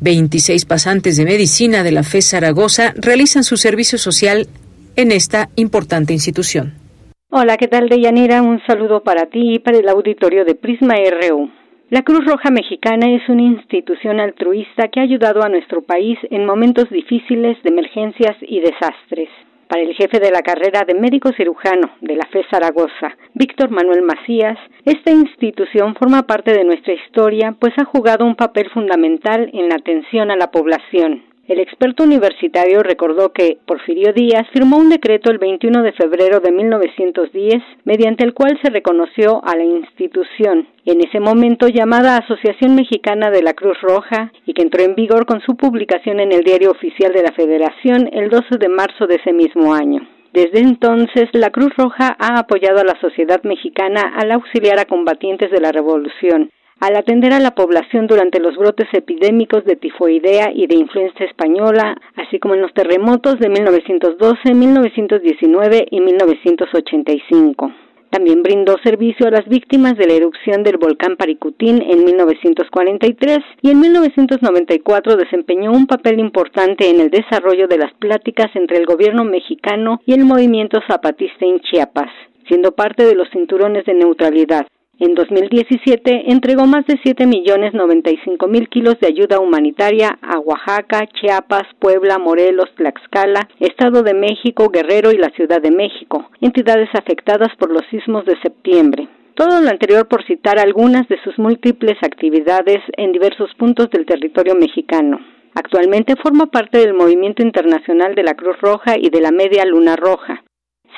26 0.00 0.64
pasantes 0.66 1.16
de 1.16 1.24
medicina 1.24 1.82
de 1.82 1.92
la 1.92 2.02
FE 2.02 2.20
Zaragoza 2.20 2.92
realizan 2.96 3.44
su 3.44 3.56
servicio 3.56 3.96
social 3.96 4.48
en 4.96 5.12
esta 5.12 5.48
importante 5.56 6.12
institución. 6.12 6.85
Hola, 7.28 7.56
¿qué 7.56 7.66
tal, 7.66 7.88
Deyanira? 7.88 8.40
Un 8.40 8.64
saludo 8.68 9.02
para 9.02 9.26
ti 9.26 9.54
y 9.54 9.58
para 9.58 9.78
el 9.78 9.88
auditorio 9.88 10.44
de 10.44 10.54
Prisma 10.54 10.94
RU. 10.94 11.50
La 11.90 12.02
Cruz 12.02 12.24
Roja 12.24 12.52
Mexicana 12.52 13.10
es 13.10 13.28
una 13.28 13.42
institución 13.42 14.20
altruista 14.20 14.86
que 14.86 15.00
ha 15.00 15.02
ayudado 15.02 15.42
a 15.42 15.48
nuestro 15.48 15.82
país 15.82 16.16
en 16.30 16.46
momentos 16.46 16.88
difíciles 16.88 17.60
de 17.64 17.70
emergencias 17.70 18.36
y 18.42 18.60
desastres. 18.60 19.28
Para 19.66 19.82
el 19.82 19.94
jefe 19.94 20.20
de 20.20 20.30
la 20.30 20.42
carrera 20.42 20.84
de 20.86 20.94
médico 20.94 21.32
cirujano 21.36 21.90
de 22.00 22.14
la 22.14 22.28
FE 22.30 22.44
Zaragoza, 22.48 23.16
Víctor 23.34 23.70
Manuel 23.70 24.02
Macías, 24.02 24.58
esta 24.84 25.10
institución 25.10 25.96
forma 25.96 26.28
parte 26.28 26.52
de 26.52 26.62
nuestra 26.62 26.94
historia, 26.94 27.56
pues 27.58 27.72
ha 27.76 27.86
jugado 27.86 28.24
un 28.24 28.36
papel 28.36 28.70
fundamental 28.70 29.50
en 29.52 29.68
la 29.68 29.74
atención 29.74 30.30
a 30.30 30.36
la 30.36 30.52
población. 30.52 31.24
El 31.48 31.60
experto 31.60 32.02
universitario 32.02 32.82
recordó 32.82 33.32
que 33.32 33.58
Porfirio 33.66 34.12
Díaz 34.12 34.48
firmó 34.52 34.78
un 34.78 34.88
decreto 34.88 35.30
el 35.30 35.38
21 35.38 35.82
de 35.84 35.92
febrero 35.92 36.40
de 36.40 36.50
1910 36.50 37.62
mediante 37.84 38.24
el 38.24 38.34
cual 38.34 38.58
se 38.60 38.70
reconoció 38.70 39.40
a 39.44 39.54
la 39.56 39.62
institución, 39.62 40.66
en 40.84 41.06
ese 41.06 41.20
momento 41.20 41.68
llamada 41.68 42.16
Asociación 42.16 42.74
Mexicana 42.74 43.30
de 43.30 43.44
la 43.44 43.54
Cruz 43.54 43.80
Roja, 43.80 44.32
y 44.44 44.54
que 44.54 44.62
entró 44.62 44.82
en 44.82 44.96
vigor 44.96 45.24
con 45.24 45.40
su 45.40 45.56
publicación 45.56 46.18
en 46.18 46.32
el 46.32 46.42
Diario 46.42 46.72
Oficial 46.72 47.12
de 47.12 47.22
la 47.22 47.32
Federación 47.32 48.10
el 48.12 48.28
12 48.28 48.58
de 48.58 48.68
marzo 48.68 49.06
de 49.06 49.14
ese 49.14 49.32
mismo 49.32 49.72
año. 49.72 50.00
Desde 50.32 50.58
entonces, 50.58 51.30
la 51.32 51.50
Cruz 51.50 51.72
Roja 51.78 52.16
ha 52.18 52.40
apoyado 52.40 52.80
a 52.80 52.84
la 52.84 53.00
sociedad 53.00 53.42
mexicana 53.44 54.14
al 54.16 54.32
auxiliar 54.32 54.80
a 54.80 54.84
combatientes 54.84 55.50
de 55.52 55.60
la 55.60 55.70
Revolución, 55.70 56.50
al 56.80 56.96
atender 56.96 57.32
a 57.32 57.40
la 57.40 57.54
población 57.54 58.06
durante 58.06 58.40
los 58.40 58.56
brotes 58.56 58.88
epidémicos 58.92 59.64
de 59.64 59.76
tifoidea 59.76 60.52
y 60.54 60.66
de 60.66 60.76
influenza 60.76 61.24
española, 61.24 61.96
así 62.16 62.38
como 62.38 62.54
en 62.54 62.62
los 62.62 62.74
terremotos 62.74 63.38
de 63.38 63.48
1912, 63.48 64.54
1919 64.54 65.86
y 65.90 66.00
1985. 66.00 67.72
También 68.10 68.42
brindó 68.42 68.76
servicio 68.84 69.26
a 69.26 69.30
las 69.30 69.46
víctimas 69.48 69.96
de 69.96 70.06
la 70.06 70.14
erupción 70.14 70.62
del 70.62 70.76
volcán 70.76 71.16
Paricutín 71.16 71.82
en 71.82 72.04
1943 72.04 73.38
y 73.62 73.70
en 73.70 73.80
1994 73.80 75.16
desempeñó 75.16 75.72
un 75.72 75.86
papel 75.86 76.20
importante 76.20 76.88
en 76.88 77.00
el 77.00 77.10
desarrollo 77.10 77.66
de 77.66 77.78
las 77.78 77.92
pláticas 77.94 78.54
entre 78.54 78.78
el 78.78 78.86
gobierno 78.86 79.24
mexicano 79.24 80.00
y 80.06 80.12
el 80.12 80.24
movimiento 80.24 80.80
zapatista 80.88 81.44
en 81.44 81.60
Chiapas, 81.60 82.10
siendo 82.46 82.72
parte 82.72 83.04
de 83.04 83.16
los 83.16 83.28
cinturones 83.30 83.84
de 83.86 83.94
neutralidad. 83.94 84.66
En 84.98 85.14
2017 85.14 86.32
entregó 86.32 86.66
más 86.66 86.86
de 86.86 86.94
7.095.000 86.94 88.68
kilos 88.70 88.98
de 88.98 89.08
ayuda 89.08 89.40
humanitaria 89.40 90.18
a 90.22 90.38
Oaxaca, 90.38 91.06
Chiapas, 91.06 91.64
Puebla, 91.78 92.16
Morelos, 92.18 92.74
Tlaxcala, 92.76 93.46
Estado 93.60 94.02
de 94.02 94.14
México, 94.14 94.70
Guerrero 94.70 95.12
y 95.12 95.18
la 95.18 95.28
Ciudad 95.36 95.60
de 95.60 95.70
México, 95.70 96.30
entidades 96.40 96.88
afectadas 96.94 97.54
por 97.58 97.70
los 97.70 97.82
sismos 97.90 98.24
de 98.24 98.40
septiembre. 98.40 99.06
Todo 99.34 99.60
lo 99.60 99.68
anterior 99.68 100.08
por 100.08 100.24
citar 100.24 100.58
algunas 100.58 101.06
de 101.08 101.22
sus 101.22 101.38
múltiples 101.38 101.98
actividades 102.02 102.78
en 102.96 103.12
diversos 103.12 103.50
puntos 103.58 103.90
del 103.90 104.06
territorio 104.06 104.54
mexicano. 104.54 105.20
Actualmente 105.54 106.14
forma 106.22 106.46
parte 106.46 106.78
del 106.78 106.94
Movimiento 106.94 107.42
Internacional 107.42 108.14
de 108.14 108.22
la 108.22 108.32
Cruz 108.32 108.56
Roja 108.62 108.94
y 108.98 109.10
de 109.10 109.20
la 109.20 109.30
Media 109.30 109.66
Luna 109.66 109.94
Roja 109.96 110.42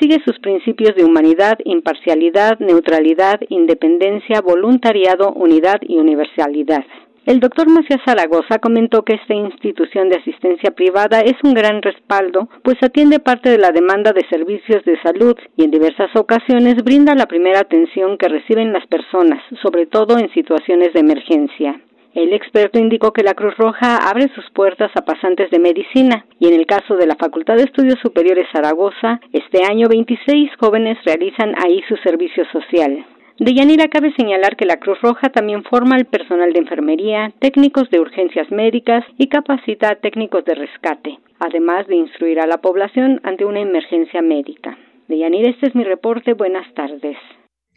sigue 0.00 0.18
sus 0.24 0.38
principios 0.38 0.94
de 0.96 1.04
humanidad, 1.04 1.58
imparcialidad, 1.64 2.58
neutralidad, 2.60 3.40
independencia, 3.48 4.40
voluntariado, 4.40 5.32
unidad 5.32 5.80
y 5.82 5.98
universalidad. 5.98 6.84
El 7.28 7.40
doctor 7.40 7.68
Macías 7.68 8.00
Zaragoza 8.06 8.58
comentó 8.58 9.02
que 9.02 9.12
esta 9.12 9.34
institución 9.34 10.08
de 10.08 10.16
asistencia 10.16 10.70
privada 10.70 11.20
es 11.20 11.34
un 11.42 11.52
gran 11.52 11.82
respaldo, 11.82 12.48
pues 12.62 12.78
atiende 12.80 13.18
parte 13.18 13.50
de 13.50 13.58
la 13.58 13.70
demanda 13.70 14.12
de 14.12 14.26
servicios 14.30 14.82
de 14.86 14.98
salud 15.02 15.36
y 15.54 15.64
en 15.64 15.70
diversas 15.70 16.08
ocasiones 16.16 16.76
brinda 16.82 17.14
la 17.14 17.26
primera 17.26 17.60
atención 17.60 18.16
que 18.16 18.28
reciben 18.28 18.72
las 18.72 18.86
personas, 18.86 19.42
sobre 19.60 19.84
todo 19.84 20.18
en 20.18 20.32
situaciones 20.32 20.94
de 20.94 21.00
emergencia. 21.00 21.78
El 22.18 22.32
experto 22.32 22.80
indicó 22.80 23.12
que 23.12 23.22
la 23.22 23.34
Cruz 23.34 23.56
Roja 23.56 23.96
abre 23.96 24.26
sus 24.34 24.44
puertas 24.50 24.90
a 24.96 25.04
pasantes 25.04 25.52
de 25.52 25.60
medicina 25.60 26.26
y 26.40 26.48
en 26.48 26.54
el 26.54 26.66
caso 26.66 26.96
de 26.96 27.06
la 27.06 27.14
Facultad 27.14 27.54
de 27.54 27.62
Estudios 27.62 28.00
Superiores 28.02 28.48
Zaragoza, 28.50 29.20
este 29.32 29.62
año 29.62 29.86
26 29.88 30.50
jóvenes 30.58 30.98
realizan 31.04 31.54
ahí 31.64 31.80
su 31.88 31.94
servicio 31.98 32.44
social. 32.50 33.06
De 33.38 33.54
Yanira 33.54 33.86
cabe 33.86 34.12
señalar 34.16 34.56
que 34.56 34.66
la 34.66 34.80
Cruz 34.80 35.00
Roja 35.00 35.28
también 35.28 35.62
forma 35.62 35.94
el 35.94 36.06
personal 36.06 36.52
de 36.52 36.58
enfermería, 36.58 37.30
técnicos 37.38 37.88
de 37.90 38.00
urgencias 38.00 38.50
médicas 38.50 39.04
y 39.16 39.28
capacita 39.28 39.92
a 39.92 39.94
técnicos 39.94 40.44
de 40.44 40.56
rescate, 40.56 41.20
además 41.38 41.86
de 41.86 41.94
instruir 41.94 42.40
a 42.40 42.48
la 42.48 42.56
población 42.56 43.20
ante 43.22 43.44
una 43.44 43.60
emergencia 43.60 44.22
médica. 44.22 44.76
De 45.06 45.18
Yanira, 45.18 45.50
este 45.50 45.68
es 45.68 45.76
mi 45.76 45.84
reporte. 45.84 46.32
Buenas 46.32 46.66
tardes. 46.74 47.16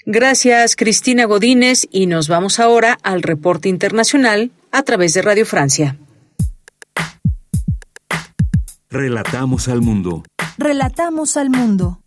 Gracias, 0.06 0.76
Cristina 0.76 1.26
Godínez, 1.26 1.88
y 1.92 2.08
nos 2.08 2.28
vamos 2.28 2.60
ahora 2.60 2.98
al 3.04 3.22
reporte 3.22 3.70
internacional 3.70 4.52
a 4.72 4.84
través 4.84 5.14
de 5.14 5.22
Radio 5.22 5.46
Francia. 5.46 5.98
Relatamos 8.90 9.68
al 9.68 9.82
mundo. 9.82 10.24
Relatamos 10.58 11.38
al 11.38 11.50
mundo. 11.50 12.02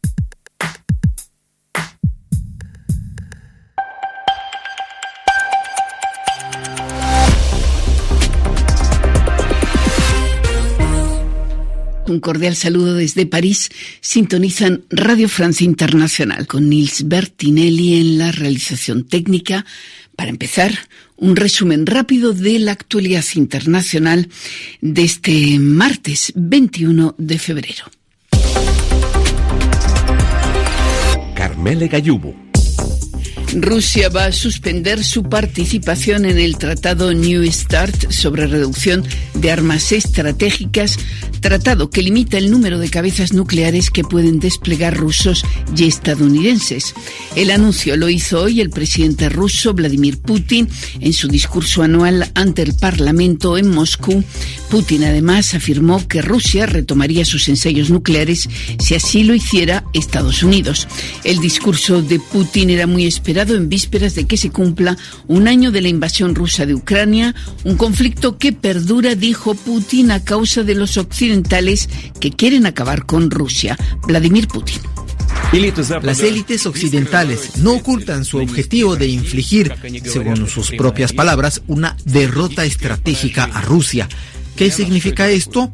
Un 12.15 12.21
cordial 12.21 12.55
saludo 12.55 12.95
desde 12.95 13.27
París. 13.27 13.71
Sintonizan 14.01 14.85
Radio 14.89 15.29
Francia 15.29 15.65
Internacional 15.65 16.47
con 16.47 16.69
Nils 16.69 17.09
Bertinelli 17.09 17.97
en 17.97 18.19
la 18.19 18.31
realización 18.31 19.03
técnica. 19.03 19.67
Para 20.15 20.31
empezar, 20.31 20.71
un 21.17 21.35
resumen 21.35 21.87
rápido 21.87 22.33
de 22.33 22.61
la 22.61 22.71
actualidad 22.71 23.25
internacional 23.35 24.29
de 24.81 25.03
este 25.03 25.59
martes 25.59 26.33
21 26.37 27.17
de 27.19 27.39
febrero. 27.41 27.85
Carmele 31.35 31.89
Gallubo. 31.89 32.44
Rusia 33.55 34.09
va 34.09 34.27
a 34.27 34.33
suspender 34.33 35.05
su 35.05 35.23
participación 35.23 36.25
en 36.25 36.39
el 36.39 36.59
Tratado 36.59 37.13
New 37.13 37.45
START 37.51 38.11
sobre 38.11 38.47
reducción 38.47 39.05
de 39.35 39.53
armas 39.53 39.93
estratégicas, 39.93 40.99
tratado 41.41 41.91
que 41.91 42.03
limita 42.03 42.37
el 42.39 42.51
número 42.51 42.79
de 42.79 42.89
cabezas 42.89 43.33
nucleares 43.33 43.91
que 43.91 44.03
pueden 44.03 44.41
desplegar 44.41 44.97
rusos 44.97 45.45
y 45.77 45.85
estadounidenses. 45.85 46.95
El 47.37 47.51
anuncio 47.51 47.97
lo 47.97 48.09
hizo 48.09 48.43
hoy 48.43 48.61
el 48.61 48.71
presidente 48.71 49.29
ruso 49.29 49.75
Vladimir 49.75 50.19
Putin 50.19 50.69
en 51.01 51.13
su 51.13 51.29
discurso 51.29 51.83
anual 51.83 52.31
ante 52.35 52.63
el 52.63 52.75
Parlamento 52.75 53.57
en 53.57 53.69
Moscú. 53.69 54.25
Putin 54.71 55.05
además 55.05 55.55
afirmó 55.55 56.07
que 56.09 56.23
Rusia 56.23 56.67
retomaría 56.67 57.25
sus 57.25 57.49
ensayos 57.49 57.91
nucleares 57.91 58.49
si 58.79 58.95
así 58.95 59.23
lo 59.23 59.35
hiciera 59.35 59.85
Estados 59.93 60.43
Unidos. 60.43 60.89
El 61.23 61.41
discurso 61.41 62.03
de 62.03 62.19
Putin 62.19 62.71
era 62.71 62.87
muy 62.87 63.07
esperado 63.07 63.44
en 63.53 63.69
vísperas 63.69 64.15
de 64.15 64.27
que 64.27 64.37
se 64.37 64.51
cumpla 64.51 64.97
un 65.29 65.49
año 65.49 65.71
de 65.71 65.83
la 65.83 65.89
invasión 65.89 66.35
rusa 66.35 66.65
de 66.67 66.75
Ucrania, 66.75 67.35
un 67.65 67.77
conflicto 67.77 68.39
que 68.39 68.53
perdura, 68.53 69.15
dijo 69.15 69.55
Putin, 69.55 70.11
a 70.11 70.25
causa 70.25 70.63
de 70.63 70.75
los 70.75 70.97
occidentales 70.97 71.89
que 72.21 72.31
quieren 72.31 72.67
acabar 72.67 73.05
con 73.05 73.31
Rusia. 73.31 73.77
Vladimir 74.07 74.49
Putin. 74.49 74.81
Las 76.03 76.21
élites 76.21 76.67
occidentales 76.67 77.59
no 77.59 77.75
ocultan 77.75 78.25
su 78.25 78.39
objetivo 78.39 78.97
de 78.97 79.07
infligir, 79.07 79.73
según 80.05 80.49
sus 80.49 80.73
propias 80.73 81.13
palabras, 81.13 81.63
una 81.69 81.97
derrota 82.05 82.65
estratégica 82.65 83.45
a 83.45 83.61
Rusia. 83.61 84.09
¿Qué 84.57 84.71
significa 84.71 85.29
esto? 85.31 85.71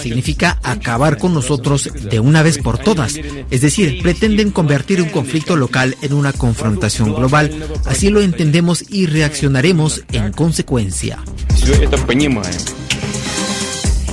Significa 0.00 0.58
acabar 0.62 1.18
con 1.18 1.34
nosotros 1.34 1.90
de 2.10 2.20
una 2.20 2.42
vez 2.42 2.58
por 2.58 2.78
todas. 2.78 3.14
Es 3.50 3.60
decir, 3.60 4.02
pretenden 4.02 4.50
convertir 4.50 5.00
un 5.00 5.08
conflicto 5.08 5.56
local 5.56 5.96
en 6.02 6.12
una 6.12 6.32
confrontación 6.32 7.14
global. 7.14 7.66
Así 7.84 8.10
lo 8.10 8.20
entendemos 8.20 8.84
y 8.88 9.06
reaccionaremos 9.06 10.04
en 10.12 10.32
consecuencia. 10.32 11.18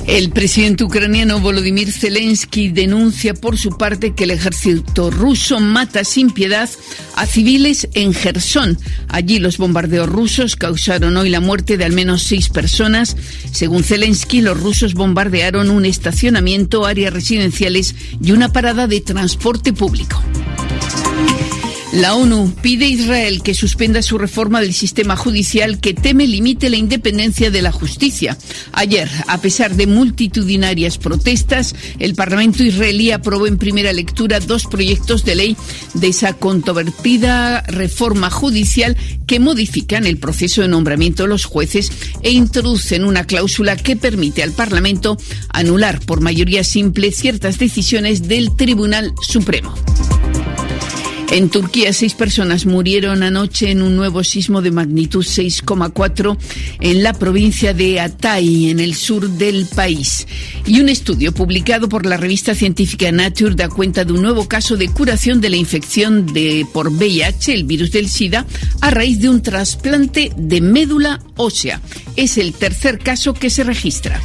El 0.06 0.30
presidente 0.30 0.84
ucraniano 0.84 1.40
Volodymyr 1.40 1.92
Zelensky 1.92 2.68
denuncia 2.68 3.34
por 3.34 3.56
su 3.56 3.78
parte 3.78 4.14
que 4.14 4.24
el 4.24 4.32
ejército 4.32 5.10
ruso 5.10 5.60
mata 5.60 6.04
sin 6.04 6.30
piedad 6.30 6.68
a 7.14 7.26
civiles 7.26 7.88
en 7.94 8.12
Gerson. 8.12 8.78
Allí 9.08 9.38
los 9.38 9.58
bombardeos 9.58 10.08
rusos 10.08 10.56
causaron 10.56 11.16
hoy 11.16 11.30
la 11.30 11.40
muerte 11.40 11.76
de 11.76 11.84
al 11.84 11.92
menos 11.92 12.22
seis 12.24 12.48
personas. 12.48 13.16
Según 13.52 13.84
Zelensky, 13.84 14.40
los 14.40 14.58
rusos 14.58 14.94
bombardearon 14.94 15.70
un 15.70 15.84
estacionamiento, 15.84 16.84
áreas 16.84 17.12
residenciales 17.12 17.94
y 18.20 18.32
una 18.32 18.52
parada 18.52 18.86
de 18.88 19.00
transporte 19.00 19.72
público. 19.72 20.20
La 21.92 22.14
ONU 22.14 22.54
pide 22.62 22.86
a 22.86 22.88
Israel 22.88 23.42
que 23.42 23.52
suspenda 23.52 24.00
su 24.00 24.16
reforma 24.16 24.62
del 24.62 24.72
sistema 24.72 25.14
judicial 25.14 25.78
que 25.78 25.92
teme 25.92 26.26
limite 26.26 26.70
la 26.70 26.78
independencia 26.78 27.50
de 27.50 27.60
la 27.60 27.70
justicia. 27.70 28.38
Ayer, 28.72 29.10
a 29.26 29.38
pesar 29.42 29.74
de 29.76 29.86
multitudinarias 29.86 30.96
protestas, 30.96 31.74
el 31.98 32.14
Parlamento 32.14 32.62
israelí 32.62 33.10
aprobó 33.10 33.46
en 33.46 33.58
primera 33.58 33.92
lectura 33.92 34.40
dos 34.40 34.64
proyectos 34.64 35.26
de 35.26 35.34
ley 35.34 35.56
de 35.92 36.08
esa 36.08 36.32
controvertida 36.32 37.60
reforma 37.60 38.30
judicial 38.30 38.96
que 39.26 39.38
modifican 39.38 40.06
el 40.06 40.16
proceso 40.16 40.62
de 40.62 40.68
nombramiento 40.68 41.24
de 41.24 41.28
los 41.28 41.44
jueces 41.44 41.92
e 42.22 42.30
introducen 42.30 43.04
una 43.04 43.26
cláusula 43.26 43.76
que 43.76 43.96
permite 43.96 44.42
al 44.42 44.52
Parlamento 44.52 45.18
anular 45.50 46.00
por 46.00 46.22
mayoría 46.22 46.64
simple 46.64 47.12
ciertas 47.12 47.58
decisiones 47.58 48.28
del 48.28 48.56
Tribunal 48.56 49.12
Supremo. 49.20 49.74
En 51.32 51.48
Turquía, 51.48 51.94
seis 51.94 52.12
personas 52.12 52.66
murieron 52.66 53.22
anoche 53.22 53.70
en 53.70 53.80
un 53.80 53.96
nuevo 53.96 54.22
sismo 54.22 54.60
de 54.60 54.70
magnitud 54.70 55.24
6,4 55.24 56.36
en 56.80 57.02
la 57.02 57.14
provincia 57.14 57.72
de 57.72 58.00
Hatay, 58.00 58.68
en 58.68 58.80
el 58.80 58.94
sur 58.94 59.30
del 59.30 59.64
país. 59.74 60.26
Y 60.66 60.80
un 60.80 60.90
estudio 60.90 61.32
publicado 61.32 61.88
por 61.88 62.04
la 62.04 62.18
revista 62.18 62.54
científica 62.54 63.10
Nature 63.10 63.54
da 63.54 63.70
cuenta 63.70 64.04
de 64.04 64.12
un 64.12 64.20
nuevo 64.20 64.46
caso 64.46 64.76
de 64.76 64.90
curación 64.90 65.40
de 65.40 65.48
la 65.48 65.56
infección 65.56 66.26
de, 66.26 66.66
por 66.70 66.88
VIH, 66.88 67.54
el 67.54 67.64
virus 67.64 67.92
del 67.92 68.10
SIDA, 68.10 68.44
a 68.82 68.90
raíz 68.90 69.18
de 69.18 69.30
un 69.30 69.40
trasplante 69.40 70.32
de 70.36 70.60
médula 70.60 71.18
ósea. 71.36 71.80
Es 72.14 72.36
el 72.36 72.52
tercer 72.52 72.98
caso 72.98 73.32
que 73.32 73.48
se 73.48 73.64
registra. 73.64 74.20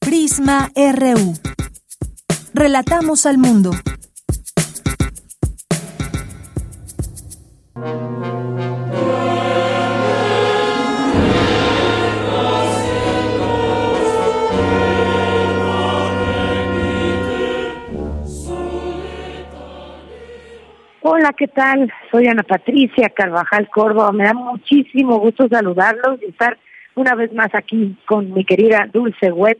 Prisma 0.00 0.72
RU. 0.74 1.34
Relatamos 2.56 3.26
al 3.26 3.36
mundo. 3.36 3.72
Hola, 21.02 21.32
¿qué 21.36 21.48
tal? 21.48 21.92
Soy 22.12 22.28
Ana 22.28 22.44
Patricia 22.44 23.08
Carvajal 23.08 23.68
Córdoba. 23.70 24.12
Me 24.12 24.22
da 24.22 24.34
muchísimo 24.34 25.18
gusto 25.18 25.48
saludarlos 25.48 26.22
y 26.22 26.26
estar 26.26 26.56
una 26.94 27.16
vez 27.16 27.32
más 27.32 27.52
aquí 27.52 27.98
con 28.06 28.32
mi 28.32 28.44
querida 28.44 28.88
Dulce 28.92 29.32
Web 29.32 29.58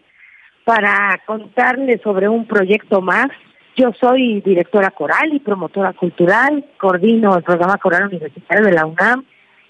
para 0.64 1.20
contarles 1.26 2.00
sobre 2.02 2.28
un 2.28 2.46
proyecto 2.46 3.00
más. 3.00 3.28
Yo 3.76 3.92
soy 4.00 4.40
directora 4.40 4.90
coral 4.90 5.32
y 5.32 5.40
promotora 5.40 5.92
cultural, 5.92 6.64
coordino 6.78 7.36
el 7.36 7.42
programa 7.42 7.76
coral 7.78 8.06
universitario 8.06 8.64
de 8.64 8.72
la 8.72 8.86
UNAM 8.86 9.24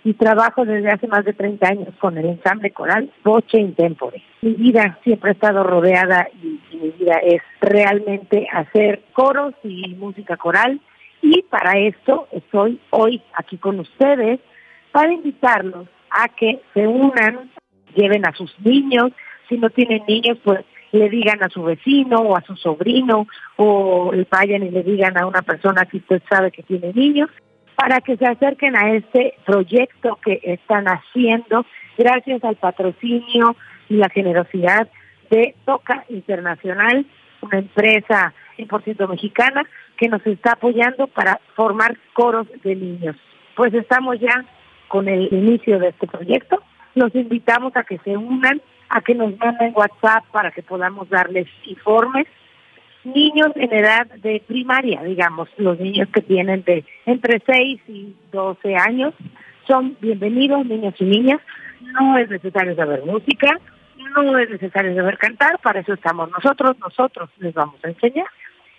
y 0.04 0.12
trabajo 0.14 0.66
desde 0.66 0.90
hace 0.90 1.06
más 1.06 1.24
de 1.24 1.32
30 1.32 1.66
años 1.66 1.88
con 1.98 2.18
el 2.18 2.26
ensamble 2.26 2.70
coral 2.70 3.10
Voce 3.24 3.58
Intempore. 3.58 4.22
Mi 4.42 4.52
vida 4.52 4.98
siempre 5.02 5.30
ha 5.30 5.32
estado 5.32 5.64
rodeada 5.64 6.28
y, 6.42 6.60
y 6.70 6.76
mi 6.76 6.90
vida 6.90 7.16
es 7.22 7.40
realmente 7.60 8.46
hacer 8.52 9.02
coros 9.14 9.54
y 9.64 9.94
música 9.94 10.36
coral 10.36 10.80
y 11.22 11.42
para 11.42 11.78
esto 11.78 12.28
estoy 12.32 12.78
hoy 12.90 13.22
aquí 13.32 13.56
con 13.56 13.80
ustedes 13.80 14.40
para 14.92 15.10
invitarlos 15.10 15.88
a 16.10 16.28
que 16.28 16.60
se 16.74 16.86
unan, 16.86 17.50
lleven 17.96 18.26
a 18.26 18.34
sus 18.34 18.54
niños, 18.60 19.10
si 19.48 19.56
no 19.56 19.70
tienen 19.70 20.02
niños, 20.06 20.36
pues 20.44 20.64
le 20.94 21.10
digan 21.10 21.42
a 21.42 21.48
su 21.48 21.62
vecino 21.62 22.18
o 22.18 22.36
a 22.36 22.42
su 22.42 22.54
sobrino 22.56 23.26
o 23.56 24.12
vayan 24.30 24.62
y 24.62 24.70
le 24.70 24.82
digan 24.82 25.18
a 25.18 25.26
una 25.26 25.42
persona 25.42 25.86
que 25.86 25.98
usted 25.98 26.22
sabe 26.30 26.52
que 26.52 26.62
tiene 26.62 26.92
niños 26.92 27.30
para 27.74 28.00
que 28.00 28.16
se 28.16 28.26
acerquen 28.26 28.76
a 28.76 28.92
este 28.92 29.34
proyecto 29.44 30.18
que 30.24 30.40
están 30.44 30.86
haciendo 30.86 31.66
gracias 31.98 32.44
al 32.44 32.56
patrocinio 32.56 33.56
y 33.88 33.96
la 33.96 34.08
generosidad 34.08 34.88
de 35.30 35.56
Toca 35.64 36.04
Internacional, 36.08 37.04
una 37.40 37.58
empresa 37.58 38.32
100% 38.56 39.08
mexicana 39.08 39.64
que 39.96 40.08
nos 40.08 40.24
está 40.26 40.52
apoyando 40.52 41.08
para 41.08 41.40
formar 41.56 41.96
coros 42.12 42.46
de 42.62 42.76
niños. 42.76 43.16
Pues 43.56 43.74
estamos 43.74 44.20
ya 44.20 44.44
con 44.86 45.08
el 45.08 45.32
inicio 45.32 45.80
de 45.80 45.88
este 45.88 46.06
proyecto. 46.06 46.62
Los 46.94 47.12
invitamos 47.16 47.74
a 47.76 47.82
que 47.82 47.98
se 47.98 48.16
unan 48.16 48.62
a 48.94 49.00
que 49.00 49.14
nos 49.14 49.36
manden 49.38 49.72
WhatsApp 49.74 50.24
para 50.30 50.52
que 50.52 50.62
podamos 50.62 51.08
darles 51.08 51.48
informes. 51.64 52.28
Niños 53.02 53.50
en 53.56 53.74
edad 53.74 54.06
de 54.06 54.40
primaria, 54.46 55.02
digamos, 55.02 55.48
los 55.58 55.80
niños 55.80 56.08
que 56.14 56.22
tienen 56.22 56.62
de 56.62 56.84
entre 57.04 57.42
6 57.44 57.80
y 57.88 58.14
12 58.30 58.76
años, 58.76 59.12
son 59.66 59.96
bienvenidos, 60.00 60.64
niños 60.64 60.94
y 61.00 61.04
niñas. 61.04 61.40
No 61.80 62.16
es 62.16 62.30
necesario 62.30 62.76
saber 62.76 63.04
música, 63.04 63.58
no 64.14 64.38
es 64.38 64.48
necesario 64.48 64.94
saber 64.94 65.18
cantar, 65.18 65.58
para 65.58 65.80
eso 65.80 65.94
estamos 65.94 66.30
nosotros, 66.30 66.78
nosotros 66.78 67.28
les 67.38 67.52
vamos 67.52 67.84
a 67.84 67.88
enseñar. 67.88 68.28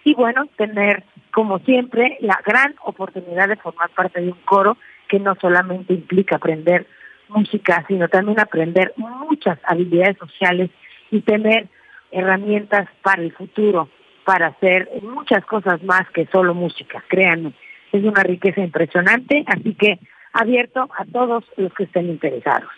Y 0.06 0.14
bueno, 0.14 0.48
tener, 0.56 1.04
como 1.34 1.60
siempre, 1.60 2.18
la 2.22 2.40
gran 2.46 2.74
oportunidad 2.86 3.50
de 3.50 3.58
formar 3.58 3.90
parte 3.90 4.22
de 4.22 4.32
un 4.32 4.40
coro 4.46 4.78
que 5.10 5.20
no 5.20 5.36
solamente 5.42 5.94
implica 5.94 6.38
aprender 6.38 6.88
música, 7.30 7.84
sino 7.88 8.08
también 8.08 8.40
aprender 8.40 8.94
muchas 8.98 9.58
habilidades 9.64 10.18
sociales 10.18 10.70
y 11.12 11.22
tener 11.22 11.68
herramientas 12.12 12.88
para 13.02 13.22
el 13.22 13.32
futuro, 13.34 13.90
para 14.24 14.48
hacer 14.48 14.90
muchas 15.02 15.46
cosas 15.46 15.84
más 15.84 16.10
que 16.12 16.26
solo 16.28 16.54
música, 16.54 17.04
créanme. 17.08 17.54
Es 17.92 18.04
una 18.04 18.24
riqueza 18.24 18.62
impresionante, 18.62 19.44
así 19.48 19.74
que 19.76 20.00
abierto 20.34 20.90
a 20.98 21.06
todos 21.06 21.44
los 21.58 21.74
que 21.74 21.84
estén 21.84 22.10
interesados. 22.10 22.70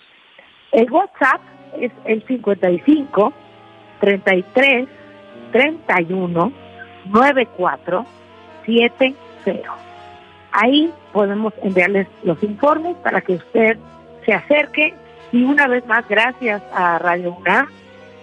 El 0.72 0.92
WhatsApp 0.92 1.42
es 1.80 1.92
el 2.06 2.24
55 2.26 3.34
33 4.00 4.88
31 5.52 6.54
94 7.06 8.06
70. 8.66 9.18
Ahí 10.52 10.92
podemos 11.14 11.54
enviarles 11.62 12.08
los 12.24 12.42
informes 12.44 12.96
para 12.98 13.22
que 13.22 13.34
usted 13.34 13.78
se 14.28 14.34
acerque 14.34 14.94
y 15.32 15.44
una 15.44 15.68
vez 15.68 15.86
más 15.88 16.08
gracias 16.08 16.62
a 16.74 17.00
Radio 17.00 17.34
UNAM 17.34 17.68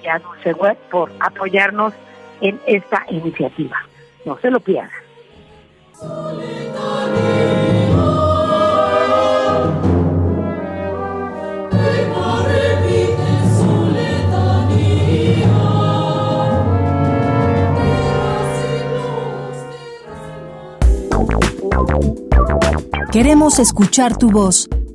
y 0.03 0.07
a 0.07 0.19
Dulce 0.19 0.53
Web 0.53 0.77
por 0.91 1.11
apoyarnos 1.19 1.95
en 2.43 2.61
esta 2.67 3.05
iniciativa. 3.09 3.77
No 4.27 4.39
se 4.39 4.51
lo 4.51 4.61
pierdan. 4.61 4.91
Queremos 23.11 23.61
escuchar 23.61 24.19
tu 24.19 24.31
voz. 24.31 24.69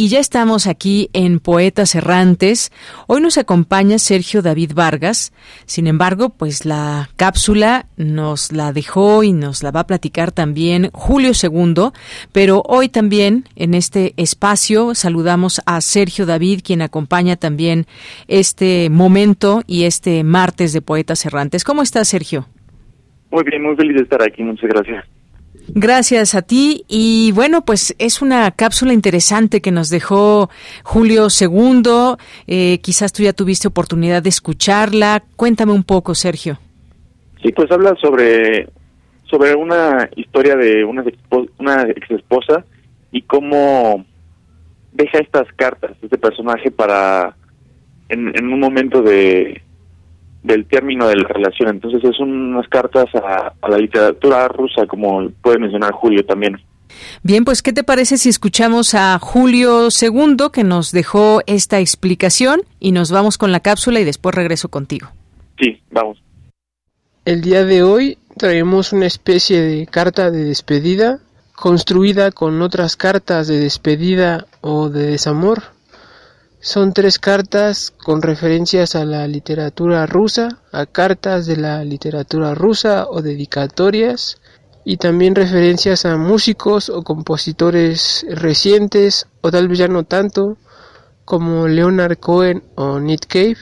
Y 0.00 0.10
ya 0.10 0.20
estamos 0.20 0.68
aquí 0.68 1.10
en 1.12 1.40
Poetas 1.40 1.96
Errantes. 1.96 2.70
Hoy 3.08 3.20
nos 3.20 3.36
acompaña 3.36 3.98
Sergio 3.98 4.42
David 4.42 4.70
Vargas. 4.72 5.32
Sin 5.66 5.88
embargo, 5.88 6.28
pues 6.28 6.64
la 6.64 7.10
cápsula 7.16 7.86
nos 7.96 8.52
la 8.52 8.72
dejó 8.72 9.24
y 9.24 9.32
nos 9.32 9.64
la 9.64 9.72
va 9.72 9.80
a 9.80 9.86
platicar 9.88 10.30
también 10.30 10.90
Julio 10.92 11.32
II. 11.32 11.90
Pero 12.30 12.62
hoy 12.64 12.88
también 12.88 13.46
en 13.56 13.74
este 13.74 14.14
espacio 14.16 14.94
saludamos 14.94 15.60
a 15.66 15.80
Sergio 15.80 16.26
David, 16.26 16.60
quien 16.62 16.80
acompaña 16.80 17.34
también 17.34 17.86
este 18.28 18.90
momento 18.90 19.62
y 19.66 19.82
este 19.82 20.22
martes 20.22 20.72
de 20.72 20.80
Poetas 20.80 21.26
Errantes. 21.26 21.64
¿Cómo 21.64 21.82
estás, 21.82 22.06
Sergio? 22.06 22.46
Muy 23.32 23.42
bien, 23.42 23.64
muy 23.64 23.74
feliz 23.74 23.96
de 23.96 24.02
estar 24.02 24.22
aquí. 24.22 24.44
Muchas 24.44 24.70
gracias. 24.70 25.17
Gracias 25.74 26.34
a 26.34 26.42
ti. 26.42 26.84
Y 26.88 27.32
bueno, 27.32 27.64
pues 27.64 27.94
es 27.98 28.22
una 28.22 28.50
cápsula 28.50 28.92
interesante 28.92 29.60
que 29.60 29.70
nos 29.70 29.90
dejó 29.90 30.50
Julio 30.82 31.28
II. 31.28 32.16
Eh, 32.46 32.78
quizás 32.82 33.12
tú 33.12 33.22
ya 33.22 33.32
tuviste 33.32 33.68
oportunidad 33.68 34.22
de 34.22 34.30
escucharla. 34.30 35.22
Cuéntame 35.36 35.72
un 35.72 35.84
poco, 35.84 36.14
Sergio. 36.14 36.58
Sí, 37.42 37.52
pues 37.52 37.70
habla 37.70 37.94
sobre, 38.00 38.68
sobre 39.30 39.54
una 39.54 40.08
historia 40.16 40.56
de 40.56 40.84
una, 40.84 41.04
una 41.58 41.82
ex 41.82 42.10
esposa 42.10 42.64
y 43.12 43.22
cómo 43.22 44.04
deja 44.92 45.18
estas 45.18 45.46
cartas, 45.54 45.92
este 46.02 46.18
personaje, 46.18 46.70
para 46.70 47.36
en 48.08 48.52
un 48.52 48.58
momento 48.58 49.02
de, 49.02 49.62
del 50.42 50.66
término 50.66 51.08
de 51.08 51.16
la 51.16 51.28
relación. 51.28 51.70
Entonces 51.70 52.02
es 52.04 52.18
unas 52.20 52.68
cartas 52.68 53.06
a, 53.14 53.52
la 53.68 53.78
literatura 53.78 54.48
rusa, 54.48 54.86
como 54.86 55.30
puede 55.42 55.58
mencionar 55.58 55.92
Julio 55.92 56.24
también. 56.24 56.56
Bien, 57.22 57.44
pues 57.44 57.62
¿qué 57.62 57.72
te 57.72 57.84
parece 57.84 58.16
si 58.16 58.28
escuchamos 58.28 58.94
a 58.94 59.18
Julio 59.18 59.88
II 59.88 60.36
que 60.52 60.64
nos 60.64 60.90
dejó 60.92 61.42
esta 61.46 61.80
explicación 61.80 62.62
y 62.80 62.92
nos 62.92 63.12
vamos 63.12 63.38
con 63.38 63.52
la 63.52 63.60
cápsula 63.60 64.00
y 64.00 64.04
después 64.04 64.34
regreso 64.34 64.68
contigo? 64.68 65.08
Sí, 65.58 65.80
vamos. 65.90 66.22
El 67.24 67.42
día 67.42 67.64
de 67.64 67.82
hoy 67.82 68.18
traemos 68.36 68.92
una 68.92 69.06
especie 69.06 69.60
de 69.60 69.86
carta 69.86 70.30
de 70.30 70.44
despedida 70.44 71.18
construida 71.54 72.30
con 72.30 72.62
otras 72.62 72.96
cartas 72.96 73.48
de 73.48 73.58
despedida 73.58 74.46
o 74.60 74.88
de 74.88 75.06
desamor 75.06 75.77
son 76.60 76.92
tres 76.92 77.18
cartas 77.18 77.92
con 78.04 78.20
referencias 78.20 78.96
a 78.96 79.04
la 79.04 79.26
literatura 79.28 80.06
rusa, 80.06 80.60
a 80.72 80.86
cartas 80.86 81.46
de 81.46 81.56
la 81.56 81.84
literatura 81.84 82.54
rusa 82.54 83.06
o 83.08 83.22
dedicatorias, 83.22 84.40
y 84.84 84.96
también 84.96 85.34
referencias 85.34 86.04
a 86.04 86.16
músicos 86.16 86.88
o 86.88 87.02
compositores 87.02 88.26
recientes, 88.30 89.26
o 89.40 89.50
tal 89.50 89.68
vez 89.68 89.78
ya 89.78 89.88
no 89.88 90.04
tanto, 90.04 90.56
como 91.24 91.68
Leonard 91.68 92.18
Cohen 92.18 92.64
o 92.74 92.98
Nick 92.98 93.26
Cave. 93.26 93.58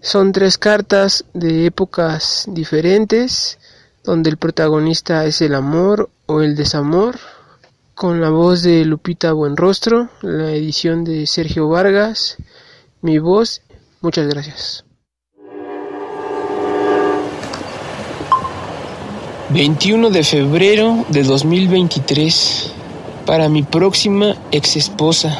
Son 0.00 0.32
tres 0.32 0.56
cartas 0.56 1.24
de 1.34 1.66
épocas 1.66 2.44
diferentes, 2.46 3.58
donde 4.04 4.30
el 4.30 4.36
protagonista 4.36 5.26
es 5.26 5.42
el 5.42 5.54
amor 5.54 6.08
o 6.26 6.40
el 6.40 6.54
desamor, 6.54 7.18
con 7.98 8.20
la 8.20 8.30
voz 8.30 8.62
de 8.62 8.84
Lupita 8.84 9.32
Buenrostro, 9.32 10.08
la 10.22 10.52
edición 10.52 11.02
de 11.02 11.26
Sergio 11.26 11.68
Vargas, 11.68 12.36
mi 13.02 13.18
voz. 13.18 13.62
Muchas 14.00 14.28
gracias. 14.28 14.84
21 19.50 20.10
de 20.10 20.22
febrero 20.22 21.06
de 21.08 21.24
2023 21.24 22.72
para 23.26 23.48
mi 23.48 23.64
próxima 23.64 24.36
ex 24.52 24.76
esposa. 24.76 25.36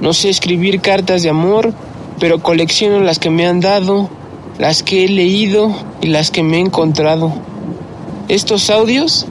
No 0.00 0.12
sé 0.12 0.28
escribir 0.28 0.80
cartas 0.80 1.24
de 1.24 1.30
amor, 1.30 1.74
pero 2.20 2.40
colecciono 2.40 3.00
las 3.00 3.18
que 3.18 3.30
me 3.30 3.48
han 3.48 3.58
dado, 3.58 4.08
las 4.60 4.84
que 4.84 5.04
he 5.04 5.08
leído 5.08 5.74
y 6.00 6.06
las 6.06 6.30
que 6.30 6.44
me 6.44 6.58
he 6.58 6.60
encontrado. 6.60 7.32
Estos 8.28 8.70
audios 8.70 9.26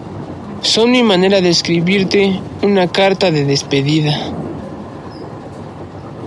son 0.62 0.92
mi 0.92 1.04
manera 1.04 1.42
de 1.42 1.50
escribirte 1.50 2.40
una 2.64 2.88
carta 2.88 3.32
de 3.32 3.46
despedida. 3.46 4.18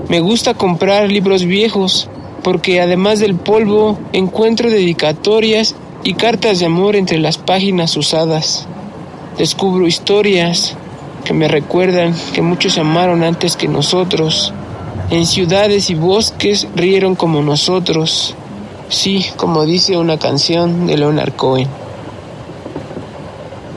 Me 0.09 0.21
gusta 0.21 0.55
comprar 0.55 1.11
libros 1.11 1.45
viejos 1.45 2.09
porque 2.43 2.81
además 2.81 3.19
del 3.19 3.35
polvo 3.35 3.99
encuentro 4.13 4.71
dedicatorias 4.71 5.75
y 6.05 6.15
cartas 6.15 6.59
de 6.61 6.67
amor 6.67 6.97
entre 6.97 7.19
las 7.19 7.39
páginas 7.39 7.97
usadas. 7.97 8.67
Descubro 9.37 9.87
historias 9.87 10.75
que 11.25 11.35
me 11.35 11.49
recuerdan 11.49 12.15
que 12.33 12.41
muchos 12.41 12.79
amaron 12.79 13.23
antes 13.23 13.57
que 13.57 13.69
nosotros. 13.69 14.55
En 15.11 15.27
ciudades 15.27 15.91
y 15.91 15.95
bosques 15.95 16.69
rieron 16.75 17.15
como 17.15 17.43
nosotros. 17.43 18.35
Sí, 18.89 19.27
como 19.37 19.67
dice 19.67 19.97
una 19.97 20.19
canción 20.19 20.87
de 20.87 20.97
Leonard 20.97 21.33
Cohen 21.35 21.69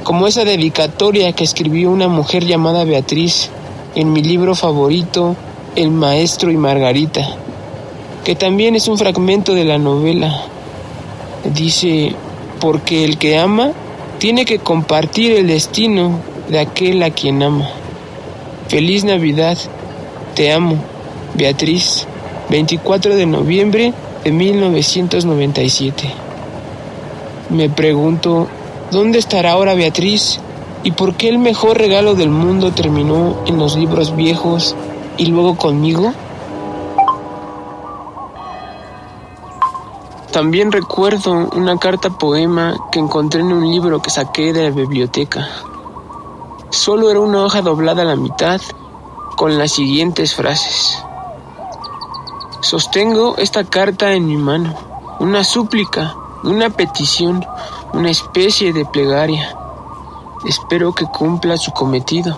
como 0.04 0.28
esa 0.28 0.44
dedicatoria 0.44 1.32
que 1.32 1.44
escribió 1.44 1.90
una 1.90 2.08
mujer 2.08 2.46
llamada 2.46 2.84
Beatriz 2.84 3.50
en 3.96 4.12
mi 4.12 4.22
libro 4.22 4.54
favorito, 4.54 5.36
El 5.76 5.92
Maestro 5.92 6.52
y 6.52 6.58
Margarita, 6.58 7.26
que 8.24 8.36
también 8.36 8.76
es 8.76 8.88
un 8.88 8.98
fragmento 8.98 9.54
de 9.54 9.64
la 9.64 9.78
novela. 9.78 10.46
Dice, 11.54 12.14
porque 12.60 13.06
el 13.06 13.18
que 13.18 13.38
ama 13.38 13.72
tiene 14.20 14.46
que 14.46 14.60
compartir 14.60 15.32
el 15.34 15.48
destino 15.48 16.20
de 16.50 16.60
aquel 16.60 17.02
a 17.04 17.12
quien 17.12 17.42
ama. 17.42 17.70
Feliz 18.68 19.04
Navidad, 19.04 19.58
te 20.36 20.52
amo, 20.52 20.78
Beatriz, 21.36 22.08
24 22.50 23.16
de 23.16 23.26
noviembre 23.26 23.94
de 24.24 24.32
1997. 24.32 26.10
Me 27.50 27.70
pregunto, 27.70 28.48
¿Dónde 28.94 29.18
estará 29.18 29.54
ahora 29.54 29.74
Beatriz? 29.74 30.40
¿Y 30.84 30.92
por 30.92 31.16
qué 31.16 31.28
el 31.28 31.40
mejor 31.40 31.80
regalo 31.80 32.14
del 32.14 32.30
mundo 32.30 32.74
terminó 32.74 33.38
en 33.48 33.58
los 33.58 33.76
libros 33.76 34.16
viejos 34.16 34.76
y 35.18 35.26
luego 35.26 35.58
conmigo? 35.58 36.14
También 40.32 40.72
recuerdo 40.72 41.32
una 41.56 41.76
carta 41.78 42.12
poema 42.12 42.76
que 42.92 43.00
encontré 43.00 43.42
en 43.42 43.52
un 43.52 43.68
libro 43.68 44.00
que 44.00 44.12
saqué 44.12 44.54
de 44.54 44.62
la 44.62 44.70
biblioteca. 44.70 45.50
Solo 46.70 47.10
era 47.10 47.20
una 47.20 47.46
hoja 47.46 47.64
doblada 47.64 48.04
a 48.04 48.06
la 48.06 48.16
mitad 48.16 48.62
con 49.36 49.58
las 49.58 49.72
siguientes 49.72 50.36
frases. 50.36 51.04
Sostengo 52.62 53.38
esta 53.38 53.64
carta 53.64 54.14
en 54.14 54.28
mi 54.28 54.38
mano, 54.38 54.76
una 55.20 55.44
súplica, 55.44 56.16
una 56.44 56.70
petición, 56.70 57.44
una 57.94 58.10
especie 58.10 58.74
de 58.74 58.86
plegaria. 58.86 59.56
Espero 60.46 60.94
que 60.94 61.06
cumpla 61.06 61.58
su 61.58 61.72
cometido. 61.72 62.38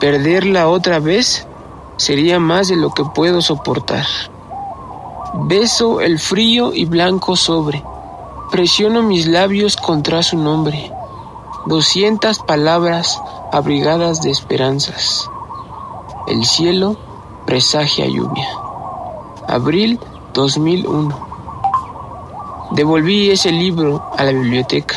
Perderla 0.00 0.68
otra 0.68 0.98
vez 0.98 1.46
sería 1.96 2.38
más 2.38 2.68
de 2.68 2.76
lo 2.76 2.90
que 2.90 3.04
puedo 3.04 3.40
soportar. 3.40 4.04
Beso 5.44 6.00
el 6.00 6.18
frío 6.18 6.72
y 6.74 6.84
blanco 6.84 7.36
sobre. 7.36 7.82
Presiono 8.50 9.02
mis 9.02 9.26
labios 9.26 9.76
contra 9.76 10.22
su 10.22 10.36
nombre. 10.36 10.92
Doscientas 11.66 12.38
palabras 12.40 13.20
abrigadas 13.52 14.22
de 14.22 14.30
esperanzas. 14.30 15.30
El 16.26 16.44
cielo 16.44 16.96
presagia 17.46 18.06
lluvia. 18.06 18.48
Abril 19.48 20.00
2001. 20.34 21.25
Devolví 22.72 23.30
ese 23.30 23.52
libro 23.52 24.04
a 24.16 24.24
la 24.24 24.32
biblioteca, 24.32 24.96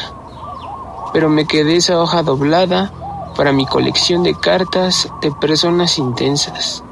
pero 1.13 1.29
me 1.29 1.45
quedé 1.45 1.75
esa 1.75 2.01
hoja 2.01 2.23
doblada 2.23 2.91
para 3.35 3.51
mi 3.51 3.65
colección 3.67 4.23
de 4.23 4.33
cartas 4.33 5.07
de 5.21 5.31
personas 5.31 5.99
intensas. 5.99 6.83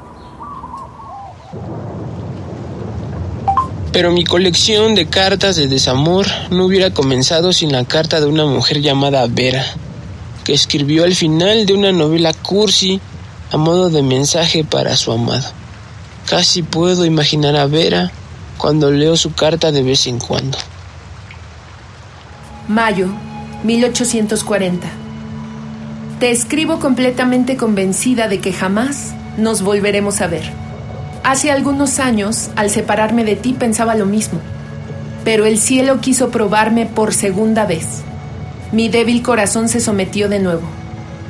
Pero 3.92 4.12
mi 4.12 4.24
colección 4.24 4.94
de 4.94 5.08
cartas 5.08 5.56
de 5.56 5.68
desamor 5.68 6.28
no 6.52 6.66
hubiera 6.66 6.94
comenzado 6.94 7.54
sin 7.54 7.72
la 7.72 7.84
carta 7.84 8.20
de 8.20 8.28
una 8.28 8.46
mujer 8.46 8.80
llamada 8.80 9.26
Vera, 9.28 9.66
que 10.44 10.54
escribió 10.54 11.06
al 11.06 11.16
final 11.16 11.66
de 11.66 11.74
una 11.74 11.92
novela 11.92 12.34
cursi 12.34 13.02
a 13.52 13.58
modo 13.58 13.90
de 13.90 14.04
mensaje 14.04 14.64
para 14.64 14.96
su 14.96 15.12
amado. 15.12 15.50
Casi 16.28 16.62
puedo 16.62 17.04
imaginar 17.04 17.56
a 17.56 17.66
Vera 17.66 18.12
cuando 18.58 18.92
leo 18.92 19.16
su 19.16 19.34
carta 19.34 19.72
de 19.72 19.84
vez 19.84 20.08
en 20.08 20.20
cuando. 20.20 20.58
Mayo 22.68 23.08
1840. 23.64 24.88
te 26.20 26.32
escribo 26.32 26.80
completamente 26.80 27.58
convencida 27.58 28.28
de 28.28 28.40
que 28.40 28.52
jamás 28.52 29.14
nos 29.38 29.62
volveremos 29.62 30.22
a 30.22 30.28
ver. 30.28 30.52
Hace 31.24 31.52
algunos 31.52 32.00
años, 32.00 32.50
al 32.56 32.70
separarme 32.70 33.24
de 33.24 33.36
ti, 33.36 33.54
pensaba 33.54 33.96
lo 33.96 34.06
mismo, 34.06 34.40
pero 35.24 35.46
el 35.46 35.60
cielo 35.60 36.00
quiso 36.02 36.30
probarme 36.30 36.86
por 36.86 37.14
segunda 37.14 37.66
vez. 37.66 38.02
Mi 38.72 38.90
débil 38.90 39.22
corazón 39.22 39.70
se 39.70 39.80
sometió 39.80 40.28
de 40.28 40.40
nuevo. 40.40 40.64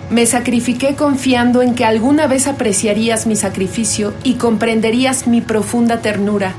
Me 0.10 0.26
sacrifiqué 0.26 0.96
confiando 0.96 1.62
en 1.62 1.76
que 1.76 1.84
alguna 1.84 2.28
vez 2.28 2.48
apreciarías 2.48 3.28
mi 3.28 3.36
sacrificio 3.36 4.14
y 4.24 4.36
comprenderías 4.36 5.28
mi 5.28 5.42
profunda 5.42 6.02
ternura. 6.02 6.54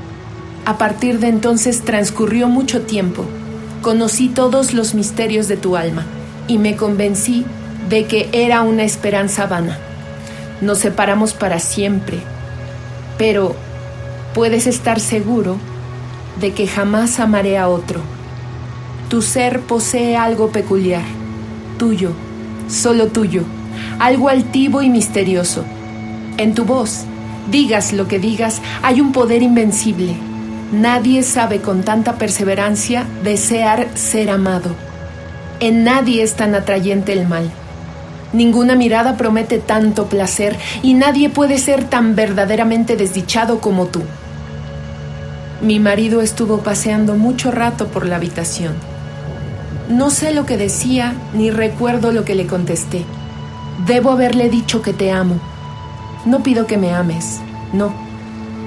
A 0.69 0.77
partir 0.77 1.19
de 1.19 1.29
entonces 1.29 1.81
transcurrió 1.81 2.47
mucho 2.47 2.83
tiempo. 2.83 3.25
Conocí 3.81 4.29
todos 4.29 4.75
los 4.75 4.93
misterios 4.93 5.49
de 5.49 5.57
tu 5.57 5.79
alma 5.79 6.05
y 6.47 6.59
me 6.59 6.77
convencí 6.77 7.47
de 7.89 8.05
que 8.05 8.29
era 8.33 8.61
una 8.61 8.83
esperanza 8.83 9.47
vana. 9.47 9.79
Nos 10.61 10.77
separamos 10.77 11.33
para 11.33 11.59
siempre, 11.59 12.19
pero 13.17 13.57
puedes 14.35 14.67
estar 14.67 15.01
seguro 15.01 15.57
de 16.39 16.53
que 16.53 16.67
jamás 16.67 17.19
amaré 17.19 17.57
a 17.57 17.69
otro. 17.69 18.03
Tu 19.09 19.23
ser 19.23 19.61
posee 19.61 20.19
algo 20.19 20.51
peculiar, 20.51 21.05
tuyo 21.79 22.13
solo 22.69 23.07
tuyo, 23.07 23.45
algo 23.99 24.29
altivo 24.29 24.83
y 24.83 24.91
misterioso. 24.91 25.65
En 26.37 26.55
tu 26.55 26.67
voz, 26.67 27.05
digas 27.51 27.95
lo 27.95 28.07
que 28.07 28.19
digas, 28.19 28.61
hay 28.83 29.01
un 29.01 29.13
poder 29.13 29.43
invencible. 29.43 30.28
Nadie 30.73 31.23
sabe 31.23 31.63
con 31.63 31.83
tanta 31.83 32.17
perseverancia 32.17 33.07
desear 33.25 33.89
ser 33.95 34.29
amado. 34.29 34.71
En 35.61 35.83
nadie 35.83 36.23
es 36.23 36.35
tan 36.35 36.55
atrayente 36.55 37.15
el 37.15 37.27
mal. 37.27 37.51
Ninguna 38.35 38.75
mirada 38.75 39.17
promete 39.17 39.59
tanto 39.59 40.09
placer 40.09 40.59
y 40.83 40.93
nadie 40.93 41.31
puede 41.31 41.57
ser 41.57 41.85
tan 41.85 42.15
verdaderamente 42.15 42.97
desdichado 42.97 43.61
como 43.61 43.87
tú. 43.87 44.03
Mi 45.63 45.81
marido 45.81 46.21
estuvo 46.21 46.59
paseando 46.59 47.15
mucho 47.15 47.51
rato 47.51 47.89
por 47.89 48.07
la 48.07 48.17
habitación. 48.17 48.75
No 49.89 50.11
sé 50.11 50.35
lo 50.35 50.45
que 50.45 50.59
decía 50.59 51.15
ni 51.33 51.51
recuerdo 51.51 52.13
lo 52.13 52.27
que 52.27 52.35
le 52.35 52.47
contesté. 52.47 53.07
Debo 53.87 54.11
haberle 54.11 54.51
dicho 54.51 54.83
que 54.83 54.93
te 54.93 55.11
amo. 55.11 55.41
No 56.27 56.43
pido 56.43 56.67
que 56.67 56.77
me 56.77 56.93
ames, 56.93 57.41
no, 57.73 57.95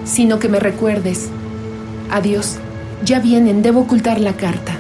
sino 0.04 0.40
que 0.40 0.50
me 0.50 0.60
recuerdes. 0.60 1.30
Adiós, 2.12 2.58
ya 3.06 3.20
vienen, 3.20 3.62
debo 3.62 3.82
ocultar 3.82 4.20
la 4.20 4.34
carta. 4.34 4.78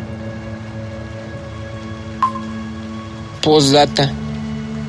Postdata. 3.41 4.11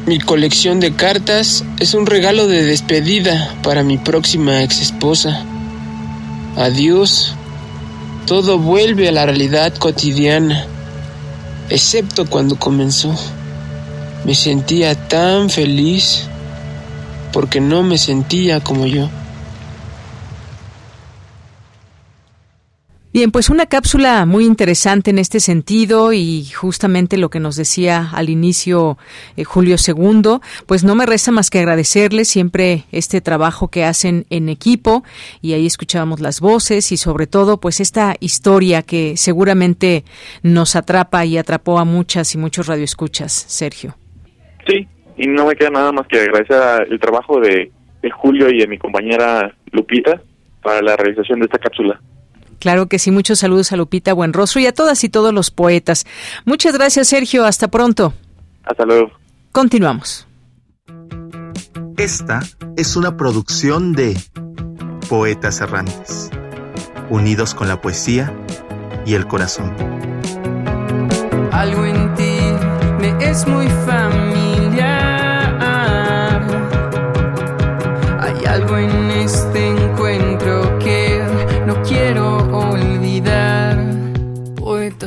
Mi 0.06 0.18
colección 0.18 0.80
de 0.80 0.94
cartas 0.94 1.64
es 1.78 1.94
un 1.94 2.06
regalo 2.06 2.48
de 2.48 2.64
despedida 2.64 3.54
para 3.62 3.84
mi 3.84 3.96
próxima 3.98 4.62
ex 4.62 4.80
esposa. 4.80 5.44
Adiós. 6.56 7.34
Todo 8.26 8.58
vuelve 8.58 9.08
a 9.08 9.12
la 9.12 9.26
realidad 9.26 9.74
cotidiana 9.74 10.66
excepto 11.70 12.26
cuando 12.26 12.56
comenzó. 12.56 13.14
Me 14.24 14.34
sentía 14.34 14.94
tan 14.94 15.48
feliz 15.48 16.24
porque 17.32 17.60
no 17.60 17.82
me 17.82 17.98
sentía 17.98 18.60
como 18.60 18.86
yo. 18.86 19.08
Bien, 23.12 23.30
pues 23.30 23.50
una 23.50 23.66
cápsula 23.66 24.24
muy 24.24 24.46
interesante 24.46 25.10
en 25.10 25.18
este 25.18 25.38
sentido 25.38 26.14
y 26.14 26.46
justamente 26.46 27.18
lo 27.18 27.28
que 27.28 27.40
nos 27.40 27.56
decía 27.56 28.08
al 28.10 28.30
inicio 28.30 28.96
eh, 29.36 29.44
Julio 29.44 29.76
II, 29.76 30.40
pues 30.66 30.82
no 30.82 30.94
me 30.94 31.04
resta 31.04 31.30
más 31.30 31.50
que 31.50 31.58
agradecerle 31.58 32.24
siempre 32.24 32.84
este 32.90 33.20
trabajo 33.20 33.68
que 33.68 33.84
hacen 33.84 34.24
en 34.30 34.48
equipo 34.48 35.04
y 35.42 35.52
ahí 35.52 35.66
escuchábamos 35.66 36.20
las 36.20 36.40
voces 36.40 36.90
y 36.90 36.96
sobre 36.96 37.26
todo 37.26 37.60
pues 37.60 37.80
esta 37.80 38.14
historia 38.18 38.80
que 38.80 39.18
seguramente 39.18 40.04
nos 40.42 40.74
atrapa 40.74 41.26
y 41.26 41.36
atrapó 41.36 41.78
a 41.78 41.84
muchas 41.84 42.34
y 42.34 42.38
muchos 42.38 42.66
radioescuchas, 42.66 43.30
Sergio. 43.30 43.94
Sí, 44.66 44.88
y 45.18 45.26
no 45.26 45.44
me 45.44 45.54
queda 45.54 45.68
nada 45.68 45.92
más 45.92 46.06
que 46.06 46.18
agradecer 46.18 46.86
el 46.90 46.98
trabajo 46.98 47.38
de 47.40 47.70
Julio 48.10 48.48
y 48.48 48.60
de 48.60 48.66
mi 48.66 48.78
compañera 48.78 49.54
Lupita 49.70 50.22
para 50.62 50.80
la 50.80 50.96
realización 50.96 51.40
de 51.40 51.44
esta 51.44 51.58
cápsula. 51.58 52.00
Claro 52.62 52.86
que 52.86 53.00
sí, 53.00 53.10
muchos 53.10 53.40
saludos 53.40 53.72
a 53.72 53.76
Lupita 53.76 54.12
Buenrostro 54.12 54.60
y 54.60 54.66
a 54.66 54.72
todas 54.72 55.02
y 55.02 55.08
todos 55.08 55.34
los 55.34 55.50
poetas. 55.50 56.06
Muchas 56.44 56.74
gracias, 56.74 57.08
Sergio. 57.08 57.44
Hasta 57.44 57.66
pronto. 57.66 58.14
Hasta 58.62 58.84
luego. 58.84 59.10
Continuamos. 59.50 60.28
Esta 61.96 62.38
es 62.76 62.94
una 62.94 63.16
producción 63.16 63.94
de 63.94 64.16
Poetas 65.08 65.60
Errantes, 65.60 66.30
unidos 67.10 67.52
con 67.52 67.66
la 67.66 67.80
poesía 67.80 68.32
y 69.04 69.14
el 69.14 69.26
corazón. 69.26 69.74
Algo 71.50 71.84
en 71.84 72.14
ti 72.14 72.38
me 73.00 73.28
es 73.28 73.44
muy 73.48 73.66
familiar. 73.84 74.88
Hay 78.20 78.44
algo 78.44 78.78
en 78.78 79.01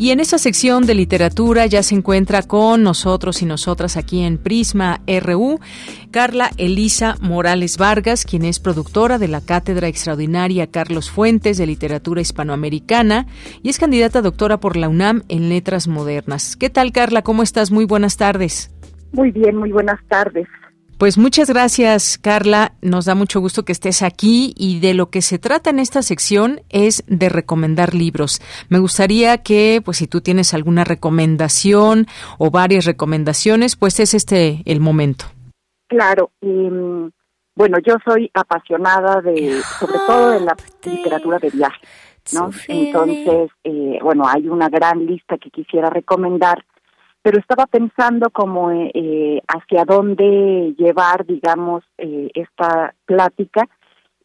Y 0.00 0.12
en 0.12 0.20
esa 0.20 0.38
sección 0.38 0.86
de 0.86 0.94
literatura 0.94 1.66
ya 1.66 1.82
se 1.82 1.96
encuentra 1.96 2.42
con 2.42 2.84
nosotros 2.84 3.42
y 3.42 3.46
nosotras 3.46 3.96
aquí 3.96 4.22
en 4.22 4.38
Prisma 4.38 5.00
RU 5.06 5.58
Carla 6.12 6.50
Elisa 6.56 7.16
Morales 7.20 7.78
Vargas, 7.78 8.24
quien 8.24 8.44
es 8.44 8.60
productora 8.60 9.18
de 9.18 9.26
la 9.26 9.40
Cátedra 9.40 9.88
Extraordinaria 9.88 10.68
Carlos 10.68 11.10
Fuentes 11.10 11.58
de 11.58 11.66
Literatura 11.66 12.20
Hispanoamericana 12.20 13.26
y 13.64 13.70
es 13.70 13.80
candidata 13.80 14.20
a 14.20 14.22
doctora 14.22 14.60
por 14.60 14.76
la 14.76 14.88
UNAM 14.88 15.24
en 15.28 15.48
Letras 15.48 15.88
Modernas. 15.88 16.56
¿Qué 16.56 16.70
tal, 16.70 16.92
Carla? 16.92 17.22
¿Cómo 17.22 17.42
estás? 17.42 17.72
Muy 17.72 17.84
buenas 17.84 18.16
tardes. 18.16 18.70
Muy 19.10 19.32
bien, 19.32 19.56
muy 19.56 19.72
buenas 19.72 19.98
tardes. 20.06 20.46
Pues 20.98 21.16
muchas 21.16 21.48
gracias, 21.48 22.18
Carla. 22.18 22.72
Nos 22.82 23.04
da 23.04 23.14
mucho 23.14 23.38
gusto 23.38 23.64
que 23.64 23.70
estés 23.70 24.02
aquí 24.02 24.52
y 24.56 24.80
de 24.80 24.94
lo 24.94 25.10
que 25.10 25.22
se 25.22 25.38
trata 25.38 25.70
en 25.70 25.78
esta 25.78 26.02
sección 26.02 26.60
es 26.70 27.04
de 27.06 27.28
recomendar 27.28 27.94
libros. 27.94 28.40
Me 28.68 28.80
gustaría 28.80 29.38
que, 29.44 29.80
pues 29.84 29.98
si 29.98 30.08
tú 30.08 30.22
tienes 30.22 30.54
alguna 30.54 30.82
recomendación 30.82 32.06
o 32.36 32.50
varias 32.50 32.84
recomendaciones, 32.84 33.76
pues 33.76 34.00
es 34.00 34.12
este 34.12 34.62
el 34.64 34.80
momento. 34.80 35.26
Claro, 35.86 36.32
em, 36.40 37.12
bueno, 37.54 37.78
yo 37.78 37.94
soy 38.04 38.28
apasionada 38.34 39.20
de, 39.20 39.62
sobre 39.78 39.98
todo 40.04 40.30
de 40.30 40.40
la 40.40 40.56
literatura 40.84 41.38
de 41.38 41.50
viaje, 41.50 41.80
¿no? 42.32 42.50
Entonces, 42.66 43.50
eh, 43.62 44.00
bueno, 44.02 44.26
hay 44.26 44.48
una 44.48 44.68
gran 44.68 45.06
lista 45.06 45.38
que 45.38 45.50
quisiera 45.50 45.90
recomendar 45.90 46.64
pero 47.28 47.40
estaba 47.40 47.66
pensando 47.66 48.30
como 48.30 48.70
eh, 48.70 48.90
eh, 48.94 49.42
hacia 49.48 49.84
dónde 49.84 50.74
llevar, 50.78 51.26
digamos, 51.26 51.84
eh, 51.98 52.30
esta 52.32 52.94
plática 53.04 53.68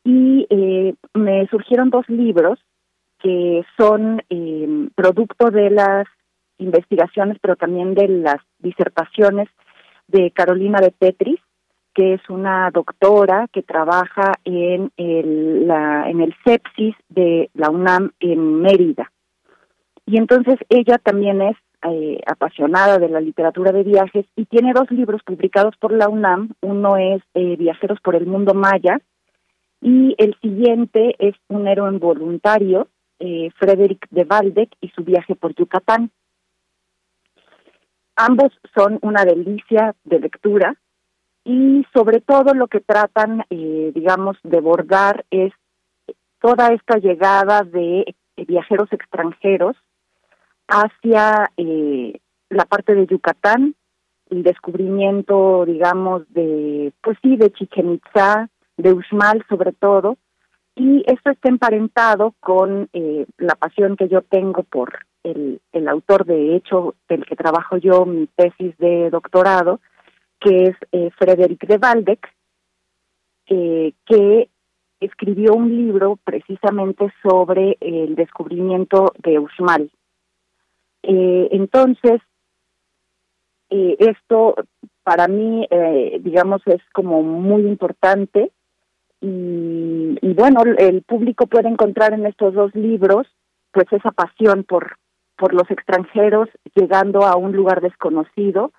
y 0.06 0.48
me 1.14 1.46
surgieron 1.48 1.90
dos 1.90 2.08
libros 2.08 2.60
que 3.20 3.62
son 3.78 4.22
producto 4.96 5.52
de 5.52 5.70
las 5.70 6.08
investigaciones, 6.60 7.40
pero 7.42 7.58
también 7.58 7.94
de 7.94 8.08
las 8.08 8.38
disertaciones 8.60 9.50
de 10.08 10.32
Carolina 10.32 10.80
de 10.80 10.92
Petris, 10.92 11.42
que 11.94 12.14
es 12.14 12.30
una 12.30 12.72
doctora 12.72 13.50
que 13.52 13.64
trabaja 13.64 14.32
en 14.46 14.94
el, 14.96 15.68
la, 15.68 16.10
en 16.10 16.22
el 16.22 16.34
sepsis 16.46 16.96
de 17.10 17.50
la 17.54 17.70
UNAM 17.70 18.14
en 18.22 18.62
Mérida. 18.62 19.12
Y 20.06 20.18
entonces 20.18 20.56
ella 20.70 20.98
también 21.00 21.42
es 21.42 21.58
eh, 21.86 22.22
apasionada 22.26 22.98
de 22.98 23.10
la 23.10 23.20
literatura 23.20 23.74
de 23.74 23.84
viajes 23.84 24.26
y 24.38 24.46
tiene 24.46 24.72
dos 24.74 24.90
libros 24.90 25.22
publicados 25.24 25.76
por 25.78 25.92
la 25.92 26.08
UNAM. 26.08 26.54
Uno 26.62 26.96
es 26.96 27.22
eh, 27.34 27.58
Viajeros 27.58 28.00
por 28.02 28.16
el 28.16 28.26
Mundo 28.26 28.54
Maya 28.54 29.02
y 29.82 30.16
el 30.18 30.34
siguiente 30.42 31.16
es 31.20 31.36
Un 31.50 31.68
héroe 31.68 31.92
voluntario, 31.98 32.88
eh, 33.20 33.50
Frederick 33.58 34.08
de 34.12 34.24
Waldeck 34.24 34.70
y 34.80 34.90
su 34.90 35.04
viaje 35.04 35.36
por 35.36 35.54
Yucatán. 35.56 36.10
Ambos 38.16 38.52
son 38.74 39.00
una 39.02 39.26
delicia 39.26 39.94
de 40.06 40.20
lectura 40.20 40.76
y 41.44 41.86
sobre 41.94 42.22
todo 42.22 42.54
lo 42.54 42.68
que 42.68 42.80
tratan, 42.80 43.44
digamos, 43.50 44.38
de 44.44 44.62
bordar 44.62 45.26
es 45.32 45.52
toda 46.40 46.70
esta 46.70 46.98
llegada 46.98 47.64
de 47.64 48.16
viajeros 48.38 48.94
extranjeros 48.94 49.76
hacia 50.74 51.52
eh, 51.56 52.20
la 52.50 52.66
parte 52.66 52.96
de 52.96 53.06
Yucatán, 53.06 53.76
el 54.30 54.44
descubrimiento, 54.44 55.66
digamos, 55.66 56.24
de, 56.34 56.92
pues 57.02 57.18
sí, 57.22 57.36
de 57.38 57.52
Chichen 57.52 57.94
Itza, 57.94 58.50
de 58.78 58.94
Uxmal 58.94 59.46
sobre 59.48 59.72
todo, 59.74 60.18
y 60.76 61.04
esto 61.06 61.30
está 61.30 61.50
emparentado 61.50 62.34
con 62.40 62.90
eh, 62.94 63.28
la 63.38 63.54
pasión 63.54 63.96
que 63.96 64.10
yo 64.10 64.24
tengo 64.24 64.64
por 64.64 65.06
el, 65.24 65.62
el 65.72 65.88
autor, 65.88 66.26
de 66.26 66.56
hecho, 66.56 66.96
del 67.08 67.26
que 67.26 67.36
trabajo 67.36 67.78
yo 67.78 68.06
mi 68.06 68.28
tesis 68.36 68.76
de 68.80 69.12
doctorado, 69.12 69.80
que 70.40 70.64
es 70.64 70.76
eh, 70.92 71.12
Frederick 71.20 71.68
de 71.68 71.78
Waldeck, 71.78 72.28
eh, 73.48 73.94
que 74.08 74.50
escribió 75.00 75.54
un 75.54 75.70
libro 75.70 76.18
precisamente 76.24 77.14
sobre 77.22 77.78
el 77.80 78.16
descubrimiento 78.16 79.14
de 79.20 79.38
Uxmal. 79.38 79.92
Eh, 81.04 81.50
entonces, 81.52 82.22
eh, 83.70 83.98
esto 84.00 84.56
para 85.04 85.28
mí, 85.28 85.68
eh, 85.70 86.20
digamos, 86.22 86.62
es 86.66 86.82
como 86.94 87.22
muy 87.24 87.64
importante 87.64 88.52
y, 89.20 90.18
y, 90.22 90.34
bueno, 90.34 90.64
el 90.64 91.02
público 91.04 91.48
puede 91.48 91.70
encontrar 91.70 92.14
en 92.14 92.26
estos 92.26 92.54
dos 92.54 92.74
libros 92.76 93.28
pues 93.72 93.88
esa 93.92 94.12
pasión 94.12 94.64
por, 94.64 94.98
por 95.38 95.54
los 95.54 95.70
extranjeros 95.72 96.50
llegando 96.76 97.24
a 97.26 97.36
un 97.36 97.54
lugar 97.54 97.82
desconocido. 97.82 98.72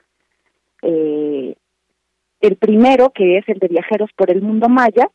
Eh, 0.82 1.56
el 2.40 2.56
primero, 2.56 3.10
que 3.10 3.38
es 3.38 3.48
el 3.48 3.58
de 3.58 3.68
Viajeros 3.68 4.10
por 4.16 4.30
el 4.30 4.42
Mundo 4.42 4.68
Maya, 4.68 5.10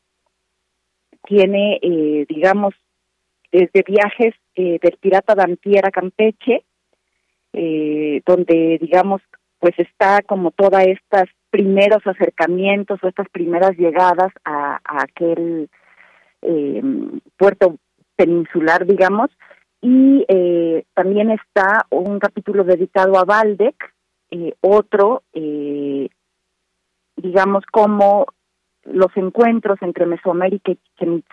tiene, 1.25 1.79
eh, 1.81 2.25
digamos, 2.27 2.73
desde 3.51 3.83
viajes 3.83 4.35
del 4.55 4.97
pirata 4.99 5.35
Dantier 5.35 5.85
a 5.85 5.91
Campeche, 5.91 6.65
eh, 7.53 8.21
donde, 8.25 8.77
digamos, 8.81 9.21
pues 9.59 9.73
está 9.77 10.21
como 10.21 10.51
todas 10.51 10.87
estas 10.87 11.25
primeros 11.49 12.05
acercamientos 12.05 12.99
o 13.03 13.07
estas 13.07 13.27
primeras 13.29 13.77
llegadas 13.77 14.31
a, 14.45 14.79
aquel 14.83 15.69
eh, 16.41 16.81
puerto 17.37 17.77
peninsular, 18.15 18.85
digamos, 18.85 19.29
y 19.81 20.25
eh, 20.27 20.83
también 20.93 21.31
está 21.31 21.85
un 21.89 22.19
capítulo 22.19 22.63
dedicado 22.63 23.17
a 23.17 23.23
Valdec, 23.23 23.75
eh, 24.31 24.53
otro, 24.61 25.23
eh, 25.33 26.09
digamos, 27.15 27.63
como 27.71 28.25
los 28.83 29.15
encuentros 29.15 29.81
entre 29.81 30.05
Mesoamérica 30.05 30.71
y 30.71 30.75
Chichen 30.75 31.23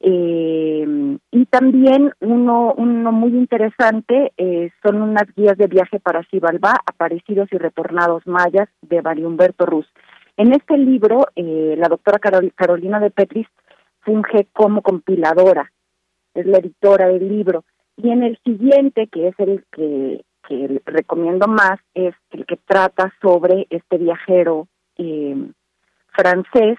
eh, 0.00 1.18
y 1.30 1.46
también 1.46 2.12
uno, 2.20 2.74
uno 2.76 3.12
muy 3.12 3.30
interesante 3.30 4.32
eh, 4.36 4.70
son 4.82 5.00
unas 5.00 5.24
guías 5.34 5.56
de 5.56 5.66
viaje 5.66 6.00
para 6.00 6.22
Xibalbá, 6.24 6.74
aparecidos 6.84 7.48
y 7.52 7.58
retornados 7.58 8.26
mayas 8.26 8.68
de 8.82 9.02
Mario 9.02 9.28
Humberto 9.28 9.66
Ruz. 9.66 9.86
En 10.36 10.52
este 10.52 10.76
libro, 10.76 11.26
eh, 11.36 11.74
la 11.78 11.88
doctora 11.88 12.18
Carol, 12.18 12.52
Carolina 12.54 13.00
de 13.00 13.10
Petris 13.10 13.46
funge 14.00 14.48
como 14.52 14.82
compiladora, 14.82 15.72
es 16.34 16.46
la 16.46 16.58
editora 16.58 17.08
del 17.08 17.28
libro. 17.28 17.64
Y 17.96 18.10
en 18.10 18.24
el 18.24 18.38
siguiente, 18.44 19.06
que 19.06 19.28
es 19.28 19.34
el 19.38 19.64
que, 19.72 20.24
que 20.48 20.82
recomiendo 20.84 21.46
más, 21.46 21.78
es 21.94 22.14
el 22.30 22.44
que 22.44 22.56
trata 22.56 23.14
sobre 23.22 23.66
este 23.70 23.98
viajero 23.98 24.66
eh, 24.98 25.36
francés 26.08 26.78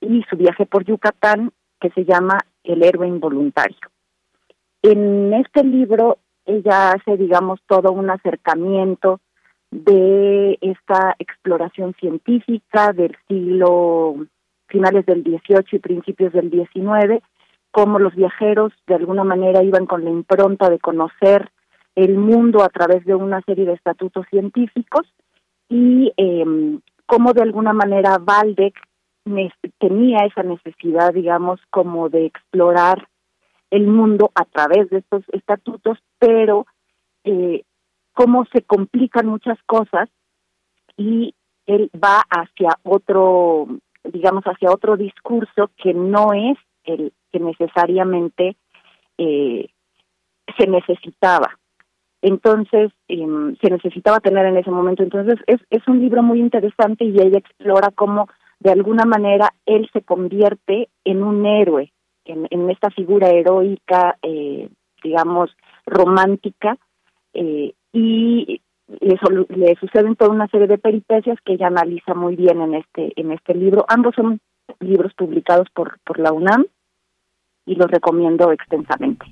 y 0.00 0.22
su 0.30 0.36
viaje 0.36 0.66
por 0.66 0.84
Yucatán 0.84 1.52
que 1.80 1.90
se 1.90 2.04
llama 2.04 2.38
El 2.64 2.82
héroe 2.82 3.06
involuntario. 3.06 3.78
En 4.82 5.32
este 5.34 5.64
libro 5.64 6.18
ella 6.44 6.92
hace, 6.92 7.16
digamos, 7.16 7.60
todo 7.66 7.92
un 7.92 8.10
acercamiento 8.10 9.20
de 9.70 10.58
esta 10.62 11.14
exploración 11.18 11.94
científica 12.00 12.92
del 12.92 13.14
siglo 13.28 14.26
finales 14.66 15.04
del 15.06 15.22
XVIII 15.22 15.64
y 15.72 15.78
principios 15.78 16.32
del 16.32 16.50
XIX, 16.50 17.22
cómo 17.70 17.98
los 17.98 18.14
viajeros 18.14 18.72
de 18.86 18.94
alguna 18.94 19.24
manera 19.24 19.62
iban 19.62 19.86
con 19.86 20.04
la 20.04 20.10
impronta 20.10 20.70
de 20.70 20.78
conocer 20.78 21.50
el 21.94 22.16
mundo 22.16 22.62
a 22.62 22.68
través 22.68 23.04
de 23.04 23.14
una 23.14 23.42
serie 23.42 23.66
de 23.66 23.74
estatutos 23.74 24.26
científicos 24.30 25.06
y 25.68 26.12
eh, 26.16 26.78
cómo 27.06 27.32
de 27.32 27.42
alguna 27.42 27.72
manera 27.72 28.18
Valdec 28.18 28.74
tenía 29.78 30.18
esa 30.26 30.42
necesidad, 30.42 31.12
digamos, 31.12 31.60
como 31.70 32.08
de 32.08 32.26
explorar 32.26 33.08
el 33.70 33.86
mundo 33.86 34.30
a 34.34 34.44
través 34.44 34.88
de 34.90 34.98
estos 34.98 35.24
estatutos, 35.32 35.98
pero 36.18 36.66
eh, 37.24 37.62
cómo 38.14 38.44
se 38.52 38.62
complican 38.62 39.26
muchas 39.26 39.58
cosas 39.66 40.08
y 40.96 41.34
él 41.66 41.90
va 41.94 42.22
hacia 42.30 42.78
otro, 42.82 43.68
digamos, 44.04 44.44
hacia 44.44 44.70
otro 44.70 44.96
discurso 44.96 45.70
que 45.76 45.92
no 45.92 46.32
es 46.32 46.56
el 46.84 47.12
que 47.30 47.40
necesariamente 47.40 48.56
eh, 49.18 49.68
se 50.56 50.66
necesitaba. 50.66 51.58
Entonces, 52.22 52.90
eh, 53.08 53.26
se 53.60 53.70
necesitaba 53.70 54.18
tener 54.18 54.46
en 54.46 54.56
ese 54.56 54.70
momento. 54.70 55.02
Entonces, 55.02 55.38
es, 55.46 55.60
es 55.70 55.86
un 55.86 56.00
libro 56.00 56.22
muy 56.22 56.40
interesante 56.40 57.04
y 57.04 57.16
ella 57.20 57.38
explora 57.38 57.90
cómo 57.94 58.28
de 58.60 58.70
alguna 58.70 59.04
manera 59.04 59.52
él 59.66 59.88
se 59.92 60.02
convierte 60.02 60.88
en 61.04 61.22
un 61.22 61.46
héroe, 61.46 61.92
en, 62.24 62.70
esta 62.70 62.90
figura 62.90 63.30
heroica, 63.30 64.18
eh, 64.22 64.68
digamos, 65.02 65.50
romántica, 65.86 66.76
eh, 67.32 67.72
y 67.92 68.60
le, 69.00 69.18
le, 69.48 69.76
suceden 69.76 70.16
toda 70.16 70.30
una 70.30 70.48
serie 70.48 70.66
de 70.66 70.78
peripecias 70.78 71.38
que 71.44 71.54
ella 71.54 71.68
analiza 71.68 72.14
muy 72.14 72.36
bien 72.36 72.60
en 72.60 72.74
este, 72.74 73.12
en 73.16 73.32
este 73.32 73.54
libro. 73.54 73.84
Ambos 73.88 74.14
son 74.14 74.40
libros 74.80 75.12
publicados 75.14 75.68
por, 75.70 75.98
por 76.00 76.18
la 76.18 76.32
UNAM 76.32 76.66
y 77.66 77.74
los 77.74 77.90
recomiendo 77.90 78.50
extensamente. 78.52 79.26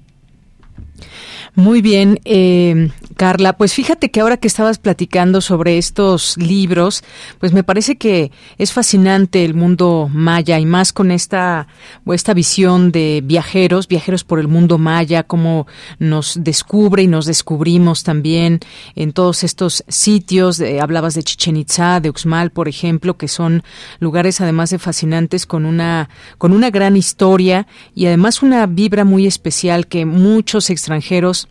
Muy 1.57 1.81
bien, 1.81 2.21
eh, 2.27 2.91
Carla. 3.17 3.57
Pues 3.57 3.73
fíjate 3.73 4.11
que 4.11 4.21
ahora 4.21 4.37
que 4.37 4.47
estabas 4.47 4.77
platicando 4.77 5.41
sobre 5.41 5.79
estos 5.79 6.37
libros, 6.37 7.03
pues 7.41 7.55
me 7.55 7.65
parece 7.65 7.97
que 7.97 8.31
es 8.59 8.75
fascinante 8.75 9.43
el 9.43 9.55
mundo 9.55 10.11
maya 10.13 10.59
y 10.59 10.67
más 10.67 10.93
con 10.93 11.11
esta, 11.11 11.67
esta 12.13 12.35
visión 12.35 12.93
de 12.93 13.23
viajeros, 13.25 13.89
viajeros 13.89 14.23
por 14.23 14.39
el 14.39 14.49
mundo 14.49 14.77
maya, 14.77 15.23
cómo 15.23 15.67
nos 15.99 16.37
descubre 16.39 17.05
y 17.05 17.07
nos 17.07 17.25
descubrimos 17.25 18.03
también 18.05 18.61
en 18.95 19.15
todos 19.15 19.43
estos 19.43 19.83
sitios. 19.89 20.61
hablabas 20.61 21.15
de 21.15 21.23
Chichen 21.23 21.57
Itza, 21.57 22.01
de 22.01 22.11
Uxmal, 22.11 22.51
por 22.51 22.69
ejemplo, 22.69 23.17
que 23.17 23.29
son 23.29 23.63
lugares 23.99 24.43
además 24.43 24.69
de 24.69 24.79
fascinantes 24.79 25.47
con 25.47 25.65
una, 25.65 26.11
con 26.37 26.53
una 26.53 26.69
gran 26.69 26.99
historia 26.99 27.67
y 27.95 28.05
además 28.05 28.43
una 28.43 28.67
vibra 28.67 29.07
muy 29.07 29.27
especial 29.27 29.87
que 29.87 30.05
muchos 30.05 30.69
extranjeros 30.69 31.46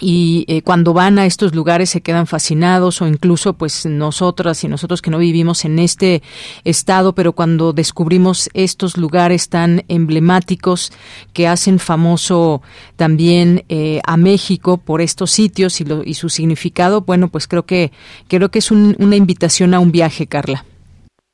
y 0.00 0.44
eh, 0.48 0.62
cuando 0.62 0.92
van 0.92 1.18
a 1.18 1.26
estos 1.26 1.54
lugares 1.54 1.90
se 1.90 2.00
quedan 2.00 2.26
fascinados 2.26 3.02
o 3.02 3.06
incluso 3.06 3.54
pues 3.54 3.86
nosotras 3.86 4.62
y 4.64 4.68
nosotros 4.68 5.02
que 5.02 5.10
no 5.10 5.18
vivimos 5.18 5.64
en 5.64 5.78
este 5.78 6.22
estado 6.64 7.14
pero 7.14 7.32
cuando 7.32 7.72
descubrimos 7.72 8.50
estos 8.54 8.96
lugares 8.96 9.48
tan 9.48 9.82
emblemáticos 9.88 10.92
que 11.32 11.48
hacen 11.48 11.78
famoso 11.78 12.62
también 12.96 13.64
eh, 13.68 14.00
a 14.06 14.16
México 14.16 14.78
por 14.78 15.00
estos 15.00 15.30
sitios 15.30 15.80
y, 15.80 15.84
lo, 15.84 16.02
y 16.04 16.14
su 16.14 16.28
significado 16.28 17.00
bueno 17.00 17.28
pues 17.28 17.48
creo 17.48 17.64
que 17.64 17.90
creo 18.28 18.50
que 18.50 18.60
es 18.60 18.70
un, 18.70 18.96
una 18.98 19.16
invitación 19.16 19.74
a 19.74 19.80
un 19.80 19.92
viaje 19.92 20.26
Carla. 20.26 20.64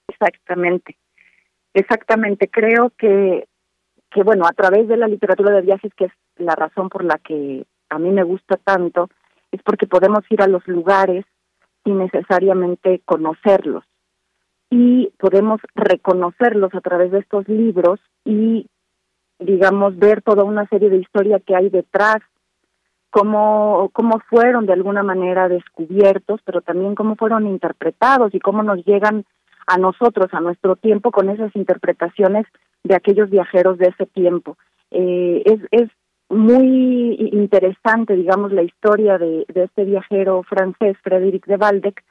Exactamente. 0.09 0.97
Exactamente. 1.75 2.49
Creo 2.49 2.93
que 2.97 3.47
que 4.11 4.23
bueno 4.23 4.47
a 4.47 4.53
través 4.53 4.87
de 4.89 4.97
la 4.97 5.09
literatura 5.09 5.55
de 5.55 5.63
viajes 5.63 5.93
que 5.95 6.05
es 6.07 6.13
la 6.37 6.55
razón 6.55 6.89
por 6.89 7.05
la 7.05 7.19
que 7.19 7.65
a 7.95 7.99
mí 7.99 8.11
me 8.11 8.23
gusta 8.23 8.57
tanto 8.57 9.09
es 9.53 9.63
porque 9.63 9.87
podemos 9.87 10.21
ir 10.31 10.43
a 10.43 10.49
los 10.49 10.67
lugares 10.67 11.25
sin 11.85 11.99
necesariamente 11.99 13.03
conocerlos. 13.05 13.85
Y 14.71 15.13
podemos 15.19 15.61
reconocerlos 15.75 16.75
a 16.75 16.81
través 16.81 17.13
de 17.13 17.21
estos 17.21 17.49
libros 17.49 18.01
y 18.25 18.67
digamos 19.39 19.97
ver 19.97 20.23
toda 20.23 20.45
una 20.45 20.67
serie 20.69 20.91
de 20.91 20.97
historia 20.97 21.39
que 21.41 21.55
hay 21.55 21.69
detrás 21.69 22.19
cómo 23.11 23.91
cómo 23.93 24.21
fueron 24.31 24.65
de 24.67 24.73
alguna 24.73 25.03
manera 25.03 25.49
descubiertos 25.49 26.41
pero 26.45 26.61
también 26.63 26.95
cómo 26.95 27.17
fueron 27.17 27.47
interpretados 27.47 28.33
y 28.33 28.39
cómo 28.39 28.63
nos 28.63 28.85
llegan 28.85 29.25
a 29.67 29.77
nosotros 29.77 30.33
a 30.33 30.41
nuestro 30.41 30.77
tiempo 30.77 31.11
con 31.11 31.29
esas 31.31 31.55
interpretaciones 31.57 32.47
de 32.85 32.95
aquellos 32.95 33.31
viajeros 33.31 33.79
de 33.79 33.87
ese 33.87 34.07
tiempo. 34.07 34.57
Eh, 34.91 35.43
es, 35.47 35.61
es 35.71 35.91
muy 36.29 37.31
interesante, 37.33 38.17
digamos, 38.17 38.53
la 38.53 38.63
historia 38.63 39.19
de, 39.19 39.45
de 39.53 39.65
este 39.65 39.85
viajero 39.85 40.43
francés, 40.43 40.97
Frédéric 41.03 41.47
de 41.47 41.57
Waldeck, 41.57 42.03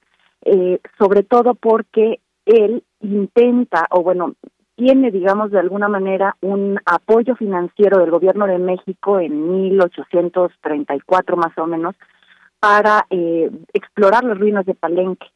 eh, 0.45 0.79
sobre 0.97 1.23
todo 1.23 1.55
porque 1.55 2.19
él 2.45 2.83
intenta, 3.01 3.87
o 3.91 4.03
bueno, 4.03 4.33
tiene, 4.75 5.11
digamos, 5.11 5.51
de 5.51 5.59
alguna 5.59 5.87
manera 5.87 6.35
un 6.41 6.79
apoyo 6.85 7.35
financiero 7.35 7.99
del 7.99 8.11
gobierno 8.11 8.47
de 8.47 8.57
México 8.57 9.19
en 9.19 9.51
1834 9.63 11.37
más 11.37 11.57
o 11.57 11.67
menos, 11.67 11.95
para 12.59 13.05
eh, 13.09 13.51
explorar 13.73 14.23
las 14.23 14.37
ruinas 14.37 14.65
de 14.65 14.73
Palenque. 14.73 15.27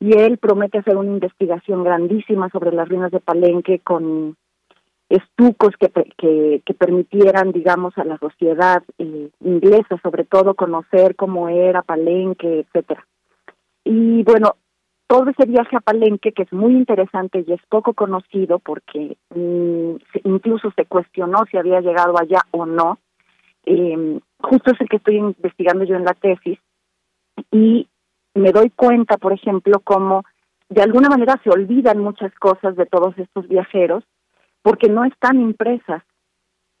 Y 0.00 0.18
él 0.18 0.38
promete 0.38 0.78
hacer 0.78 0.96
una 0.96 1.10
investigación 1.10 1.82
grandísima 1.82 2.48
sobre 2.50 2.72
las 2.72 2.88
ruinas 2.88 3.10
de 3.10 3.20
Palenque 3.20 3.78
con 3.80 4.36
estucos 5.16 5.74
que, 5.78 5.88
que, 6.64 6.74
permitieran, 6.74 7.52
digamos, 7.52 7.96
a 7.98 8.04
la 8.04 8.18
sociedad 8.18 8.82
eh, 8.98 9.30
inglesa, 9.40 9.98
sobre 10.02 10.24
todo, 10.24 10.54
conocer 10.54 11.16
cómo 11.16 11.48
era 11.48 11.82
Palenque, 11.82 12.60
etcétera. 12.60 13.06
Y 13.84 14.22
bueno, 14.22 14.56
todo 15.06 15.30
ese 15.30 15.46
viaje 15.46 15.76
a 15.76 15.80
Palenque, 15.80 16.32
que 16.32 16.42
es 16.42 16.52
muy 16.52 16.72
interesante 16.72 17.44
y 17.46 17.52
es 17.52 17.60
poco 17.68 17.92
conocido 17.92 18.58
porque 18.58 19.16
mm, 19.34 19.96
incluso 20.24 20.72
se 20.76 20.86
cuestionó 20.86 21.44
si 21.50 21.56
había 21.56 21.80
llegado 21.80 22.18
allá 22.18 22.40
o 22.50 22.66
no, 22.66 22.98
eh, 23.66 24.18
justo 24.40 24.72
es 24.72 24.80
el 24.80 24.88
que 24.88 24.96
estoy 24.96 25.16
investigando 25.16 25.84
yo 25.84 25.96
en 25.96 26.04
la 26.04 26.14
tesis, 26.14 26.58
y 27.50 27.88
me 28.34 28.52
doy 28.52 28.70
cuenta, 28.70 29.16
por 29.16 29.32
ejemplo, 29.32 29.80
cómo 29.80 30.24
de 30.68 30.82
alguna 30.82 31.08
manera 31.08 31.40
se 31.44 31.50
olvidan 31.50 31.98
muchas 31.98 32.34
cosas 32.34 32.76
de 32.76 32.86
todos 32.86 33.16
estos 33.18 33.46
viajeros 33.48 34.04
porque 34.64 34.88
no 34.88 35.04
están 35.04 35.40
impresas. 35.40 36.02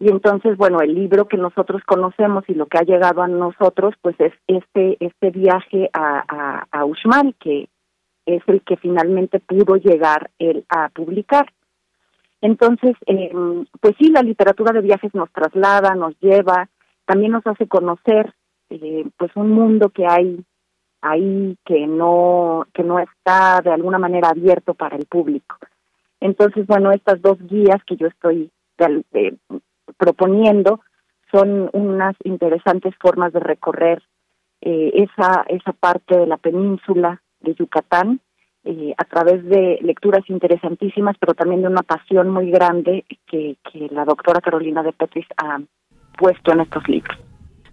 Y 0.00 0.08
entonces, 0.08 0.56
bueno, 0.56 0.80
el 0.80 0.94
libro 0.94 1.28
que 1.28 1.36
nosotros 1.36 1.82
conocemos 1.86 2.42
y 2.48 2.54
lo 2.54 2.66
que 2.66 2.78
ha 2.78 2.82
llegado 2.82 3.22
a 3.22 3.28
nosotros, 3.28 3.94
pues 4.00 4.16
es 4.18 4.32
este 4.48 4.96
este 4.98 5.30
viaje 5.30 5.90
a, 5.92 6.64
a, 6.72 6.84
Uxmal, 6.84 7.34
que 7.38 7.68
es 8.26 8.42
el 8.46 8.62
que 8.62 8.76
finalmente 8.78 9.38
pudo 9.38 9.76
llegar 9.76 10.30
él 10.38 10.64
a 10.70 10.88
publicar. 10.88 11.52
Entonces, 12.40 12.96
eh, 13.06 13.30
pues 13.80 13.94
sí, 13.98 14.10
la 14.10 14.22
literatura 14.22 14.72
de 14.72 14.80
viajes 14.80 15.14
nos 15.14 15.30
traslada, 15.30 15.94
nos 15.94 16.18
lleva, 16.20 16.68
también 17.04 17.32
nos 17.32 17.46
hace 17.46 17.68
conocer 17.68 18.32
eh, 18.70 19.04
pues 19.18 19.30
un 19.36 19.50
mundo 19.50 19.90
que 19.90 20.06
hay 20.06 20.42
ahí 21.02 21.56
que 21.66 21.86
no 21.86 22.66
que 22.72 22.82
no 22.82 22.98
está 22.98 23.60
de 23.62 23.72
alguna 23.72 23.98
manera 23.98 24.30
abierto 24.30 24.72
para 24.72 24.96
el 24.96 25.04
público. 25.04 25.56
Entonces, 26.20 26.66
bueno, 26.66 26.90
estas 26.92 27.20
dos 27.20 27.38
guías 27.46 27.82
que 27.84 27.96
yo 27.96 28.06
estoy 28.06 28.50
proponiendo 29.96 30.80
son 31.30 31.70
unas 31.72 32.16
interesantes 32.24 32.94
formas 33.00 33.32
de 33.32 33.40
recorrer 33.40 34.02
eh, 34.60 34.92
esa 34.94 35.44
esa 35.48 35.72
parte 35.72 36.16
de 36.16 36.26
la 36.26 36.36
península 36.36 37.20
de 37.40 37.54
Yucatán 37.54 38.20
eh, 38.64 38.94
a 38.96 39.04
través 39.04 39.44
de 39.44 39.78
lecturas 39.82 40.22
interesantísimas, 40.28 41.16
pero 41.18 41.34
también 41.34 41.60
de 41.62 41.68
una 41.68 41.82
pasión 41.82 42.30
muy 42.30 42.50
grande 42.50 43.04
que, 43.26 43.56
que 43.70 43.88
la 43.90 44.04
doctora 44.04 44.40
Carolina 44.40 44.82
de 44.82 44.92
Petris 44.92 45.26
ha 45.36 45.60
puesto 46.16 46.52
en 46.52 46.60
estos 46.60 46.88
libros. 46.88 47.18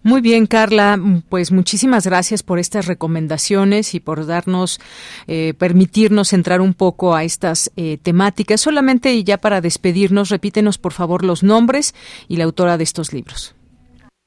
Muy 0.03 0.21
bien, 0.21 0.47
Carla, 0.47 0.97
pues 1.29 1.51
muchísimas 1.51 2.07
gracias 2.07 2.41
por 2.41 2.57
estas 2.57 2.87
recomendaciones 2.87 3.93
y 3.93 3.99
por 3.99 4.25
darnos, 4.25 4.79
eh, 5.27 5.53
permitirnos 5.53 6.33
entrar 6.33 6.59
un 6.59 6.73
poco 6.73 7.13
a 7.13 7.23
estas 7.23 7.71
eh, 7.77 7.99
temáticas. 7.99 8.61
Solamente 8.61 9.13
y 9.13 9.23
ya 9.23 9.37
para 9.37 9.61
despedirnos, 9.61 10.31
repítenos 10.31 10.79
por 10.79 10.91
favor 10.91 11.23
los 11.23 11.43
nombres 11.43 11.93
y 12.27 12.37
la 12.37 12.45
autora 12.45 12.77
de 12.77 12.83
estos 12.83 13.13
libros. 13.13 13.55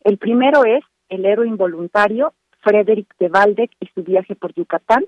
El 0.04 0.16
primero 0.18 0.64
es 0.64 0.84
El 1.08 1.24
héroe 1.24 1.48
involuntario, 1.48 2.34
Frederick 2.60 3.12
de 3.18 3.26
Waldeck 3.26 3.72
y 3.80 3.88
su 3.94 4.04
viaje 4.04 4.36
por 4.36 4.54
Yucatán. 4.54 5.04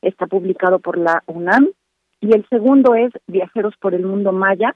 Está 0.00 0.26
publicado 0.26 0.78
por 0.78 0.96
la 0.96 1.22
UNAM. 1.26 1.68
Y 2.20 2.34
el 2.34 2.48
segundo 2.48 2.94
es 2.94 3.12
Viajeros 3.26 3.74
por 3.78 3.92
el 3.92 4.06
mundo 4.06 4.32
maya, 4.32 4.74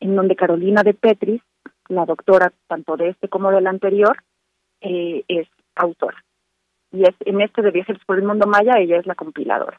en 0.00 0.16
donde 0.16 0.34
Carolina 0.34 0.82
de 0.82 0.92
Petris 0.92 1.40
la 1.88 2.04
doctora, 2.04 2.52
tanto 2.66 2.96
de 2.96 3.10
este 3.10 3.28
como 3.28 3.50
del 3.50 3.66
anterior, 3.66 4.16
eh, 4.80 5.24
es 5.28 5.48
autora. 5.74 6.22
Y 6.92 7.02
es 7.02 7.14
en 7.20 7.40
este 7.40 7.62
de 7.62 7.70
Viajes 7.70 7.98
por 8.06 8.18
el 8.18 8.24
Mundo 8.24 8.46
Maya, 8.46 8.78
ella 8.78 8.98
es 8.98 9.06
la 9.06 9.14
compiladora. 9.14 9.78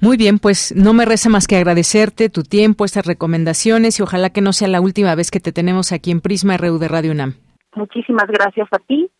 Muy 0.00 0.16
bien, 0.16 0.38
pues 0.38 0.74
no 0.74 0.94
me 0.94 1.04
resta 1.04 1.28
más 1.28 1.46
que 1.46 1.56
agradecerte 1.56 2.30
tu 2.30 2.42
tiempo, 2.42 2.86
estas 2.86 3.06
recomendaciones 3.06 4.00
y 4.00 4.02
ojalá 4.02 4.30
que 4.30 4.40
no 4.40 4.54
sea 4.54 4.68
la 4.68 4.80
última 4.80 5.14
vez 5.14 5.30
que 5.30 5.40
te 5.40 5.52
tenemos 5.52 5.92
aquí 5.92 6.10
en 6.10 6.22
Prisma 6.22 6.56
RU 6.56 6.78
de 6.78 6.88
Radio 6.88 7.12
UNAM. 7.12 7.34
Muchísimas 7.74 8.26
gracias 8.28 8.68
a 8.72 8.78
ti 8.78 9.10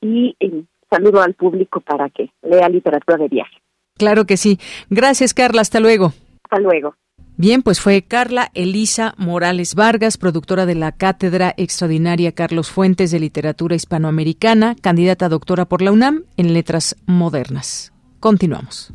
y, 0.00 0.34
y 0.40 0.66
saludo 0.90 1.22
al 1.22 1.34
público 1.34 1.80
para 1.80 2.10
que 2.10 2.30
lea 2.42 2.68
literatura 2.68 3.16
de 3.16 3.28
viaje. 3.28 3.56
Claro 3.96 4.24
que 4.24 4.36
sí. 4.36 4.58
Gracias, 4.90 5.34
Carla. 5.34 5.60
Hasta 5.60 5.78
luego. 5.78 6.12
Hasta 6.42 6.58
luego. 6.58 6.96
Bien, 7.36 7.62
pues 7.62 7.80
fue 7.80 8.02
Carla 8.02 8.52
Elisa 8.54 9.14
Morales 9.18 9.74
Vargas, 9.74 10.18
productora 10.18 10.66
de 10.66 10.76
la 10.76 10.92
Cátedra 10.92 11.52
Extraordinaria 11.56 12.30
Carlos 12.32 12.70
Fuentes 12.70 13.10
de 13.10 13.18
Literatura 13.18 13.74
Hispanoamericana, 13.74 14.76
candidata 14.80 15.26
a 15.26 15.28
doctora 15.28 15.64
por 15.64 15.82
la 15.82 15.90
UNAM 15.90 16.22
en 16.36 16.52
Letras 16.54 16.96
Modernas. 17.06 17.92
Continuamos. 18.20 18.92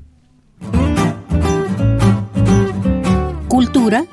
Cultura 3.49 4.06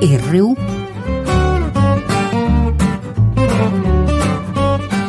RU. 0.00 0.56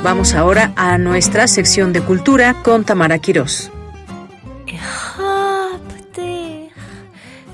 Vamos 0.03 0.33
ahora 0.33 0.73
a 0.75 0.97
nuestra 0.97 1.47
sección 1.47 1.93
de 1.93 2.01
cultura 2.01 2.61
con 2.63 2.83
Tamara 2.83 3.19
Quirós. 3.19 3.71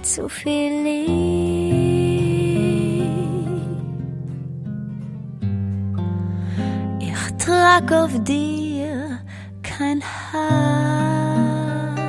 Zu 0.03 0.27
viel 0.27 0.83
Lieb. 0.83 2.03
Ich 6.99 7.45
trag 7.45 7.91
auf 7.91 8.11
dir 8.23 9.19
kein 9.61 10.01
Herz, 10.31 11.99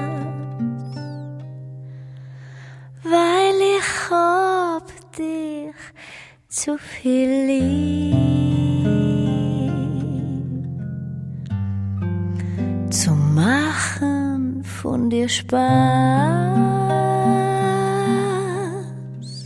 weil 3.05 3.61
ich 3.79 4.11
hab 4.11 4.87
dich 5.17 5.75
zu 6.49 6.77
viel 6.77 7.47
lieb. 7.47 8.15
Zu 12.91 13.13
machen 13.13 14.65
von 14.65 15.11
dir 15.11 15.29
Spaß. 15.29 16.84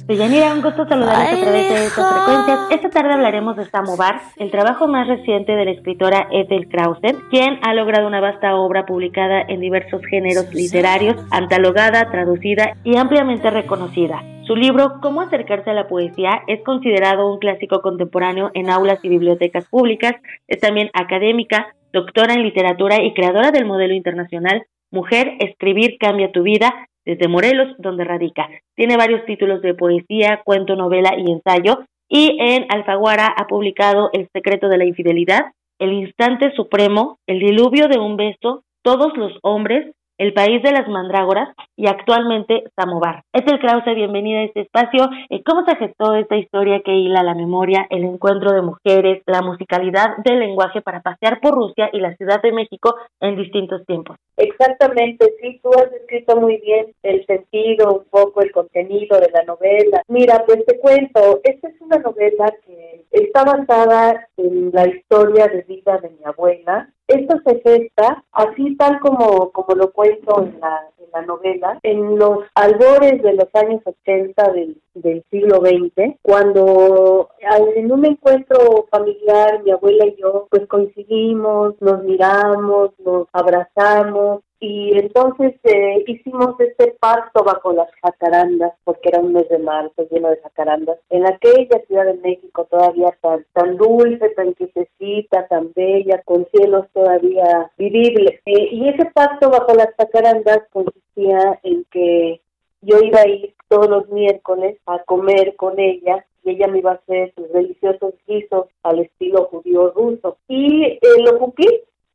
Deyanira, 0.08 0.54
un 0.54 0.62
gusto 0.62 0.88
saludarles 0.88 1.34
a 1.34 1.42
través 1.42 1.68
de 1.68 1.84
estas 1.84 2.14
frecuencias. 2.14 2.58
Esta 2.70 2.88
tarde 2.88 3.12
hablaremos 3.12 3.56
de 3.58 3.66
Samovar, 3.66 4.22
el 4.38 4.50
trabajo 4.50 4.88
más 4.88 5.06
reciente 5.06 5.52
de 5.52 5.66
la 5.66 5.70
escritora 5.72 6.28
Ethel 6.32 6.66
Krauser, 6.70 7.14
quien 7.28 7.58
ha 7.60 7.74
logrado 7.74 8.06
una 8.06 8.18
vasta 8.18 8.56
obra 8.56 8.86
publicada 8.86 9.42
en 9.42 9.60
diversos 9.60 10.00
géneros 10.06 10.54
literarios, 10.54 11.16
antalogada, 11.30 12.10
traducida 12.10 12.78
y 12.84 12.96
ampliamente 12.96 13.50
reconocida. 13.50 14.24
Su 14.46 14.56
libro 14.56 14.94
Cómo 15.02 15.20
acercarse 15.20 15.68
a 15.68 15.74
la 15.74 15.88
poesía 15.88 16.40
es 16.46 16.64
considerado 16.64 17.30
un 17.30 17.38
clásico 17.38 17.82
contemporáneo 17.82 18.50
en 18.54 18.70
aulas 18.70 19.00
y 19.02 19.10
bibliotecas 19.10 19.66
públicas, 19.66 20.14
es 20.46 20.58
también 20.58 20.88
académica, 20.94 21.74
doctora 21.92 22.32
en 22.32 22.44
literatura 22.44 23.02
y 23.02 23.12
creadora 23.12 23.50
del 23.50 23.66
modelo 23.66 23.92
internacional 23.92 24.64
Mujer, 24.90 25.34
escribir 25.40 25.98
cambia 26.00 26.32
tu 26.32 26.42
vida, 26.42 26.88
desde 27.08 27.26
Morelos, 27.26 27.74
donde 27.78 28.04
radica. 28.04 28.50
Tiene 28.76 28.98
varios 28.98 29.24
títulos 29.24 29.62
de 29.62 29.72
poesía, 29.72 30.42
cuento, 30.44 30.76
novela 30.76 31.14
y 31.16 31.32
ensayo, 31.32 31.86
y 32.06 32.36
en 32.38 32.66
Alfaguara 32.68 33.34
ha 33.34 33.46
publicado 33.46 34.10
El 34.12 34.28
secreto 34.34 34.68
de 34.68 34.76
la 34.76 34.84
infidelidad, 34.84 35.46
El 35.78 35.94
instante 35.94 36.52
supremo, 36.54 37.18
El 37.26 37.38
diluvio 37.38 37.88
de 37.88 37.98
un 37.98 38.18
beso, 38.18 38.62
Todos 38.82 39.16
los 39.16 39.38
hombres, 39.42 39.90
el 40.18 40.34
país 40.34 40.60
de 40.62 40.72
las 40.72 40.88
mandrágoras 40.88 41.48
y 41.76 41.86
actualmente 41.86 42.64
Samovar. 42.74 43.22
el 43.32 43.60
Krause, 43.60 43.94
bienvenida 43.94 44.40
a 44.40 44.44
este 44.44 44.62
espacio. 44.62 45.08
Eh, 45.30 45.42
¿Cómo 45.44 45.64
se 45.64 45.76
gestó 45.76 46.14
esta 46.14 46.36
historia 46.36 46.82
que 46.84 46.92
hila 46.92 47.22
la 47.22 47.34
memoria, 47.34 47.86
el 47.88 48.02
encuentro 48.02 48.52
de 48.52 48.62
mujeres, 48.62 49.22
la 49.26 49.42
musicalidad 49.42 50.16
del 50.24 50.40
lenguaje 50.40 50.82
para 50.82 51.00
pasear 51.00 51.40
por 51.40 51.54
Rusia 51.54 51.88
y 51.92 52.00
la 52.00 52.16
Ciudad 52.16 52.42
de 52.42 52.52
México 52.52 52.96
en 53.20 53.36
distintos 53.36 53.86
tiempos? 53.86 54.16
Exactamente, 54.36 55.32
sí, 55.40 55.60
tú 55.62 55.70
has 55.70 55.92
escrito 55.92 56.36
muy 56.36 56.58
bien 56.58 56.92
el 57.04 57.24
sentido, 57.26 57.98
un 57.98 58.04
poco 58.10 58.42
el 58.42 58.50
contenido 58.50 59.20
de 59.20 59.30
la 59.30 59.44
novela. 59.44 60.02
Mira, 60.08 60.42
pues 60.44 60.64
te 60.66 60.78
cuento, 60.80 61.40
esta 61.44 61.68
es 61.68 61.80
una 61.80 61.98
novela 61.98 62.52
que 62.66 63.04
está 63.12 63.44
basada 63.44 64.28
en 64.36 64.70
la 64.72 64.88
historia 64.88 65.46
de 65.46 65.62
vida 65.62 65.98
de 65.98 66.10
mi 66.10 66.24
abuela, 66.24 66.88
esto 67.08 67.36
se 67.44 67.60
gesta 67.60 68.22
así 68.32 68.76
tal 68.76 69.00
como, 69.00 69.50
como 69.50 69.74
lo 69.74 69.90
cuento 69.92 70.42
en 70.42 70.60
la, 70.60 70.86
en 70.98 71.10
la 71.12 71.22
novela, 71.22 71.78
en 71.82 72.18
los 72.18 72.44
albores 72.54 73.22
de 73.22 73.32
los 73.32 73.48
años 73.54 73.82
80 73.84 74.52
del 74.52 74.76
del 75.02 75.24
siglo 75.30 75.60
XX, 75.60 76.16
cuando 76.22 77.30
en 77.74 77.92
un 77.92 78.04
encuentro 78.06 78.86
familiar 78.90 79.62
mi 79.62 79.70
abuela 79.70 80.06
y 80.06 80.16
yo 80.20 80.46
pues 80.50 80.66
coincidimos, 80.66 81.74
nos 81.80 82.02
miramos, 82.04 82.90
nos 82.98 83.28
abrazamos 83.32 84.42
y 84.60 84.96
entonces 84.98 85.54
eh, 85.62 86.04
hicimos 86.06 86.58
este 86.58 86.96
pacto 86.98 87.44
bajo 87.44 87.72
las 87.72 87.88
jacarandas, 88.02 88.72
porque 88.84 89.08
era 89.10 89.20
un 89.20 89.32
mes 89.32 89.48
de 89.48 89.58
marzo 89.58 90.06
lleno 90.10 90.30
de 90.30 90.38
jacarandas, 90.38 90.98
en 91.10 91.26
aquella 91.26 91.80
Ciudad 91.86 92.06
de 92.06 92.14
México 92.14 92.66
todavía 92.70 93.16
tan, 93.20 93.44
tan 93.52 93.76
dulce, 93.76 94.30
tan 94.30 94.54
quietecita, 94.54 95.46
tan 95.46 95.72
bella, 95.74 96.22
con 96.24 96.46
cielos 96.50 96.86
todavía 96.92 97.70
vivibles. 97.78 98.40
Eh, 98.46 98.68
y 98.72 98.88
ese 98.88 99.06
pacto 99.06 99.50
bajo 99.50 99.74
las 99.74 99.94
jacarandas 99.96 100.62
consistía 100.72 101.60
en 101.62 101.84
que 101.92 102.40
yo 102.82 102.98
iba 103.00 103.20
a 103.20 103.28
ir 103.28 103.54
todos 103.68 103.88
los 103.88 104.08
miércoles 104.08 104.78
a 104.86 104.98
comer 105.04 105.54
con 105.56 105.78
ella 105.78 106.24
y 106.44 106.50
ella 106.50 106.68
me 106.68 106.78
iba 106.78 106.92
a 106.92 106.94
hacer 106.94 107.32
sus 107.36 107.52
deliciosos 107.52 108.14
guisos 108.26 108.66
al 108.82 109.00
estilo 109.00 109.44
judío 109.46 109.90
ruso. 109.90 110.38
Y 110.48 110.84
eh, 110.84 110.98
lo 111.24 111.38
cumplí, 111.38 111.66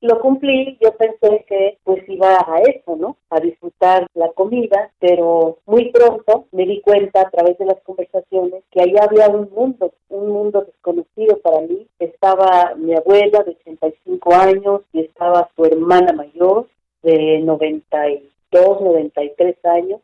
lo 0.03 0.19
cumplí, 0.19 0.77
yo 0.81 0.91
pensé 0.97 1.45
que 1.47 1.77
pues 1.85 2.07
iba 2.09 2.35
a 2.35 2.61
eso, 2.61 2.97
¿no? 2.97 3.15
A 3.29 3.39
disfrutar 3.39 4.05
la 4.13 4.29
comida, 4.33 4.91
pero 4.99 5.59
muy 5.65 5.91
pronto 5.91 6.45
me 6.51 6.65
di 6.65 6.81
cuenta 6.81 7.21
a 7.21 7.29
través 7.29 7.57
de 7.57 7.65
las 7.65 7.81
conversaciones 7.83 8.63
que 8.69 8.81
ahí 8.81 8.95
había 9.01 9.29
un 9.29 9.49
mundo, 9.51 9.93
un 10.09 10.29
mundo 10.29 10.61
desconocido 10.63 11.37
para 11.37 11.61
mí. 11.61 11.87
Estaba 11.99 12.75
mi 12.75 12.93
abuela 12.93 13.43
de 13.43 13.51
85 13.51 14.33
años 14.35 14.81
y 14.91 14.99
estaba 14.99 15.49
su 15.55 15.63
hermana 15.63 16.11
mayor 16.11 16.67
de 17.01 17.39
92, 17.39 18.81
93 18.81 19.55
años 19.65 20.01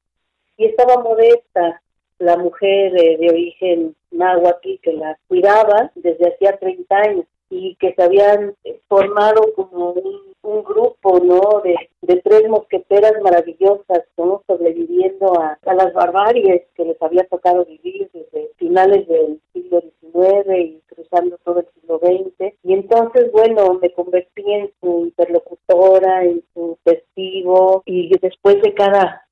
y 0.58 0.66
estaba 0.66 1.04
modesta 1.04 1.82
la 2.20 2.38
mujer 2.38 2.98
eh, 2.98 3.18
de 3.18 3.30
origen 3.30 3.96
náhuatl 4.12 4.80
que 4.82 4.94
la 4.94 5.18
cuidaba 5.28 5.92
desde 5.96 6.30
hacía 6.30 6.58
30 6.58 6.96
años 6.96 7.26
y 7.50 7.76
que 7.76 7.94
se 7.94 8.04
habían 8.04 8.56
formado 8.88 9.54
como 9.56 9.92
un, 9.92 10.30
grupo, 10.64 11.20
¿no? 11.20 11.62
De, 11.64 11.76
tres 12.22 12.48
mosqueteras 12.50 13.14
maravillosas, 13.24 14.04
¿no? 14.18 14.44
Sobreviviendo 14.48 15.40
a, 15.40 15.58
a, 15.66 15.74
las 15.74 15.94
barbaries 15.94 16.64
que 16.76 16.86
les 16.86 17.02
había 17.02 17.24
tocado 17.26 17.66
vivir 17.66 18.10
desde 18.14 18.50
finales 18.58 19.08
del 19.08 19.40
siglo 19.54 19.82
XIX 19.82 20.58
y 20.58 20.82
cruzando 20.88 21.38
todo 21.44 21.60
el 21.60 21.68
siglo 21.74 22.00
XX. 22.00 22.54
Y 22.64 22.74
entonces, 22.74 23.32
bueno, 23.32 23.80
me 23.82 23.92
convertí 23.92 24.44
en 24.52 24.72
su 24.82 25.06
interlocutora, 25.06 26.24
en 26.24 26.44
su 26.54 26.78
testigo 26.84 27.84
y 27.86 28.10
después 28.20 28.62
de 28.62 28.74
cada 28.74 29.29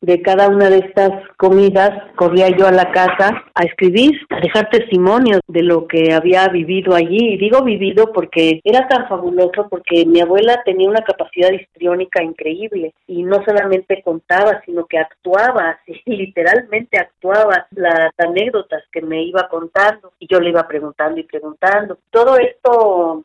de 0.00 0.22
cada 0.22 0.48
una 0.48 0.68
de 0.68 0.78
estas 0.78 1.10
comidas 1.36 1.90
corría 2.16 2.48
yo 2.50 2.66
a 2.66 2.72
la 2.72 2.92
casa 2.92 3.44
a 3.54 3.62
escribir, 3.64 4.20
a 4.30 4.40
dejar 4.40 4.70
testimonios 4.70 5.40
de 5.46 5.62
lo 5.62 5.86
que 5.86 6.12
había 6.12 6.46
vivido 6.48 6.94
allí. 6.94 7.34
Y 7.34 7.38
digo 7.38 7.62
vivido 7.62 8.12
porque 8.12 8.60
era 8.64 8.86
tan 8.88 9.08
fabuloso 9.08 9.68
porque 9.68 10.04
mi 10.06 10.20
abuela 10.20 10.62
tenía 10.64 10.88
una 10.88 11.02
capacidad 11.02 11.50
histriónica 11.50 12.22
increíble 12.22 12.94
y 13.06 13.22
no 13.22 13.42
solamente 13.44 14.02
contaba, 14.02 14.62
sino 14.64 14.86
que 14.86 14.98
actuaba, 14.98 15.78
así, 15.88 16.00
literalmente 16.06 16.98
actuaba 16.98 17.66
las 17.70 18.10
anécdotas 18.18 18.84
que 18.92 19.02
me 19.02 19.22
iba 19.22 19.48
contando 19.48 20.12
y 20.18 20.26
yo 20.30 20.40
le 20.40 20.50
iba 20.50 20.66
preguntando 20.68 21.20
y 21.20 21.24
preguntando. 21.24 21.98
Todo 22.10 22.36
esto 22.36 23.24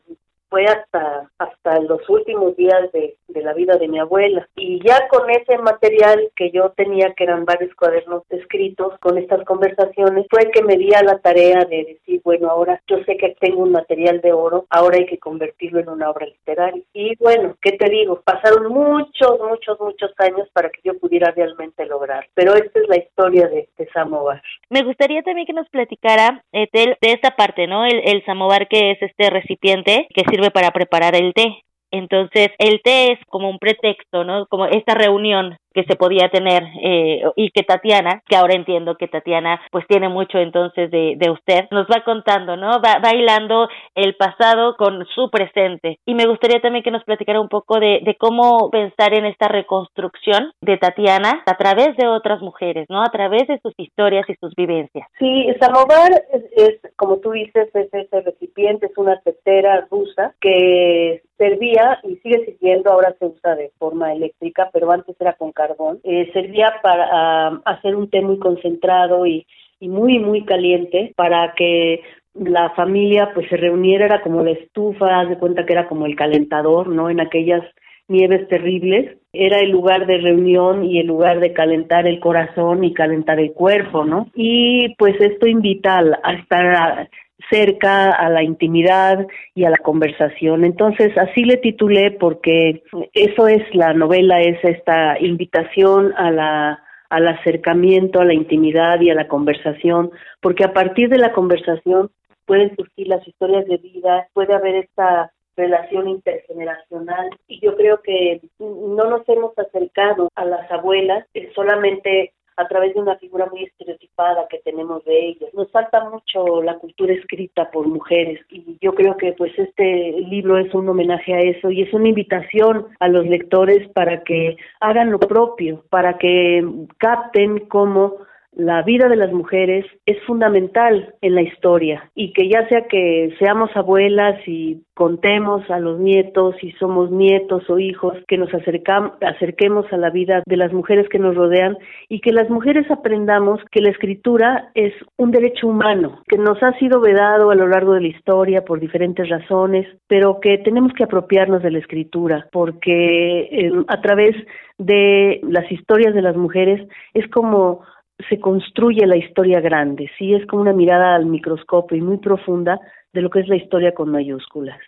fue 0.52 0.66
hasta, 0.66 1.30
hasta 1.38 1.80
los 1.80 2.06
últimos 2.10 2.54
días 2.56 2.92
de, 2.92 3.16
la 3.42 3.54
vida 3.54 3.76
de 3.78 3.88
mi 3.88 3.98
abuela. 3.98 4.46
Y 4.54 4.86
ya 4.86 5.08
con 5.08 5.28
ese 5.30 5.56
material 5.56 6.30
que 6.36 6.50
yo 6.50 6.74
tenía, 6.76 7.14
que 7.14 7.24
eran 7.24 7.46
varios 7.46 7.74
cuadernos 7.74 8.22
escritos, 8.28 8.92
con 9.00 9.16
estas 9.16 9.42
conversaciones, 9.46 10.26
fue 10.30 10.50
que 10.50 10.62
me 10.62 10.76
di 10.76 10.92
a 10.92 11.02
la 11.02 11.18
tarea 11.18 11.64
de 11.64 11.84
decir, 11.84 12.20
bueno, 12.22 12.50
ahora 12.50 12.80
yo 12.86 12.98
sé 13.04 13.16
que 13.16 13.34
tengo 13.40 13.62
un 13.62 13.72
material 13.72 14.20
de 14.20 14.34
oro, 14.34 14.66
ahora 14.68 14.98
hay 14.98 15.06
que 15.06 15.18
convertirlo 15.18 15.80
en 15.80 15.88
una 15.88 16.10
obra 16.10 16.26
literaria. 16.26 16.82
Y 16.92 17.16
bueno, 17.16 17.56
¿qué 17.62 17.72
te 17.72 17.88
digo? 17.88 18.20
Pasaron 18.20 18.70
muchos, 18.70 19.40
muchos, 19.40 19.80
muchos 19.80 20.12
años 20.18 20.48
para 20.52 20.68
que 20.68 20.82
yo 20.84 20.98
pudiera 20.98 21.30
realmente 21.30 21.86
lograr. 21.86 22.26
Pero 22.34 22.54
esta 22.54 22.78
es 22.78 22.88
la 22.88 22.98
historia 22.98 23.48
de, 23.48 23.70
de 23.78 23.88
Samovar. 23.88 24.42
Me 24.68 24.84
gustaría 24.84 25.22
también 25.22 25.46
que 25.46 25.54
nos 25.54 25.68
platicara, 25.70 26.44
Etel, 26.52 26.98
de 27.00 27.12
esta 27.12 27.30
parte, 27.36 27.66
¿no? 27.66 27.86
El, 27.86 28.02
el 28.04 28.22
Samovar 28.26 28.68
que 28.68 28.90
es 28.90 29.02
este 29.02 29.30
recipiente 29.30 30.06
que 30.14 30.24
sirve 30.30 30.41
para 30.50 30.70
preparar 30.70 31.14
el 31.14 31.32
té. 31.34 31.62
Entonces, 31.90 32.48
el 32.58 32.80
té 32.82 33.12
es 33.12 33.18
como 33.28 33.50
un 33.50 33.58
pretexto, 33.58 34.24
¿no? 34.24 34.46
Como 34.46 34.66
esta 34.66 34.94
reunión 34.94 35.56
que 35.74 35.84
se 35.84 35.96
podía 35.96 36.28
tener 36.28 36.62
eh, 36.82 37.22
y 37.36 37.50
que 37.50 37.62
Tatiana, 37.62 38.22
que 38.28 38.36
ahora 38.36 38.54
entiendo 38.54 38.96
que 38.96 39.08
Tatiana 39.08 39.60
pues 39.70 39.86
tiene 39.86 40.08
mucho 40.08 40.38
entonces 40.38 40.90
de, 40.90 41.14
de 41.16 41.30
usted, 41.30 41.64
nos 41.70 41.86
va 41.86 42.02
contando, 42.04 42.56
¿no? 42.56 42.80
Va 42.80 42.98
bailando 43.00 43.68
el 43.94 44.14
pasado 44.16 44.76
con 44.76 45.06
su 45.14 45.30
presente. 45.30 45.98
Y 46.06 46.14
me 46.14 46.26
gustaría 46.26 46.60
también 46.60 46.84
que 46.84 46.90
nos 46.90 47.04
platicara 47.04 47.40
un 47.40 47.48
poco 47.48 47.78
de, 47.78 48.00
de 48.04 48.16
cómo 48.16 48.70
pensar 48.70 49.14
en 49.14 49.26
esta 49.26 49.48
reconstrucción 49.48 50.52
de 50.60 50.76
Tatiana 50.78 51.42
a 51.46 51.56
través 51.56 51.96
de 51.96 52.08
otras 52.08 52.40
mujeres, 52.40 52.86
¿no? 52.88 53.02
A 53.02 53.10
través 53.10 53.46
de 53.48 53.58
sus 53.60 53.74
historias 53.76 54.28
y 54.28 54.34
sus 54.34 54.54
vivencias. 54.54 55.06
Sí, 55.18 55.46
Samovar 55.60 56.24
es, 56.56 56.80
como 56.96 57.18
tú 57.18 57.32
dices, 57.32 57.68
es 57.74 57.92
ese 57.92 58.20
recipiente, 58.20 58.86
es 58.86 58.96
una 58.96 59.20
tetera 59.20 59.86
rusa 59.90 60.34
que 60.40 61.22
servía 61.36 61.98
y 62.04 62.16
sigue 62.16 62.44
sirviendo, 62.44 62.92
ahora 62.92 63.14
se 63.18 63.26
usa 63.26 63.56
de 63.56 63.72
forma 63.78 64.12
eléctrica, 64.12 64.70
pero 64.72 64.90
antes 64.92 65.16
era 65.20 65.32
con 65.34 65.52
carbón, 65.62 66.00
eh, 66.04 66.30
servía 66.32 66.74
para 66.82 67.60
hacer 67.64 67.94
un 67.94 68.08
té 68.10 68.20
muy 68.20 68.38
concentrado 68.38 69.26
y, 69.26 69.46
muy, 69.80 70.20
muy 70.20 70.44
caliente 70.44 71.12
para 71.16 71.54
que 71.54 72.02
la 72.34 72.70
familia 72.70 73.32
pues 73.34 73.48
se 73.48 73.56
reuniera, 73.56 74.04
era 74.04 74.22
como 74.22 74.44
la 74.44 74.52
estufa, 74.52 75.20
haz 75.20 75.28
de 75.28 75.38
cuenta 75.38 75.66
que 75.66 75.72
era 75.72 75.88
como 75.88 76.06
el 76.06 76.14
calentador, 76.14 76.86
¿no? 76.86 77.10
En 77.10 77.18
aquellas 77.18 77.64
nieves 78.06 78.46
terribles, 78.46 79.18
era 79.32 79.58
el 79.58 79.70
lugar 79.70 80.06
de 80.06 80.18
reunión 80.18 80.84
y 80.84 81.00
el 81.00 81.08
lugar 81.08 81.40
de 81.40 81.52
calentar 81.52 82.06
el 82.06 82.20
corazón 82.20 82.84
y 82.84 82.94
calentar 82.94 83.40
el 83.40 83.52
cuerpo, 83.52 84.04
¿no? 84.04 84.28
Y 84.36 84.94
pues 84.98 85.20
esto 85.20 85.48
invita 85.48 85.98
a, 85.98 86.32
estar 86.34 87.08
cerca 87.50 88.10
a 88.10 88.28
la 88.30 88.42
intimidad 88.42 89.26
y 89.54 89.64
a 89.64 89.70
la 89.70 89.78
conversación. 89.78 90.64
Entonces, 90.64 91.16
así 91.18 91.44
le 91.44 91.56
titulé 91.56 92.10
porque 92.12 92.82
eso 93.12 93.48
es 93.48 93.62
la 93.74 93.92
novela, 93.94 94.40
es 94.40 94.62
esta 94.64 95.18
invitación 95.18 96.12
a 96.16 96.30
la 96.30 96.82
al 97.12 97.28
acercamiento, 97.28 98.20
a 98.20 98.24
la 98.24 98.32
intimidad 98.32 98.98
y 99.02 99.10
a 99.10 99.14
la 99.14 99.28
conversación, 99.28 100.10
porque 100.40 100.64
a 100.64 100.72
partir 100.72 101.10
de 101.10 101.18
la 101.18 101.34
conversación 101.34 102.10
pueden 102.46 102.74
surgir 102.74 103.06
las 103.06 103.28
historias 103.28 103.66
de 103.66 103.76
vida, 103.76 104.28
puede 104.32 104.54
haber 104.54 104.76
esta 104.76 105.30
relación 105.54 106.08
intergeneracional 106.08 107.28
y 107.46 107.60
yo 107.60 107.76
creo 107.76 108.00
que 108.00 108.40
no 108.58 109.10
nos 109.10 109.28
hemos 109.28 109.52
acercado 109.58 110.30
a 110.34 110.46
las 110.46 110.70
abuelas 110.70 111.26
solamente 111.54 112.32
a 112.56 112.68
través 112.68 112.94
de 112.94 113.00
una 113.00 113.16
figura 113.16 113.46
muy 113.46 113.64
estereotipada 113.64 114.46
que 114.48 114.58
tenemos 114.58 115.04
de 115.04 115.28
ellas. 115.28 115.52
Nos 115.54 115.70
falta 115.70 116.08
mucho 116.08 116.62
la 116.62 116.78
cultura 116.78 117.12
escrita 117.14 117.70
por 117.70 117.86
mujeres 117.86 118.40
y 118.50 118.76
yo 118.80 118.94
creo 118.94 119.16
que 119.16 119.32
pues 119.32 119.52
este 119.58 120.12
libro 120.28 120.58
es 120.58 120.72
un 120.74 120.88
homenaje 120.88 121.34
a 121.34 121.40
eso 121.40 121.70
y 121.70 121.82
es 121.82 121.92
una 121.92 122.08
invitación 122.08 122.86
a 123.00 123.08
los 123.08 123.26
lectores 123.26 123.88
para 123.88 124.22
que 124.22 124.56
hagan 124.80 125.10
lo 125.10 125.18
propio, 125.18 125.84
para 125.90 126.18
que 126.18 126.64
capten 126.98 127.66
cómo 127.68 128.16
la 128.54 128.82
vida 128.82 129.08
de 129.08 129.16
las 129.16 129.32
mujeres 129.32 129.86
es 130.04 130.22
fundamental 130.24 131.14
en 131.22 131.34
la 131.34 131.42
historia 131.42 132.10
y 132.14 132.32
que 132.32 132.48
ya 132.48 132.68
sea 132.68 132.86
que 132.86 133.34
seamos 133.38 133.70
abuelas 133.74 134.36
y 134.46 134.82
contemos 134.94 135.68
a 135.70 135.80
los 135.80 135.98
nietos 135.98 136.54
y 136.62 136.72
somos 136.72 137.10
nietos 137.10 137.68
o 137.70 137.78
hijos, 137.78 138.14
que 138.28 138.36
nos 138.36 138.50
acerquemos 138.52 139.90
a 139.90 139.96
la 139.96 140.10
vida 140.10 140.42
de 140.46 140.56
las 140.58 140.72
mujeres 140.72 141.08
que 141.08 141.18
nos 141.18 141.34
rodean 141.34 141.78
y 142.10 142.20
que 142.20 142.32
las 142.32 142.50
mujeres 142.50 142.90
aprendamos 142.90 143.60
que 143.70 143.80
la 143.80 143.90
escritura 143.90 144.70
es 144.74 144.92
un 145.16 145.30
derecho 145.30 145.66
humano, 145.66 146.22
que 146.28 146.36
nos 146.36 146.62
ha 146.62 146.78
sido 146.78 147.00
vedado 147.00 147.50
a 147.50 147.54
lo 147.54 147.66
largo 147.68 147.94
de 147.94 148.02
la 148.02 148.08
historia 148.08 148.64
por 148.64 148.80
diferentes 148.80 149.30
razones, 149.30 149.86
pero 150.08 150.40
que 150.40 150.58
tenemos 150.58 150.92
que 150.92 151.04
apropiarnos 151.04 151.62
de 151.62 151.70
la 151.70 151.78
escritura 151.78 152.48
porque 152.52 153.40
eh, 153.50 153.72
a 153.88 154.00
través 154.02 154.36
de 154.76 155.40
las 155.42 155.70
historias 155.72 156.14
de 156.14 156.22
las 156.22 156.36
mujeres 156.36 156.86
es 157.14 157.26
como 157.28 157.80
se 158.28 158.40
construye 158.40 159.06
la 159.06 159.16
historia 159.16 159.60
grande, 159.60 160.10
sí, 160.18 160.34
es 160.34 160.46
como 160.46 160.62
una 160.62 160.72
mirada 160.72 161.14
al 161.14 161.26
microscopio 161.26 161.96
y 161.96 162.00
muy 162.00 162.18
profunda 162.18 162.80
de 163.12 163.22
lo 163.22 163.30
que 163.30 163.40
es 163.40 163.48
la 163.48 163.56
historia 163.56 163.92
con 163.92 164.10
mayúsculas. 164.10 164.78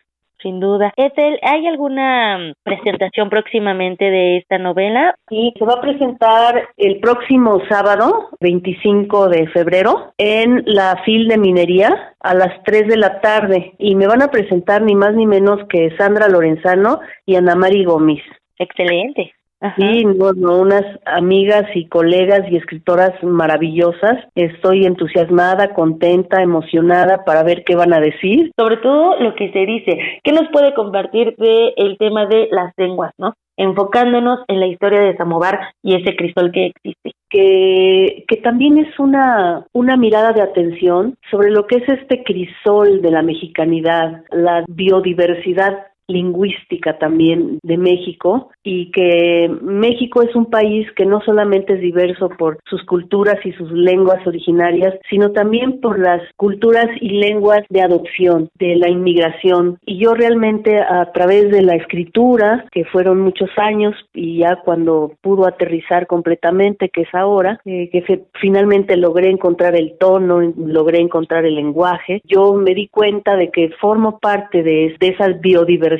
Sin 0.44 0.60
duda. 0.60 0.92
Ethel, 0.96 1.38
¿hay 1.40 1.66
alguna 1.66 2.52
presentación 2.62 3.30
próximamente 3.30 4.04
de 4.04 4.36
esta 4.36 4.58
novela? 4.58 5.14
Sí, 5.30 5.54
se 5.58 5.64
va 5.64 5.74
a 5.74 5.80
presentar 5.80 6.68
el 6.76 7.00
próximo 7.00 7.62
sábado, 7.66 8.28
25 8.40 9.30
de 9.30 9.46
febrero, 9.48 10.12
en 10.18 10.62
la 10.66 11.00
FIL 11.02 11.28
de 11.28 11.38
Minería 11.38 12.14
a 12.20 12.34
las 12.34 12.62
3 12.64 12.88
de 12.88 12.96
la 12.98 13.22
tarde 13.22 13.72
y 13.78 13.94
me 13.94 14.06
van 14.06 14.20
a 14.20 14.28
presentar 14.28 14.82
ni 14.82 14.94
más 14.94 15.14
ni 15.14 15.26
menos 15.26 15.60
que 15.70 15.96
Sandra 15.96 16.28
Lorenzano 16.28 17.00
y 17.24 17.36
Ana 17.36 17.54
Mari 17.54 17.84
Gómez. 17.84 18.22
Excelente. 18.58 19.32
Sí, 19.76 20.04
bueno, 20.04 20.58
unas 20.58 20.84
amigas 21.06 21.64
y 21.74 21.88
colegas 21.88 22.42
y 22.50 22.56
escritoras 22.56 23.12
maravillosas. 23.22 24.18
Estoy 24.34 24.84
entusiasmada, 24.84 25.72
contenta, 25.74 26.42
emocionada 26.42 27.24
para 27.24 27.42
ver 27.42 27.64
qué 27.64 27.74
van 27.74 27.94
a 27.94 28.00
decir. 28.00 28.52
Sobre 28.58 28.76
todo 28.78 29.18
lo 29.20 29.34
que 29.34 29.50
se 29.52 29.60
dice. 29.60 29.98
¿Qué 30.22 30.32
nos 30.32 30.48
puede 30.52 30.74
compartir 30.74 31.34
de 31.36 31.72
el 31.76 31.96
tema 31.98 32.26
de 32.26 32.48
las 32.50 32.72
lenguas, 32.76 33.12
no? 33.18 33.34
enfocándonos 33.56 34.40
en 34.48 34.60
la 34.60 34.66
historia 34.66 35.00
de 35.00 35.16
Samovar 35.16 35.74
y 35.82 35.94
ese 35.94 36.16
crisol 36.16 36.50
que 36.50 36.66
existe. 36.66 37.12
Que, 37.30 38.24
que 38.28 38.36
también 38.36 38.78
es 38.78 38.98
una, 38.98 39.66
una 39.72 39.96
mirada 39.96 40.32
de 40.32 40.42
atención 40.42 41.16
sobre 41.30 41.50
lo 41.50 41.66
que 41.66 41.76
es 41.76 41.88
este 41.88 42.22
crisol 42.22 43.02
de 43.02 43.10
la 43.10 43.22
mexicanidad, 43.22 44.24
la 44.30 44.64
biodiversidad 44.68 45.86
lingüística 46.08 46.98
también 46.98 47.58
de 47.62 47.78
México 47.78 48.50
y 48.62 48.90
que 48.90 49.50
México 49.62 50.22
es 50.22 50.34
un 50.34 50.46
país 50.46 50.86
que 50.96 51.06
no 51.06 51.20
solamente 51.22 51.74
es 51.74 51.80
diverso 51.80 52.28
por 52.30 52.58
sus 52.66 52.82
culturas 52.84 53.36
y 53.44 53.52
sus 53.52 53.70
lenguas 53.72 54.26
originarias, 54.26 54.94
sino 55.08 55.32
también 55.32 55.80
por 55.80 55.98
las 55.98 56.20
culturas 56.36 56.86
y 57.00 57.10
lenguas 57.20 57.60
de 57.68 57.82
adopción, 57.82 58.50
de 58.58 58.76
la 58.76 58.88
inmigración. 58.88 59.78
Y 59.84 59.98
yo 59.98 60.14
realmente 60.14 60.78
a 60.78 61.10
través 61.12 61.50
de 61.50 61.62
la 61.62 61.76
escritura, 61.76 62.66
que 62.70 62.84
fueron 62.84 63.20
muchos 63.20 63.50
años 63.56 63.94
y 64.12 64.38
ya 64.38 64.56
cuando 64.64 65.12
pudo 65.20 65.46
aterrizar 65.46 66.06
completamente, 66.06 66.88
que 66.88 67.02
es 67.02 67.14
ahora, 67.14 67.60
eh, 67.64 67.88
que 67.90 68.24
finalmente 68.40 68.96
logré 68.96 69.30
encontrar 69.30 69.76
el 69.76 69.96
tono, 69.98 70.40
logré 70.56 71.00
encontrar 71.00 71.44
el 71.44 71.54
lenguaje, 71.54 72.22
yo 72.24 72.54
me 72.54 72.74
di 72.74 72.88
cuenta 72.88 73.36
de 73.36 73.50
que 73.50 73.70
formo 73.80 74.18
parte 74.18 74.62
de, 74.62 74.94
de 74.98 75.08
esa 75.08 75.28
biodiversidad 75.28 75.93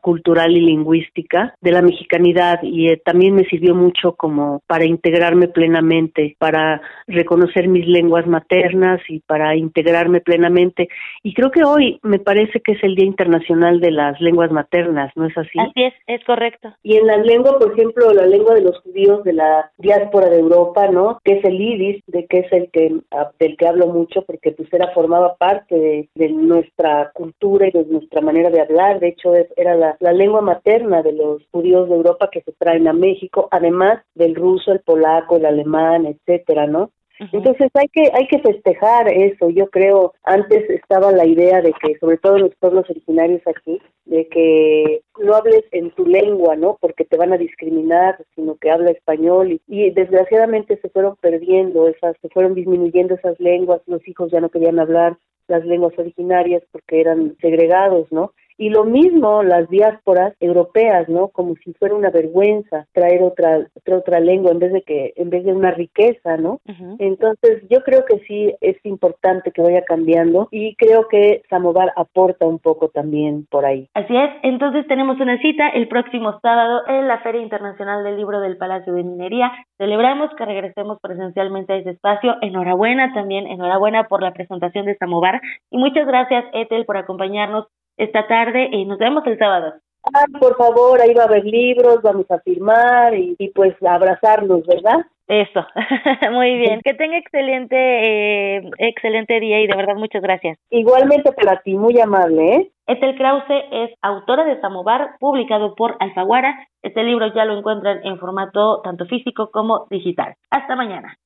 cultural 0.00 0.56
y 0.56 0.60
lingüística 0.60 1.54
de 1.60 1.72
la 1.72 1.82
mexicanidad 1.82 2.60
y 2.62 2.88
eh, 2.88 3.00
también 3.04 3.34
me 3.34 3.44
sirvió 3.44 3.74
mucho 3.74 4.12
como 4.12 4.62
para 4.66 4.84
integrarme 4.84 5.48
plenamente, 5.48 6.36
para 6.38 6.80
reconocer 7.06 7.68
mis 7.68 7.86
lenguas 7.86 8.26
maternas 8.26 9.00
y 9.08 9.20
para 9.20 9.56
integrarme 9.56 10.20
plenamente. 10.20 10.88
Y 11.22 11.34
creo 11.34 11.50
que 11.50 11.64
hoy 11.64 11.98
me 12.02 12.18
parece 12.18 12.60
que 12.60 12.72
es 12.72 12.82
el 12.82 12.94
Día 12.94 13.06
Internacional 13.06 13.80
de 13.80 13.90
las 13.90 14.20
Lenguas 14.20 14.50
Maternas, 14.50 15.12
¿no 15.16 15.26
es 15.26 15.36
así? 15.36 15.58
Así 15.58 15.84
es, 15.84 15.94
es 16.06 16.24
correcto. 16.24 16.72
Y 16.82 16.96
en 16.96 17.06
la 17.06 17.16
lengua, 17.16 17.58
por 17.58 17.72
ejemplo, 17.72 18.12
la 18.12 18.26
lengua 18.26 18.54
de 18.54 18.62
los 18.62 18.78
judíos 18.80 19.24
de 19.24 19.32
la 19.32 19.70
diáspora 19.78 20.28
de 20.28 20.38
Europa, 20.38 20.88
¿no? 20.88 21.20
Que 21.24 21.34
es 21.34 21.44
el 21.44 21.58
yiddish, 21.58 22.02
de 22.06 22.26
que 22.26 22.38
es 22.40 22.52
el 22.52 22.70
que 22.70 22.94
ah, 23.12 23.30
del 23.38 23.56
que 23.56 23.66
hablo 23.66 23.86
mucho 23.88 24.22
porque 24.22 24.52
pues 24.52 24.72
era 24.72 24.92
formaba 24.92 25.36
parte 25.36 25.74
de, 25.74 26.08
de 26.14 26.28
nuestra 26.30 27.10
cultura 27.14 27.68
y 27.68 27.70
de 27.70 27.84
nuestra 27.84 28.20
manera 28.20 28.50
de 28.50 28.60
hablar. 28.60 29.00
De 29.00 29.08
hecho, 29.08 29.27
era 29.34 29.74
la, 29.74 29.96
la 30.00 30.12
lengua 30.12 30.40
materna 30.40 31.02
de 31.02 31.12
los 31.12 31.42
judíos 31.50 31.88
de 31.88 31.94
Europa 31.94 32.30
que 32.30 32.42
se 32.42 32.52
traen 32.52 32.88
a 32.88 32.92
México, 32.92 33.48
además 33.50 34.02
del 34.14 34.34
ruso, 34.34 34.72
el 34.72 34.80
polaco, 34.80 35.36
el 35.36 35.46
alemán, 35.46 36.06
etcétera, 36.06 36.66
¿no? 36.66 36.90
Entonces 37.32 37.68
hay 37.74 37.88
que 37.88 38.10
hay 38.12 38.28
que 38.28 38.38
festejar 38.38 39.08
eso. 39.08 39.50
Yo 39.50 39.68
creo 39.70 40.14
antes 40.22 40.70
estaba 40.70 41.10
la 41.10 41.26
idea 41.26 41.60
de 41.60 41.72
que 41.72 41.98
sobre 41.98 42.16
todo 42.18 42.36
en 42.36 42.42
los 42.42 42.54
pueblos 42.56 42.88
originarios 42.88 43.42
aquí 43.46 43.80
de 44.04 44.28
que 44.28 45.02
no 45.20 45.34
hables 45.34 45.64
en 45.72 45.90
tu 45.90 46.06
lengua, 46.06 46.56
¿no? 46.56 46.78
Porque 46.80 47.04
te 47.04 47.16
van 47.16 47.32
a 47.32 47.38
discriminar, 47.38 48.24
sino 48.34 48.56
que 48.56 48.70
habla 48.70 48.92
español 48.92 49.52
y, 49.52 49.60
y 49.66 49.90
desgraciadamente 49.90 50.78
se 50.80 50.88
fueron 50.90 51.16
perdiendo 51.16 51.88
esas, 51.88 52.16
se 52.22 52.28
fueron 52.28 52.54
disminuyendo 52.54 53.14
esas 53.14 53.38
lenguas. 53.40 53.82
Los 53.86 54.06
hijos 54.06 54.30
ya 54.30 54.40
no 54.40 54.48
querían 54.48 54.78
hablar 54.78 55.18
las 55.48 55.64
lenguas 55.64 55.98
originarias 55.98 56.62
porque 56.70 57.00
eran 57.00 57.36
segregados, 57.40 58.06
¿no? 58.12 58.32
Y 58.58 58.70
lo 58.70 58.84
mismo 58.84 59.42
las 59.42 59.68
diásporas 59.70 60.34
europeas, 60.40 61.08
¿no? 61.08 61.28
Como 61.28 61.54
si 61.56 61.72
fuera 61.74 61.94
una 61.94 62.10
vergüenza 62.10 62.86
traer 62.92 63.22
otra 63.22 63.66
otra, 63.74 63.96
otra 63.96 64.20
lengua 64.20 64.50
en 64.50 64.58
vez 64.58 64.72
de 64.72 64.82
que 64.82 65.12
en 65.16 65.30
vez 65.30 65.44
de 65.44 65.52
una 65.52 65.70
riqueza, 65.70 66.36
¿no? 66.36 66.60
Entonces, 66.98 67.62
yo 67.70 67.82
creo 67.82 68.04
que 68.04 68.18
sí 68.26 68.54
es 68.60 68.76
importante 68.84 69.52
que 69.52 69.62
vaya 69.62 69.82
cambiando 69.82 70.48
y 70.50 70.74
creo 70.76 71.08
que 71.08 71.42
Samovar 71.48 71.92
aporta 71.96 72.46
un 72.46 72.58
poco 72.58 72.88
también 72.88 73.46
por 73.50 73.64
ahí. 73.64 73.88
Así 73.94 74.16
es. 74.16 74.30
Entonces, 74.42 74.86
tenemos 74.86 75.20
una 75.20 75.38
cita 75.38 75.68
el 75.68 75.88
próximo 75.88 76.38
sábado 76.40 76.82
en 76.88 77.08
la 77.08 77.20
Feria 77.20 77.42
Internacional 77.42 78.04
del 78.04 78.16
Libro 78.16 78.40
del 78.40 78.56
Palacio 78.56 78.92
de 78.92 79.04
Minería. 79.04 79.52
Celebramos 79.76 80.30
que 80.36 80.44
regresemos 80.44 80.98
presencialmente 81.00 81.72
a 81.72 81.76
ese 81.76 81.90
espacio. 81.90 82.36
Enhorabuena 82.42 83.12
también, 83.14 83.46
enhorabuena 83.46 84.04
por 84.04 84.22
la 84.22 84.32
presentación 84.32 84.86
de 84.86 84.96
Samovar 84.96 85.40
y 85.70 85.78
muchas 85.78 86.06
gracias 86.06 86.44
Ethel 86.52 86.84
por 86.84 86.96
acompañarnos 86.96 87.66
esta 87.98 88.26
tarde 88.26 88.68
y 88.72 88.84
nos 88.86 88.98
vemos 88.98 89.26
el 89.26 89.38
sábado. 89.38 89.74
Ah, 90.14 90.24
por 90.40 90.56
favor, 90.56 91.00
ahí 91.00 91.12
va 91.12 91.24
a 91.24 91.26
haber 91.26 91.44
libros, 91.44 92.00
vamos 92.02 92.30
a 92.30 92.38
firmar 92.40 93.14
y, 93.14 93.36
y 93.38 93.50
pues 93.50 93.74
abrazarnos, 93.82 94.66
¿verdad? 94.66 95.04
Eso, 95.28 95.66
muy 96.32 96.56
bien. 96.56 96.80
Que 96.82 96.94
tenga 96.94 97.18
excelente, 97.18 97.76
eh, 97.76 98.70
excelente 98.78 99.38
día 99.40 99.60
y 99.60 99.66
de 99.66 99.76
verdad 99.76 99.96
muchas 99.96 100.22
gracias. 100.22 100.58
Igualmente 100.70 101.32
para 101.32 101.60
ti, 101.60 101.74
muy 101.74 102.00
amable, 102.00 102.54
¿eh? 102.54 102.72
Ethel 102.86 103.14
Krause 103.18 103.64
es 103.70 103.90
autora 104.00 104.44
de 104.44 104.58
Samovar, 104.62 105.16
publicado 105.20 105.74
por 105.74 105.96
Alfaguara. 106.00 106.66
Este 106.82 107.02
libro 107.02 107.26
ya 107.34 107.44
lo 107.44 107.58
encuentran 107.58 108.00
en 108.04 108.18
formato 108.18 108.80
tanto 108.82 109.04
físico 109.04 109.50
como 109.52 109.86
digital. 109.90 110.34
Hasta 110.50 110.74
mañana. 110.74 111.18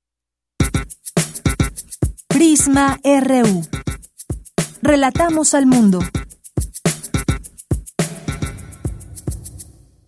Prisma 2.29 2.97
RU. 3.05 3.63
Relatamos 4.83 5.55
al 5.55 5.67
mundo. 5.67 6.01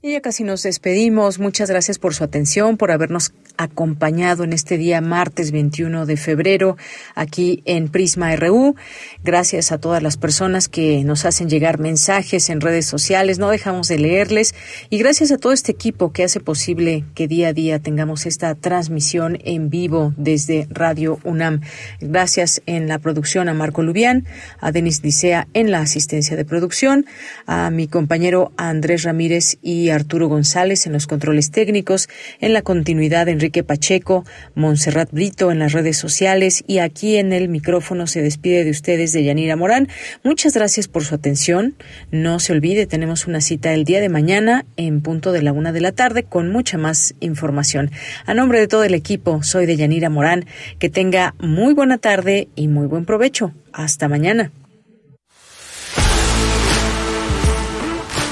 Y 0.05 0.13
ya 0.13 0.21
casi 0.21 0.45
nos 0.45 0.63
despedimos. 0.63 1.39
Muchas 1.39 1.71
gracias 1.71 1.99
por 1.99 2.13
su 2.15 2.25
atención, 2.25 2.77
por 2.77 2.91
habernos 2.91 3.33
acompañado 3.57 4.45
en 4.45 4.53
este 4.53 4.79
día 4.79 5.01
martes 5.01 5.53
21 5.53 6.07
de 6.07 6.17
febrero 6.17 6.77
aquí 7.15 7.63
en 7.65 7.89
Prisma 7.89 8.35
RU. 8.37 8.75
Gracias 9.23 9.73
a 9.73 9.79
todas 9.79 10.03
las 10.03 10.17
personas 10.17 10.69
que 10.69 11.05
nos 11.05 11.25
hacen 11.25 11.49
llegar 11.49 11.79
mensajes 11.79 12.51
en 12.51 12.61
redes 12.61 12.87
sociales. 12.87 13.39
No 13.39 13.51
dejamos 13.51 13.89
de 13.89 13.99
leerles. 13.99 14.55
Y 14.91 14.99
gracias 14.99 15.31
a 15.31 15.39
todo 15.39 15.53
este 15.53 15.73
equipo 15.73 16.13
que 16.13 16.25
hace 16.25 16.41
posible 16.41 17.05
que 17.15 17.29
día 17.29 17.49
a 17.49 17.53
día 17.53 17.79
tengamos 17.79 18.27
esta 18.27 18.55
transmisión 18.55 19.39
en 19.45 19.71
vivo 19.71 20.13
desde 20.17 20.67
Radio 20.71 21.19
UNAM. 21.25 21.61
Gracias 22.01 22.63
en 22.67 22.89
la 22.89 22.99
producción 22.99 23.49
a 23.49 23.55
Marco 23.55 23.83
Lubián, 23.83 24.27
a 24.61 24.73
Denis 24.73 25.03
Dicea 25.03 25.49
en 25.55 25.71
la 25.71 25.81
asistencia 25.81 26.37
de 26.37 26.45
producción, 26.45 27.07
a 27.47 27.71
mi 27.71 27.89
compañero 27.89 28.53
Andrés 28.57 29.03
Ramírez 29.05 29.59
y 29.63 29.91
Arturo 29.91 30.29
González 30.29 30.87
en 30.87 30.93
los 30.93 31.07
controles 31.07 31.51
técnicos, 31.51 32.09
en 32.41 32.53
la 32.53 32.63
continuidad 32.63 33.29
Enrique 33.45 33.63
Pacheco, 33.63 34.25
Montserrat 34.55 35.13
Brito 35.13 35.53
en 35.53 35.59
las 35.59 35.73
redes 35.75 35.99
sociales 35.99 36.65
y 36.67 36.79
aquí 36.79 37.17
en 37.17 37.35
el 37.35 37.51
micrófono 37.51 38.07
se 38.07 38.23
despide 38.23 38.65
de 38.65 38.71
ustedes 38.71 39.13
de 39.13 39.23
Yanira 39.23 39.55
Morán. 39.55 39.89
Muchas 40.23 40.55
gracias 40.55 40.89
por 40.89 41.05
su 41.05 41.15
atención. 41.15 41.75
No 42.11 42.39
se 42.39 42.55
olvide, 42.55 42.87
tenemos 42.87 43.27
una 43.27 43.43
cita 43.43 43.75
el 43.75 43.85
día 43.85 44.01
de 44.01 44.09
mañana 44.09 44.65
en 44.79 45.03
punto 45.03 45.31
de 45.31 45.43
la 45.43 45.53
una 45.53 45.73
de 45.73 45.83
la 45.83 45.93
tarde 45.93 46.23
con 46.23 46.51
mucha 46.51 46.79
más 46.79 47.15
información. 47.21 47.91
A 48.25 48.33
nombre 48.33 48.61
de 48.61 48.67
todo 48.67 48.83
el 48.83 48.95
equipo, 48.95 49.43
soy 49.43 49.67
de 49.67 49.77
Yanira 49.77 50.09
Morán. 50.09 50.47
Que 50.79 50.89
tenga 50.89 51.35
muy 51.39 51.75
buena 51.75 51.99
tarde 51.99 52.49
y 52.57 52.69
muy 52.69 52.87
buen 52.87 53.05
provecho. 53.05 53.53
Hasta 53.75 54.09
mañana. 54.09 54.53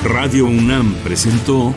Radio 0.05 0.47
UNAM 0.47 0.95
presentó 1.05 1.77